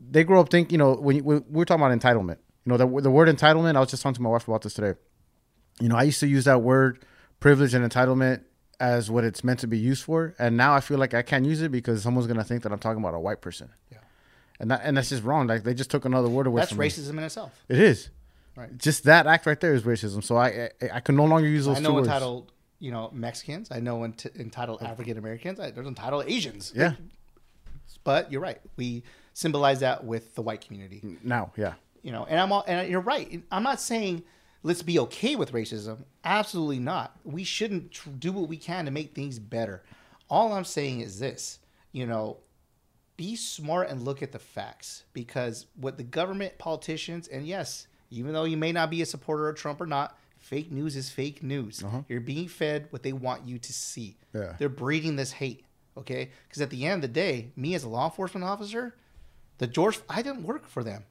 they 0.00 0.24
grow 0.24 0.40
up 0.40 0.50
think. 0.50 0.72
You 0.72 0.78
know, 0.78 0.94
when, 0.94 1.16
you, 1.16 1.24
when 1.24 1.44
we're 1.48 1.64
talking 1.64 1.84
about 1.84 1.98
entitlement, 1.98 2.38
you 2.64 2.70
know, 2.72 2.76
the 2.76 3.02
the 3.02 3.10
word 3.10 3.28
entitlement. 3.28 3.76
I 3.76 3.80
was 3.80 3.90
just 3.90 4.02
talking 4.02 4.14
to 4.14 4.22
my 4.22 4.30
wife 4.30 4.48
about 4.48 4.62
this 4.62 4.74
today. 4.74 4.98
You 5.80 5.88
know, 5.88 5.96
I 5.96 6.04
used 6.04 6.20
to 6.20 6.26
use 6.26 6.44
that 6.44 6.62
word 6.62 7.04
privilege 7.40 7.74
and 7.74 7.88
entitlement 7.88 8.42
as 8.80 9.10
what 9.10 9.24
it's 9.24 9.44
meant 9.44 9.60
to 9.60 9.66
be 9.66 9.78
used 9.78 10.04
for, 10.04 10.34
and 10.38 10.56
now 10.56 10.74
I 10.74 10.80
feel 10.80 10.98
like 10.98 11.14
I 11.14 11.22
can't 11.22 11.44
use 11.44 11.60
it 11.62 11.70
because 11.70 12.02
someone's 12.02 12.26
gonna 12.26 12.44
think 12.44 12.62
that 12.62 12.72
I'm 12.72 12.78
talking 12.78 13.02
about 13.02 13.14
a 13.14 13.20
white 13.20 13.40
person. 13.40 13.70
Yeah. 13.92 13.98
And 14.60 14.70
that 14.70 14.80
and 14.84 14.96
that's 14.96 15.10
just 15.10 15.22
wrong. 15.22 15.46
Like 15.46 15.64
they 15.64 15.74
just 15.74 15.90
took 15.90 16.04
another 16.04 16.28
word 16.28 16.46
away 16.46 16.62
That's 16.62 16.70
from 16.70 16.78
me. 16.78 16.88
racism 16.88 17.10
in 17.10 17.24
itself. 17.24 17.52
It 17.68 17.78
is. 17.78 18.10
Right. 18.56 18.76
Just 18.78 19.04
that 19.04 19.26
act 19.26 19.46
right 19.46 19.60
there 19.60 19.74
is 19.74 19.82
racism. 19.82 20.22
So 20.22 20.36
I 20.36 20.70
I, 20.80 20.90
I 20.94 21.00
can 21.00 21.16
no 21.16 21.24
longer 21.24 21.48
use 21.48 21.66
those 21.66 21.78
I 21.78 21.80
know 21.80 21.98
entitled, 21.98 22.52
you 22.78 22.90
know, 22.90 23.10
Mexicans. 23.12 23.68
I 23.70 23.80
know 23.80 24.04
ent- 24.04 24.26
entitled 24.38 24.82
African 24.82 25.16
Americans. 25.18 25.58
I- 25.60 25.70
There's 25.70 25.86
entitled 25.86 26.24
Asians. 26.26 26.72
Yeah. 26.74 26.94
But 28.02 28.30
you're 28.30 28.40
right. 28.40 28.60
We 28.76 29.02
symbolize 29.32 29.80
that 29.80 30.04
with 30.04 30.34
the 30.34 30.42
white 30.42 30.60
community. 30.60 31.18
Now, 31.22 31.52
yeah. 31.56 31.74
You 32.02 32.12
know, 32.12 32.26
and 32.28 32.38
I'm 32.38 32.52
all, 32.52 32.64
and 32.66 32.88
you're 32.90 33.00
right. 33.00 33.42
I'm 33.50 33.62
not 33.62 33.80
saying 33.80 34.22
let's 34.62 34.82
be 34.82 34.98
okay 34.98 35.36
with 35.36 35.52
racism. 35.52 36.04
Absolutely 36.24 36.78
not. 36.78 37.18
We 37.24 37.44
shouldn't 37.44 37.92
tr- 37.92 38.10
do 38.10 38.32
what 38.32 38.48
we 38.48 38.56
can 38.56 38.84
to 38.84 38.90
make 38.90 39.14
things 39.14 39.38
better. 39.38 39.82
All 40.28 40.52
I'm 40.52 40.64
saying 40.64 41.00
is 41.00 41.18
this, 41.18 41.60
you 41.92 42.06
know, 42.06 42.38
be 43.16 43.36
smart 43.36 43.88
and 43.90 44.02
look 44.02 44.22
at 44.22 44.32
the 44.32 44.38
facts 44.38 45.04
because 45.12 45.66
what 45.76 45.96
the 45.96 46.02
government, 46.02 46.58
politicians, 46.58 47.28
and 47.28 47.46
yes, 47.46 47.86
even 48.10 48.32
though 48.32 48.44
you 48.44 48.56
may 48.56 48.72
not 48.72 48.90
be 48.90 49.02
a 49.02 49.06
supporter 49.06 49.48
of 49.48 49.56
Trump 49.56 49.80
or 49.80 49.86
not, 49.86 50.18
Fake 50.44 50.70
news 50.70 50.94
is 50.94 51.08
fake 51.08 51.42
news. 51.42 51.82
Uh-huh. 51.82 52.02
You're 52.06 52.20
being 52.20 52.48
fed 52.48 52.88
what 52.90 53.02
they 53.02 53.14
want 53.14 53.46
you 53.48 53.58
to 53.58 53.72
see. 53.72 54.18
Yeah. 54.34 54.52
They're 54.58 54.68
breeding 54.68 55.16
this 55.16 55.32
hate. 55.32 55.64
Okay. 55.96 56.30
Because 56.46 56.60
at 56.60 56.68
the 56.68 56.84
end 56.84 56.96
of 56.96 57.00
the 57.00 57.14
day, 57.14 57.48
me 57.56 57.74
as 57.74 57.82
a 57.82 57.88
law 57.88 58.04
enforcement 58.04 58.44
officer, 58.44 58.94
the 59.56 59.66
George, 59.66 60.00
I 60.06 60.20
didn't 60.20 60.42
work 60.42 60.68
for 60.68 60.84
them. 60.84 61.04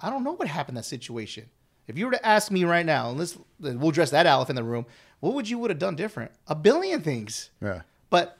I 0.00 0.08
don't 0.08 0.22
know 0.22 0.34
what 0.34 0.46
happened 0.46 0.76
in 0.76 0.82
that 0.82 0.84
situation. 0.84 1.50
If 1.88 1.98
you 1.98 2.06
were 2.06 2.12
to 2.12 2.24
ask 2.24 2.52
me 2.52 2.62
right 2.62 2.86
now, 2.86 3.10
and 3.10 3.18
let's 3.18 3.36
we'll 3.58 3.88
address 3.88 4.10
that 4.10 4.24
elephant 4.24 4.56
in 4.56 4.64
the 4.64 4.70
room, 4.70 4.86
what 5.18 5.34
would 5.34 5.50
you 5.50 5.58
would 5.58 5.70
have 5.70 5.80
done 5.80 5.96
different? 5.96 6.30
A 6.46 6.54
billion 6.54 7.00
things. 7.00 7.50
Yeah. 7.60 7.82
But 8.08 8.38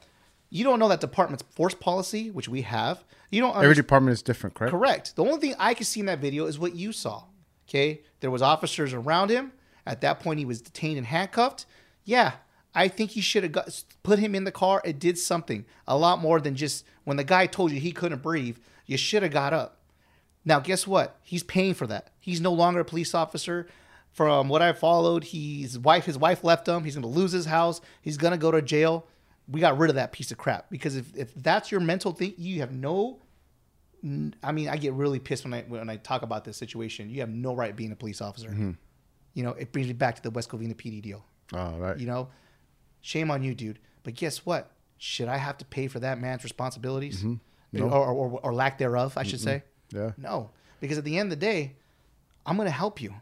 you 0.48 0.62
don't 0.62 0.78
know 0.78 0.88
that 0.90 1.00
department's 1.00 1.42
force 1.50 1.74
policy, 1.74 2.30
which 2.30 2.48
we 2.48 2.62
have. 2.62 3.02
You 3.32 3.40
don't 3.40 3.50
Every 3.56 3.66
understand. 3.66 3.86
department 3.86 4.12
is 4.12 4.22
different, 4.22 4.54
correct? 4.54 4.70
Correct. 4.70 5.16
The 5.16 5.24
only 5.24 5.40
thing 5.40 5.56
I 5.58 5.74
could 5.74 5.88
see 5.88 5.98
in 5.98 6.06
that 6.06 6.20
video 6.20 6.46
is 6.46 6.56
what 6.56 6.76
you 6.76 6.92
saw. 6.92 7.24
Okay, 7.68 8.02
there 8.20 8.30
was 8.30 8.42
officers 8.42 8.92
around 8.92 9.30
him. 9.30 9.50
At 9.86 10.00
that 10.00 10.20
point, 10.20 10.38
he 10.38 10.44
was 10.44 10.62
detained 10.62 10.98
and 10.98 11.06
handcuffed. 11.06 11.66
Yeah, 12.04 12.32
I 12.74 12.88
think 12.88 13.16
you 13.16 13.22
should 13.22 13.42
have 13.42 13.52
got 13.52 13.84
put 14.02 14.18
him 14.18 14.34
in 14.34 14.44
the 14.44 14.52
car. 14.52 14.82
It 14.84 14.98
did 14.98 15.18
something 15.18 15.64
a 15.86 15.96
lot 15.96 16.20
more 16.20 16.40
than 16.40 16.56
just 16.56 16.84
when 17.04 17.16
the 17.16 17.24
guy 17.24 17.46
told 17.46 17.70
you 17.70 17.80
he 17.80 17.92
couldn't 17.92 18.22
breathe. 18.22 18.58
You 18.86 18.96
should 18.96 19.22
have 19.22 19.32
got 19.32 19.52
up. 19.52 19.78
Now, 20.44 20.60
guess 20.60 20.86
what? 20.86 21.18
He's 21.22 21.42
paying 21.42 21.74
for 21.74 21.86
that. 21.86 22.10
He's 22.20 22.40
no 22.40 22.52
longer 22.52 22.80
a 22.80 22.84
police 22.84 23.14
officer. 23.14 23.66
From 24.12 24.48
what 24.48 24.62
I 24.62 24.72
followed, 24.72 25.24
he's 25.24 25.78
wife. 25.78 26.04
His 26.04 26.16
wife 26.16 26.44
left 26.44 26.68
him. 26.68 26.84
He's 26.84 26.94
to 26.94 27.04
lose 27.04 27.32
his 27.32 27.46
house. 27.46 27.80
He's 28.00 28.16
to 28.16 28.36
go 28.36 28.50
to 28.52 28.62
jail. 28.62 29.06
We 29.48 29.60
got 29.60 29.76
rid 29.76 29.90
of 29.90 29.96
that 29.96 30.12
piece 30.12 30.30
of 30.30 30.38
crap 30.38 30.70
because 30.70 30.96
if, 30.96 31.14
if 31.16 31.34
that's 31.34 31.72
your 31.72 31.80
mental 31.80 32.12
thing, 32.12 32.34
you 32.38 32.60
have 32.60 32.72
no. 32.72 33.18
I 34.42 34.52
mean, 34.52 34.68
I 34.68 34.76
get 34.76 34.92
really 34.92 35.18
pissed 35.18 35.44
when 35.44 35.52
I 35.52 35.62
when 35.62 35.90
I 35.90 35.96
talk 35.96 36.22
about 36.22 36.44
this 36.44 36.56
situation. 36.56 37.10
You 37.10 37.20
have 37.20 37.28
no 37.30 37.54
right 37.54 37.74
being 37.74 37.90
a 37.90 37.96
police 37.96 38.20
officer. 38.20 38.50
Mm-hmm. 38.50 38.70
You 39.34 39.42
know, 39.42 39.50
it 39.50 39.72
brings 39.72 39.88
me 39.88 39.94
back 39.94 40.16
to 40.16 40.22
the 40.22 40.30
West 40.30 40.48
Covina 40.48 40.74
PD 40.74 41.02
deal. 41.02 41.24
Oh, 41.52 41.76
right. 41.76 41.98
You 41.98 42.06
know, 42.06 42.28
shame 43.00 43.30
on 43.30 43.42
you, 43.42 43.54
dude. 43.54 43.78
But 44.02 44.14
guess 44.14 44.46
what? 44.46 44.70
Should 44.98 45.28
I 45.28 45.36
have 45.36 45.58
to 45.58 45.64
pay 45.64 45.88
for 45.88 46.00
that 46.00 46.20
man's 46.20 46.44
responsibilities 46.44 47.18
mm-hmm. 47.18 47.34
No. 47.72 47.88
or, 47.88 48.06
or, 48.06 48.40
or 48.42 48.54
lack 48.54 48.78
thereof? 48.78 49.18
I 49.18 49.24
should 49.24 49.40
say. 49.40 49.64
Yeah. 49.90 50.12
No, 50.16 50.50
because 50.80 50.98
at 50.98 51.04
the 51.04 51.18
end 51.18 51.32
of 51.32 51.38
the 51.38 51.44
day, 51.44 51.76
I'm 52.46 52.56
going 52.56 52.66
to 52.66 52.72
help 52.72 53.00
you. 53.00 53.14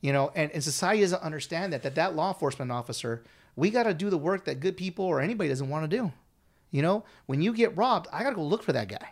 You 0.00 0.12
know, 0.12 0.30
and, 0.34 0.50
and 0.50 0.62
society 0.62 1.00
doesn't 1.00 1.22
understand 1.22 1.72
that 1.72 1.82
that 1.82 1.94
that 1.94 2.14
law 2.14 2.28
enforcement 2.28 2.70
officer, 2.70 3.24
we 3.56 3.70
got 3.70 3.84
to 3.84 3.94
do 3.94 4.10
the 4.10 4.18
work 4.18 4.44
that 4.46 4.60
good 4.60 4.76
people 4.76 5.04
or 5.04 5.20
anybody 5.20 5.48
doesn't 5.48 5.68
want 5.68 5.88
to 5.88 5.96
do. 5.96 6.12
You 6.70 6.82
know, 6.82 7.04
when 7.26 7.40
you 7.40 7.54
get 7.54 7.76
robbed, 7.76 8.08
I 8.12 8.22
got 8.22 8.30
to 8.30 8.36
go 8.36 8.42
look 8.42 8.62
for 8.62 8.72
that 8.72 8.88
guy. 8.88 9.10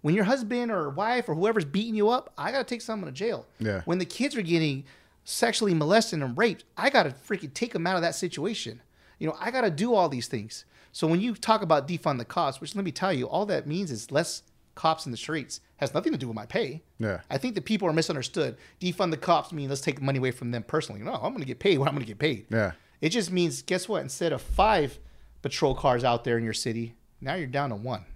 When 0.00 0.14
your 0.14 0.24
husband 0.24 0.70
or 0.70 0.90
wife 0.90 1.28
or 1.28 1.34
whoever's 1.34 1.64
beating 1.64 1.94
you 1.94 2.08
up, 2.08 2.32
I 2.36 2.52
got 2.52 2.58
to 2.58 2.64
take 2.64 2.82
someone 2.82 3.06
to 3.06 3.12
jail. 3.12 3.46
Yeah. 3.58 3.82
When 3.84 3.98
the 3.98 4.04
kids 4.04 4.36
are 4.36 4.42
getting 4.42 4.84
sexually 5.28 5.74
molested 5.74 6.22
and 6.22 6.38
raped, 6.38 6.64
I 6.76 6.88
got 6.88 7.02
to 7.02 7.10
freaking 7.10 7.52
take 7.52 7.74
them 7.74 7.86
out 7.86 7.96
of 7.96 8.02
that 8.02 8.14
situation. 8.14 8.80
You 9.18 9.28
know, 9.28 9.36
I 9.38 9.50
got 9.50 9.60
to 9.60 9.70
do 9.70 9.94
all 9.94 10.08
these 10.08 10.26
things. 10.26 10.64
So 10.90 11.06
when 11.06 11.20
you 11.20 11.34
talk 11.34 11.60
about 11.60 11.86
defund 11.86 12.16
the 12.16 12.24
cops, 12.24 12.62
which 12.62 12.74
let 12.74 12.84
me 12.84 12.92
tell 12.92 13.12
you, 13.12 13.28
all 13.28 13.44
that 13.46 13.66
means 13.66 13.90
is 13.90 14.10
less 14.10 14.42
cops 14.74 15.04
in 15.04 15.12
the 15.12 15.18
streets. 15.18 15.60
Has 15.76 15.92
nothing 15.92 16.12
to 16.12 16.18
do 16.18 16.28
with 16.28 16.34
my 16.34 16.46
pay. 16.46 16.82
Yeah. 16.98 17.20
I 17.30 17.36
think 17.36 17.54
that 17.56 17.66
people 17.66 17.86
are 17.86 17.92
misunderstood. 17.92 18.56
Defund 18.80 19.10
the 19.10 19.18
cops 19.18 19.52
mean 19.52 19.68
let's 19.68 19.82
take 19.82 20.00
money 20.00 20.18
away 20.18 20.30
from 20.30 20.50
them 20.50 20.62
personally. 20.62 21.02
No, 21.02 21.12
I'm 21.12 21.32
going 21.32 21.40
to 21.40 21.44
get 21.44 21.58
paid 21.58 21.78
what 21.78 21.88
I'm 21.88 21.94
going 21.94 22.06
to 22.06 22.10
get 22.10 22.18
paid. 22.18 22.46
Yeah. 22.50 22.72
It 23.02 23.10
just 23.10 23.30
means, 23.30 23.60
guess 23.60 23.86
what? 23.86 24.00
Instead 24.00 24.32
of 24.32 24.40
five 24.40 24.98
patrol 25.42 25.74
cars 25.74 26.04
out 26.04 26.24
there 26.24 26.38
in 26.38 26.44
your 26.44 26.54
city, 26.54 26.94
now 27.20 27.34
you're 27.34 27.46
down 27.46 27.68
to 27.68 27.76
one. 27.76 28.06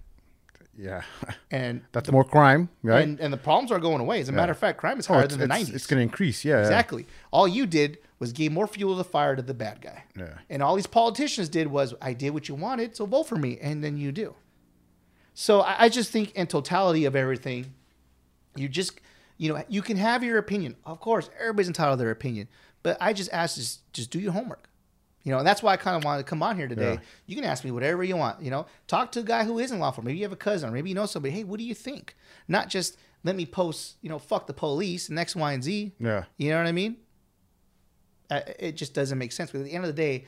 Yeah. 0.77 1.03
And 1.51 1.83
That's 1.93 2.11
more 2.11 2.25
crime, 2.25 2.71
right? 2.83 3.03
and, 3.07 3.21
and 3.21 3.31
the 3.33 3.37
problems 3.37 3.71
are 3.71 3.79
going 3.79 4.01
away. 4.01 4.21
As 4.21 4.29
a 4.31 4.33
matter 4.33 4.53
of 4.53 4.59
fact, 4.59 4.79
crime 4.79 4.99
is 4.99 5.09
Oh, 5.11 5.15
higher 5.15 5.25
it's, 5.25 5.37
than 5.37 5.47
the 5.49 5.55
it's, 5.55 5.71
90s. 5.71 5.75
it's 5.75 5.87
going 5.87 5.99
to 5.99 6.03
increase. 6.03 6.45
Yeah. 6.47 6.55
yeah. 6.55 6.61
Exactly. 6.63 7.07
All 7.31 7.47
you 7.47 7.67
did 7.67 7.99
was 8.19 8.33
give 8.33 8.53
more 8.53 8.67
fuel 8.67 8.95
to 8.95 8.99
the 8.99 9.05
fire 9.05 9.37
to 9.37 9.43
the 9.43 9.53
bad 9.53 9.83
guy. 9.83 10.05
Yeah. 10.17 10.39
And 10.49 10.63
all 10.63 10.75
these 10.75 10.87
politicians 10.87 11.51
did 11.51 11.67
was, 11.67 11.93
I 12.01 12.15
did 12.15 12.31
what 12.31 12.49
you 12.49 12.55
wanted, 12.55 12.97
so 12.97 13.05
vote 13.05 13.25
for 13.25 13.37
me. 13.37 13.59
And 13.61 13.85
then 13.85 13.99
you 13.99 14.13
do. 14.13 14.35
So 15.35 15.61
I, 15.61 15.85
I 15.85 15.89
just 15.91 16.11
think, 16.11 16.33
in 16.35 16.47
totality 16.47 17.05
of 17.05 17.15
everything, 17.17 17.75
you 18.57 18.69
just, 18.69 18.99
you 19.37 19.53
know, 19.53 19.63
you 19.69 19.83
can 19.83 19.99
have 19.99 20.23
your 20.25 20.39
opinion. 20.39 20.77
Of 20.87 21.01
course, 21.01 21.29
everybody's 21.39 21.69
entitled 21.69 21.99
to 21.99 22.05
their 22.05 22.13
opinion. 22.13 22.49
But 22.83 22.97
I 23.01 23.13
just 23.13 23.31
ask, 23.33 23.57
just, 23.57 23.93
just 23.93 24.11
do 24.11 24.19
your 24.21 24.33
homework. 24.33 24.69
You 25.25 25.33
know, 25.33 25.39
and 25.39 25.47
that's 25.47 25.63
why 25.63 25.73
I 25.73 25.77
kind 25.77 25.97
of 25.97 26.05
wanted 26.05 26.25
to 26.25 26.29
come 26.29 26.43
on 26.43 26.57
here 26.57 26.67
today. 26.67 26.95
Yeah. 26.95 27.01
You 27.27 27.37
can 27.37 27.45
ask 27.45 27.65
me 27.65 27.71
whatever 27.71 28.03
you 28.03 28.17
want. 28.17 28.43
You 28.43 28.51
know, 28.51 28.67
talk 28.89 29.13
to 29.13 29.21
a 29.21 29.25
guy 29.25 29.45
who 29.45 29.59
isn't 29.59 29.79
lawful. 29.79 30.05
Maybe 30.05 30.19
you 30.19 30.25
have 30.25 30.33
a 30.33 30.37
cousin, 30.37 30.71
or 30.71 30.73
maybe 30.73 30.89
you 30.89 30.95
know 30.95 31.07
somebody. 31.07 31.33
Hey, 31.33 31.45
what 31.45 31.59
do 31.59 31.65
you 31.65 31.75
think? 31.75 32.17
Not 32.49 32.69
just 32.69 32.97
let 33.23 33.37
me 33.37 33.47
post. 33.47 33.97
You 34.03 34.09
know, 34.09 34.19
fuck 34.19 34.47
the 34.47 34.53
police 34.53 35.09
and 35.09 35.19
X, 35.19 35.37
Y, 35.37 35.53
and 35.53 35.63
Z. 35.63 35.93
Yeah. 35.99 36.25
You 36.37 36.51
know 36.51 36.59
what 36.59 36.67
I 36.67 36.73
mean? 36.73 36.97
Uh, 38.31 38.41
it 38.59 38.77
just 38.77 38.95
doesn't 38.95 39.19
make 39.19 39.31
sense. 39.31 39.53
But 39.53 39.59
at 39.59 39.65
the 39.65 39.73
end 39.73 39.85
of 39.85 39.89
the 39.89 40.03
day, 40.03 40.27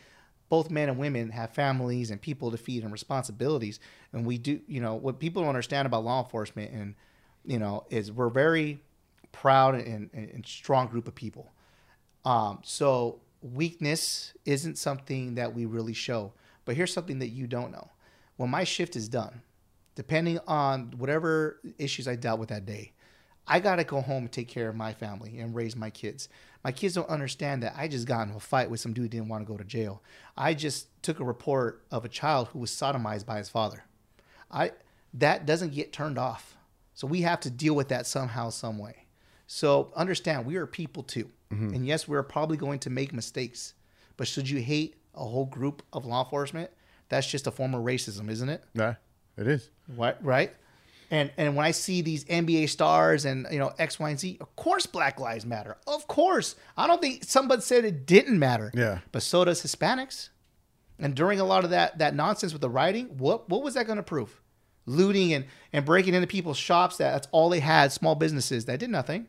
both 0.48 0.70
men 0.70 0.88
and 0.88 0.98
women 0.98 1.30
have 1.30 1.50
families 1.50 2.10
and 2.10 2.20
people 2.20 2.50
to 2.50 2.56
feed 2.56 2.82
and 2.84 2.92
responsibilities. 2.92 3.80
And 4.12 4.24
we 4.24 4.38
do, 4.38 4.60
you 4.68 4.80
know, 4.80 4.94
what 4.94 5.18
people 5.18 5.42
don't 5.42 5.48
understand 5.48 5.86
about 5.86 6.04
law 6.04 6.22
enforcement 6.22 6.70
and, 6.70 6.94
you 7.44 7.58
know, 7.58 7.86
is 7.90 8.12
we're 8.12 8.28
very 8.28 8.80
proud 9.32 9.74
and, 9.74 10.10
and, 10.12 10.30
and 10.30 10.46
strong 10.46 10.86
group 10.86 11.08
of 11.08 11.14
people. 11.14 11.52
Um, 12.24 12.60
so 12.62 13.20
weakness 13.44 14.32
isn't 14.46 14.78
something 14.78 15.34
that 15.34 15.54
we 15.54 15.66
really 15.66 15.92
show. 15.92 16.32
But 16.64 16.76
here's 16.76 16.92
something 16.92 17.18
that 17.18 17.28
you 17.28 17.46
don't 17.46 17.72
know. 17.72 17.90
When 18.36 18.50
my 18.50 18.64
shift 18.64 18.96
is 18.96 19.08
done, 19.08 19.42
depending 19.94 20.40
on 20.46 20.94
whatever 20.96 21.60
issues 21.78 22.08
I 22.08 22.16
dealt 22.16 22.40
with 22.40 22.48
that 22.48 22.64
day, 22.66 22.92
I 23.46 23.60
gotta 23.60 23.84
go 23.84 24.00
home 24.00 24.24
and 24.24 24.32
take 24.32 24.48
care 24.48 24.70
of 24.70 24.76
my 24.76 24.94
family 24.94 25.38
and 25.38 25.54
raise 25.54 25.76
my 25.76 25.90
kids. 25.90 26.30
My 26.64 26.72
kids 26.72 26.94
don't 26.94 27.08
understand 27.10 27.62
that 27.62 27.74
I 27.76 27.88
just 27.88 28.06
got 28.06 28.22
into 28.22 28.36
a 28.36 28.40
fight 28.40 28.70
with 28.70 28.80
some 28.80 28.94
dude 28.94 29.04
who 29.04 29.08
didn't 29.10 29.28
want 29.28 29.46
to 29.46 29.52
go 29.52 29.58
to 29.58 29.64
jail. 29.64 30.02
I 30.36 30.54
just 30.54 30.88
took 31.02 31.20
a 31.20 31.24
report 31.24 31.84
of 31.90 32.06
a 32.06 32.08
child 32.08 32.48
who 32.48 32.58
was 32.58 32.70
sodomized 32.70 33.26
by 33.26 33.36
his 33.36 33.50
father. 33.50 33.84
I 34.50 34.72
that 35.12 35.44
doesn't 35.44 35.74
get 35.74 35.92
turned 35.92 36.18
off. 36.18 36.56
So 36.94 37.06
we 37.06 37.20
have 37.22 37.40
to 37.40 37.50
deal 37.50 37.74
with 37.74 37.88
that 37.88 38.06
somehow, 38.06 38.48
some 38.48 38.78
way. 38.78 39.04
So 39.46 39.92
understand 39.94 40.46
we 40.46 40.56
are 40.56 40.66
people 40.66 41.02
too. 41.02 41.28
Mm-hmm. 41.54 41.74
And 41.74 41.86
yes, 41.86 42.08
we're 42.08 42.22
probably 42.22 42.56
going 42.56 42.78
to 42.80 42.90
make 42.90 43.12
mistakes. 43.12 43.74
But 44.16 44.26
should 44.28 44.48
you 44.48 44.60
hate 44.60 44.96
a 45.14 45.24
whole 45.24 45.46
group 45.46 45.82
of 45.92 46.04
law 46.06 46.24
enforcement? 46.24 46.70
That's 47.08 47.26
just 47.26 47.46
a 47.46 47.50
form 47.50 47.74
of 47.74 47.82
racism, 47.84 48.28
isn't 48.30 48.48
it? 48.48 48.64
Yeah. 48.74 48.94
It 49.36 49.46
is. 49.48 49.70
Right, 49.96 50.16
right. 50.22 50.52
And 51.10 51.30
and 51.36 51.54
when 51.54 51.66
I 51.66 51.70
see 51.70 52.02
these 52.02 52.24
NBA 52.24 52.68
stars 52.70 53.24
and 53.24 53.46
you 53.50 53.58
know 53.58 53.72
X, 53.78 53.98
Y, 53.98 54.10
and 54.10 54.18
Z, 54.18 54.38
of 54.40 54.56
course 54.56 54.86
Black 54.86 55.20
Lives 55.20 55.44
Matter. 55.44 55.76
Of 55.86 56.06
course, 56.08 56.56
I 56.76 56.86
don't 56.86 57.00
think 57.00 57.24
somebody 57.24 57.62
said 57.62 57.84
it 57.84 58.06
didn't 58.06 58.38
matter. 58.38 58.70
Yeah. 58.74 59.00
but 59.12 59.22
so 59.22 59.44
does 59.44 59.62
Hispanics. 59.62 60.30
And 60.98 61.14
during 61.14 61.40
a 61.40 61.44
lot 61.44 61.64
of 61.64 61.70
that 61.70 61.98
that 61.98 62.14
nonsense 62.14 62.52
with 62.52 62.62
the 62.62 62.70
writing, 62.70 63.06
what 63.18 63.48
what 63.48 63.62
was 63.62 63.74
that 63.74 63.86
going 63.86 63.96
to 63.98 64.02
prove? 64.02 64.40
Looting 64.86 65.32
and 65.34 65.44
and 65.72 65.84
breaking 65.84 66.14
into 66.14 66.26
people's 66.26 66.56
shops. 66.56 66.96
That 66.96 67.12
that's 67.12 67.28
all 67.32 67.48
they 67.48 67.60
had. 67.60 67.92
Small 67.92 68.14
businesses 68.14 68.64
that 68.64 68.78
did 68.80 68.90
nothing. 68.90 69.26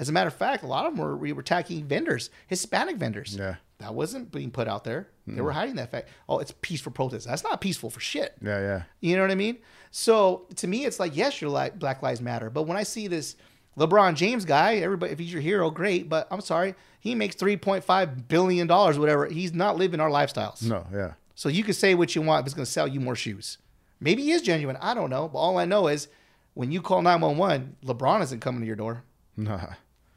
As 0.00 0.08
a 0.08 0.12
matter 0.12 0.28
of 0.28 0.34
fact, 0.34 0.64
a 0.64 0.66
lot 0.66 0.86
of 0.86 0.92
them 0.96 1.04
were 1.04 1.14
we 1.16 1.32
were 1.32 1.42
attacking 1.42 1.84
vendors, 1.84 2.30
Hispanic 2.48 2.96
vendors. 2.96 3.36
Yeah. 3.38 3.56
that 3.78 3.94
wasn't 3.94 4.32
being 4.32 4.50
put 4.50 4.66
out 4.66 4.82
there. 4.82 5.08
They 5.26 5.42
were 5.42 5.52
hiding 5.52 5.76
that 5.76 5.90
fact. 5.92 6.08
Oh, 6.28 6.40
it's 6.40 6.52
peaceful 6.60 6.90
protest. 6.90 7.26
That's 7.28 7.44
not 7.44 7.60
peaceful 7.60 7.88
for 7.90 8.00
shit. 8.00 8.34
Yeah. 8.42 8.58
Yeah. 8.60 8.82
You 9.00 9.14
know 9.14 9.22
what 9.22 9.30
I 9.30 9.36
mean? 9.36 9.58
So 9.92 10.46
to 10.56 10.66
me, 10.66 10.84
it's 10.86 10.98
like, 10.98 11.14
yes, 11.16 11.40
you're 11.40 11.50
like 11.50 11.78
Black 11.78 12.02
Lives 12.02 12.20
Matter. 12.20 12.50
But 12.50 12.62
when 12.64 12.76
I 12.76 12.82
see 12.82 13.06
this 13.08 13.36
LeBron 13.78 14.14
James 14.14 14.44
guy, 14.44 14.76
everybody, 14.76 15.12
if 15.12 15.18
he's 15.20 15.32
your 15.32 15.42
hero, 15.42 15.70
great. 15.70 16.08
But 16.08 16.26
I'm 16.32 16.40
sorry, 16.40 16.74
he 16.98 17.14
makes 17.14 17.36
$3.5 17.36 18.26
billion, 18.26 18.66
whatever. 18.68 19.26
He's 19.26 19.52
not 19.52 19.76
living 19.76 20.00
our 20.00 20.10
lifestyles. 20.10 20.62
No. 20.64 20.84
Yeah. 20.92 21.12
So 21.36 21.48
you 21.48 21.62
can 21.62 21.74
say 21.74 21.94
what 21.94 22.14
you 22.16 22.22
want 22.22 22.40
if 22.40 22.46
it's 22.46 22.54
going 22.54 22.66
to 22.66 22.70
sell 22.72 22.88
you 22.88 22.98
more 23.00 23.14
shoes. 23.16 23.58
Maybe 24.00 24.22
he 24.22 24.32
is 24.32 24.42
genuine. 24.42 24.76
I 24.80 24.94
don't 24.94 25.10
know. 25.10 25.28
But 25.28 25.38
all 25.38 25.58
I 25.58 25.64
know 25.66 25.86
is 25.88 26.08
when 26.54 26.72
you 26.72 26.80
call 26.82 27.02
911, 27.02 27.76
LeBron 27.84 28.22
isn't 28.22 28.40
coming 28.40 28.62
to 28.62 28.66
your 28.66 28.76
door. 28.76 29.04
Nah. 29.36 29.74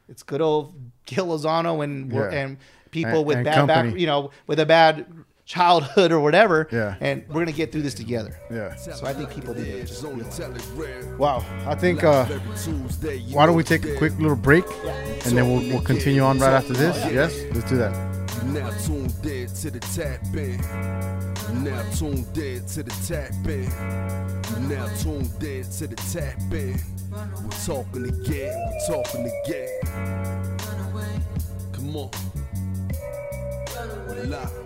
It's 0.08 0.22
good 0.22 0.40
old 0.40 0.74
Gil 1.06 1.26
Lozano 1.28 1.82
and 1.84 2.12
Yeah. 2.12 2.30
and 2.30 2.56
people 2.90 3.18
And- 3.18 3.26
with 3.26 3.36
and 3.38 3.44
bad 3.44 3.66
back, 3.66 3.94
you 3.98 4.06
know, 4.06 4.30
with 4.46 4.60
a 4.60 4.66
bad 4.66 5.06
childhood 5.46 6.10
or 6.12 6.20
whatever. 6.20 6.66
Yeah. 6.72 6.94
And 7.00 7.24
we're 7.28 7.40
gonna 7.42 7.52
get 7.52 7.70
through 7.72 7.82
this 7.82 7.94
together. 7.94 8.34
Yeah. 8.50 8.74
So 8.76 9.06
I 9.06 9.12
think 9.12 9.30
people 9.30 9.52
need 9.54 9.64
to 9.64 9.80
just 9.80 9.92
is 9.98 10.04
on 10.04 10.18
the 10.18 10.24
telegram. 10.24 11.18
Wow. 11.18 11.44
I 11.66 11.74
think. 11.74 12.02
uh 12.04 12.26
Every 12.30 12.40
Tuesday, 12.56 13.16
you 13.16 13.36
Why 13.36 13.44
don't 13.46 13.54
we 13.56 13.62
take 13.64 13.84
a 13.84 13.94
quick 13.96 14.18
little 14.18 14.36
break, 14.36 14.64
and 15.26 15.36
then 15.36 15.48
we'll 15.50 15.60
we'll 15.68 15.82
continue 15.82 16.22
on 16.22 16.38
right 16.38 16.52
after 16.54 16.72
this. 16.72 16.96
Yes. 17.12 17.34
Let's 17.54 17.68
do 17.68 17.76
that. 17.76 18.13
Now 18.42 18.70
tuned 18.84 19.26
in 19.26 19.48
to 19.48 19.70
the 19.70 19.80
tap 19.94 20.22
in. 20.34 20.58
Now 21.64 21.82
tuned 21.92 22.36
in 22.36 22.64
to 22.66 22.82
the 22.82 22.90
tap 23.06 23.32
in. 23.46 23.68
Now 24.68 24.86
tuned 24.96 25.42
in 25.42 25.64
to 25.64 25.86
the 25.86 25.96
tap 26.12 26.40
in. 26.52 26.78
We're 27.10 27.50
talking 27.64 28.04
again, 28.08 28.56
we're 28.70 28.86
talking 28.86 29.30
again. 29.44 29.80
Come 31.72 31.96
on. 31.96 32.10
Live. 34.28 34.63